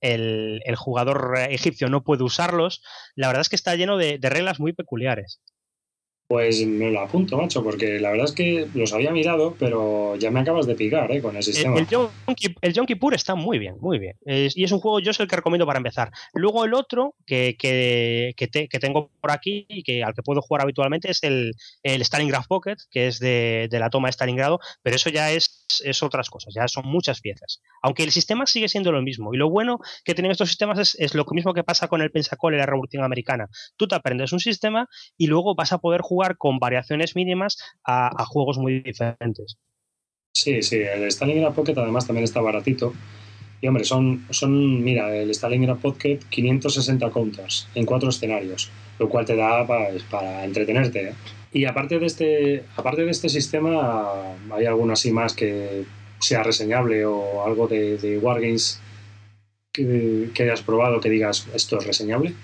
el 0.00 0.76
jugador 0.76 1.38
egipcio 1.48 1.88
no 1.88 2.04
puede 2.04 2.24
usarlos, 2.24 2.82
la 3.14 3.28
verdad 3.28 3.40
es 3.40 3.48
que 3.48 3.56
está 3.56 3.74
lleno 3.74 3.96
de 3.96 4.18
reglas 4.22 4.60
muy 4.60 4.72
peculiares. 4.72 5.40
Pues 6.26 6.66
me 6.66 6.90
lo 6.90 7.00
apunto, 7.00 7.36
macho, 7.36 7.62
porque 7.62 8.00
la 8.00 8.10
verdad 8.10 8.24
es 8.24 8.32
que 8.32 8.66
los 8.74 8.94
había 8.94 9.10
mirado, 9.10 9.54
pero 9.58 10.16
ya 10.16 10.30
me 10.30 10.40
acabas 10.40 10.66
de 10.66 10.74
picar 10.74 11.12
¿eh? 11.12 11.20
con 11.20 11.36
el 11.36 11.42
sistema. 11.42 11.76
El, 11.76 11.86
el, 12.62 12.98
Pur 12.98 13.14
está 13.14 13.34
muy 13.34 13.58
bien, 13.58 13.76
muy 13.78 13.98
bien. 13.98 14.16
y 14.24 14.64
es 14.64 14.72
un 14.72 14.80
juego, 14.80 15.00
yo 15.00 15.10
es 15.10 15.20
el 15.20 15.28
que 15.28 15.36
recomiendo 15.36 15.66
para 15.66 15.76
empezar. 15.76 16.10
Luego 16.32 16.64
el 16.64 16.72
otro 16.72 17.14
que, 17.26 17.56
que, 17.58 18.32
que, 18.38 18.78
tengo 18.80 19.10
por 19.20 19.32
aquí 19.32 19.66
y 19.68 19.82
que 19.82 20.02
al 20.02 20.14
que 20.14 20.22
puedo 20.22 20.40
jugar 20.40 20.62
habitualmente 20.62 21.10
es 21.10 21.22
el, 21.24 21.52
el 21.82 22.00
Stalingrad 22.02 22.46
Pocket, 22.48 22.76
que 22.90 23.06
es 23.08 23.18
de, 23.18 23.68
de 23.70 23.78
la 23.78 23.90
toma 23.90 24.08
de 24.08 24.12
Stalingrado, 24.12 24.60
pero 24.82 24.96
eso 24.96 25.10
ya 25.10 25.30
es, 25.30 25.66
es, 25.84 26.02
otras 26.02 26.30
cosas, 26.30 26.54
ya 26.54 26.66
son 26.68 26.86
muchas 26.86 27.20
piezas. 27.20 27.60
Aunque 27.82 28.02
el 28.02 28.12
sistema 28.12 28.46
sigue 28.46 28.70
siendo 28.70 28.92
lo 28.92 29.02
mismo. 29.02 29.34
Y 29.34 29.36
lo 29.36 29.50
bueno 29.50 29.78
que 30.06 30.14
tienen 30.14 30.32
estos 30.32 30.48
sistemas 30.48 30.78
es, 30.78 30.96
es 30.98 31.14
lo 31.14 31.26
mismo 31.32 31.52
que 31.52 31.64
pasa 31.64 31.88
con 31.88 32.00
el 32.00 32.10
Pensacol 32.10 32.54
y 32.54 32.56
la 32.56 32.66
Revolución 32.66 33.04
Americana. 33.04 33.50
Tú 33.76 33.86
te 33.86 33.94
aprendes 33.94 34.32
un 34.32 34.40
sistema 34.40 34.88
y 35.18 35.26
luego 35.26 35.54
vas 35.54 35.72
a 35.72 35.78
poder 35.78 36.00
jugar 36.00 36.13
jugar 36.14 36.36
con 36.38 36.58
variaciones 36.58 37.16
mínimas 37.16 37.58
a, 37.84 38.24
juegos 38.26 38.56
muy 38.58 38.80
diferentes. 38.80 39.56
Sí, 40.32 40.62
sí, 40.62 40.76
el 40.76 41.10
Stalingrad 41.10 41.54
Pocket 41.54 41.76
además 41.76 42.06
también 42.06 42.24
está 42.24 42.40
baratito. 42.40 42.92
Y 43.60 43.66
hombre, 43.66 43.84
son, 43.84 44.24
son 44.30 44.82
mira, 44.84 45.14
el 45.16 45.30
Stalingrad 45.30 45.78
Pocket 45.78 46.20
560 46.28 47.10
counters 47.10 47.68
en 47.74 47.86
cuatro 47.86 48.10
escenarios, 48.10 48.70
lo 48.98 49.08
cual 49.08 49.24
te 49.24 49.34
da 49.34 49.66
para, 49.66 50.44
entretenerte. 50.44 51.08
¿eh? 51.08 51.14
Y 51.52 51.64
aparte 51.64 51.98
de, 51.98 52.06
este, 52.06 52.64
aparte 52.76 53.04
de 53.04 53.10
este 53.10 53.28
sistema, 53.28 54.36
¿hay 54.52 54.66
alguno 54.66 54.92
así 54.92 55.10
más 55.10 55.32
que 55.34 55.84
sea 56.20 56.42
reseñable 56.42 57.04
o 57.04 57.44
algo 57.44 57.66
de, 57.66 57.98
de 57.98 58.18
Wargames 58.18 58.80
que 59.72 60.30
hayas 60.38 60.62
probado 60.62 61.00
que 61.00 61.10
digas 61.10 61.48
esto 61.54 61.78
es 61.78 61.86
reseñable? 61.86 62.34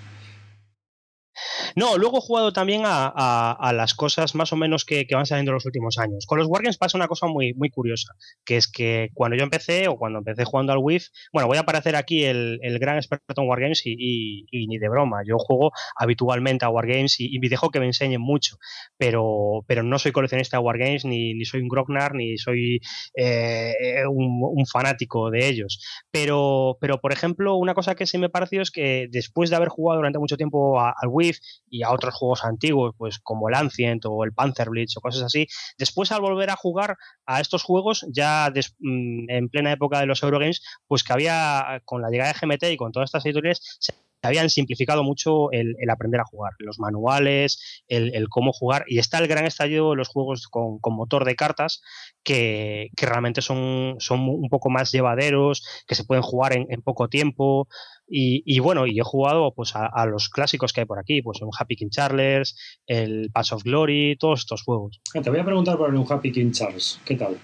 No, 1.75 1.97
luego 1.97 2.17
he 2.17 2.21
jugado 2.21 2.53
también 2.53 2.83
a, 2.85 3.71
las 3.73 3.93
cosas 3.93 4.35
más 4.35 4.51
o 4.53 4.55
menos 4.55 4.85
que, 4.85 5.05
van 5.11 5.25
saliendo 5.25 5.51
en 5.51 5.55
los 5.55 5.65
últimos 5.65 5.97
años. 5.97 6.25
Con 6.25 6.39
los 6.39 6.47
Wargames 6.47 6.77
pasa 6.77 6.97
una 6.97 7.07
cosa 7.07 7.27
muy, 7.27 7.53
muy 7.53 7.69
curiosa, 7.69 8.13
que 8.45 8.57
es 8.57 8.69
que 8.69 9.09
cuando 9.13 9.37
yo 9.37 9.43
empecé 9.43 9.87
o 9.87 9.97
cuando 9.97 10.19
empecé 10.19 10.45
jugando 10.45 10.73
al 10.73 10.79
WIF, 10.79 11.07
bueno, 11.33 11.47
voy 11.47 11.57
a 11.57 11.61
aparecer 11.61 11.95
aquí 11.95 12.23
el, 12.23 12.59
gran 12.79 12.97
experto 12.97 13.41
en 13.41 13.47
Wargames 13.47 13.81
y, 13.85 14.45
ni 14.51 14.77
de 14.77 14.89
broma. 14.89 15.21
Yo 15.25 15.37
juego 15.37 15.71
habitualmente 15.95 16.65
a 16.65 16.69
Wargames 16.69 17.19
y, 17.19 17.39
me 17.39 17.49
dejo 17.49 17.69
que 17.69 17.79
me 17.79 17.87
enseñen 17.87 18.21
mucho, 18.21 18.57
pero, 18.97 19.63
pero 19.67 19.83
no 19.83 19.99
soy 19.99 20.11
coleccionista 20.11 20.57
de 20.57 20.63
Wargames, 20.63 21.05
ni, 21.05 21.33
ni 21.33 21.45
soy 21.45 21.61
un 21.61 21.69
Grognar, 21.69 22.13
ni 22.13 22.37
soy 22.37 22.79
eh, 23.15 23.73
un, 24.09 24.65
fanático 24.71 25.29
de 25.31 25.47
ellos. 25.47 25.83
Pero, 26.11 26.77
pero, 26.79 26.99
por 26.99 27.11
ejemplo, 27.11 27.55
una 27.55 27.73
cosa 27.73 27.95
que 27.95 28.05
sí 28.05 28.17
me 28.17 28.29
pareció 28.29 28.61
es 28.61 28.71
que 28.71 29.07
después 29.09 29.49
de 29.49 29.55
haber 29.55 29.69
jugado 29.69 29.97
durante 29.97 30.19
mucho 30.19 30.37
tiempo 30.37 30.79
al 30.79 31.07
WIF 31.09 31.39
y 31.71 31.83
a 31.83 31.91
otros 31.91 32.13
juegos 32.13 32.43
antiguos, 32.43 32.93
pues 32.97 33.17
como 33.19 33.49
el 33.49 33.55
Ancient 33.55 34.05
o 34.05 34.23
el 34.23 34.33
Panzer 34.33 34.69
Blitz 34.69 34.97
o 34.97 35.01
cosas 35.01 35.23
así. 35.23 35.47
Después, 35.77 36.11
al 36.11 36.21
volver 36.21 36.49
a 36.51 36.57
jugar 36.57 36.97
a 37.25 37.39
estos 37.39 37.63
juegos, 37.63 38.05
ya 38.11 38.51
mm, 38.79 39.29
en 39.29 39.49
plena 39.49 39.71
época 39.71 39.99
de 39.99 40.05
los 40.05 40.21
Eurogames, 40.21 40.61
pues 40.85 41.03
que 41.03 41.13
había, 41.13 41.81
con 41.85 42.01
la 42.01 42.09
llegada 42.09 42.33
de 42.33 42.39
GMT 42.39 42.63
y 42.73 42.77
con 42.77 42.91
todas 42.91 43.07
estas 43.07 43.25
editoriales, 43.25 43.77
se 43.79 43.93
habían 44.21 44.49
simplificado 44.49 45.03
mucho 45.03 45.51
el, 45.51 45.75
aprender 45.89 46.21
a 46.21 46.25
jugar, 46.25 46.53
los 46.59 46.77
manuales, 46.77 47.83
el, 47.87 48.27
cómo 48.29 48.51
jugar, 48.53 48.83
y 48.87 48.99
está 48.99 49.17
el 49.17 49.27
gran 49.27 49.45
estallido 49.45 49.91
de 49.91 49.95
los 49.95 50.09
juegos 50.09 50.47
con, 50.47 50.79
motor 50.83 51.25
de 51.25 51.35
cartas, 51.35 51.81
que, 52.23 52.89
realmente 52.97 53.41
son, 53.41 53.95
son 53.97 54.29
un 54.29 54.49
poco 54.49 54.69
más 54.69 54.91
llevaderos, 54.91 55.65
que 55.87 55.95
se 55.95 56.03
pueden 56.03 56.21
jugar 56.21 56.53
en 56.53 56.81
poco 56.83 57.07
tiempo, 57.07 57.67
y, 58.13 58.59
bueno, 58.59 58.85
y 58.87 58.99
he 58.99 59.03
jugado 59.03 59.53
pues 59.53 59.73
a, 59.75 60.05
los 60.05 60.29
clásicos 60.29 60.73
que 60.73 60.81
hay 60.81 60.85
por 60.85 60.99
aquí, 60.99 61.21
pues 61.21 61.41
un 61.41 61.51
Happy 61.57 61.75
King 61.77 61.89
Charles, 61.89 62.57
el 62.85 63.29
Pass 63.31 63.53
of 63.53 63.63
Glory, 63.63 64.17
todos 64.19 64.41
estos 64.41 64.63
juegos. 64.63 64.99
Ah, 65.15 65.21
te 65.21 65.29
voy 65.29 65.39
a 65.39 65.45
preguntar 65.45 65.77
por 65.77 65.93
un 65.93 66.05
Happy 66.09 66.31
King 66.31 66.51
Charles, 66.51 66.99
¿qué 67.05 67.15
tal? 67.15 67.37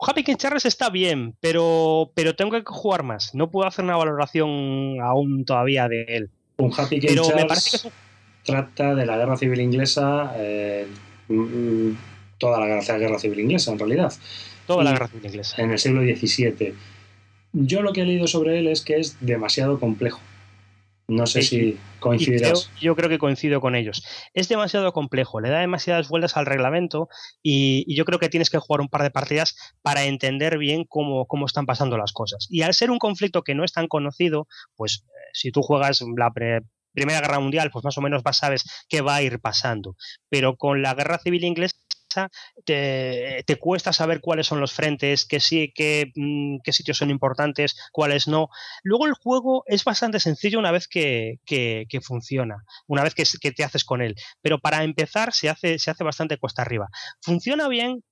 Happy 0.00 0.24
King 0.24 0.36
Charles 0.36 0.64
está 0.64 0.88
bien, 0.88 1.36
pero, 1.40 2.10
pero 2.14 2.34
tengo 2.34 2.52
que 2.52 2.62
jugar 2.64 3.02
más. 3.02 3.34
No 3.34 3.50
puedo 3.50 3.66
hacer 3.66 3.84
una 3.84 3.96
valoración 3.96 5.00
aún 5.02 5.44
todavía 5.44 5.88
de 5.88 6.04
él. 6.08 6.30
Un 6.56 6.72
Happy 6.76 6.98
King 6.98 7.16
Charles 7.22 7.88
trata 8.44 8.94
de 8.94 9.04
la 9.04 9.16
guerra 9.18 9.36
civil 9.36 9.60
inglesa, 9.60 10.32
eh, 10.38 10.86
mm, 11.28 11.90
toda 12.38 12.60
la 12.60 12.66
guerra 12.96 13.18
civil 13.18 13.40
inglesa 13.40 13.72
en 13.72 13.78
realidad. 13.78 14.12
Toda 14.66 14.84
la 14.84 14.92
guerra 14.92 15.08
civil 15.08 15.26
inglesa. 15.26 15.62
En 15.62 15.72
el 15.72 15.78
siglo 15.78 16.00
XVII. 16.02 16.95
Yo 17.52 17.82
lo 17.82 17.92
que 17.92 18.02
he 18.02 18.04
leído 18.06 18.26
sobre 18.26 18.58
él 18.58 18.66
es 18.68 18.82
que 18.82 18.96
es 18.96 19.16
demasiado 19.20 19.80
complejo. 19.80 20.20
No 21.08 21.26
sé 21.26 21.42
si 21.42 21.78
coincidirás. 22.00 22.68
Yo, 22.80 22.96
creo 22.96 23.08
que 23.08 23.18
coincido 23.18 23.60
con 23.60 23.76
ellos. 23.76 24.04
Es 24.34 24.48
demasiado 24.48 24.92
complejo, 24.92 25.40
le 25.40 25.50
da 25.50 25.60
demasiadas 25.60 26.08
vueltas 26.08 26.36
al 26.36 26.46
reglamento 26.46 27.08
y, 27.42 27.94
yo 27.94 28.04
creo 28.04 28.18
que 28.18 28.28
tienes 28.28 28.50
que 28.50 28.58
jugar 28.58 28.80
un 28.80 28.88
par 28.88 29.04
de 29.04 29.12
partidas 29.12 29.56
para 29.82 30.04
entender 30.04 30.58
bien 30.58 30.84
cómo, 30.84 31.26
cómo, 31.26 31.46
están 31.46 31.64
pasando 31.64 31.96
las 31.96 32.12
cosas. 32.12 32.48
Y 32.50 32.62
al 32.62 32.74
ser 32.74 32.90
un 32.90 32.98
conflicto 32.98 33.42
que 33.42 33.54
no 33.54 33.62
es 33.62 33.72
tan 33.72 33.86
conocido, 33.86 34.48
pues 34.74 35.04
eh, 35.06 35.10
si 35.32 35.52
tú 35.52 35.62
juegas 35.62 36.02
la 36.16 36.32
Primera 36.32 37.20
Guerra 37.20 37.38
Mundial, 37.38 37.70
pues 37.70 37.84
más 37.84 37.96
o 37.98 38.00
menos 38.00 38.24
vas, 38.24 38.38
sabes 38.38 38.64
qué 38.88 39.00
va 39.00 39.14
a 39.14 39.22
ir 39.22 39.38
pasando. 39.38 39.96
Pero 40.28 40.56
con 40.56 40.82
la 40.82 40.94
Guerra 40.94 41.18
Civil 41.18 41.44
Inglesa 41.44 41.76
te, 42.64 43.44
cuesta 43.60 43.92
saber 43.92 44.20
cuáles 44.20 44.46
son 44.46 44.60
los 44.60 44.72
frentes, 44.72 45.26
qué 45.26 45.40
sí, 45.40 45.72
mm, 46.14 46.58
qué, 46.64 46.72
sitios 46.72 46.98
son 46.98 47.10
importantes, 47.10 47.76
cuáles 47.92 48.28
no. 48.28 48.48
Luego 48.82 49.06
el 49.06 49.14
juego 49.14 49.64
es 49.66 49.84
bastante 49.84 50.20
sencillo 50.20 50.58
una 50.58 50.72
vez 50.72 50.88
que, 50.88 51.38
funciona, 52.02 52.64
una 52.86 53.02
vez 53.02 53.14
que, 53.14 53.24
te 53.52 53.64
haces 53.64 53.84
con 53.84 54.02
él. 54.02 54.14
Pero 54.42 54.58
para 54.58 54.84
empezar 54.84 55.32
se 55.32 55.48
hace, 55.48 55.76
bastante 56.00 56.38
cuesta 56.38 56.62
arriba. 56.62 56.88
Funciona 57.20 57.68
bien, 57.68 58.02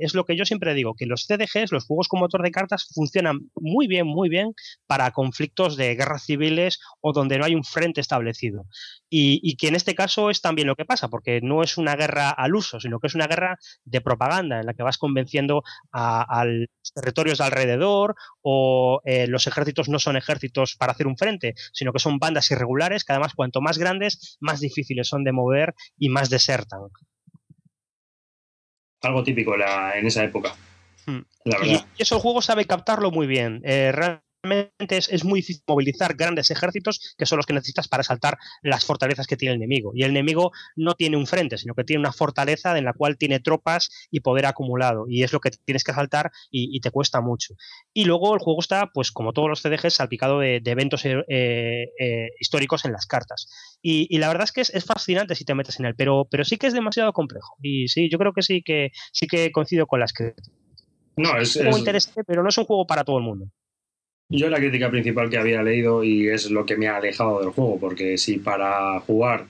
es 0.00 0.14
lo 0.14 0.24
que 0.24 0.36
yo 0.36 0.44
siempre 0.44 0.74
digo, 0.74 0.94
que 0.94 1.06
los 1.06 1.26
CDGs, 1.26 1.72
los 1.72 1.84
juegos 1.84 2.08
con 2.08 2.20
motor 2.20 2.42
de 2.42 2.50
cartas, 2.50 2.86
funcionan 2.94 3.50
muy 3.54 3.86
bien, 3.86 4.06
muy 4.06 4.28
bien 4.28 4.52
para 4.86 5.10
conflictos 5.10 5.76
de 5.76 5.94
guerras 5.94 6.24
civiles 6.24 6.80
o 7.00 7.12
donde 7.12 7.38
no 7.38 7.44
hay 7.44 7.54
un 7.54 7.64
frente 7.64 8.00
establecido. 8.00 8.66
Y 9.16 9.56
que 9.56 9.68
en 9.68 9.76
este 9.76 9.94
caso 9.94 10.28
es 10.28 10.40
también 10.40 10.66
lo 10.66 10.74
que 10.74 10.84
pasa, 10.84 11.08
porque 11.08 11.40
no 11.40 11.62
es 11.62 11.78
una 11.78 11.94
guerra 11.94 12.30
al 12.30 12.54
uso, 12.54 12.80
sino 12.80 12.98
que 12.98 13.06
es 13.06 13.14
una 13.14 13.26
guerra 13.26 13.53
de 13.84 14.00
propaganda 14.00 14.60
en 14.60 14.66
la 14.66 14.74
que 14.74 14.82
vas 14.82 14.98
convenciendo 14.98 15.62
a, 15.92 16.44
los 16.44 16.92
territorios 16.94 17.38
de 17.38 17.44
alrededor 17.44 18.14
o 18.42 19.00
eh, 19.04 19.26
los 19.26 19.46
ejércitos 19.46 19.88
no 19.88 19.98
son 19.98 20.16
ejércitos 20.16 20.76
para 20.76 20.92
hacer 20.92 21.06
un 21.06 21.16
frente, 21.16 21.54
sino 21.72 21.92
que 21.92 21.98
son 21.98 22.18
bandas 22.18 22.50
irregulares 22.50 23.04
que 23.04 23.12
además 23.12 23.34
cuanto 23.34 23.60
más 23.60 23.78
grandes, 23.78 24.36
más 24.40 24.60
difíciles 24.60 25.08
son 25.08 25.24
de 25.24 25.32
mover 25.32 25.74
y 25.98 26.08
más 26.08 26.30
desertan. 26.30 26.80
Algo 29.02 29.22
típico 29.22 29.54
en 29.54 30.06
esa 30.06 30.24
época. 30.24 30.54
Hmm. 31.06 31.20
Y, 31.62 31.78
eso 31.98 32.16
el 32.16 32.22
juego 32.22 32.40
sabe 32.40 32.64
captarlo 32.64 33.10
muy 33.10 33.26
bien. 33.26 33.60
Eh, 33.64 33.92
es, 34.88 35.24
muy 35.24 35.40
difícil 35.40 35.62
movilizar 35.66 36.14
grandes 36.14 36.50
ejércitos 36.50 37.14
que 37.16 37.26
son 37.26 37.36
los 37.38 37.46
que 37.46 37.52
necesitas 37.52 37.88
para 37.88 38.02
saltar 38.02 38.38
las 38.62 38.84
fortalezas 38.84 39.26
que 39.26 39.36
tiene 39.36 39.54
el 39.54 39.62
enemigo. 39.62 39.92
Y 39.94 40.02
el 40.02 40.10
enemigo 40.10 40.52
no 40.76 40.94
tiene 40.94 41.16
un 41.16 41.26
frente, 41.26 41.58
sino 41.58 41.74
que 41.74 41.84
tiene 41.84 42.00
una 42.00 42.12
fortaleza 42.12 42.76
en 42.76 42.84
la 42.84 42.92
cual 42.92 43.16
tiene 43.16 43.40
tropas 43.40 43.90
y 44.10 44.20
poder 44.20 44.46
acumulado. 44.46 45.06
Y 45.08 45.22
es 45.22 45.32
lo 45.32 45.40
que 45.40 45.50
tienes 45.50 45.84
que 45.84 45.92
saltar 45.92 46.30
y, 46.50 46.80
te 46.80 46.90
cuesta 46.90 47.20
mucho. 47.20 47.54
Y 47.92 48.04
luego 48.04 48.34
el 48.34 48.40
juego 48.40 48.60
está, 48.60 48.90
pues 48.92 49.10
como 49.10 49.32
todos 49.32 49.48
los 49.48 49.62
CDGs, 49.62 49.94
salpicado 49.94 50.40
de, 50.40 50.60
eventos 50.64 51.04
eh, 51.04 51.24
eh, 51.28 52.28
históricos 52.38 52.84
en 52.84 52.92
las 52.92 53.06
cartas. 53.06 53.48
Y, 53.80 54.18
la 54.18 54.28
verdad 54.28 54.44
es 54.44 54.52
que 54.52 54.60
es, 54.60 54.84
fascinante 54.84 55.34
si 55.34 55.44
te 55.44 55.54
metes 55.54 55.80
en 55.80 55.86
él, 55.86 55.94
pero, 55.96 56.26
pero 56.30 56.44
sí 56.44 56.56
que 56.56 56.66
es 56.66 56.74
demasiado 56.74 57.12
complejo. 57.12 57.56
Y 57.62 57.88
sí, 57.88 58.08
yo 58.10 58.18
creo 58.18 58.32
que 58.32 58.42
sí 58.42 58.62
que 58.62 58.90
sí 59.12 59.26
que 59.26 59.50
coincido 59.52 59.86
con 59.86 60.00
las 60.00 60.12
que 60.12 60.34
no, 61.16 61.38
es, 61.38 61.56
un 61.56 61.62
juego 61.62 61.78
interesante, 61.78 62.24
pero 62.24 62.42
no 62.42 62.48
es 62.48 62.58
un 62.58 62.64
juego 62.64 62.86
para 62.86 63.04
todo 63.04 63.18
el 63.18 63.24
mundo. 63.24 63.46
Yo 64.28 64.48
la 64.48 64.58
crítica 64.58 64.90
principal 64.90 65.28
que 65.28 65.38
había 65.38 65.62
leído 65.62 66.02
y 66.02 66.28
es 66.28 66.50
lo 66.50 66.64
que 66.64 66.76
me 66.76 66.88
ha 66.88 66.96
alejado 66.96 67.40
del 67.40 67.50
juego, 67.50 67.78
porque 67.78 68.16
si 68.18 68.38
para 68.38 68.98
jugar 69.00 69.46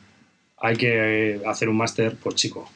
hay 0.59 0.76
que 0.76 1.40
hacer 1.46 1.68
un 1.68 1.76
máster, 1.76 2.16
pues 2.20 2.34
chico, 2.34 2.70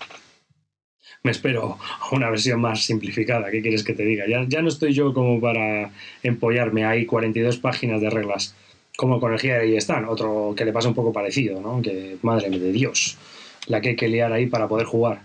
me 1.23 1.33
espero 1.33 1.77
a 2.01 2.15
una 2.15 2.31
versión 2.31 2.61
más 2.61 2.85
simplificada. 2.85 3.51
¿Qué 3.51 3.61
quieres 3.61 3.83
que 3.83 3.95
te 3.95 4.05
diga? 4.05 4.27
Ya, 4.29 4.45
ya 4.49 4.63
no 4.63 4.69
estoy 4.69 4.93
yo 4.93 5.13
como 5.13 5.41
para 5.41 5.91
empollarme. 6.23 6.85
Hay 6.85 7.07
42 7.07 7.59
páginas 7.59 8.01
de 8.01 8.11
reglas, 8.11 8.55
como 8.97 9.21
con 9.21 9.35
el 9.35 9.69
y 9.69 9.77
están. 9.77 10.05
Otro 10.05 10.55
que 10.57 10.65
le 10.65 10.73
pasa 10.73 10.89
un 10.89 10.95
poco 10.95 11.13
parecido, 11.13 11.61
¿no? 11.61 11.83
Que 11.83 12.17
madre 12.23 12.51
de 12.51 12.73
Dios, 12.73 13.19
la 13.67 13.81
que 13.81 13.91
hay 13.91 13.97
que 13.97 14.09
liar 14.09 14.33
ahí 14.33 14.47
para 14.47 14.69
poder 14.69 14.87
jugar. 14.87 15.23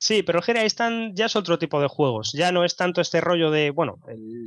Sí, 0.00 0.22
pero 0.22 0.40
Gera 0.42 0.62
están 0.62 1.12
ya 1.16 1.26
es 1.26 1.34
otro 1.34 1.58
tipo 1.58 1.80
de 1.80 1.88
juegos. 1.88 2.32
Ya 2.32 2.52
no 2.52 2.64
es 2.64 2.76
tanto 2.76 3.00
este 3.00 3.20
rollo 3.20 3.50
de, 3.50 3.70
bueno, 3.70 3.98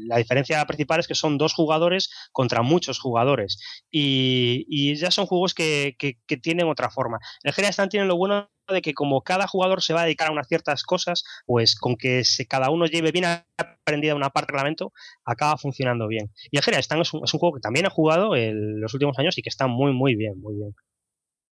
la 0.07 0.17
diferencia 0.17 0.65
principal 0.65 1.01
es 1.01 1.07
que 1.07 1.15
son 1.15 1.37
dos 1.37 1.53
jugadores 1.53 2.09
contra 2.31 2.61
muchos 2.61 2.99
jugadores. 2.99 3.59
Y, 3.91 4.95
ya 4.95 5.11
son 5.11 5.25
juegos 5.25 5.53
que, 5.53 5.95
tienen 6.41 6.67
otra 6.67 6.89
forma. 6.89 7.19
El 7.43 7.53
Gera 7.53 7.67
Stand 7.69 7.91
tiene 7.91 8.05
lo 8.05 8.15
bueno 8.15 8.49
de 8.69 8.81
que 8.81 8.93
como 8.93 9.21
cada 9.21 9.47
jugador 9.47 9.81
se 9.81 9.93
va 9.93 10.01
a 10.01 10.05
dedicar 10.05 10.29
a 10.29 10.31
unas 10.31 10.47
ciertas 10.47 10.83
cosas, 10.83 11.23
pues 11.45 11.75
con 11.75 11.97
que 11.97 12.23
se, 12.23 12.45
cada 12.47 12.69
uno 12.69 12.85
lleve 12.85 13.11
bien 13.11 13.25
aprendida 13.57 14.15
una 14.15 14.29
parte 14.29 14.53
del 14.53 14.57
reglamento, 14.57 14.93
acaba 15.25 15.57
funcionando 15.57 16.07
bien. 16.07 16.31
Y 16.49 16.57
el 16.57 16.63
Gera 16.63 16.79
Stand 16.79 17.01
es 17.01 17.13
un, 17.13 17.21
es 17.25 17.33
un 17.33 17.39
juego 17.41 17.55
que 17.55 17.61
también 17.61 17.85
he 17.85 17.89
jugado 17.89 18.35
en 18.37 18.79
los 18.79 18.93
últimos 18.93 19.19
años 19.19 19.37
y 19.37 19.41
que 19.41 19.49
está 19.49 19.67
muy, 19.67 19.91
muy 19.91 20.15
bien, 20.15 20.39
muy 20.39 20.55
bien. 20.55 20.73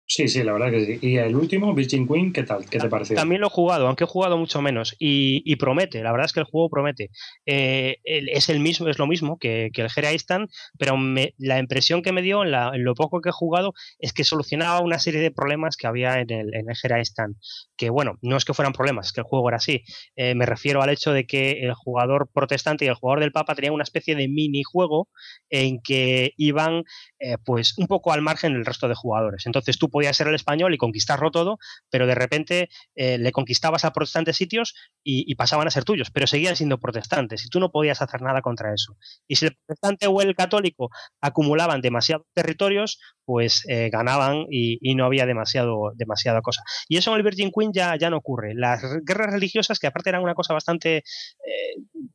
Sí, 0.06 0.28
sí, 0.28 0.44
la 0.44 0.54
verdad 0.54 0.70
que 0.70 0.86
sí. 0.86 1.00
Y 1.02 1.18
el 1.18 1.36
último, 1.36 1.74
Virgin 1.74 2.08
Queen, 2.08 2.34
¿qué 2.34 2.44
tal? 2.44 2.66
¿Qué 2.70 2.78
te 2.78 2.90
pareció? 2.90 3.16
También 3.16 3.40
lo 3.40 3.48
he 3.48 3.50
jugado, 3.50 3.88
aunque 3.88 4.04
he 4.04 4.08
jugado 4.08 4.38
mucho 4.38 4.62
menos. 4.62 4.96
Y, 5.00 5.56
promete, 5.56 6.04
la 6.04 6.12
verdad 6.12 6.26
es 6.26 6.34
que 6.34 6.42
el 6.42 6.46
juego 6.46 6.70
promete. 6.70 7.10
Eh, 7.46 7.98
es 8.04 8.50
el 8.50 8.60
mismo, 8.60 8.88
es 8.90 9.00
lo 9.00 9.08
mismo 9.08 9.38
que, 9.40 9.72
el 9.74 10.14
Instant, 10.14 10.52
pero 10.78 10.98
la 11.38 11.58
impresión 11.58 12.02
que 12.02 12.12
me 12.12 12.22
dio 12.22 12.44
en, 12.44 12.52
lo 12.84 12.96
poco 12.96 13.22
que 13.22 13.30
he 13.30 13.34
jugado 13.34 13.74
es 13.98 14.12
que 14.12 14.24
solucionaba 14.26 14.82
una 14.82 15.00
serie 15.00 15.22
de 15.22 15.32
problemas 15.32 15.78
que 15.78 15.88
había 15.88 16.20
en 16.20 16.30
el, 16.32 16.54
en 16.54 16.66
el 16.70 16.98
Instant. 17.00 17.38
Que 17.78 17.90
bueno, 17.90 18.18
no 18.22 18.36
es 18.36 18.44
que 18.46 18.54
fueran 18.54 18.74
problemas, 18.74 19.08
es 19.08 19.14
que 19.14 19.22
el 19.22 19.28
juego 19.28 19.48
era 19.48 19.58
así. 19.58 19.84
Eh, 20.16 20.36
me 20.36 20.46
refiero 20.46 20.82
al 20.82 20.90
hecho 20.90 21.14
de 21.14 21.26
que 21.26 21.62
el 21.62 21.74
jugador 21.74 22.30
protestante 22.34 22.86
y 22.86 22.90
el 22.90 22.96
jugador 22.96 23.22
del 23.22 23.32
Papa 23.32 23.56
tenían 23.56 23.74
una 23.74 23.84
especie 23.84 24.16
de 24.16 24.28
minijuego 24.28 25.08
en 25.50 25.80
que 25.82 26.34
iban 26.38 26.84
eh, 27.20 27.38
pues 27.44 27.78
un 27.78 27.88
poco 27.88 28.12
al 28.12 28.22
margen 28.22 28.54
del 28.54 28.66
resto 28.66 28.88
de 28.88 28.96
jugadores. 28.96 29.46
Entonces 29.46 29.78
tú 29.80 29.90
podías 29.90 30.03
ser 30.12 30.28
el 30.28 30.36
español 30.36 30.74
y 30.74 30.78
conquistarlo 30.78 31.32
todo, 31.32 31.60
pero 31.90 32.06
de 32.06 32.16
repente 32.16 32.70
eh, 32.96 33.18
le 33.18 33.32
conquistabas 33.32 33.86
a 33.86 33.94
protestantes 33.94 34.36
sitios 34.36 34.76
y, 35.04 35.34
pasaban 35.36 35.68
a 35.68 35.72
ser 35.72 35.84
tuyos, 35.84 36.12
pero 36.12 36.28
seguían 36.28 36.56
siendo 36.56 36.80
protestantes 36.80 37.46
y 37.46 37.50
tú 37.50 37.60
no 37.60 37.72
podías 37.72 38.02
hacer 38.02 38.22
nada 38.22 38.42
contra 38.42 38.74
eso. 38.74 38.98
Y 39.28 39.36
si 39.38 39.46
el 39.46 39.56
protestante 39.56 40.08
o 40.08 40.22
el 40.22 40.36
católico 40.36 40.90
acumulaban 41.22 41.82
demasiados 41.82 42.26
territorios, 42.34 43.00
pues 43.26 43.64
eh, 43.68 43.90
ganaban 43.92 44.46
y, 44.50 44.96
no 44.96 45.06
había 45.06 45.26
demasiado, 45.26 45.92
demasiada 45.96 46.42
cosa. 46.42 46.62
Y 46.88 46.98
eso 46.98 47.12
en 47.12 47.18
el 47.18 47.24
Virgin 47.24 47.52
Queen 47.52 47.72
ya, 47.74 47.96
ya 47.96 48.10
no 48.10 48.18
ocurre. 48.18 48.54
Las 48.54 48.82
guerras 49.04 49.32
religiosas, 49.32 49.80
que 49.80 49.88
aparte 49.88 50.10
eran 50.10 50.24
una 50.24 50.36
cosa 50.36 50.54
bastante 50.54 50.98
eh, 50.98 51.04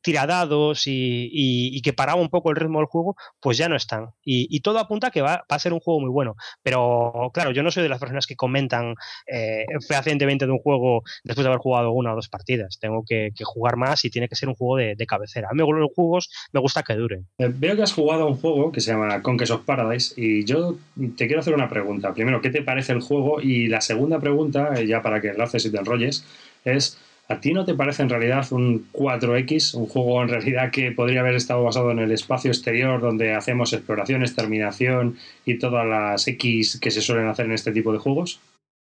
tiradados 0.01 0.87
y, 0.87 1.29
y, 1.31 1.81
que 1.81 1.93
paraba 1.93 2.21
un 2.21 2.29
poco 2.29 2.49
el 2.49 2.55
ritmo 2.55 2.79
del 2.79 2.87
juego, 2.87 3.15
pues 3.39 3.57
ya 3.57 3.69
no 3.69 3.75
están. 3.75 4.09
Y, 4.23 4.59
todo 4.61 4.79
apunta 4.79 5.07
a 5.07 5.11
que 5.11 5.21
va, 5.21 5.45
a 5.47 5.59
ser 5.59 5.73
un 5.73 5.79
juego 5.79 5.99
muy 5.99 6.09
bueno. 6.09 6.35
Pero 6.61 7.31
claro, 7.33 7.51
yo 7.51 7.63
no 7.63 7.68
soy 7.71 7.83
de 7.83 7.89
las 7.89 7.99
personas 7.99 8.25
que 8.25 8.35
comentan 8.35 8.95
eh, 9.27 9.65
fehacientemente 9.87 10.45
de 10.45 10.51
un 10.51 10.59
juego 10.59 11.03
después 11.23 11.43
de 11.43 11.49
haber 11.49 11.59
jugado 11.59 11.91
una 11.91 12.13
o 12.13 12.15
dos 12.15 12.29
partidas. 12.29 12.77
Tengo 12.79 13.03
que, 13.05 13.31
jugar 13.43 13.77
más 13.77 14.05
y 14.05 14.09
tiene 14.09 14.27
que 14.27 14.35
ser 14.35 14.49
un 14.49 14.55
juego 14.55 14.77
de, 14.77 15.05
cabecera. 15.07 15.47
A 15.49 15.53
mí 15.53 15.59
los 15.59 15.91
juegos 15.95 16.29
me 16.51 16.59
gusta 16.59 16.83
que 16.83 16.93
duren. 16.93 17.27
Eh, 17.37 17.51
veo 17.53 17.75
que 17.75 17.81
has 17.81 17.93
jugado 17.93 18.27
un 18.27 18.35
juego 18.35 18.71
que 18.71 18.81
se 18.81 18.91
llama 18.91 19.21
Conquest 19.21 19.51
of 19.51 19.65
Paradise 19.65 20.13
y 20.15 20.45
yo 20.45 20.77
te 21.17 21.25
quiero 21.25 21.39
hacer 21.39 21.53
una 21.53 21.69
pregunta. 21.69 22.13
Primero, 22.13 22.41
¿qué 22.41 22.49
te 22.49 22.61
parece 22.61 22.93
el 22.93 23.01
juego? 23.01 23.41
Y 23.41 23.67
la 23.67 23.81
segunda 23.81 24.19
pregunta, 24.19 24.73
eh, 24.75 24.85
ya 24.85 25.01
para 25.01 25.21
que 25.21 25.29
enlaces 25.29 25.65
y 25.65 25.71
te 25.71 25.77
enrolles, 25.77 26.25
es 26.63 26.97
¿A 27.31 27.39
ti 27.39 27.53
no 27.53 27.63
te 27.63 27.75
parece 27.75 28.01
en 28.01 28.09
realidad 28.09 28.47
un 28.51 28.91
4X, 28.91 29.75
un 29.75 29.85
juego 29.85 30.23
en 30.23 30.29
realidad 30.29 30.71
que 30.71 30.91
podría 30.91 31.19
haber 31.19 31.35
estado 31.35 31.63
basado 31.63 31.91
en 31.91 31.99
el 31.99 32.11
espacio 32.11 32.49
exterior 32.49 32.99
donde 32.99 33.35
hacemos 33.35 33.71
exploración, 33.71 34.23
terminación 34.35 35.19
y 35.45 35.59
todas 35.59 35.85
las 35.85 36.27
X 36.27 36.79
que 36.81 36.89
se 36.89 37.01
suelen 37.01 37.27
hacer 37.27 37.45
en 37.45 37.51
este 37.51 37.71
tipo 37.71 37.93
de 37.93 37.99
juegos? 37.99 38.39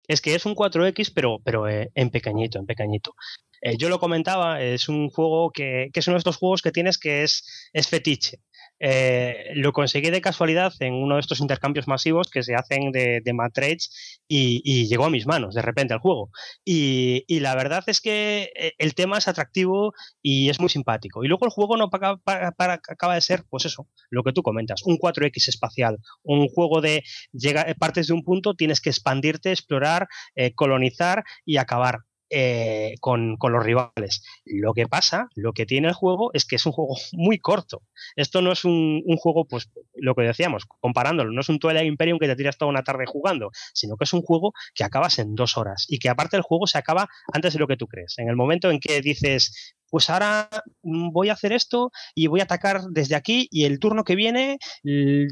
Es 0.08 0.22
que 0.22 0.36
es 0.36 0.46
un 0.46 0.54
4X, 0.54 1.12
pero, 1.16 1.40
pero 1.44 1.68
eh, 1.68 1.90
en 1.96 2.12
pequeñito, 2.12 2.60
en 2.60 2.68
pequeñito. 2.68 3.16
Eh, 3.62 3.78
yo 3.80 3.90
lo 3.90 4.00
comentaba, 4.00 4.62
es 4.62 4.90
un 4.90 5.10
juego 5.10 5.50
que, 5.50 5.90
que, 5.92 6.00
es 6.00 6.08
uno 6.08 6.14
de 6.14 6.20
estos 6.20 6.38
juegos 6.38 6.62
que 6.62 6.72
tienes 6.72 7.00
que 7.00 7.24
es, 7.24 7.70
es 7.74 7.88
fetiche. 7.88 8.42
Eh, 8.80 9.52
lo 9.56 9.72
conseguí 9.72 10.10
de 10.10 10.22
casualidad 10.22 10.74
en 10.80 10.94
uno 10.94 11.16
de 11.16 11.22
estos 11.22 11.40
intercambios 11.40 11.88
masivos 11.88 12.30
que 12.30 12.44
se 12.44 12.56
hacen 12.56 12.92
de, 12.92 13.22
de 13.24 13.34
trades 13.54 14.22
y, 14.28 14.88
llegó 14.88 15.06
a 15.06 15.10
mis 15.10 15.26
manos 15.28 15.56
de 15.56 15.62
repente 15.62 15.94
el 15.94 16.00
juego. 16.00 16.30
Y, 16.64 17.24
la 17.40 17.56
verdad 17.56 17.84
es 17.88 18.02
que 18.02 18.52
eh, 18.56 18.74
el 18.78 18.96
tema 18.96 19.18
es 19.18 19.28
atractivo 19.28 19.94
y 20.22 20.50
es 20.50 20.60
muy 20.60 20.70
simpático. 20.70 21.24
Y 21.24 21.28
luego 21.28 21.46
el 21.46 21.52
juego 21.52 21.78
no 21.78 21.90
para, 21.90 22.20
acaba 22.58 23.16
de 23.16 23.22
ser, 23.22 23.44
pues 23.50 23.66
eso, 23.66 23.88
lo 24.10 24.24
que 24.24 24.34
tú 24.34 24.42
comentas, 24.42 24.82
un 24.84 24.98
4X 24.98 25.48
espacial, 25.50 25.98
un 26.24 26.48
juego 26.48 26.82
de 26.82 27.04
llega, 27.32 27.66
partes 27.80 28.08
de 28.08 28.14
un 28.14 28.24
punto, 28.24 28.56
tienes 28.56 28.82
que 28.82 28.90
expandirte, 28.90 29.52
explorar, 29.52 30.08
eh, 30.36 30.54
colonizar 30.54 31.24
y 31.46 31.58
acabar. 31.58 32.00
Eh, 32.38 32.96
con, 33.00 33.38
los 33.40 33.64
rivales. 33.64 34.22
Lo 34.44 34.74
que 34.74 34.88
pasa, 34.88 35.30
lo 35.36 35.54
que 35.54 35.66
tiene 35.66 35.88
el 35.88 35.94
juego 35.94 36.32
es 36.34 36.44
que 36.44 36.58
es 36.58 36.66
un 36.66 36.74
juego 36.74 36.98
muy 37.14 37.40
corto. 37.40 37.82
Esto 38.18 38.42
no 38.42 38.52
es 38.52 38.66
un, 38.66 39.02
juego, 39.18 39.46
pues 39.46 39.70
lo 39.94 40.16
que 40.16 40.24
decíamos, 40.24 40.66
comparándolo, 40.82 41.32
no 41.32 41.40
es 41.40 41.48
un 41.48 41.60
Twilight 41.60 41.88
Imperium 41.88 42.20
que 42.20 42.28
te 42.28 42.36
tiras 42.36 42.58
toda 42.58 42.70
una 42.70 42.84
tarde 42.84 43.06
jugando, 43.06 43.52
sino 43.74 43.96
que 43.96 44.04
es 44.04 44.12
un 44.12 44.22
juego 44.22 44.52
que 44.74 44.84
acabas 44.84 45.18
en 45.20 45.34
dos 45.34 45.56
horas 45.56 45.86
y 45.88 45.98
que 45.98 46.10
aparte 46.10 46.36
el 46.36 46.42
juego 46.42 46.68
se 46.68 46.78
acaba 46.78 47.08
antes 47.32 47.54
de 47.54 47.60
lo 47.60 47.68
que 47.68 47.78
tú 47.78 47.88
crees. 47.88 48.16
En 48.18 48.28
el 48.28 48.36
momento 48.36 48.70
en 48.70 48.82
que 48.82 49.00
dices, 49.00 49.74
pues 49.90 50.10
ahora 50.10 50.50
mm, 50.84 51.12
voy 51.14 51.30
a 51.30 51.34
hacer 51.34 51.54
esto 51.54 51.92
y 52.14 52.28
voy 52.28 52.42
a 52.42 52.44
atacar 52.44 52.82
desde 52.90 53.16
aquí 53.16 53.48
y 53.50 53.64
el 53.64 53.80
turno 53.80 54.04
que 54.04 54.16
viene 54.16 54.58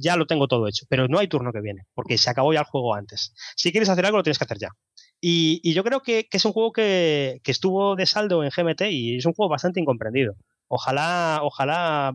ya 0.01 0.15
lo 0.15 0.25
tengo 0.25 0.47
todo 0.47 0.69
hecho, 0.69 0.85
pero 0.87 1.09
no 1.09 1.19
hay 1.19 1.27
turno 1.27 1.51
que 1.51 1.59
viene, 1.59 1.83
porque 1.93 2.17
se 2.17 2.29
acabó 2.29 2.53
ya 2.53 2.61
el 2.61 2.65
juego 2.65 2.95
antes. 2.95 3.33
Si 3.57 3.73
quieres 3.73 3.89
hacer 3.89 4.05
algo, 4.05 4.19
lo 4.19 4.23
tienes 4.23 4.37
que 4.37 4.45
hacer 4.45 4.59
ya. 4.59 4.69
Y, 5.25 5.73
yo 5.73 5.85
creo 5.85 6.01
que, 6.01 6.27
es 6.29 6.43
un 6.43 6.51
juego 6.51 6.73
que, 6.73 7.39
estuvo 7.45 7.95
de 7.95 8.05
saldo 8.05 8.43
en 8.43 8.49
GMT 8.49 8.81
y 8.89 9.15
es 9.15 9.25
un 9.25 9.31
juego 9.31 9.49
bastante 9.49 9.79
incomprendido. 9.79 10.35
Ojalá, 10.67 11.39
ojalá 11.43 12.13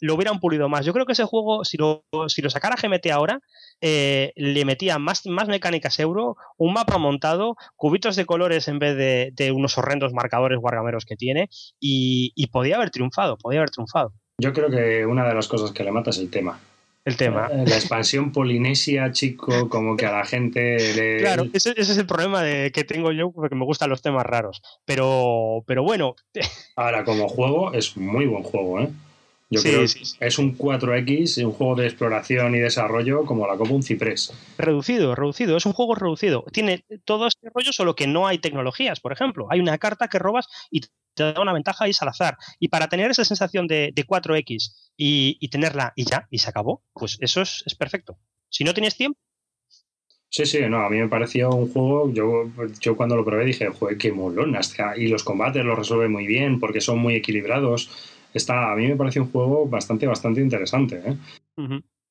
lo 0.00 0.14
hubieran 0.14 0.38
pulido 0.38 0.68
más. 0.68 0.84
Yo 0.84 0.92
creo 0.92 1.06
que 1.06 1.12
ese 1.12 1.24
juego, 1.24 1.64
si 1.64 1.78
lo, 1.78 2.04
si 2.28 2.42
lo 2.42 2.50
sacara 2.50 2.76
GMT 2.76 3.06
ahora, 3.10 3.40
eh, 3.80 4.34
le 4.36 4.66
metía 4.66 4.98
más, 4.98 5.24
mecánicas 5.24 5.98
euro, 5.98 6.36
un 6.58 6.74
mapa 6.74 6.98
montado, 6.98 7.56
cubitos 7.74 8.16
de 8.16 8.26
colores 8.26 8.68
en 8.68 8.78
vez 8.78 8.98
de, 8.98 9.52
unos 9.52 9.78
horrendos 9.78 10.12
marcadores 10.12 10.58
guargameros 10.58 11.06
que 11.06 11.16
tiene, 11.16 11.48
y, 11.80 12.32
y 12.34 12.48
podía 12.48 12.76
haber 12.76 12.90
triunfado, 12.90 13.38
podía 13.38 13.60
haber 13.60 13.70
triunfado. 13.70 14.12
Yo 14.36 14.52
creo 14.52 14.68
que 14.68 15.06
una 15.06 15.26
de 15.26 15.34
las 15.34 15.48
cosas 15.48 15.70
que 15.70 15.84
le 15.84 15.92
mata 15.92 16.10
es 16.10 16.18
el 16.18 16.28
tema 16.28 16.60
el 17.04 17.16
tema. 17.16 17.48
Eh, 17.50 17.64
la 17.66 17.76
expansión 17.76 18.32
polinesia, 18.32 19.10
chico, 19.12 19.68
como 19.68 19.96
que 19.96 20.06
a 20.06 20.12
la 20.12 20.24
gente 20.24 20.94
le... 20.94 21.18
Claro, 21.18 21.46
ese, 21.52 21.74
es 21.76 21.96
el 21.96 22.06
problema 22.06 22.42
de, 22.42 22.70
que 22.72 22.84
tengo 22.84 23.12
yo, 23.12 23.30
porque 23.32 23.54
me 23.54 23.64
gustan 23.64 23.90
los 23.90 24.02
temas 24.02 24.24
raros. 24.24 24.62
Pero, 24.84 25.64
pero 25.66 25.82
bueno. 25.82 26.14
Ahora, 26.76 27.04
como 27.04 27.28
juego, 27.28 27.72
es 27.72 27.96
muy 27.96 28.26
buen 28.26 28.42
juego, 28.42 28.80
¿eh? 28.80 28.88
Yo 29.52 29.60
creo 29.60 29.80
que 29.80 30.26
es 30.26 30.38
un 30.38 30.56
4X, 30.56 31.44
un 31.44 31.52
juego 31.52 31.74
de 31.76 31.86
exploración 31.86 32.54
y 32.54 32.58
desarrollo 32.58 33.26
como 33.26 33.46
la 33.46 33.56
Copa 33.56 33.72
un 33.72 33.82
ciprés. 33.82 34.32
Reducido, 34.56 35.14
reducido, 35.14 35.56
es 35.58 35.66
un 35.66 35.74
juego 35.74 35.94
reducido. 35.94 36.44
Tiene 36.52 36.84
todo 37.04 37.26
este 37.26 37.50
rollo, 37.54 37.72
solo 37.72 37.94
que 37.94 38.06
no 38.06 38.26
hay 38.26 38.38
tecnologías, 38.38 39.00
por 39.00 39.12
ejemplo. 39.12 39.46
Hay 39.50 39.60
una 39.60 39.76
carta 39.76 40.08
que 40.08 40.18
robas 40.18 40.46
y 40.70 40.80
te 41.14 41.32
da 41.34 41.40
una 41.40 41.52
ventaja 41.52 41.86
y 41.86 41.90
es 41.90 42.00
al 42.00 42.08
azar. 42.08 42.38
Y 42.58 42.68
para 42.68 42.88
tener 42.88 43.10
esa 43.10 43.24
sensación 43.24 43.66
de, 43.66 43.92
4X 43.94 44.92
y, 44.96 45.48
tenerla 45.48 45.92
y 45.96 46.04
ya, 46.04 46.26
y 46.30 46.38
se 46.38 46.48
acabó, 46.48 46.82
pues 46.94 47.18
eso 47.20 47.42
es, 47.42 47.62
perfecto. 47.78 48.18
Si 48.48 48.64
no 48.64 48.74
tienes 48.74 48.96
tiempo, 48.96 49.18
Sí, 50.34 50.46
sí, 50.46 50.60
no, 50.66 50.80
a 50.80 50.88
mí 50.88 50.96
me 50.96 51.08
pareció 51.08 51.50
un 51.50 51.70
juego, 51.70 52.10
yo, 52.10 52.50
yo 52.80 52.96
cuando 52.96 53.16
lo 53.16 53.22
probé 53.22 53.44
dije, 53.44 53.68
joder, 53.68 53.98
qué 53.98 54.12
molón, 54.12 54.56
y 54.96 55.08
los 55.08 55.24
combates 55.24 55.62
los 55.62 55.78
resuelve 55.78 56.08
muy 56.08 56.26
bien 56.26 56.58
porque 56.58 56.80
son 56.80 57.00
muy 57.00 57.16
equilibrados. 57.16 57.90
Está, 58.34 58.72
a 58.72 58.76
mí 58.76 58.86
me 58.86 58.96
pareció 58.96 59.22
un 59.22 59.30
juego 59.30 59.66
bastante, 59.66 60.06
bastante 60.06 60.40
interesante. 60.40 61.02
¿eh? 61.04 61.16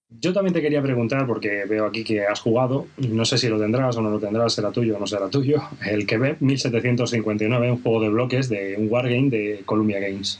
Yo 0.09 0.33
también 0.33 0.53
te 0.53 0.61
quería 0.61 0.81
preguntar, 0.81 1.25
porque 1.25 1.63
veo 1.65 1.85
aquí 1.85 2.03
que 2.03 2.25
has 2.25 2.41
jugado, 2.41 2.87
no 2.97 3.23
sé 3.23 3.37
si 3.37 3.47
lo 3.47 3.57
tendrás 3.57 3.95
o 3.95 4.01
no 4.01 4.09
lo 4.09 4.19
tendrás, 4.19 4.53
será 4.53 4.71
tuyo 4.71 4.97
o 4.97 4.99
no 4.99 5.07
será 5.07 5.29
tuyo, 5.29 5.61
el 5.85 6.05
que 6.05 6.17
ve 6.17 6.35
1759, 6.39 7.71
un 7.71 7.81
juego 7.81 8.01
de 8.01 8.09
bloques 8.09 8.49
de 8.49 8.75
un 8.77 8.87
wargame 8.91 9.29
de 9.29 9.61
Columbia 9.65 9.99
Games. 9.99 10.39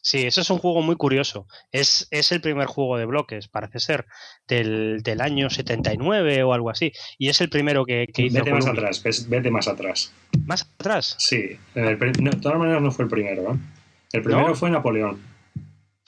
Sí, 0.00 0.24
ese 0.24 0.40
es 0.40 0.48
un 0.48 0.56
juego 0.56 0.80
muy 0.80 0.96
curioso. 0.96 1.46
Es, 1.70 2.08
es 2.10 2.32
el 2.32 2.40
primer 2.40 2.66
juego 2.66 2.96
de 2.96 3.04
bloques, 3.04 3.48
parece 3.48 3.78
ser, 3.78 4.06
del, 4.46 5.02
del, 5.02 5.20
año 5.20 5.50
79 5.50 6.44
o 6.44 6.54
algo 6.54 6.70
así. 6.70 6.92
Y 7.18 7.28
es 7.28 7.42
el 7.42 7.50
primero 7.50 7.84
que, 7.84 8.06
que 8.14 8.22
hizo. 8.22 8.38
Vete 8.38 8.52
más 8.52 8.66
atrás, 8.66 9.28
vete 9.28 9.50
más 9.50 9.68
atrás. 9.68 10.14
¿Más 10.46 10.62
atrás? 10.62 11.14
Sí, 11.18 11.58
de 11.74 11.96
todas 12.40 12.58
maneras 12.58 12.80
no 12.80 12.90
fue 12.90 13.04
el 13.04 13.10
primero. 13.10 13.52
¿eh? 13.52 13.56
El 14.12 14.22
primero 14.22 14.54
fue 14.54 14.70
Napoleón. 14.70 15.20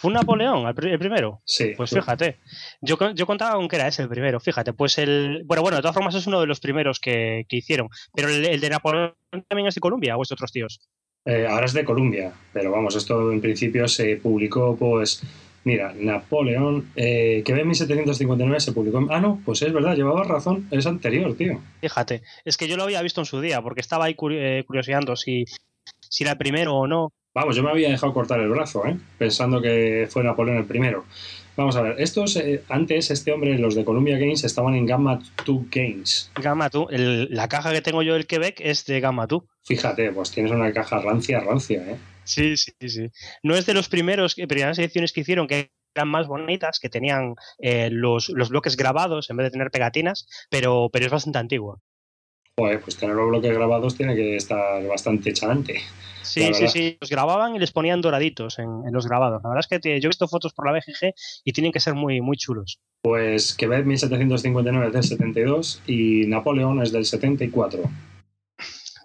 ¿Fue 0.01 0.11
Napoleón 0.11 0.67
el, 0.67 0.99
primero? 0.99 1.43
Sí. 1.45 1.75
Pues 1.77 1.91
fíjate. 1.91 2.39
Yo, 2.81 2.97
yo 3.15 3.27
contaba 3.27 3.57
con 3.57 3.69
que 3.69 3.77
era 3.77 3.87
ese 3.87 4.01
el 4.01 4.09
primero, 4.09 4.41
fíjate. 4.41 4.73
Pues 4.73 4.97
el. 4.97 5.43
Bueno, 5.45 5.61
bueno, 5.61 5.77
de 5.77 5.83
todas 5.83 5.95
formas 5.95 6.15
es 6.15 6.27
uno 6.27 6.41
de 6.41 6.47
los 6.47 6.59
primeros 6.59 6.99
que, 6.99 7.45
hicieron. 7.51 7.91
Pero 8.15 8.31
el, 8.31 8.61
de 8.61 8.71
Napoleón 8.71 9.13
también 9.47 9.69
es 9.69 9.75
de 9.75 9.83
Colombia 9.83 10.17
o 10.17 10.23
es 10.23 10.31
de 10.31 10.35
otros 10.35 10.53
tíos. 10.53 10.81
Eh, 11.27 11.47
ahora 11.47 11.67
es 11.67 11.75
de 11.75 11.85
Colombia, 11.85 12.33
pero 12.51 12.71
vamos, 12.71 12.97
esto 12.97 13.31
en 13.31 13.43
principio 13.43 13.87
se 13.89 14.17
publicó, 14.17 14.75
pues. 14.75 15.23
Mira, 15.65 15.93
Napoleón, 15.95 16.91
eh, 16.97 17.43
que 17.45 17.53
ve 17.53 17.61
en 17.61 17.67
1759 17.67 18.61
se 18.61 18.73
publicó. 18.73 19.07
Ah, 19.11 19.21
no, 19.21 19.43
pues 19.45 19.61
es 19.61 19.71
verdad, 19.71 19.95
llevaba 19.95 20.25
razón, 20.25 20.67
es 20.71 20.87
anterior, 20.87 21.37
tío. 21.37 21.61
Fíjate, 21.83 22.23
es 22.47 22.57
que 22.57 22.67
yo 22.67 22.79
lo 22.79 22.85
había 22.85 23.03
visto 23.03 23.21
en 23.21 23.27
su 23.27 23.43
día, 23.43 23.61
porque 23.61 23.83
estaba 23.83 24.07
ahí 24.07 24.17
eh, 24.31 24.65
curioseando 24.67 25.15
si, 25.17 25.45
si 26.01 26.25
era 26.25 26.33
el 26.33 26.39
primero 26.39 26.75
o 26.75 26.87
no. 26.87 27.13
Vamos, 27.33 27.55
yo 27.55 27.63
me 27.63 27.71
había 27.71 27.91
dejado 27.91 28.13
cortar 28.13 28.41
el 28.41 28.49
brazo, 28.49 28.85
¿eh? 28.87 28.97
pensando 29.17 29.63
que 29.63 30.09
fue 30.11 30.25
Napoleón 30.25 30.59
el 30.59 30.65
primero. 30.65 31.05
Vamos 31.57 31.77
a 31.77 31.83
ver, 31.83 32.01
estos, 32.01 32.35
eh, 32.35 32.65
antes 32.69 33.13
este 33.13 33.31
hombre, 33.31 33.57
los 33.57 33.77
de 33.77 33.85
Columbia 33.85 34.19
Games, 34.19 34.43
estaban 34.43 34.75
en 34.75 34.85
Gamma 34.85 35.21
2 35.47 35.71
Games. 35.71 36.33
Gamma 36.35 36.69
2, 36.69 36.89
la 37.31 37.49
caja 37.49 37.73
que 37.73 37.83
tengo 37.83 38.03
yo 38.03 38.15
del 38.15 38.27
Quebec 38.27 38.61
es 38.61 38.85
de 38.87 38.99
Gamma 38.99 39.29
2. 39.29 39.45
Fíjate, 39.65 40.11
pues 40.11 40.33
tienes 40.33 40.51
una 40.51 40.73
caja 40.73 40.99
rancia, 41.01 41.39
rancia, 41.39 41.85
¿eh? 41.89 41.97
Sí, 42.25 42.57
sí, 42.57 42.73
sí. 42.81 43.09
No 43.45 43.55
es 43.55 43.65
de 43.65 43.75
los 43.75 43.89
primeros, 43.89 44.35
primeras 44.35 44.79
ediciones 44.81 45.13
que 45.13 45.21
hicieron, 45.21 45.47
que 45.47 45.71
eran 45.95 46.09
más 46.09 46.27
bonitas, 46.27 46.81
que 46.81 46.89
tenían 46.89 47.35
eh, 47.59 47.91
los, 47.91 48.29
los, 48.31 48.49
bloques 48.49 48.77
grabados 48.77 49.31
en 49.31 49.37
vez 49.37 49.47
de 49.47 49.51
tener 49.51 49.71
pegatinas, 49.71 50.27
pero, 50.51 50.89
pero 50.93 51.07
es 51.07 51.13
bastante 51.13 51.39
antigua. 51.39 51.81
Pues 52.57 52.97
tener 52.97 53.17
los 53.17 53.29
bloques 53.29 53.53
grabados 53.53 53.97
tiene 53.97 54.15
que 54.15 54.37
estar 54.37 54.87
bastante 54.87 55.33
chanante. 55.33 55.81
Sí, 56.23 56.53
sí, 56.55 56.69
sí. 56.69 56.99
Los 57.01 57.11
grababan 57.11 57.57
y 57.57 57.59
les 57.59 57.73
ponían 57.73 58.01
doraditos 58.01 58.59
en, 58.59 58.83
los 58.93 59.07
grabados. 59.07 59.43
La 59.43 59.49
verdad 59.49 59.67
es 59.69 59.81
que 59.81 60.01
yo 60.01 60.07
he 60.07 60.11
visto 60.11 60.29
fotos 60.29 60.53
por 60.53 60.67
la 60.67 60.73
BGG 60.73 61.15
y 61.45 61.53
tienen 61.53 61.73
que 61.73 61.81
ser 61.81 61.95
muy, 61.95 62.21
muy 62.21 62.37
chulos. 62.37 62.79
Pues 63.03 63.55
Quebec 63.55 63.87
1759 63.87 64.87
es 64.89 64.93
del 64.93 65.03
72 65.03 65.83
y 65.87 66.27
Napoleón 66.27 66.83
es 66.83 66.93
del 66.93 67.05
74. 67.05 67.83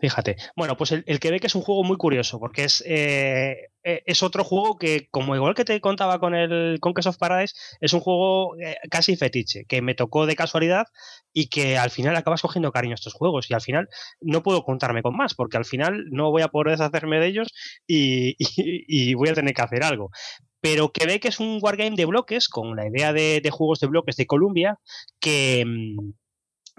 Fíjate. 0.06 0.36
Bueno, 0.56 0.77
pues 0.77 0.91
el, 0.91 1.03
el, 1.07 1.19
Quebec 1.19 1.45
es 1.45 1.56
un 1.56 1.64
juego 1.64 1.84
muy 1.84 1.98
curioso 1.98 2.40
porque 2.40 2.65
es, 2.65 2.84
eh, 2.86 3.72
eh, 3.84 4.03
es 4.06 4.22
otro 4.22 4.44
juego 4.44 4.77
que, 4.77 5.07
como 5.10 5.36
igual 5.36 5.56
que 5.56 5.65
te 5.65 5.82
contaba 5.82 6.19
con 6.19 6.36
el 6.36 6.77
Conquest 6.80 7.07
of 7.07 7.18
Paradise, 7.18 7.56
es 7.82 7.91
un 7.91 8.02
juego 8.02 8.56
eh, 8.60 8.77
casi 8.91 9.15
fetiche, 9.15 9.65
que 9.65 9.82
me 9.82 9.95
tocó 9.95 10.27
de 10.27 10.36
casualidad 10.36 10.86
y 11.34 11.48
que 11.48 11.80
al 11.80 11.90
final 11.90 12.15
acabas 12.15 12.44
cogiendo 12.44 12.72
cariño 12.72 12.94
a 12.94 13.02
estos 13.02 13.15
juegos 13.15 13.49
y 13.49 13.56
al 13.56 13.61
final 13.61 13.90
no 14.22 14.44
puedo 14.44 14.64
contarme 14.64 15.02
con 15.02 15.18
más 15.18 15.34
porque 15.34 15.57
al 15.57 15.65
final 15.65 16.06
no 16.11 16.30
voy 16.30 16.44
a 16.44 16.49
poder 16.49 16.77
deshacerme 16.77 17.19
de 17.19 17.26
ellos 17.26 17.48
y, 17.88 19.15
voy 19.15 19.30
a 19.30 19.34
tener 19.34 19.56
que 19.56 19.61
hacer 19.64 19.84
algo 19.84 20.11
pero 20.61 20.91
Quebec 20.91 21.26
es 21.26 21.40
un 21.40 21.57
wargame 21.61 21.95
de 21.95 22.06
bloques 22.06 22.48
con 22.48 22.76
la 22.76 22.88
idea 22.88 23.11
de, 23.11 23.41
de, 23.41 23.49
juegos 23.49 23.80
de 23.80 23.88
bloques 23.88 24.18
de 24.18 24.27
Columbia 24.27 24.77
que, 25.19 25.64
mm, 25.65 26.11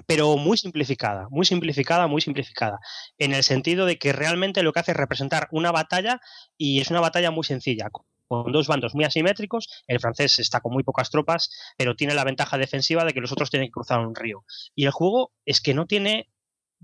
pero 0.07 0.37
muy 0.37 0.59
simplificada, 0.59 1.29
muy 1.31 1.47
simplificada, 1.47 2.07
muy 2.07 2.21
simplificada, 2.21 2.79
en 3.19 3.33
el 3.33 3.43
sentido 3.43 3.87
de 3.87 3.99
que 3.99 4.13
realmente 4.13 4.63
lo 4.63 4.73
que 4.73 4.81
hace 4.81 4.93
es 4.93 4.97
representar 4.97 5.49
una 5.51 5.73
batalla 5.73 6.21
y 6.57 6.81
es 6.81 6.91
una 6.91 7.01
batalla 7.01 7.31
muy 7.31 7.45
sencilla, 7.45 7.89
con 7.91 8.05
dos 8.53 8.67
bandos 8.67 8.95
muy 8.95 9.05
asimétricos, 9.05 9.69
el 9.87 10.01
francés 10.01 10.39
está 10.39 10.61
con 10.61 10.73
muy 10.73 10.83
pocas 10.83 11.11
tropas, 11.11 11.51
pero 11.77 11.95
tiene 11.95 12.15
la 12.15 12.25
ventaja 12.25 12.59
defensiva 12.59 13.05
de 13.05 13.13
que 13.13 13.21
los 13.21 13.33
otros 13.33 13.51
tienen 13.51 13.69
que 13.69 13.73
cruzar 13.73 14.01
un 14.01 14.15
río. 14.15 14.45
Y 14.75 14.85
el 14.85 14.91
juego 14.91 15.33
es 15.45 15.61
que 15.61 15.75
no 15.75 15.87
tiene 15.87 16.29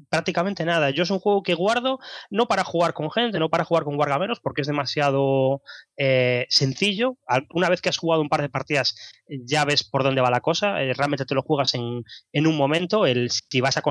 prácticamente 0.09 0.65
nada. 0.65 0.91
Yo 0.91 1.03
es 1.03 1.11
un 1.11 1.19
juego 1.19 1.43
que 1.43 1.55
guardo 1.55 1.99
no 2.31 2.47
para 2.47 2.65
jugar 2.65 2.95
con 2.95 3.11
gente, 3.11 3.39
no 3.39 3.51
para 3.51 3.65
jugar 3.65 3.85
con 3.85 3.97
guargameros, 3.97 4.41
porque 4.41 4.63
es 4.63 4.67
demasiado 4.67 5.63
eh, 5.97 6.47
sencillo. 6.49 7.19
Una 7.53 7.69
vez 7.69 7.81
que 7.81 7.89
has 7.89 7.99
jugado 7.99 8.23
un 8.23 8.29
par 8.29 8.43
de 8.43 8.49
partidas, 8.49 8.95
ya 9.29 9.65
ves 9.65 9.85
por 9.85 10.03
dónde 10.03 10.21
va 10.21 10.31
la 10.31 10.41
cosa. 10.41 10.83
Eh, 10.83 10.95
realmente 10.95 11.25
te 11.25 11.35
lo 11.35 11.43
juegas 11.43 11.75
en, 11.75 12.05
en 12.33 12.47
un 12.47 12.57
momento. 12.57 13.07
El, 13.07 13.31
si 13.31 13.61
vas 13.61 13.77
a 13.77 13.83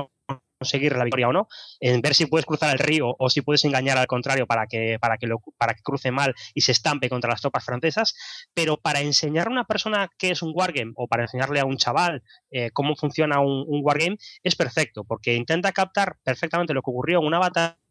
conseguir 0.62 0.96
la 0.96 1.04
victoria 1.04 1.28
o 1.28 1.32
no, 1.32 1.48
en 1.80 2.00
ver 2.00 2.14
si 2.14 2.26
puedes 2.26 2.46
cruzar 2.46 2.72
el 2.72 2.78
río 2.78 3.14
o 3.18 3.28
si 3.28 3.42
puedes 3.42 3.64
engañar 3.64 3.98
al 3.98 4.06
contrario 4.06 4.46
para 4.46 4.66
que, 4.66 4.98
para 5.00 5.18
que, 5.18 5.26
lo, 5.26 5.40
para 5.58 5.74
que 5.74 5.82
cruce 5.82 6.10
mal 6.10 6.34
y 6.54 6.60
se 6.60 6.72
estampe 6.72 7.08
contra 7.08 7.30
las 7.30 7.40
tropas 7.40 7.64
francesas, 7.64 8.14
pero 8.54 8.76
para 8.76 9.00
enseñar 9.00 9.48
a 9.48 9.50
una 9.50 9.64
persona 9.64 10.08
qué 10.18 10.30
es 10.30 10.42
un 10.42 10.52
wargame 10.54 10.92
o 10.96 11.08
para 11.08 11.24
enseñarle 11.24 11.60
a 11.60 11.64
un 11.64 11.76
chaval 11.76 12.22
eh, 12.50 12.70
cómo 12.72 12.94
funciona 12.94 13.40
un, 13.40 13.64
un 13.66 13.80
wargame 13.82 14.16
es 14.42 14.54
perfecto, 14.54 15.04
porque 15.04 15.34
intenta 15.34 15.72
captar 15.72 16.16
perfectamente 16.22 16.74
lo 16.74 16.82
que 16.82 16.90
ocurrió 16.90 17.18
en 17.18 17.26
una 17.26 17.38
batalla 17.38 17.81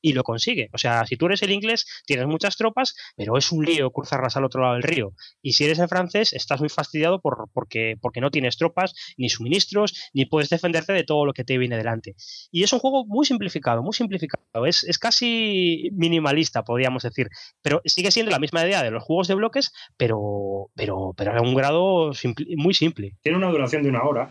y 0.00 0.12
lo 0.12 0.22
consigue. 0.22 0.68
O 0.72 0.78
sea, 0.78 1.06
si 1.06 1.16
tú 1.16 1.26
eres 1.26 1.42
el 1.42 1.50
inglés, 1.50 1.86
tienes 2.06 2.26
muchas 2.26 2.56
tropas, 2.56 2.94
pero 3.16 3.36
es 3.36 3.52
un 3.52 3.64
lío 3.64 3.90
cruzarlas 3.90 4.36
al 4.36 4.44
otro 4.44 4.62
lado 4.62 4.74
del 4.74 4.82
río. 4.82 5.12
Y 5.42 5.52
si 5.52 5.64
eres 5.64 5.78
el 5.78 5.88
francés, 5.88 6.32
estás 6.32 6.60
muy 6.60 6.68
fastidiado 6.68 7.20
por, 7.20 7.48
porque, 7.52 7.94
porque 8.00 8.20
no 8.20 8.30
tienes 8.30 8.56
tropas, 8.56 8.94
ni 9.16 9.28
suministros, 9.28 10.10
ni 10.12 10.26
puedes 10.26 10.48
defenderte 10.48 10.92
de 10.92 11.04
todo 11.04 11.26
lo 11.26 11.32
que 11.32 11.44
te 11.44 11.58
viene 11.58 11.76
delante. 11.76 12.14
Y 12.50 12.62
es 12.62 12.72
un 12.72 12.78
juego 12.78 13.04
muy 13.06 13.26
simplificado, 13.26 13.82
muy 13.82 13.94
simplificado. 13.94 14.66
Es, 14.66 14.84
es 14.84 14.98
casi 14.98 15.90
minimalista, 15.92 16.62
podríamos 16.62 17.02
decir. 17.02 17.28
Pero 17.62 17.80
sigue 17.84 18.10
siendo 18.10 18.30
la 18.30 18.38
misma 18.38 18.64
idea 18.64 18.82
de 18.82 18.90
los 18.90 19.02
juegos 19.02 19.28
de 19.28 19.34
bloques, 19.34 19.72
pero, 19.96 20.70
pero, 20.74 21.14
pero 21.16 21.36
a 21.36 21.40
un 21.40 21.54
grado 21.54 22.12
muy 22.56 22.74
simple. 22.74 23.16
Tiene 23.22 23.38
una 23.38 23.50
duración 23.50 23.82
de 23.82 23.88
una 23.90 24.02
hora, 24.02 24.30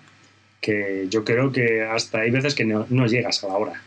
que 0.62 1.06
yo 1.10 1.24
creo 1.24 1.52
que 1.52 1.84
hasta 1.84 2.20
hay 2.20 2.32
veces 2.32 2.56
que 2.56 2.66
no, 2.66 2.86
no 2.90 3.06
llegas 3.06 3.44
a 3.44 3.48
la 3.48 3.58
hora. 3.58 3.84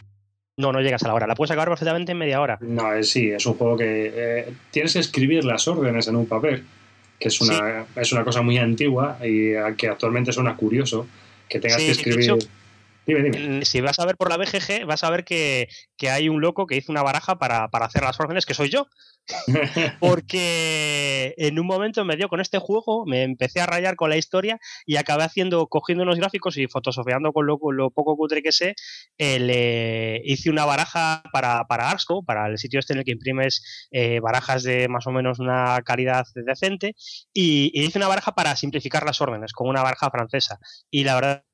No, 0.58 0.72
no 0.72 0.80
llegas 0.80 1.02
a 1.04 1.08
la 1.08 1.14
hora. 1.14 1.26
La 1.26 1.34
puedes 1.34 1.52
acabar 1.52 1.68
perfectamente 1.68 2.12
en 2.12 2.18
media 2.18 2.40
hora. 2.40 2.58
No, 2.60 2.92
es, 2.92 3.10
sí, 3.10 3.30
es 3.30 3.46
un 3.46 3.54
juego 3.54 3.76
que 3.76 4.12
eh, 4.14 4.52
tienes 4.70 4.92
que 4.92 4.98
escribir 4.98 5.44
las 5.44 5.66
órdenes 5.68 6.08
en 6.08 6.16
un 6.16 6.26
papel, 6.26 6.64
que 7.18 7.28
es 7.28 7.40
una, 7.40 7.84
sí. 7.84 7.92
es 8.00 8.12
una 8.12 8.24
cosa 8.24 8.42
muy 8.42 8.58
antigua 8.58 9.18
y 9.22 9.52
que 9.76 9.88
actualmente 9.88 10.32
suena 10.32 10.56
curioso 10.56 11.06
que 11.48 11.60
tengas 11.60 11.80
sí, 11.80 11.86
que 11.86 11.92
escribir. 11.92 12.24
Hecho, 12.24 12.38
dime, 13.08 13.30
dime. 13.30 13.64
Si 13.64 13.80
vas 13.80 13.98
a 13.98 14.06
ver 14.06 14.16
por 14.16 14.28
la 14.28 14.36
BGG, 14.36 14.86
vas 14.86 15.02
a 15.02 15.10
ver 15.10 15.24
que, 15.24 15.68
que 15.96 16.10
hay 16.10 16.28
un 16.28 16.40
loco 16.40 16.66
que 16.66 16.76
hizo 16.76 16.92
una 16.92 17.02
baraja 17.02 17.38
para, 17.38 17.68
para 17.68 17.86
hacer 17.86 18.02
las 18.02 18.20
órdenes, 18.20 18.46
que 18.46 18.54
soy 18.54 18.68
yo. 18.68 18.86
porque 20.00 21.34
en 21.36 21.58
un 21.58 21.66
momento 21.66 22.04
me 22.04 22.16
dio 22.16 22.28
con 22.28 22.40
este 22.40 22.58
juego, 22.58 23.04
me 23.06 23.22
empecé 23.22 23.60
a 23.60 23.66
rayar 23.66 23.96
con 23.96 24.10
la 24.10 24.16
historia 24.16 24.58
y 24.86 24.96
acabé 24.96 25.24
haciendo, 25.24 25.66
cogiendo 25.66 26.04
unos 26.04 26.16
gráficos 26.16 26.56
y 26.56 26.66
fotosofiando 26.66 27.32
con 27.32 27.46
lo, 27.46 27.58
con 27.58 27.76
lo 27.76 27.90
poco 27.90 28.16
cutre 28.16 28.42
que 28.42 28.52
sé, 28.52 28.74
eh, 29.18 29.38
le 29.38 30.22
hice 30.24 30.50
una 30.50 30.64
baraja 30.64 31.22
para, 31.32 31.64
para 31.64 31.90
Arsco, 31.90 32.24
para 32.24 32.46
el 32.46 32.58
sitio 32.58 32.80
este 32.80 32.94
en 32.94 33.00
el 33.00 33.04
que 33.04 33.12
imprimes 33.12 33.88
eh, 33.90 34.20
barajas 34.20 34.62
de 34.62 34.88
más 34.88 35.06
o 35.06 35.10
menos 35.10 35.38
una 35.38 35.80
calidad 35.84 36.24
decente, 36.34 36.94
y, 37.32 37.70
y 37.74 37.84
hice 37.84 37.98
una 37.98 38.08
baraja 38.08 38.32
para 38.34 38.56
simplificar 38.56 39.04
las 39.04 39.20
órdenes, 39.20 39.52
con 39.52 39.68
una 39.68 39.82
baraja 39.82 40.10
francesa. 40.10 40.58
Y 40.90 41.04
la 41.04 41.14
verdad 41.14 41.44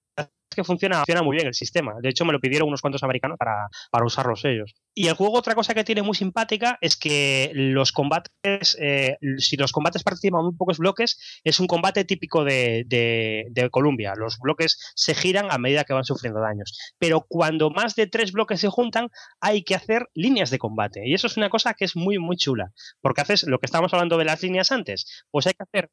que 0.55 0.65
funciona, 0.65 0.97
funciona 0.99 1.23
muy 1.23 1.37
bien 1.37 1.49
el 1.49 1.55
sistema. 1.55 1.95
De 2.01 2.09
hecho, 2.09 2.25
me 2.25 2.33
lo 2.33 2.41
pidieron 2.41 2.69
unos 2.69 2.81
cuantos 2.81 3.03
americanos 3.03 3.37
para, 3.39 3.69
para 3.91 4.07
usarlos 4.07 4.45
ellos. 4.45 4.75
Y 4.95 5.09
el 5.09 5.15
juego, 5.15 5.37
otra 5.37 5.55
cosa 5.55 5.75
que 5.75 5.85
tiene 5.85 6.03
muy 6.03 6.15
simpática 6.15 6.79
es 6.81 6.97
que 6.97 7.51
los 7.55 7.93
combates, 7.93 8.77
eh, 8.81 9.17
si 9.39 9.57
los 9.57 9.73
combates 9.73 10.03
participan 10.03 10.45
muy 10.45 10.55
pocos 10.55 10.79
bloques, 10.79 11.41
es 11.43 11.61
un 11.61 11.67
combate 11.67 12.05
típico 12.05 12.45
de, 12.45 12.85
de, 12.87 13.47
de, 13.51 13.71
Columbia. 13.71 14.15
Los 14.17 14.39
bloques 14.39 14.79
se 14.95 15.15
giran 15.15 15.49
a 15.51 15.59
medida 15.59 15.85
que 15.85 15.93
van 15.93 16.05
sufriendo 16.05 16.41
daños. 16.41 16.79
Pero 16.99 17.27
cuando 17.29 17.71
más 17.71 17.97
de 17.97 18.07
tres 18.07 18.33
bloques 18.33 18.61
se 18.61 18.69
juntan, 18.69 19.09
hay 19.41 19.65
que 19.65 19.75
hacer 19.75 20.09
líneas 20.15 20.51
de 20.51 20.59
combate. 20.59 21.03
Y 21.05 21.15
eso 21.15 21.27
es 21.27 21.37
una 21.37 21.51
cosa 21.51 21.75
que 21.75 21.85
es 21.85 21.97
muy, 21.97 22.19
muy 22.19 22.37
chula. 22.37 22.73
Porque 23.01 23.21
haces 23.21 23.45
lo 23.45 23.59
que 23.59 23.67
estábamos 23.67 23.93
hablando 23.93 24.17
de 24.17 24.25
las 24.25 24.43
líneas 24.43 24.71
antes. 24.71 25.25
Pues 25.31 25.47
hay 25.47 25.55
que 25.55 25.65
hacer 25.65 25.91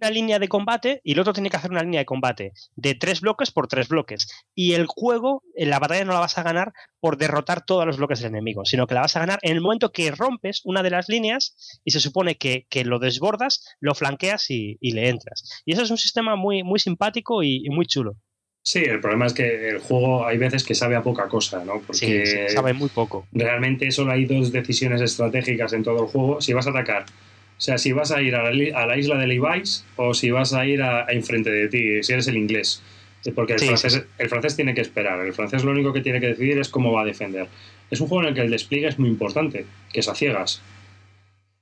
una 0.00 0.10
línea 0.10 0.38
de 0.38 0.48
combate 0.48 1.00
y 1.04 1.12
el 1.12 1.20
otro 1.20 1.32
tiene 1.32 1.50
que 1.50 1.56
hacer 1.56 1.70
una 1.70 1.82
línea 1.82 2.00
de 2.00 2.06
combate 2.06 2.52
de 2.74 2.94
tres 2.94 3.20
bloques 3.20 3.50
por 3.50 3.68
tres 3.68 3.88
bloques. 3.88 4.28
Y 4.54 4.74
el 4.74 4.86
juego, 4.86 5.42
en 5.54 5.70
la 5.70 5.78
batalla 5.78 6.04
no 6.04 6.12
la 6.12 6.20
vas 6.20 6.38
a 6.38 6.42
ganar 6.42 6.72
por 7.00 7.16
derrotar 7.16 7.64
todos 7.64 7.86
los 7.86 7.96
bloques 7.96 8.20
del 8.20 8.30
enemigo, 8.30 8.64
sino 8.64 8.86
que 8.86 8.94
la 8.94 9.02
vas 9.02 9.16
a 9.16 9.20
ganar 9.20 9.38
en 9.42 9.52
el 9.52 9.60
momento 9.60 9.92
que 9.92 10.10
rompes 10.10 10.60
una 10.64 10.82
de 10.82 10.90
las 10.90 11.08
líneas 11.08 11.80
y 11.84 11.90
se 11.90 12.00
supone 12.00 12.36
que, 12.36 12.66
que 12.68 12.84
lo 12.84 12.98
desbordas, 12.98 13.64
lo 13.80 13.94
flanqueas 13.94 14.50
y, 14.50 14.76
y, 14.80 14.92
le 14.92 15.08
entras. 15.08 15.62
Y 15.64 15.72
eso 15.72 15.82
es 15.82 15.90
un 15.90 15.98
sistema 15.98 16.36
muy, 16.36 16.62
muy 16.62 16.78
simpático 16.78 17.42
y, 17.42 17.62
y, 17.64 17.70
muy 17.70 17.86
chulo. 17.86 18.16
Sí, 18.62 18.80
el 18.80 19.00
problema 19.00 19.26
es 19.26 19.32
que 19.32 19.68
el 19.68 19.78
juego 19.78 20.26
hay 20.26 20.38
veces 20.38 20.64
que 20.64 20.74
sabe 20.74 20.96
a 20.96 21.02
poca 21.02 21.28
cosa, 21.28 21.64
¿no? 21.64 21.80
Porque 21.86 22.26
sí, 22.26 22.52
sabe 22.52 22.72
muy 22.72 22.88
poco. 22.88 23.28
Realmente 23.30 23.88
solo 23.92 24.10
hay 24.10 24.24
dos 24.24 24.50
decisiones 24.50 25.00
estratégicas 25.00 25.72
en 25.72 25.84
todo 25.84 26.02
el 26.02 26.08
juego. 26.08 26.40
Si 26.40 26.52
vas 26.52 26.66
a 26.66 26.70
atacar 26.70 27.06
o 27.56 27.60
sea, 27.60 27.78
si 27.78 27.92
vas 27.92 28.10
a 28.12 28.20
ir 28.20 28.34
a 28.34 28.42
la, 28.42 28.78
a 28.78 28.86
la 28.86 28.98
isla 28.98 29.16
de 29.16 29.26
Levi's 29.26 29.84
o 29.96 30.12
si 30.12 30.30
vas 30.30 30.52
a 30.52 30.66
ir 30.66 30.82
a, 30.82 31.06
a, 31.06 31.12
enfrente 31.12 31.50
de 31.50 31.68
ti, 31.68 32.02
si 32.02 32.12
eres 32.12 32.28
el 32.28 32.36
inglés. 32.36 32.82
Porque 33.34 33.54
el, 33.54 33.58
sí, 33.58 33.66
francés, 33.66 33.92
sí. 33.94 34.00
el 34.18 34.28
francés 34.28 34.56
tiene 34.56 34.74
que 34.74 34.82
esperar. 34.82 35.18
El 35.24 35.32
francés 35.32 35.64
lo 35.64 35.70
único 35.70 35.92
que 35.92 36.00
tiene 36.00 36.20
que 36.20 36.28
decidir 36.28 36.58
es 36.58 36.68
cómo 36.68 36.92
va 36.92 37.02
a 37.02 37.04
defender. 37.04 37.48
Es 37.90 38.00
un 38.00 38.08
juego 38.08 38.22
en 38.22 38.28
el 38.28 38.34
que 38.34 38.42
el 38.42 38.50
despliegue 38.50 38.88
es 38.88 38.98
muy 38.98 39.08
importante, 39.08 39.64
que 39.92 40.00
es 40.00 40.08
a 40.08 40.14
ciegas. 40.14 40.60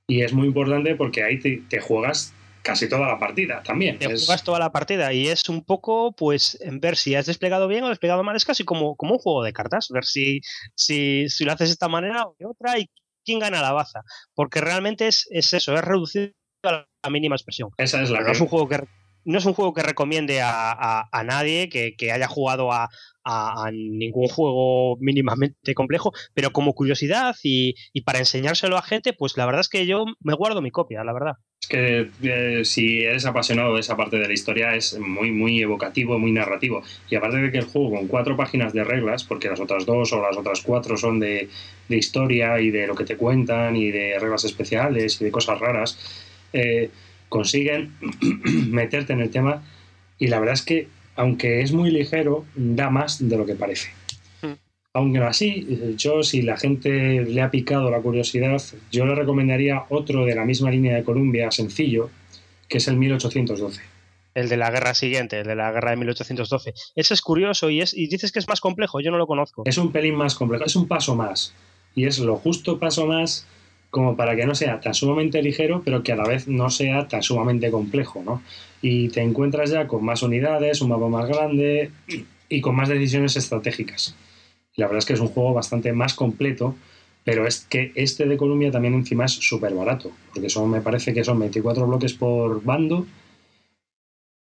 Y 0.07 0.21
es 0.21 0.33
muy 0.33 0.47
importante 0.47 0.95
porque 0.95 1.23
ahí 1.23 1.39
te, 1.39 1.63
te 1.69 1.79
juegas 1.79 2.33
casi 2.61 2.89
toda 2.89 3.07
la 3.07 3.17
partida 3.17 3.63
también. 3.63 3.97
Te 3.97 4.11
es... 4.11 4.25
juegas 4.25 4.43
toda 4.43 4.59
la 4.59 4.71
partida 4.71 5.13
y 5.13 5.27
es 5.27 5.47
un 5.49 5.63
poco, 5.63 6.11
pues, 6.11 6.57
en 6.61 6.79
ver 6.79 6.97
si 6.97 7.15
has 7.15 7.25
desplegado 7.25 7.67
bien 7.67 7.83
o 7.83 7.89
desplegado 7.89 8.23
mal. 8.23 8.35
Es 8.35 8.45
casi 8.45 8.65
como, 8.65 8.95
como 8.95 9.13
un 9.13 9.19
juego 9.19 9.43
de 9.43 9.53
cartas, 9.53 9.89
ver 9.89 10.05
si, 10.05 10.41
si, 10.75 11.29
si 11.29 11.45
lo 11.45 11.53
haces 11.53 11.69
de 11.69 11.73
esta 11.73 11.87
manera 11.87 12.25
o 12.25 12.35
de 12.37 12.45
otra 12.45 12.77
y 12.77 12.89
quién 13.25 13.39
gana 13.39 13.61
la 13.61 13.73
baza. 13.73 14.01
Porque 14.33 14.61
realmente 14.61 15.07
es, 15.07 15.27
es 15.31 15.53
eso, 15.53 15.75
es 15.75 15.83
reducido 15.83 16.31
a 16.63 16.85
la 17.03 17.09
mínima 17.09 17.35
expresión. 17.35 17.69
Esa 17.77 18.01
es 18.01 18.09
la 18.09 18.21
no 18.21 18.31
es 18.31 18.41
un 18.41 18.47
juego 18.47 18.67
que 18.69 18.87
no 19.25 19.39
es 19.39 19.45
un 19.45 19.53
juego 19.53 19.73
que 19.73 19.81
recomiende 19.81 20.41
a, 20.41 20.71
a, 20.71 21.09
a 21.11 21.23
nadie 21.23 21.67
que, 21.67 21.95
que, 21.97 22.11
haya 22.11 22.27
jugado 22.27 22.71
a, 22.71 22.89
a, 23.23 23.71
ningún 23.71 24.27
juego 24.27 24.97
mínimamente 24.99 25.73
complejo, 25.73 26.13
pero 26.33 26.51
como 26.51 26.73
curiosidad 26.73 27.35
y, 27.43 27.73
y, 27.91 28.01
para 28.01 28.19
enseñárselo 28.19 28.77
a 28.77 28.83
gente, 28.83 29.13
pues 29.13 29.35
la 29.35 29.47
verdad 29.47 29.61
es 29.61 29.69
que 29.69 29.87
yo 29.87 30.05
me 30.19 30.35
guardo 30.35 30.61
mi 30.61 30.69
copia, 30.69 31.03
la 31.03 31.13
verdad. 31.13 31.33
Que 31.67 32.09
eh, 32.23 32.61
si 32.65 33.03
eres 33.03 33.25
apasionado 33.25 33.73
de 33.75 33.81
esa 33.81 33.97
parte 33.97 34.17
de 34.17 34.27
la 34.27 34.33
historia 34.33 34.75
es 34.75 34.97
muy, 34.99 35.31
muy 35.31 35.61
evocativo, 35.61 36.19
muy 36.19 36.31
narrativo. 36.31 36.83
Y 37.09 37.15
aparte 37.15 37.37
de 37.37 37.51
que 37.51 37.57
el 37.57 37.65
juego 37.65 37.91
con 37.91 38.07
cuatro 38.07 38.37
páginas 38.37 38.73
de 38.73 38.83
reglas, 38.83 39.23
porque 39.23 39.49
las 39.49 39.59
otras 39.59 39.85
dos 39.85 40.13
o 40.13 40.21
las 40.21 40.37
otras 40.37 40.61
cuatro 40.61 40.97
son 40.97 41.19
de, 41.19 41.49
de 41.87 41.97
historia 41.97 42.59
y 42.59 42.71
de 42.71 42.87
lo 42.87 42.95
que 42.95 43.05
te 43.05 43.17
cuentan 43.17 43.75
y 43.75 43.91
de 43.91 44.19
reglas 44.19 44.43
especiales 44.43 45.19
y 45.21 45.25
de 45.25 45.31
cosas 45.31 45.59
raras, 45.59 45.97
eh, 46.53 46.89
consiguen 47.29 47.93
meterte 48.69 49.13
en 49.13 49.21
el 49.21 49.29
tema 49.29 49.63
y 50.19 50.27
la 50.27 50.39
verdad 50.39 50.53
es 50.53 50.61
que 50.61 50.87
aunque 51.17 51.61
es 51.61 51.71
muy 51.71 51.91
ligero, 51.91 52.45
da 52.55 52.89
más 52.89 53.27
de 53.27 53.37
lo 53.37 53.45
que 53.45 53.55
parece. 53.55 53.89
Aunque 54.95 55.19
así, 55.19 55.93
yo 55.97 56.23
si 56.23 56.41
la 56.41 56.55
gente 56.55 57.25
le 57.25 57.41
ha 57.41 57.51
picado 57.51 57.91
la 57.91 57.99
curiosidad, 57.99 58.61
yo 58.93 59.05
le 59.05 59.13
recomendaría 59.13 59.83
otro 59.89 60.23
de 60.23 60.33
la 60.35 60.45
misma 60.45 60.71
línea 60.71 60.95
de 60.95 61.03
Columbia, 61.03 61.51
sencillo, 61.51 62.09
que 62.69 62.77
es 62.77 62.87
el 62.87 62.95
1812. 62.95 63.81
El 64.35 64.47
de 64.47 64.55
la 64.55 64.71
guerra 64.71 64.93
siguiente, 64.93 65.41
el 65.41 65.47
de 65.47 65.55
la 65.55 65.73
guerra 65.73 65.89
de 65.91 65.97
1812. 65.97 66.73
Ese 66.95 67.13
es 67.13 67.21
curioso 67.21 67.69
y, 67.69 67.81
es, 67.81 67.93
y 67.93 68.07
dices 68.07 68.31
que 68.31 68.39
es 68.39 68.47
más 68.47 68.61
complejo, 68.61 69.01
yo 69.01 69.11
no 69.11 69.17
lo 69.17 69.27
conozco. 69.27 69.63
Es 69.65 69.77
un 69.77 69.91
pelín 69.91 70.15
más 70.15 70.33
complejo, 70.33 70.63
es 70.63 70.77
un 70.77 70.87
paso 70.87 71.13
más. 71.13 71.53
Y 71.93 72.05
es 72.05 72.19
lo 72.19 72.37
justo 72.37 72.79
paso 72.79 73.05
más 73.05 73.45
como 73.89 74.15
para 74.15 74.33
que 74.37 74.45
no 74.45 74.55
sea 74.55 74.79
tan 74.79 74.93
sumamente 74.93 75.41
ligero, 75.41 75.81
pero 75.83 76.03
que 76.03 76.13
a 76.13 76.15
la 76.15 76.25
vez 76.25 76.47
no 76.47 76.69
sea 76.69 77.09
tan 77.09 77.21
sumamente 77.21 77.69
complejo, 77.69 78.23
¿no? 78.23 78.41
Y 78.81 79.09
te 79.09 79.21
encuentras 79.21 79.71
ya 79.71 79.87
con 79.87 80.05
más 80.05 80.23
unidades, 80.23 80.79
un 80.79 80.87
mapa 80.87 81.09
más 81.09 81.27
grande 81.27 81.91
y 82.47 82.61
con 82.61 82.77
más 82.77 82.87
decisiones 82.87 83.35
estratégicas. 83.35 84.15
La 84.75 84.87
verdad 84.87 84.99
es 84.99 85.05
que 85.05 85.13
es 85.13 85.19
un 85.19 85.29
juego 85.29 85.53
bastante 85.53 85.93
más 85.93 86.13
completo, 86.13 86.75
pero 87.23 87.47
es 87.47 87.65
que 87.69 87.91
este 87.95 88.25
de 88.25 88.37
Columbia 88.37 88.71
también 88.71 88.93
encima 88.93 89.25
es 89.25 89.31
súper 89.31 89.73
barato, 89.73 90.11
porque 90.33 90.49
son, 90.49 90.69
me 90.69 90.81
parece 90.81 91.13
que 91.13 91.23
son 91.23 91.39
24 91.39 91.87
bloques 91.87 92.13
por 92.13 92.63
bando 92.63 93.05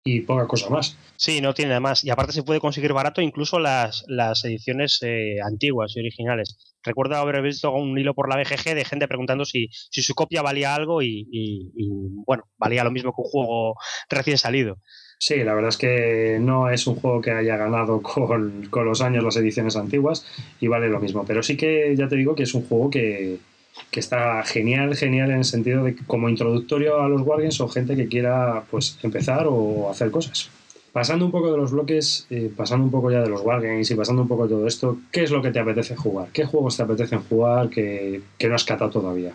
y 0.05 0.21
poca 0.21 0.47
cosa 0.47 0.71
más. 0.71 0.97
Sí, 1.17 1.41
no 1.41 1.53
tiene 1.55 1.71
nada 1.71 1.81
más. 1.81 2.05
Y 2.05 2.11
aparte 2.11 2.33
se 2.33 2.43
puede 2.43 2.61
conseguir 2.61 2.93
barato 2.93 3.21
incluso 3.21 3.59
las, 3.59 4.05
las 4.07 4.45
ediciones 4.45 4.99
eh, 5.03 5.37
antiguas 5.45 5.95
y 5.97 6.01
originales. 6.01 6.57
Recuerdo 6.83 7.17
haber 7.17 7.43
visto 7.43 7.73
un 7.73 7.99
hilo 7.99 8.15
por 8.15 8.29
la 8.29 8.37
BGG 8.37 8.75
de 8.75 8.85
gente 8.85 9.09
preguntando 9.09 9.45
si, 9.45 9.69
si 9.71 10.01
su 10.01 10.15
copia 10.15 10.43
valía 10.43 10.75
algo 10.75 11.03
y, 11.03 11.73
bueno, 12.27 12.45
valía 12.57 12.85
lo 12.85 12.91
mismo 12.91 13.13
que 13.13 13.23
un 13.23 13.29
juego 13.29 13.75
recién 14.09 14.39
salido. 14.39 14.79
Sí, 15.21 15.43
la 15.43 15.55
verdad 15.55 15.71
es 15.71 15.77
que 15.77 16.39
no 16.41 16.71
es 16.71 16.87
un 16.87 16.95
juego 16.95 17.21
que 17.21 17.33
haya 17.33 17.57
ganado 17.57 18.01
con, 18.03 18.67
con 18.71 18.85
los 18.85 19.01
años 19.01 19.25
las 19.25 19.37
ediciones 19.37 19.77
antiguas 19.77 20.27
y 20.61 20.69
vale 20.69 20.89
lo 20.89 21.01
mismo. 21.01 21.25
Pero 21.27 21.43
sí 21.43 21.57
que 21.57 21.95
ya 21.97 22.09
te 22.09 22.17
digo 22.17 22.35
que 22.35 22.45
es 22.45 22.55
un 22.55 22.67
juego 22.67 22.91
que, 22.91 23.39
que 23.91 24.01
está 24.01 24.43
genial, 24.45 24.95
genial 24.97 25.31
en 25.31 25.39
el 25.39 25.45
sentido 25.45 25.85
de 25.85 25.97
como 26.07 26.29
introductorio 26.29 27.01
a 27.01 27.09
los 27.09 27.23
Wargames 27.23 27.61
o 27.61 27.69
gente 27.69 27.97
que 27.97 28.09
quiera 28.09 28.65
pues 28.71 28.99
empezar 29.03 29.47
o 29.49 29.91
hacer 29.91 30.11
cosas. 30.11 30.51
Pasando 30.93 31.27
un 31.27 31.31
poco 31.31 31.53
de 31.53 31.59
los 31.59 31.71
bloques, 31.71 32.27
eh, 32.31 32.51
pasando 32.57 32.85
un 32.85 32.91
poco 32.91 33.11
ya 33.11 33.21
de 33.21 33.29
los 33.29 33.43
Wargames 33.43 33.91
y 33.91 33.95
pasando 33.95 34.23
un 34.23 34.29
poco 34.29 34.45
de 34.45 34.55
todo 34.55 34.67
esto, 34.67 34.99
¿qué 35.13 35.23
es 35.23 35.31
lo 35.31 35.43
que 35.43 35.51
te 35.51 35.61
apetece 35.61 35.95
jugar? 35.97 36.29
¿Qué 36.33 36.45
juegos 36.45 36.77
te 36.77 36.83
apetecen 36.83 37.21
jugar 37.21 37.69
que, 37.69 38.23
que 38.39 38.49
no 38.49 38.55
has 38.55 38.65
catado 38.65 38.91
todavía? 38.91 39.35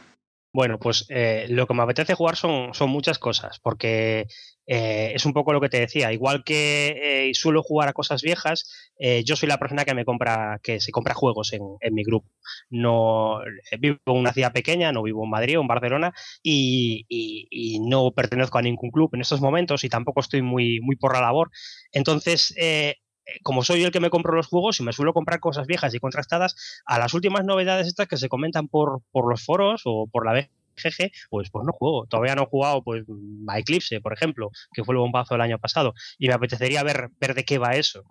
Bueno, 0.51 0.77
pues 0.77 1.05
eh, 1.09 1.47
lo 1.49 1.65
que 1.65 1.73
me 1.73 1.83
apetece 1.83 2.13
jugar 2.13 2.35
son, 2.35 2.73
son 2.73 2.89
muchas 2.89 3.17
cosas, 3.17 3.59
porque 3.59 4.27
eh, 4.65 5.11
es 5.15 5.25
un 5.25 5.33
poco 5.33 5.53
lo 5.53 5.61
que 5.61 5.69
te 5.69 5.79
decía. 5.79 6.11
Igual 6.13 6.43
que 6.43 7.29
eh, 7.29 7.33
suelo 7.33 7.63
jugar 7.63 7.89
a 7.89 7.93
cosas 7.93 8.21
viejas, 8.21 8.69
yo 9.25 9.35
soy 9.35 9.49
la 9.49 9.57
persona 9.57 9.83
que 9.83 9.93
me 9.93 10.05
compra, 10.05 10.61
que 10.63 10.79
se 10.79 10.91
compra 10.91 11.13
juegos 11.13 11.51
en, 11.51 11.61
en 11.81 11.93
mi 11.93 12.03
grupo. 12.03 12.29
No 12.69 13.41
vivo 13.77 13.97
en 14.05 14.17
una 14.17 14.31
ciudad 14.31 14.53
pequeña, 14.53 14.93
no 14.93 15.03
vivo 15.03 15.25
en 15.25 15.29
Madrid 15.29 15.57
o 15.57 15.61
en 15.61 15.67
Barcelona 15.67 16.13
y, 16.41 17.05
y, 17.09 17.79
no 17.81 18.11
pertenezco 18.11 18.57
a 18.57 18.61
ningún 18.61 18.91
club 18.91 19.09
en 19.13 19.21
estos 19.21 19.41
momentos 19.41 19.83
y 19.83 19.89
tampoco 19.89 20.21
estoy 20.21 20.41
muy, 20.41 20.79
muy 20.79 20.95
por 20.95 21.13
la 21.13 21.21
labor. 21.21 21.51
Entonces, 21.91 22.53
eh, 22.57 22.95
como 23.41 23.63
soy 23.63 23.83
el 23.83 23.91
que 23.91 23.99
me 23.99 24.09
compro 24.09 24.35
los 24.35 24.47
juegos 24.47 24.79
y 24.79 24.83
me 24.83 24.93
suelo 24.93 25.13
comprar 25.13 25.39
cosas 25.39 25.67
viejas 25.67 25.93
y 25.93 25.99
contrastadas, 25.99 26.81
a 26.85 26.99
las 26.99 27.13
últimas 27.13 27.45
novedades 27.45 27.87
estas 27.87 28.07
que 28.07 28.17
se 28.17 28.29
comentan 28.29 28.67
por, 28.67 29.01
por 29.11 29.29
los 29.29 29.43
foros 29.43 29.81
o 29.85 30.07
por 30.11 30.25
la 30.25 30.33
BGG, 30.75 31.11
pues, 31.29 31.49
pues 31.49 31.65
no 31.65 31.73
juego. 31.73 32.05
Todavía 32.07 32.35
no 32.35 32.43
he 32.43 32.47
jugado 32.47 32.83
pues, 32.83 33.03
a 33.47 33.59
Eclipse, 33.59 34.01
por 34.01 34.13
ejemplo, 34.13 34.51
que 34.73 34.83
fue 34.83 34.93
el 34.93 34.99
bombazo 34.99 35.33
del 35.33 35.41
año 35.41 35.59
pasado, 35.59 35.93
y 36.17 36.27
me 36.27 36.33
apetecería 36.33 36.83
ver, 36.83 37.09
ver 37.19 37.33
de 37.33 37.45
qué 37.45 37.57
va 37.57 37.75
eso. 37.75 38.03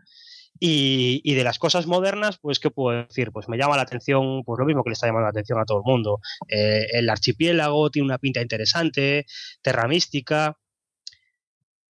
Y, 0.61 1.21
y, 1.25 1.35
de 1.35 1.45
las 1.45 1.59
cosas 1.59 1.87
modernas, 1.87 2.39
pues, 2.41 2.61
¿qué 2.61 2.71
puedo 2.71 3.05
decir? 3.05 3.33
Pues 3.33 3.49
me 3.49 3.57
llama 3.57 3.77
la 3.77 3.83
atención, 3.83 4.45
pues 4.45 4.59
lo 4.59 4.67
mismo 4.67 4.85
que 4.85 4.91
le 4.91 4.95
está 4.95 5.07
llamando 5.07 5.25
la 5.25 5.31
atención 5.31 5.59
a 5.59 5.65
todo 5.65 5.79
el 5.79 5.85
mundo. 5.85 6.21
Eh, 6.49 6.87
el 6.93 7.09
archipiélago 7.09 7.91
tiene 7.91 8.07
una 8.07 8.19
pinta 8.19 8.41
interesante, 8.41 9.27
Terra 9.63 9.89
Mística. 9.89 10.57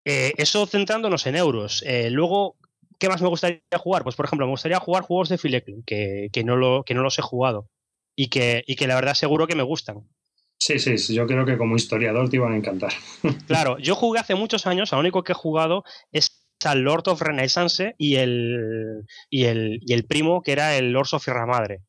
Eh, 0.05 0.33
eso 0.37 0.67
centrándonos 0.67 1.27
en 1.27 1.37
euros. 1.37 1.83
Eh, 1.87 2.11
luego, 2.11 2.57
¿Qué 3.03 3.09
más 3.09 3.21
me 3.21 3.29
gustaría 3.29 3.61
jugar? 3.81 4.05
Pues 4.05 4.15
por 4.15 4.27
ejemplo, 4.27 4.47
me 4.47 4.53
gustaría 4.53 4.79
jugar 4.79 5.03
juegos 5.03 5.29
de 5.29 5.37
Phil 5.37 5.61
que, 5.85 6.29
que, 6.33 6.45
no 6.45 6.55
lo, 6.55 6.85
que 6.85 6.95
no 6.95 7.03
los 7.03 7.19
he 7.19 7.23
jugado 7.23 7.69
y 8.15 8.29
que, 8.29 8.63
y 8.65 8.77
que 8.77 8.87
la 8.87 8.95
verdad 8.95 9.15
seguro 9.15 9.49
que 9.49 9.57
me 9.57 9.65
gustan. 9.65 10.09
Sí, 10.65 10.79
sí, 10.79 11.15
yo 11.15 11.27
creo 11.27 11.45
que 11.45 11.59
como 11.59 11.75
historiador 11.75 12.29
te 12.29 12.37
iban 12.37 12.53
a 12.53 12.57
encantar. 12.57 12.93
Claro, 13.47 13.79
yo 13.79 13.97
jugué 13.97 14.21
hace 14.21 14.35
muchos 14.35 14.67
años, 14.67 14.93
lo 14.93 15.01
único 15.01 15.25
que 15.25 15.33
he 15.33 15.35
jugado 15.35 15.85
es 16.13 16.47
al 16.65 16.83
Lord 16.83 17.09
of 17.09 17.21
Renaissance 17.21 17.95
y 17.99 18.17
el, 18.17 19.05
y 19.29 19.45
el, 19.45 19.81
y 19.83 19.93
el 19.93 20.05
primo 20.05 20.43
que 20.43 20.53
era 20.53 20.77
el 20.77 20.93
Lord 20.93 21.09
of 21.13 21.25
Sierra 21.25 21.47
Madre 21.47 21.81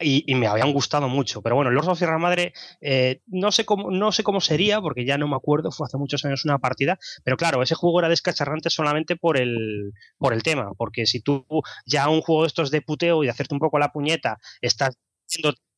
y, 0.00 0.34
me 0.34 0.46
habían 0.46 0.72
gustado 0.72 1.08
mucho. 1.08 1.42
Pero 1.42 1.56
bueno, 1.56 1.70
Lords 1.70 1.88
of 1.88 1.98
Sierra 1.98 2.18
Madre 2.18 2.52
eh, 2.80 3.20
no, 3.26 3.52
sé 3.52 3.64
cómo, 3.64 3.90
no 3.90 4.12
sé 4.12 4.22
cómo 4.22 4.40
sería, 4.40 4.80
porque 4.80 5.04
ya 5.04 5.18
no 5.18 5.28
me 5.28 5.36
acuerdo, 5.36 5.70
fue 5.70 5.86
hace 5.86 5.98
muchos 5.98 6.24
años 6.24 6.44
una 6.44 6.58
partida, 6.58 6.98
pero 7.24 7.36
claro, 7.36 7.62
ese 7.62 7.74
juego 7.74 8.00
era 8.00 8.08
descacharrante 8.08 8.70
solamente 8.70 9.16
por 9.16 9.36
el, 9.36 9.92
por 10.18 10.32
el 10.32 10.42
tema, 10.42 10.72
porque 10.76 11.06
si 11.06 11.20
tú 11.20 11.44
ya 11.86 12.08
un 12.08 12.22
juego 12.22 12.42
de 12.42 12.48
estos 12.48 12.70
de 12.70 12.82
puteo 12.82 13.22
y 13.22 13.26
de 13.26 13.32
hacerte 13.32 13.54
un 13.54 13.60
poco 13.60 13.78
la 13.78 13.92
puñeta 13.92 14.38
estás 14.60 14.96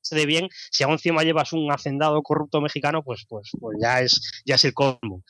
haciendo 0.03 0.21
de 0.21 0.27
bien, 0.27 0.49
si 0.71 0.85
aún 0.85 0.95
encima 0.95 1.23
llevas 1.23 1.53
un 1.53 1.71
hacendado 1.71 2.23
corrupto 2.23 2.61
mexicano, 2.61 3.03
pues, 3.03 3.25
pues, 3.29 3.51
pues 3.59 3.79
ya, 3.81 4.01
es, 4.01 4.43
ya 4.45 4.57
es 4.57 4.65
el 4.65 4.75
colmo. 4.75 5.23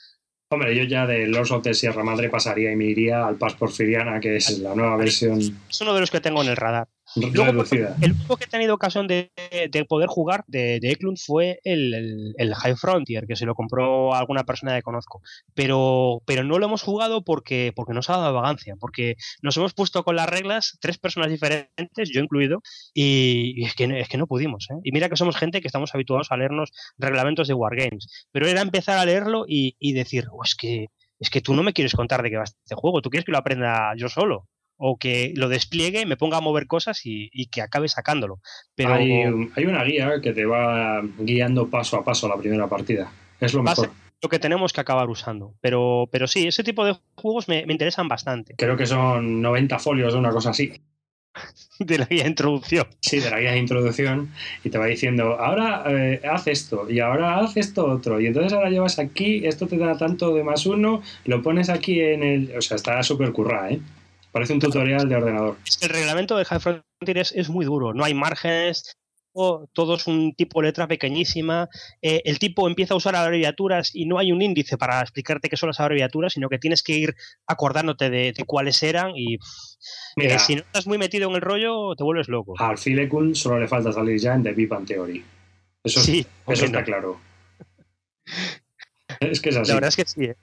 Hombre, 0.50 0.76
yo 0.76 0.84
ya 0.84 1.06
de 1.06 1.26
Lords 1.26 1.50
of 1.50 1.62
the 1.62 1.72
Sierra 1.72 2.04
Madre 2.04 2.28
pasaría 2.28 2.70
y 2.70 2.76
me 2.76 2.84
iría 2.84 3.26
al 3.26 3.36
Paz 3.36 3.54
Porfiriana, 3.54 4.20
que 4.20 4.36
es 4.36 4.58
la 4.58 4.74
nueva 4.74 4.96
versión. 4.96 5.40
Es 5.40 5.80
uno 5.80 5.94
de 5.94 6.00
los 6.00 6.10
que 6.10 6.20
tengo 6.20 6.42
en 6.42 6.48
el 6.48 6.56
radar 6.56 6.88
el 7.16 8.12
único 8.12 8.36
que 8.36 8.44
he 8.44 8.48
tenido 8.48 8.74
ocasión 8.74 9.06
de, 9.06 9.30
poder 9.88 10.08
jugar 10.08 10.44
de, 10.46 10.80
de 10.80 10.90
Eklund 10.90 11.18
fue 11.18 11.60
el, 11.64 12.54
High 12.54 12.76
Frontier, 12.76 13.26
que 13.26 13.36
se 13.36 13.46
lo 13.46 13.54
compró 13.54 14.14
alguna 14.14 14.44
persona 14.44 14.74
que 14.74 14.82
conozco. 14.82 15.20
Pero, 15.54 16.22
pero 16.26 16.44
no 16.44 16.58
lo 16.58 16.66
hemos 16.66 16.82
jugado 16.82 17.22
porque, 17.22 17.72
porque 17.74 17.92
nos 17.92 18.08
ha 18.10 18.16
dado 18.16 18.34
vagancia, 18.34 18.76
porque 18.78 19.16
nos 19.42 19.56
hemos 19.56 19.74
puesto 19.74 20.04
con 20.04 20.16
las 20.16 20.28
reglas, 20.28 20.78
tres 20.80 20.98
personas 20.98 21.30
diferentes, 21.30 22.10
yo 22.12 22.20
incluido, 22.20 22.62
y, 22.94 23.64
es, 23.64 23.74
que, 23.74 23.84
es 24.00 24.08
que 24.08 24.18
no 24.18 24.26
pudimos. 24.26 24.68
¿eh? 24.70 24.80
Y 24.84 24.92
mira 24.92 25.08
que 25.08 25.16
somos 25.16 25.36
gente 25.36 25.60
que 25.60 25.68
estamos 25.68 25.94
habituados 25.94 26.30
a 26.30 26.36
leernos 26.36 26.72
reglamentos 26.98 27.48
de 27.48 27.54
Wargames. 27.54 28.26
Pero 28.32 28.46
era 28.46 28.62
empezar 28.62 28.98
a 28.98 29.04
leerlo 29.04 29.44
y, 29.46 29.92
decir, 29.92 30.26
oh, 30.32 30.42
es 30.44 30.54
que 30.54 30.86
es 31.18 31.30
que 31.30 31.40
tú 31.40 31.54
no 31.54 31.62
me 31.62 31.72
quieres 31.72 31.94
contar 31.94 32.20
de 32.20 32.30
qué 32.30 32.36
va 32.36 32.42
este 32.42 32.74
juego, 32.74 33.00
tú 33.00 33.08
quieres 33.08 33.24
que 33.24 33.30
lo 33.30 33.38
aprenda 33.38 33.92
yo 33.96 34.08
solo 34.08 34.48
o 34.76 34.98
que 34.98 35.32
lo 35.36 35.48
despliegue, 35.48 36.06
me 36.06 36.16
ponga 36.16 36.38
a 36.38 36.40
mover 36.40 36.66
cosas 36.66 37.02
y, 37.04 37.30
que 37.46 37.62
acabe 37.62 37.88
sacándolo. 37.88 38.40
Pero 38.74 38.94
hay, 38.94 39.24
una 39.24 39.84
guía 39.84 40.20
que 40.20 40.32
te 40.32 40.44
va 40.44 41.02
guiando 41.18 41.68
paso 41.68 41.96
a 41.96 42.04
paso 42.04 42.28
la 42.28 42.36
primera 42.36 42.68
partida. 42.68 43.12
Es 43.40 43.54
lo 43.54 43.62
mejor. 43.62 43.90
Lo 44.22 44.28
que 44.28 44.38
tenemos 44.38 44.72
que 44.72 44.80
acabar 44.80 45.08
usando. 45.08 45.54
Pero, 45.60 46.08
pero 46.12 46.28
sí, 46.28 46.46
ese 46.46 46.62
tipo 46.62 46.84
de 46.84 46.96
juegos 47.16 47.48
me, 47.48 47.64
interesan 47.68 48.06
bastante. 48.06 48.54
Creo 48.56 48.76
que 48.76 48.86
son 48.86 49.42
90 49.42 49.78
folios 49.80 50.12
de 50.12 50.18
una 50.18 50.30
cosa 50.30 50.50
así. 50.50 50.72
de 51.80 51.98
la 51.98 52.04
guía 52.04 52.22
de 52.22 52.28
introducción. 52.28 52.86
Sí, 53.00 53.18
de 53.18 53.30
la 53.30 53.40
guía 53.40 53.52
de 53.52 53.58
introducción. 53.58 54.30
Y 54.62 54.70
te 54.70 54.78
va 54.78 54.86
diciendo, 54.86 55.40
ahora 55.40 55.82
eh, 55.86 56.20
haz 56.24 56.46
esto, 56.46 56.88
y 56.88 57.00
ahora 57.00 57.38
haz 57.38 57.56
esto 57.56 57.86
otro. 57.86 58.20
Y 58.20 58.26
entonces 58.26 58.52
ahora 58.52 58.70
llevas 58.70 59.00
aquí, 59.00 59.44
esto 59.44 59.66
te 59.66 59.76
da 59.76 59.96
tanto 59.96 60.34
de 60.34 60.44
más 60.44 60.66
uno, 60.66 61.02
lo 61.24 61.42
pones 61.42 61.68
aquí 61.68 62.00
en 62.00 62.22
el. 62.22 62.56
O 62.56 62.62
sea, 62.62 62.76
está 62.76 63.02
súper 63.02 63.32
currada, 63.32 63.70
¿eh? 63.70 63.80
Parece 64.32 64.54
un 64.54 64.60
tutorial 64.60 65.08
de 65.08 65.14
ordenador. 65.14 65.58
El 65.82 65.88
reglamento 65.90 66.36
de 66.36 66.46
High 66.46 66.60
Frontier 66.60 67.18
es, 67.18 67.48
muy 67.50 67.66
duro, 67.66 67.92
no 67.92 68.02
hay 68.02 68.14
márgenes, 68.14 68.96
todo 69.34 69.94
es 69.94 70.06
un 70.06 70.34
tipo 70.34 70.60
de 70.60 70.68
letra 70.68 70.88
pequeñísima. 70.88 71.68
Eh, 72.00 72.22
el 72.24 72.38
tipo 72.38 72.66
empieza 72.66 72.94
a 72.94 72.96
usar 72.96 73.14
abreviaturas 73.14 73.90
y 73.94 74.06
no 74.06 74.18
hay 74.18 74.32
un 74.32 74.40
índice 74.40 74.78
para 74.78 75.00
explicarte 75.00 75.50
qué 75.50 75.56
son 75.56 75.68
las 75.68 75.80
abreviaturas, 75.80 76.32
sino 76.32 76.48
que 76.48 76.58
tienes 76.58 76.82
que 76.82 76.94
ir 76.94 77.14
acordándote 77.46 78.08
de, 78.08 78.34
cuáles 78.46 78.82
eran 78.82 79.12
y 79.14 79.34
eh, 80.16 80.38
si 80.38 80.56
no 80.56 80.62
estás 80.62 80.86
muy 80.86 80.98
metido 80.98 81.28
en 81.28 81.36
el 81.36 81.42
rollo, 81.42 81.94
te 81.94 82.02
vuelves 82.02 82.28
loco. 82.28 82.54
Al 82.58 82.78
Filecun 82.78 83.34
solo 83.34 83.60
le 83.60 83.68
falta 83.68 83.92
salir 83.92 84.18
ya 84.18 84.34
en 84.34 84.42
The 84.42 84.52
Big 84.52 84.70
Theory. 84.86 85.24
Eso, 85.84 86.00
sí, 86.00 86.24
eso 86.46 86.64
está 86.64 86.84
claro. 86.84 87.20
Es 89.20 89.40
que 89.40 89.50
es 89.50 89.56
así. 89.56 89.68
La 89.68 89.74
verdad 89.74 89.88
es 89.88 89.96
que 89.96 90.04
sí. 90.06 90.24
¿eh? 90.24 90.36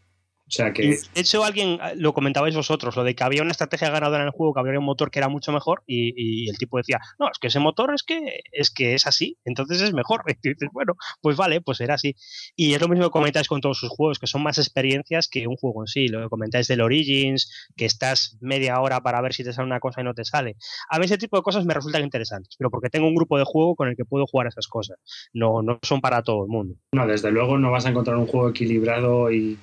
O 0.49 0.51
sea 0.51 0.73
que... 0.73 0.97
De 1.13 1.21
hecho, 1.21 1.43
alguien 1.43 1.77
ah, 1.79 1.93
lo 1.95 2.13
comentabais 2.13 2.55
vosotros, 2.55 2.95
lo 2.95 3.03
de 3.03 3.13
que 3.13 3.23
había 3.23 3.43
una 3.43 3.51
estrategia 3.51 3.91
ganadora 3.91 4.23
en 4.23 4.27
el 4.27 4.31
juego, 4.31 4.55
que 4.55 4.59
había 4.61 4.79
un 4.79 4.85
motor 4.85 5.11
que 5.11 5.19
era 5.19 5.29
mucho 5.29 5.51
mejor, 5.51 5.83
y, 5.85 6.49
el 6.49 6.57
tipo 6.57 6.77
decía, 6.77 6.99
no, 7.19 7.27
es 7.31 7.37
que 7.37 7.47
ese 7.47 7.59
motor 7.59 7.93
es 7.93 8.01
que 8.01 8.41
es 8.51 8.71
que 8.71 8.95
es 8.95 9.05
así, 9.05 9.37
entonces 9.45 9.81
es 9.81 9.93
mejor. 9.93 10.23
Y 10.41 10.49
dices, 10.49 10.69
bueno, 10.71 10.93
pues 11.21 11.35
vale, 11.35 11.59
pues 11.59 11.81
era 11.81 11.95
así. 11.95 12.15
Y 12.55 12.73
es 12.73 12.81
lo 12.81 12.87
mismo 12.87 13.05
que 13.05 13.11
comentáis 13.11 13.47
con 13.47 13.59
todos 13.59 13.77
sus 13.77 13.89
juegos, 13.89 14.19
que 14.19 14.27
son 14.27 14.41
más 14.41 14.57
experiencias 14.57 15.27
que 15.27 15.47
un 15.47 15.57
juego 15.57 15.83
en 15.83 15.87
sí. 15.87 16.07
Lo 16.07 16.21
que 16.21 16.29
comentáis 16.29 16.67
del 16.67 16.81
Origins, 16.81 17.69
que 17.75 17.85
estás 17.85 18.37
media 18.39 18.79
hora 18.79 19.01
para 19.01 19.21
ver 19.21 19.33
si 19.33 19.43
te 19.43 19.51
sale 19.51 19.65
una 19.65 19.79
cosa 19.79 20.01
y 20.01 20.05
no 20.05 20.13
te 20.13 20.23
sale. 20.23 20.55
A 20.89 20.97
mí 20.97 21.05
ese 21.05 21.17
tipo 21.17 21.35
de 21.35 21.43
cosas 21.43 21.65
me 21.65 21.73
resultan 21.73 22.03
interesantes, 22.03 22.55
pero 22.57 22.69
porque 22.69 22.89
tengo 22.89 23.07
un 23.07 23.15
grupo 23.15 23.37
de 23.37 23.43
juego 23.43 23.75
con 23.75 23.89
el 23.89 23.97
que 23.97 24.05
puedo 24.05 24.25
jugar 24.25 24.47
esas 24.47 24.67
cosas. 24.67 24.97
No, 25.33 25.61
no 25.61 25.79
son 25.83 25.99
para 25.99 26.23
todo 26.23 26.43
el 26.43 26.49
mundo. 26.49 26.75
No, 26.93 27.05
desde 27.05 27.31
luego 27.31 27.57
no 27.57 27.71
vas 27.71 27.85
a 27.85 27.89
encontrar 27.89 28.15
un 28.15 28.27
juego 28.27 28.49
equilibrado 28.49 29.31
y 29.31 29.57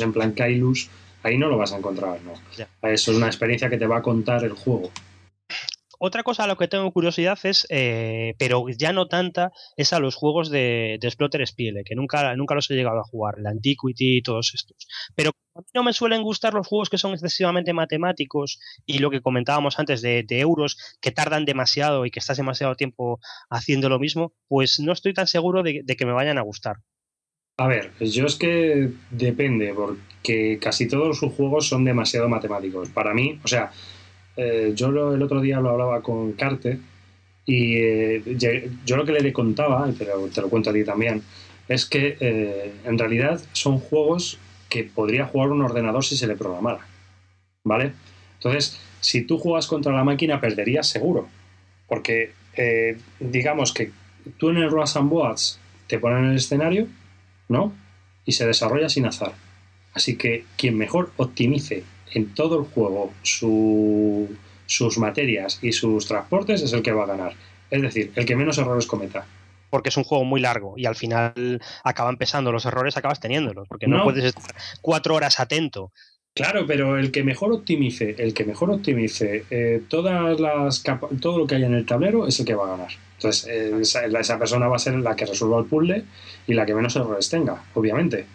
en 0.00 0.12
plan 0.12 0.32
Kailus, 0.32 0.88
ahí 1.22 1.38
no 1.38 1.48
lo 1.48 1.56
vas 1.56 1.72
a 1.72 1.78
encontrar, 1.78 2.20
¿no? 2.22 2.32
Eso 2.88 3.10
es 3.10 3.16
una 3.16 3.26
experiencia 3.26 3.68
que 3.68 3.78
te 3.78 3.86
va 3.86 3.98
a 3.98 4.02
contar 4.02 4.44
el 4.44 4.52
juego. 4.52 4.90
otra 5.98 6.22
cosa 6.22 6.44
a 6.44 6.46
lo 6.46 6.56
que 6.56 6.68
tengo 6.68 6.92
curiosidad 6.92 7.38
es, 7.44 7.66
eh, 7.70 8.34
pero 8.38 8.66
ya 8.68 8.92
no 8.92 9.06
tanta, 9.08 9.52
es 9.76 9.92
a 9.92 10.00
los 10.00 10.14
juegos 10.16 10.50
de, 10.50 10.98
de 11.00 11.10
Splotter 11.10 11.46
Spiele, 11.46 11.82
que 11.84 11.94
nunca, 11.94 12.36
nunca 12.36 12.54
los 12.54 12.70
he 12.70 12.74
llegado 12.74 13.00
a 13.00 13.04
jugar, 13.04 13.36
la 13.38 13.50
Antiquity 13.50 14.18
y 14.18 14.22
todos 14.22 14.52
estos. 14.54 14.76
Pero 15.14 15.30
a 15.54 15.60
mí 15.60 15.66
no 15.72 15.84
me 15.84 15.92
suelen 15.92 16.22
gustar 16.22 16.52
los 16.52 16.66
juegos 16.66 16.90
que 16.90 16.98
son 16.98 17.12
excesivamente 17.12 17.72
matemáticos 17.72 18.58
y 18.84 18.98
lo 18.98 19.10
que 19.10 19.22
comentábamos 19.22 19.78
antes 19.78 20.02
de, 20.02 20.26
euros, 20.30 20.76
que 21.00 21.12
tardan 21.12 21.44
demasiado 21.44 22.04
y 22.04 22.10
que 22.10 22.18
estás 22.18 22.36
demasiado 22.36 22.74
tiempo 22.74 23.20
haciendo 23.48 23.88
lo 23.88 23.98
mismo, 23.98 24.34
pues 24.48 24.80
no 24.80 24.92
estoy 24.92 25.14
tan 25.14 25.28
seguro 25.28 25.62
de, 25.62 25.82
de 25.84 25.96
que 25.96 26.06
me 26.06 26.12
vayan 26.12 26.38
a 26.38 26.42
gustar. 26.42 26.78
A 27.56 27.68
ver, 27.68 27.92
yo 28.00 28.26
es 28.26 28.34
que 28.34 28.90
depende, 29.10 29.72
porque 29.74 30.58
casi 30.60 30.88
todos 30.88 31.18
sus 31.18 31.32
juegos 31.34 31.68
son 31.68 31.84
demasiado 31.84 32.28
matemáticos. 32.28 32.88
Para 32.88 33.14
mí, 33.14 33.38
o 33.44 33.48
sea, 33.48 33.70
eh, 34.36 34.72
yo 34.74 34.88
el 34.88 35.22
otro 35.22 35.40
día 35.40 35.60
lo 35.60 35.70
hablaba 35.70 36.02
con 36.02 36.32
Carte 36.32 36.80
y 37.46 37.76
eh, 37.76 38.22
yo 38.84 38.96
lo 38.96 39.04
que 39.04 39.12
le 39.12 39.32
contaba, 39.32 39.88
pero 39.96 40.26
te 40.34 40.40
lo 40.40 40.50
cuento 40.50 40.70
a 40.70 40.72
ti 40.72 40.84
también, 40.84 41.22
es 41.68 41.86
que 41.86 42.16
eh, 42.18 42.72
en 42.84 42.98
realidad 42.98 43.40
son 43.52 43.78
juegos 43.78 44.38
que 44.68 44.82
podría 44.82 45.26
jugar 45.26 45.50
un 45.50 45.62
ordenador 45.62 46.04
si 46.04 46.16
se 46.16 46.26
le 46.26 46.34
programara. 46.34 46.80
¿Vale? 47.62 47.92
Entonces, 48.34 48.80
si 49.00 49.22
tú 49.22 49.38
juegas 49.38 49.68
contra 49.68 49.92
la 49.92 50.02
máquina, 50.02 50.40
perderías 50.40 50.88
seguro. 50.88 51.28
Porque 51.86 52.32
digamos 53.20 53.72
que 53.72 53.92
tú 54.38 54.50
en 54.50 54.56
el 54.56 54.70
Rush 54.70 54.96
and 54.96 55.10
Boats 55.10 55.60
te 55.86 55.98
ponen 55.98 56.24
el 56.24 56.36
escenario, 56.36 56.88
¿no? 57.48 57.72
Y 58.24 58.32
se 58.32 58.46
desarrolla 58.46 58.88
sin 58.88 59.06
azar. 59.06 59.32
Así 59.92 60.16
que 60.16 60.44
quien 60.56 60.76
mejor 60.76 61.12
optimice 61.16 61.84
en 62.12 62.34
todo 62.34 62.58
el 62.58 62.66
juego 62.66 63.12
sus 63.22 64.98
materias 64.98 65.58
y 65.62 65.72
sus 65.72 66.06
transportes 66.06 66.62
es 66.62 66.72
el 66.72 66.82
que 66.82 66.92
va 66.92 67.04
a 67.04 67.08
ganar. 67.08 67.34
Es 67.70 67.82
decir, 67.82 68.12
el 68.14 68.26
que 68.26 68.36
menos 68.36 68.58
errores 68.58 68.86
cometa. 68.86 69.26
Porque 69.70 69.88
es 69.88 69.96
un 69.96 70.04
juego 70.04 70.24
muy 70.24 70.40
largo 70.40 70.74
y 70.76 70.86
al 70.86 70.94
final 70.94 71.60
acaban 71.82 72.16
pesando 72.16 72.52
los 72.52 72.64
errores, 72.64 72.96
acabas 72.96 73.20
teniéndolos, 73.20 73.66
porque 73.68 73.88
no, 73.88 74.04
puedes 74.04 74.24
estar 74.24 74.54
cuatro 74.80 75.14
horas 75.14 75.40
atento. 75.40 75.92
Claro, 76.34 76.66
pero 76.66 76.98
el 76.98 77.12
que 77.12 77.22
mejor 77.22 77.52
optimice, 77.52 78.16
el 78.18 78.34
que 78.34 78.44
mejor 78.44 78.70
optimice 78.70 79.44
eh, 79.50 79.82
todas 79.88 80.38
las 80.40 80.82
todo 81.20 81.38
lo 81.38 81.46
que 81.46 81.56
hay 81.56 81.64
en 81.64 81.74
el 81.74 81.86
tablero 81.86 82.26
es 82.26 82.38
el 82.40 82.46
que 82.46 82.54
va 82.54 82.66
a 82.66 82.76
ganar. 82.76 82.92
Entonces, 83.24 83.46
eh, 83.48 83.72
esa, 83.80 84.04
esa, 84.04 84.38
persona 84.38 84.68
va 84.68 84.76
a 84.76 84.78
ser 84.78 84.94
la 84.96 85.16
que 85.16 85.24
resuelva 85.24 85.58
el 85.58 85.66
puzzle 85.66 86.04
y 86.46 86.54
la 86.54 86.66
que 86.66 86.74
menos 86.74 86.94
errores 86.96 87.30
tenga, 87.30 87.64
obviamente 87.74 88.26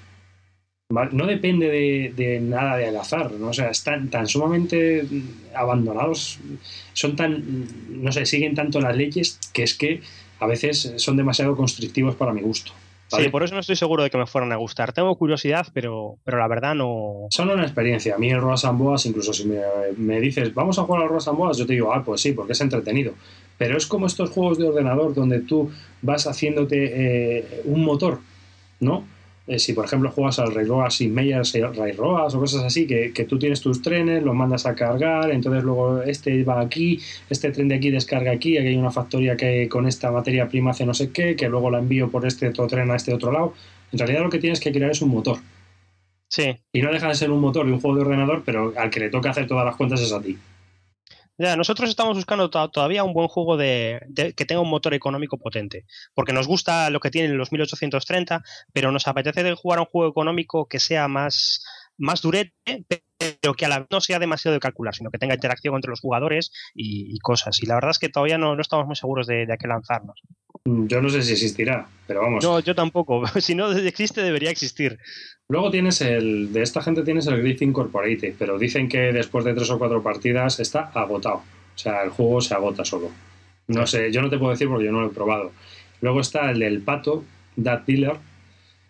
no 1.12 1.28
depende 1.28 1.70
de, 2.16 2.40
nada 2.42 2.76
del 2.76 2.98
azar, 2.98 3.32
¿no? 3.34 3.50
O 3.50 3.54
sea, 3.54 3.70
están 3.70 4.10
tan 4.10 4.28
sumamente 4.28 5.06
abandonados, 5.54 6.40
son 6.94 7.16
tan, 7.16 7.68
no 7.90 8.12
sé, 8.12 8.26
siguen 8.26 8.56
tanto 8.56 8.82
las 8.82 8.96
leyes 8.96 9.40
que 9.54 9.62
es 9.62 9.76
que 9.76 10.02
a 10.40 10.48
veces 10.48 10.94
son 10.96 11.16
demasiado 11.16 11.56
constrictivos 11.56 12.16
para 12.16 12.34
mi 12.34 12.42
gusto. 12.42 12.72
Sí, 13.10 13.30
por 13.30 13.44
eso 13.44 13.54
no 13.54 13.60
estoy 13.60 13.76
seguro 13.76 14.04
de 14.04 14.10
que 14.10 14.18
me 14.18 14.26
fueran 14.26 14.52
a 14.52 14.56
gustar. 14.56 14.94
Tengo 14.94 15.16
curiosidad, 15.16 15.68
pero, 15.74 16.18
pero 16.24 16.38
la 16.38 16.48
verdad 16.48 16.74
no. 16.74 17.28
Son 17.30 17.50
una 17.50 17.64
experiencia. 17.64 18.16
A 18.16 18.18
mí 18.18 18.32
el 18.32 18.40
Roas 18.40 18.66
Boas, 18.74 19.06
incluso 19.06 19.34
si 19.34 19.48
me, 19.48 20.20
dices, 20.20 20.54
vamos 20.54 20.78
a 20.80 20.84
jugar 20.84 21.04
al 21.04 21.10
Roas 21.10 21.26
Boas, 21.28 21.58
yo 21.58 21.66
te 21.68 21.74
digo, 21.74 21.94
ah, 21.94 22.04
pues 22.04 22.22
sí, 22.22 22.32
porque 22.34 22.54
es 22.54 22.62
entretenido. 22.62 23.14
Pero 23.60 23.78
es 23.78 23.86
como 23.86 24.08
estos 24.08 24.32
juegos 24.32 24.58
de 24.58 24.68
ordenador 24.68 25.14
donde 25.14 25.42
tú 25.42 25.70
vas 26.02 26.26
haciéndote 26.26 27.38
eh, 27.38 27.62
un 27.66 27.86
motor, 27.86 28.20
¿no? 28.80 29.04
Eh, 29.50 29.58
si 29.58 29.74
por 29.74 29.84
ejemplo 29.84 30.12
juegas 30.12 30.38
al 30.38 30.54
Railroad 30.54 30.92
y 31.00 31.08
Meyers 31.08 31.54
Railroads 31.54 32.36
o 32.36 32.40
cosas 32.40 32.64
así, 32.64 32.86
que, 32.86 33.12
que, 33.12 33.26
tú 33.26 33.40
tienes 33.40 33.62
tus 33.62 33.82
trenes, 33.82 34.24
los 34.24 34.36
mandas 34.36 34.68
a 34.68 34.76
cargar, 34.76 35.32
entonces 35.32 35.64
luego 35.64 36.04
este 36.04 36.44
va 36.44 36.62
aquí, 36.62 37.00
este 37.32 37.52
tren 37.52 37.68
de 37.68 37.76
aquí 37.76 37.90
descarga 37.90 38.32
aquí, 38.32 38.58
aquí 38.58 38.68
hay 38.68 38.76
una 38.78 38.92
factoría 38.92 39.36
que 39.36 39.68
con 39.68 39.88
esta 39.88 40.12
materia 40.12 40.48
prima 40.48 40.72
hace 40.72 40.86
no 40.86 40.94
sé 40.94 41.12
qué, 41.12 41.36
que 41.36 41.50
luego 41.50 41.72
la 41.72 41.80
envío 41.80 42.12
por 42.12 42.28
este 42.28 42.48
otro 42.48 42.68
tren 42.68 42.92
a 42.92 42.96
este 42.96 43.14
otro 43.14 43.32
lado. 43.32 43.54
En 43.92 43.98
realidad 43.98 44.22
lo 44.22 44.30
que 44.30 44.38
tienes 44.38 44.60
que 44.60 44.72
crear 44.72 44.92
es 44.92 45.02
un 45.02 45.10
motor. 45.10 45.40
Sí. 46.30 46.56
Y 46.72 46.82
no 46.84 46.92
deja 46.92 47.08
de 47.08 47.16
ser 47.16 47.32
un 47.32 47.42
motor 47.42 47.66
de 47.66 47.72
un 47.74 47.82
juego 47.82 47.98
de 47.98 48.04
ordenador, 48.04 48.44
pero 48.46 48.72
al 48.78 48.92
que 48.92 49.00
le 49.00 49.10
toca 49.10 49.32
hacer 49.32 49.48
todas 49.48 49.66
las 49.66 49.76
cuentas 49.76 50.00
es 50.00 50.14
a 50.14 50.22
ti. 50.22 50.38
Ya, 51.40 51.56
nosotros 51.56 51.90
estamos 51.90 52.18
buscando 52.18 52.50
todavía 52.50 53.06
un 53.06 53.14
buen 53.14 53.30
juego 53.30 53.56
de, 53.56 54.02
que 54.36 54.46
tenga 54.46 54.60
un 54.60 54.70
motor 54.70 54.94
económico 54.94 55.38
potente, 55.38 55.86
porque 56.14 56.34
nos 56.34 56.48
gusta 56.48 56.90
lo 56.90 57.00
que 57.00 57.12
tienen 57.12 57.38
los 57.38 57.54
1830, 57.54 58.44
pero 58.74 58.92
nos 58.92 59.08
apetece 59.08 59.54
jugar 59.54 59.80
un 59.80 59.86
juego 59.86 60.12
económico 60.12 60.68
que 60.68 60.82
sea 60.82 61.08
más, 61.08 61.64
más 62.00 62.22
durete, 62.22 62.86
pero 63.18 63.54
que 63.54 63.66
a 63.66 63.70
la 63.70 63.80
vez 63.80 63.88
no 63.92 64.02
sea 64.02 64.18
demasiado 64.18 64.54
de 64.54 64.60
calcular, 64.60 64.96
sino 64.96 65.12
que 65.12 65.20
tenga 65.20 65.36
interacción 65.36 65.76
entre 65.76 65.92
los 65.92 66.00
jugadores 66.00 66.52
y, 66.74 67.18
cosas. 67.20 67.62
Y 67.62 67.66
la 67.66 67.76
verdad 67.76 67.92
es 67.92 68.00
que 68.00 68.10
todavía 68.10 68.38
no, 68.38 68.60
estamos 68.60 68.88
muy 68.88 68.96
seguros 68.96 69.28
de, 69.28 69.46
de, 69.46 69.54
a 69.54 69.58
qué 69.58 69.68
lanzarnos. 69.68 70.22
Mm, 70.66 70.88
yo 70.88 71.02
no 71.02 71.10
sé 71.10 71.22
si 71.22 71.34
existirá, 71.34 71.88
pero 72.08 72.22
vamos. 72.22 72.44
No, 72.44 72.60
yo 72.60 72.74
tampoco. 72.74 73.24
si 73.40 73.54
no 73.56 73.72
existe, 73.72 74.24
debería 74.24 74.50
existir. 74.50 74.98
Luego 75.50 75.72
tienes 75.72 76.02
el, 76.02 76.54
de 76.54 76.62
esta 76.62 76.82
gente 76.82 77.04
tienes 77.04 77.28
el 77.28 77.42
Griffin 77.42 77.70
Incorporated, 77.70 78.36
pero 78.38 78.58
dicen 78.58 78.88
que 78.88 79.12
después 79.12 79.46
de 79.46 79.54
tres 79.54 79.70
o 79.72 79.80
cuatro 79.80 80.02
partidas 80.02 80.60
está 80.60 80.92
agotado. 80.94 81.38
O 81.38 81.78
sea, 81.78 82.04
el 82.04 82.10
juego 82.10 82.42
se 82.42 82.54
agota 82.54 82.86
solo. 82.86 83.10
No 83.68 83.86
sé, 83.86 84.12
yo 84.12 84.22
no 84.22 84.30
te 84.30 84.38
puedo 84.38 84.52
decir 84.52 84.68
porque 84.68 84.86
yo 84.86 84.92
no 84.92 85.02
lo 85.02 85.08
he 85.08 85.14
probado. 85.14 85.52
Luego 86.02 86.22
está 86.22 86.50
el 86.52 86.60
del 86.60 86.82
pato, 86.82 87.24
That 87.62 87.82
Dealer, 87.86 88.18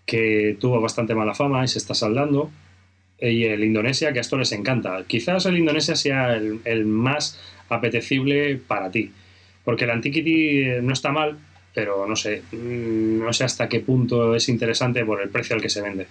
que 0.06 0.58
tuvo 0.60 0.80
bastante 0.82 1.16
mala 1.16 1.34
fama 1.34 1.64
y 1.64 1.68
se 1.68 1.78
está 1.78 1.94
saldando. 1.94 2.50
Y 3.22 3.44
el 3.44 3.64
Indonesia, 3.64 4.14
que 4.14 4.20
a 4.20 4.22
esto 4.22 4.38
les 4.38 4.52
encanta. 4.52 5.04
Quizás 5.06 5.46
el 5.46 5.58
Indonesia 5.58 5.96
sea 5.96 6.36
el, 6.36 6.62
el 6.66 6.86
más 6.86 7.40
apetecible 7.70 8.58
para 8.58 8.90
ti. 8.92 9.12
Porque 9.64 9.84
el 9.84 9.92
Antiquity 9.92 10.82
no 10.82 10.94
está 10.94 11.12
mal, 11.12 11.38
pero 11.74 12.08
no 12.08 12.16
sé, 12.16 12.42
mm, 12.52 13.20
no 13.24 13.34
sé 13.34 13.44
hasta 13.44 13.70
qué 13.70 13.80
punto 13.82 14.36
es 14.36 14.50
interesante 14.50 15.06
por 15.06 15.22
el 15.22 15.30
precio 15.30 15.56
al 15.56 15.62
que 15.62 15.70
se 15.70 15.82
vende. 15.82 16.08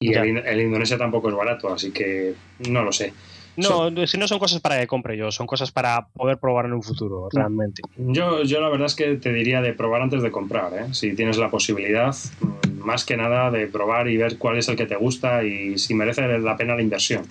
Y 0.00 0.14
el, 0.14 0.60
Indonesia 0.60 0.96
tampoco 0.96 1.28
es 1.28 1.34
barato, 1.34 1.72
así 1.72 1.90
que 1.90 2.34
no 2.68 2.84
lo 2.84 2.92
sé. 2.92 3.12
No, 3.56 3.90
si 4.06 4.16
no 4.16 4.28
son 4.28 4.38
cosas 4.38 4.60
para 4.60 4.78
que 4.78 4.86
compre 4.86 5.16
yo, 5.16 5.32
son 5.32 5.48
cosas 5.48 5.72
para 5.72 6.06
poder 6.14 6.38
probar 6.38 6.66
en 6.66 6.74
un 6.74 6.82
futuro, 6.84 7.26
mm. 7.26 7.36
realmente. 7.36 7.82
Yo, 7.96 8.44
yo 8.44 8.60
la 8.60 8.68
verdad 8.68 8.86
es 8.86 8.94
que 8.94 9.16
te 9.16 9.32
diría 9.32 9.60
de 9.60 9.72
probar 9.72 10.02
antes 10.02 10.22
de 10.22 10.30
comprar, 10.30 10.72
¿eh? 10.74 10.94
si 10.94 11.16
tienes 11.16 11.36
la 11.36 11.50
posibilidad, 11.50 12.14
mm, 12.40 12.67
más 12.88 13.04
que 13.04 13.18
nada 13.18 13.50
de 13.50 13.66
probar 13.66 14.08
y 14.08 14.16
ver 14.16 14.38
cuál 14.38 14.56
es 14.56 14.66
el 14.68 14.76
que 14.76 14.86
te 14.86 14.96
gusta 14.96 15.44
y 15.44 15.76
si 15.76 15.92
merece 15.92 16.26
la 16.38 16.56
pena 16.56 16.74
la 16.74 16.80
inversión. 16.80 17.22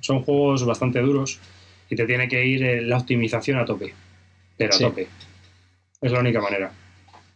Son 0.00 0.22
juegos 0.22 0.66
bastante 0.66 1.00
duros 1.00 1.40
y 1.88 1.96
te 1.96 2.06
tiene 2.06 2.28
que 2.28 2.44
ir 2.44 2.62
eh, 2.62 2.82
la 2.82 2.98
optimización 2.98 3.58
a 3.58 3.64
tope, 3.64 3.94
pero 4.58 4.74
a 4.74 4.78
tope. 4.78 5.08
Es 6.02 6.12
la 6.12 6.20
única 6.20 6.42
manera. 6.42 6.70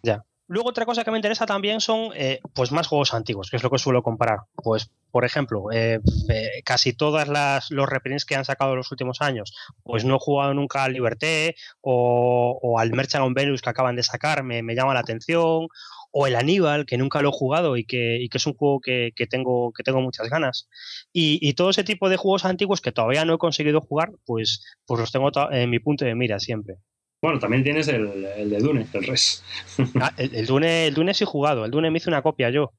Ya. 0.03 0.23
Luego 0.47 0.69
otra 0.69 0.85
cosa 0.85 1.05
que 1.05 1.11
me 1.11 1.17
interesa 1.17 1.47
también 1.47 1.81
son 1.81 2.11
eh, 2.15 2.41
pues 2.55 2.71
más 2.71 2.87
juegos 2.87 3.15
antiguos, 3.15 3.49
que 3.49 3.57
es 3.57 3.63
lo 3.63 3.71
que 3.71 3.79
suelo 3.79 4.03
comparar. 4.03 4.41
Pues, 4.55 4.91
por 5.11 5.25
ejemplo, 5.25 5.73
eh, 5.73 6.01
eh, 6.29 6.63
casi 6.65 6.93
todas 6.93 7.29
las 7.29 7.71
los 7.71 7.89
reprints 7.89 8.27
que 8.27 8.37
han 8.37 8.45
sacado 8.45 8.73
en 8.73 8.79
los 8.79 8.93
últimos 8.93 9.23
años, 9.23 9.55
pues 9.83 10.05
no 10.05 10.17
he 10.17 10.19
jugado 10.19 10.53
nunca 10.53 10.85
al 10.85 10.93
Liberté 10.93 11.57
o, 11.81 12.77
al 12.79 12.93
Merchant 12.93 13.25
on 13.25 13.33
Venus 13.33 13.63
que 13.63 13.71
acaban 13.71 13.97
de 13.97 14.03
sacar, 14.03 14.43
me, 14.43 14.63
llama 14.75 14.93
la 14.93 15.01
atención, 15.01 15.69
o 16.17 16.29
el 16.29 16.37
Aníbal, 16.37 16.87
que 16.87 16.97
nunca 16.97 17.21
lo 17.21 17.31
he 17.31 17.33
jugado 17.33 17.77
y 17.77 17.85
que, 17.85 18.29
es 18.33 18.47
un 18.47 18.55
juego 18.55 18.81
que, 18.81 19.13
tengo, 19.29 19.73
que 19.73 19.83
tengo 19.83 20.01
muchas 20.01 20.31
ganas. 20.31 20.69
Y, 21.13 21.53
todo 21.55 21.71
ese 21.71 21.83
tipo 21.83 22.09
de 22.09 22.17
juegos 22.17 22.45
antiguos 22.45 22.81
que 22.81 22.93
todavía 22.93 23.25
no 23.25 23.35
he 23.35 23.39
conseguido 23.39 23.81
jugar, 23.81 24.13
pues, 24.25 24.63
pues 24.87 25.01
los 25.01 25.11
tengo 25.11 25.33
en 25.51 25.71
mi 25.71 25.81
punto 25.81 26.05
de 26.05 26.15
mira 26.15 26.39
siempre. 26.39 26.77
Bueno, 27.21 27.41
también 27.41 27.65
tienes 27.65 27.89
el, 27.89 28.23
de 28.23 28.59
Dune, 28.59 28.87
el 28.93 29.05
Res. 29.05 29.43
Ah, 30.01 30.13
el, 30.17 30.47
Dune, 30.47 30.87
el 30.87 30.95
Dune 30.95 31.15
sí 31.15 31.25
he 31.25 31.27
jugado, 31.27 31.65
el 31.65 31.73
Dune 31.73 31.91
me 31.91 31.99
hice 31.99 32.11
una 32.11 32.23
copia 32.23 32.49
yo 32.51 32.73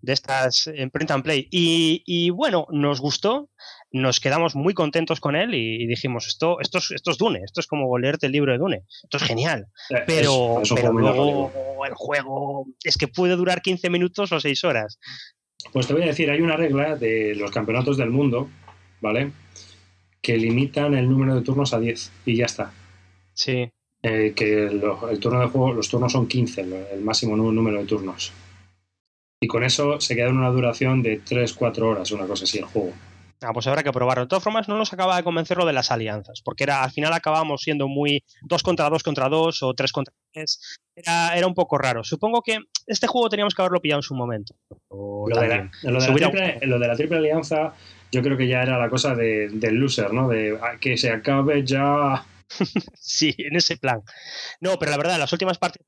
de 0.00 0.12
estas 0.12 0.66
en 0.68 0.90
print 0.90 1.10
and 1.10 1.24
play. 1.24 1.48
Y, 1.50 2.30
bueno, 2.30 2.66
nos 2.70 3.00
gustó, 3.00 3.50
nos 3.90 4.20
quedamos 4.20 4.54
muy 4.54 4.74
contentos 4.74 5.20
con 5.20 5.36
él 5.36 5.54
y, 5.54 5.86
dijimos, 5.86 6.26
esto, 6.26 6.60
esto, 6.60 6.78
es, 6.78 6.90
esto 6.90 7.10
es 7.10 7.18
Dune, 7.18 7.40
esto 7.44 7.60
es 7.60 7.66
como 7.66 7.96
leerte 7.98 8.26
el 8.26 8.32
libro 8.32 8.52
de 8.52 8.58
Dune, 8.58 8.84
esto 9.02 9.16
es 9.16 9.22
genial. 9.22 9.66
Eh, 9.90 10.02
pero, 10.06 10.62
luego 10.92 11.84
el 11.86 11.94
juego 11.94 12.66
es 12.84 12.96
que 12.96 13.08
puede 13.08 13.36
durar 13.36 13.62
15 13.62 13.90
minutos 13.90 14.32
o 14.32 14.40
6 14.40 14.64
horas. 14.64 14.98
Pues 15.72 15.86
te 15.86 15.94
voy 15.94 16.02
a 16.02 16.06
decir, 16.06 16.30
hay 16.30 16.40
una 16.40 16.56
regla 16.56 16.96
de 16.96 17.34
los 17.34 17.50
campeonatos 17.50 17.96
del 17.96 18.10
mundo, 18.10 18.48
¿vale? 19.00 19.32
Que 20.20 20.36
limitan 20.36 20.94
el 20.94 21.08
número 21.08 21.34
de 21.34 21.42
turnos 21.42 21.72
a 21.72 21.80
10 21.80 22.12
y 22.26 22.36
ya 22.36 22.46
está. 22.46 22.72
Sí. 23.34 23.70
Eh, 24.02 24.32
que 24.36 24.66
el 24.66 25.18
turno 25.18 25.40
de 25.40 25.48
juego, 25.48 25.72
los 25.72 25.88
turnos 25.88 26.12
son 26.12 26.28
15, 26.28 26.92
el 26.92 27.00
máximo 27.00 27.36
número 27.36 27.78
de 27.78 27.84
turnos. 27.84 28.32
Y 29.40 29.46
con 29.46 29.64
eso 29.64 30.00
se 30.00 30.16
queda 30.16 30.28
en 30.28 30.36
una 30.36 30.50
duración 30.50 31.02
de 31.02 31.22
3-4 31.22 31.82
horas, 31.82 32.10
una 32.10 32.26
cosa 32.26 32.44
así, 32.44 32.58
el 32.58 32.64
juego. 32.64 32.92
Ah, 33.40 33.52
pues 33.52 33.66
habrá 33.66 33.82
que 33.82 33.92
probarlo. 33.92 34.24
De 34.24 34.28
todas 34.28 34.42
formas, 34.42 34.68
no 34.68 34.76
nos 34.76 34.92
acaba 34.92 35.16
de 35.16 35.22
convencer 35.22 35.56
lo 35.56 35.66
de 35.66 35.72
las 35.72 35.90
alianzas, 35.90 36.42
porque 36.44 36.64
era, 36.64 36.82
al 36.82 36.90
final 36.90 37.12
acabamos 37.12 37.62
siendo 37.62 37.86
muy 37.86 38.24
2 38.42 38.62
contra 38.62 38.88
2 38.90 39.02
contra 39.02 39.28
2 39.28 39.62
o 39.62 39.74
3 39.74 39.92
contra 39.92 40.14
3. 40.32 40.78
Era, 40.96 41.36
era, 41.36 41.46
un 41.46 41.54
poco 41.54 41.78
raro. 41.78 42.02
Supongo 42.02 42.42
que 42.42 42.58
este 42.86 43.06
juego 43.06 43.28
teníamos 43.28 43.54
que 43.54 43.62
haberlo 43.62 43.80
pillado 43.80 44.00
en 44.00 44.02
su 44.02 44.14
momento. 44.14 44.54
Lo 44.90 45.40
de, 45.40 45.48
la, 45.48 45.70
triple, 46.00 46.58
lo 46.62 46.78
de, 46.78 46.88
la, 46.88 46.96
triple, 46.96 47.18
alianza, 47.18 47.74
yo 48.10 48.22
creo 48.22 48.36
que 48.36 48.48
ya 48.48 48.62
era 48.62 48.78
la 48.78 48.88
cosa 48.90 49.14
del 49.14 49.74
loser, 49.74 50.12
¿no? 50.12 50.28
De 50.28 50.58
ah, 50.60 50.78
que 50.80 50.96
se 50.96 51.10
acabe 51.10 51.64
ya 51.64 52.24
sí, 52.94 53.34
en 53.38 53.56
ese 53.56 53.76
plan. 53.76 54.02
No, 54.60 54.78
pero 54.78 54.90
la 54.90 54.96
verdad, 54.96 55.18
las 55.18 55.32
últimas 55.32 55.58
partidas, 55.58 55.86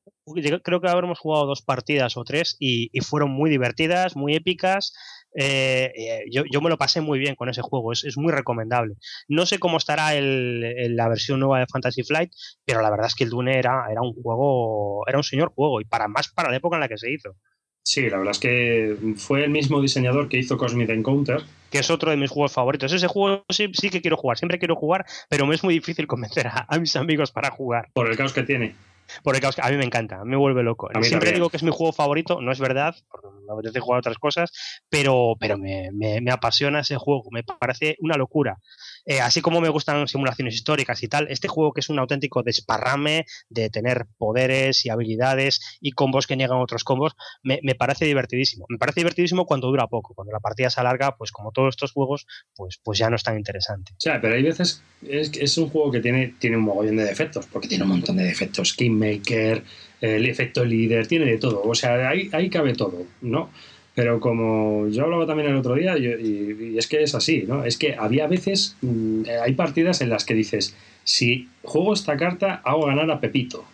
creo 0.62 0.80
que 0.80 0.88
habremos 0.88 1.18
jugado 1.18 1.46
dos 1.46 1.62
partidas 1.62 2.16
o 2.16 2.24
tres 2.24 2.56
y, 2.58 2.90
fueron 3.00 3.30
muy 3.30 3.50
divertidas, 3.50 4.16
muy 4.16 4.34
épicas. 4.34 4.92
Eh, 5.34 5.92
eh, 5.96 6.24
yo, 6.30 6.60
me 6.60 6.70
lo 6.70 6.78
pasé 6.78 7.00
muy 7.00 7.18
bien 7.18 7.34
con 7.34 7.48
ese 7.48 7.62
juego, 7.62 7.92
es, 7.92 8.16
muy 8.16 8.32
recomendable. 8.32 8.94
No 9.28 9.46
sé 9.46 9.58
cómo 9.58 9.76
estará 9.76 10.14
el, 10.14 10.96
la 10.96 11.08
versión 11.08 11.40
nueva 11.40 11.60
de 11.60 11.66
Fantasy 11.66 12.02
Flight, 12.02 12.32
pero 12.64 12.82
la 12.82 12.90
verdad 12.90 13.06
es 13.06 13.14
que 13.14 13.24
el 13.24 13.30
Dune 13.30 13.58
era, 13.58 13.86
era 13.90 14.02
un 14.02 14.14
juego, 14.14 15.06
era 15.06 15.18
un 15.18 15.24
señor 15.24 15.52
juego 15.54 15.80
y 15.80 15.84
para 15.84 16.08
más 16.08 16.28
para 16.32 16.50
la 16.50 16.56
época 16.56 16.76
en 16.76 16.80
la 16.80 16.88
que 16.88 16.98
se 16.98 17.12
hizo. 17.12 17.36
Sí, 17.82 18.08
la 18.10 18.18
verdad 18.18 18.32
es 18.32 18.38
que 18.38 18.96
fue 19.16 19.44
el 19.44 19.50
mismo 19.50 19.80
diseñador 19.80 20.28
que 20.28 20.38
hizo 20.38 20.58
Cosmic 20.58 20.90
Encounter. 20.90 21.42
Que 21.70 21.78
es 21.78 21.90
otro 21.90 22.10
de 22.10 22.16
mis 22.16 22.30
juegos 22.30 22.52
favoritos. 22.52 22.92
Ese 22.92 23.06
juego 23.06 23.44
sí, 23.48 23.70
sí 23.72 23.90
que 23.90 24.00
quiero 24.00 24.16
jugar, 24.16 24.36
siempre 24.36 24.58
quiero 24.58 24.76
jugar, 24.76 25.06
pero 25.28 25.46
me 25.46 25.54
es 25.54 25.64
muy 25.64 25.74
difícil 25.74 26.06
convencer 26.06 26.46
a, 26.46 26.78
mis 26.78 26.94
amigos 26.96 27.32
para 27.32 27.50
jugar. 27.50 27.88
Por 27.94 28.10
el 28.10 28.16
caos 28.16 28.32
que 28.32 28.42
tiene. 28.42 28.74
Por 29.22 29.34
el 29.34 29.40
caos 29.40 29.56
que 29.56 29.62
a 29.62 29.70
mí 29.70 29.76
me 29.76 29.84
encanta, 29.84 30.24
me 30.24 30.36
vuelve 30.36 30.62
loco. 30.62 30.88
Siempre 31.02 31.32
digo 31.32 31.50
que 31.50 31.56
es 31.56 31.62
mi 31.62 31.70
juego 31.70 31.92
favorito, 31.92 32.40
no 32.40 32.52
es 32.52 32.60
verdad, 32.60 32.94
porque 33.10 33.28
me 33.46 33.52
apetece 33.52 33.80
jugar 33.80 34.00
otras 34.00 34.18
cosas, 34.18 34.52
pero, 34.88 35.34
pero 35.38 35.58
me, 35.58 35.90
me 35.92 36.30
apasiona 36.30 36.80
ese 36.80 36.96
juego, 36.96 37.24
me 37.30 37.42
parece 37.42 37.96
una 38.00 38.16
locura. 38.16 38.58
Eh, 39.06 39.20
así 39.20 39.40
como 39.40 39.60
me 39.60 39.68
gustan 39.68 40.06
simulaciones 40.08 40.54
históricas 40.54 41.02
y 41.02 41.08
tal, 41.08 41.26
este 41.30 41.48
juego 41.48 41.72
que 41.72 41.80
es 41.80 41.88
un 41.88 41.98
auténtico 41.98 42.42
desparrame 42.42 43.24
de 43.48 43.70
tener 43.70 44.06
poderes 44.18 44.84
y 44.84 44.90
habilidades 44.90 45.78
y 45.80 45.92
combos 45.92 46.26
que 46.26 46.36
niegan 46.36 46.58
otros 46.58 46.84
combos, 46.84 47.12
me, 47.42 47.60
parece 47.74 48.04
divertidísimo. 48.04 48.66
Me 48.68 48.78
parece 48.78 49.00
divertidísimo 49.00 49.46
cuando 49.46 49.68
dura 49.68 49.86
poco, 49.86 50.14
cuando 50.14 50.32
la 50.32 50.40
partida 50.40 50.70
se 50.70 50.80
alarga, 50.80 51.16
pues 51.16 51.32
como 51.32 51.52
todos 51.52 51.70
estos 51.70 51.92
juegos, 51.92 52.26
pues, 52.54 52.80
pues 52.82 52.98
ya 52.98 53.10
no 53.10 53.16
es 53.16 53.22
tan 53.22 53.36
interesante. 53.36 53.92
O 53.92 54.00
sea, 54.00 54.20
pero 54.20 54.34
hay 54.34 54.42
veces, 54.42 54.82
es, 55.06 55.32
es 55.36 55.58
un 55.58 55.70
juego 55.70 55.90
que 55.90 56.00
tiene, 56.00 56.34
tiene 56.38 56.56
un 56.56 56.64
mogollón 56.64 56.96
de 56.96 57.04
defectos, 57.04 57.46
porque 57.46 57.68
tiene 57.68 57.84
un 57.84 57.90
montón 57.90 58.16
de 58.16 58.24
defectos, 58.24 58.74
Kingmaker, 58.74 59.64
el 60.00 60.26
efecto 60.26 60.64
líder, 60.64 61.06
tiene 61.06 61.26
de 61.26 61.38
todo, 61.38 61.62
o 61.62 61.74
sea, 61.74 62.08
ahí, 62.08 62.28
ahí 62.32 62.48
cabe 62.48 62.74
todo, 62.74 63.06
¿no? 63.20 63.50
Pero 63.94 64.20
como 64.20 64.88
yo 64.88 65.04
hablaba 65.04 65.26
también 65.26 65.50
el 65.50 65.56
otro 65.56 65.74
día, 65.74 65.98
y, 65.98 66.76
es 66.78 66.86
que 66.86 67.02
es 67.02 67.14
así, 67.14 67.44
¿no? 67.46 67.64
Es 67.64 67.76
que 67.76 67.96
había 67.96 68.26
veces, 68.26 68.76
mm, 68.82 69.22
hay 69.42 69.54
partidas 69.54 70.00
en 70.00 70.10
las 70.10 70.24
que 70.24 70.34
dices, 70.34 70.76
si 71.04 71.48
juego 71.62 71.92
esta 71.92 72.16
carta, 72.16 72.60
hago 72.64 72.86
ganar 72.86 73.10
a 73.10 73.20
Pepito, 73.20 73.64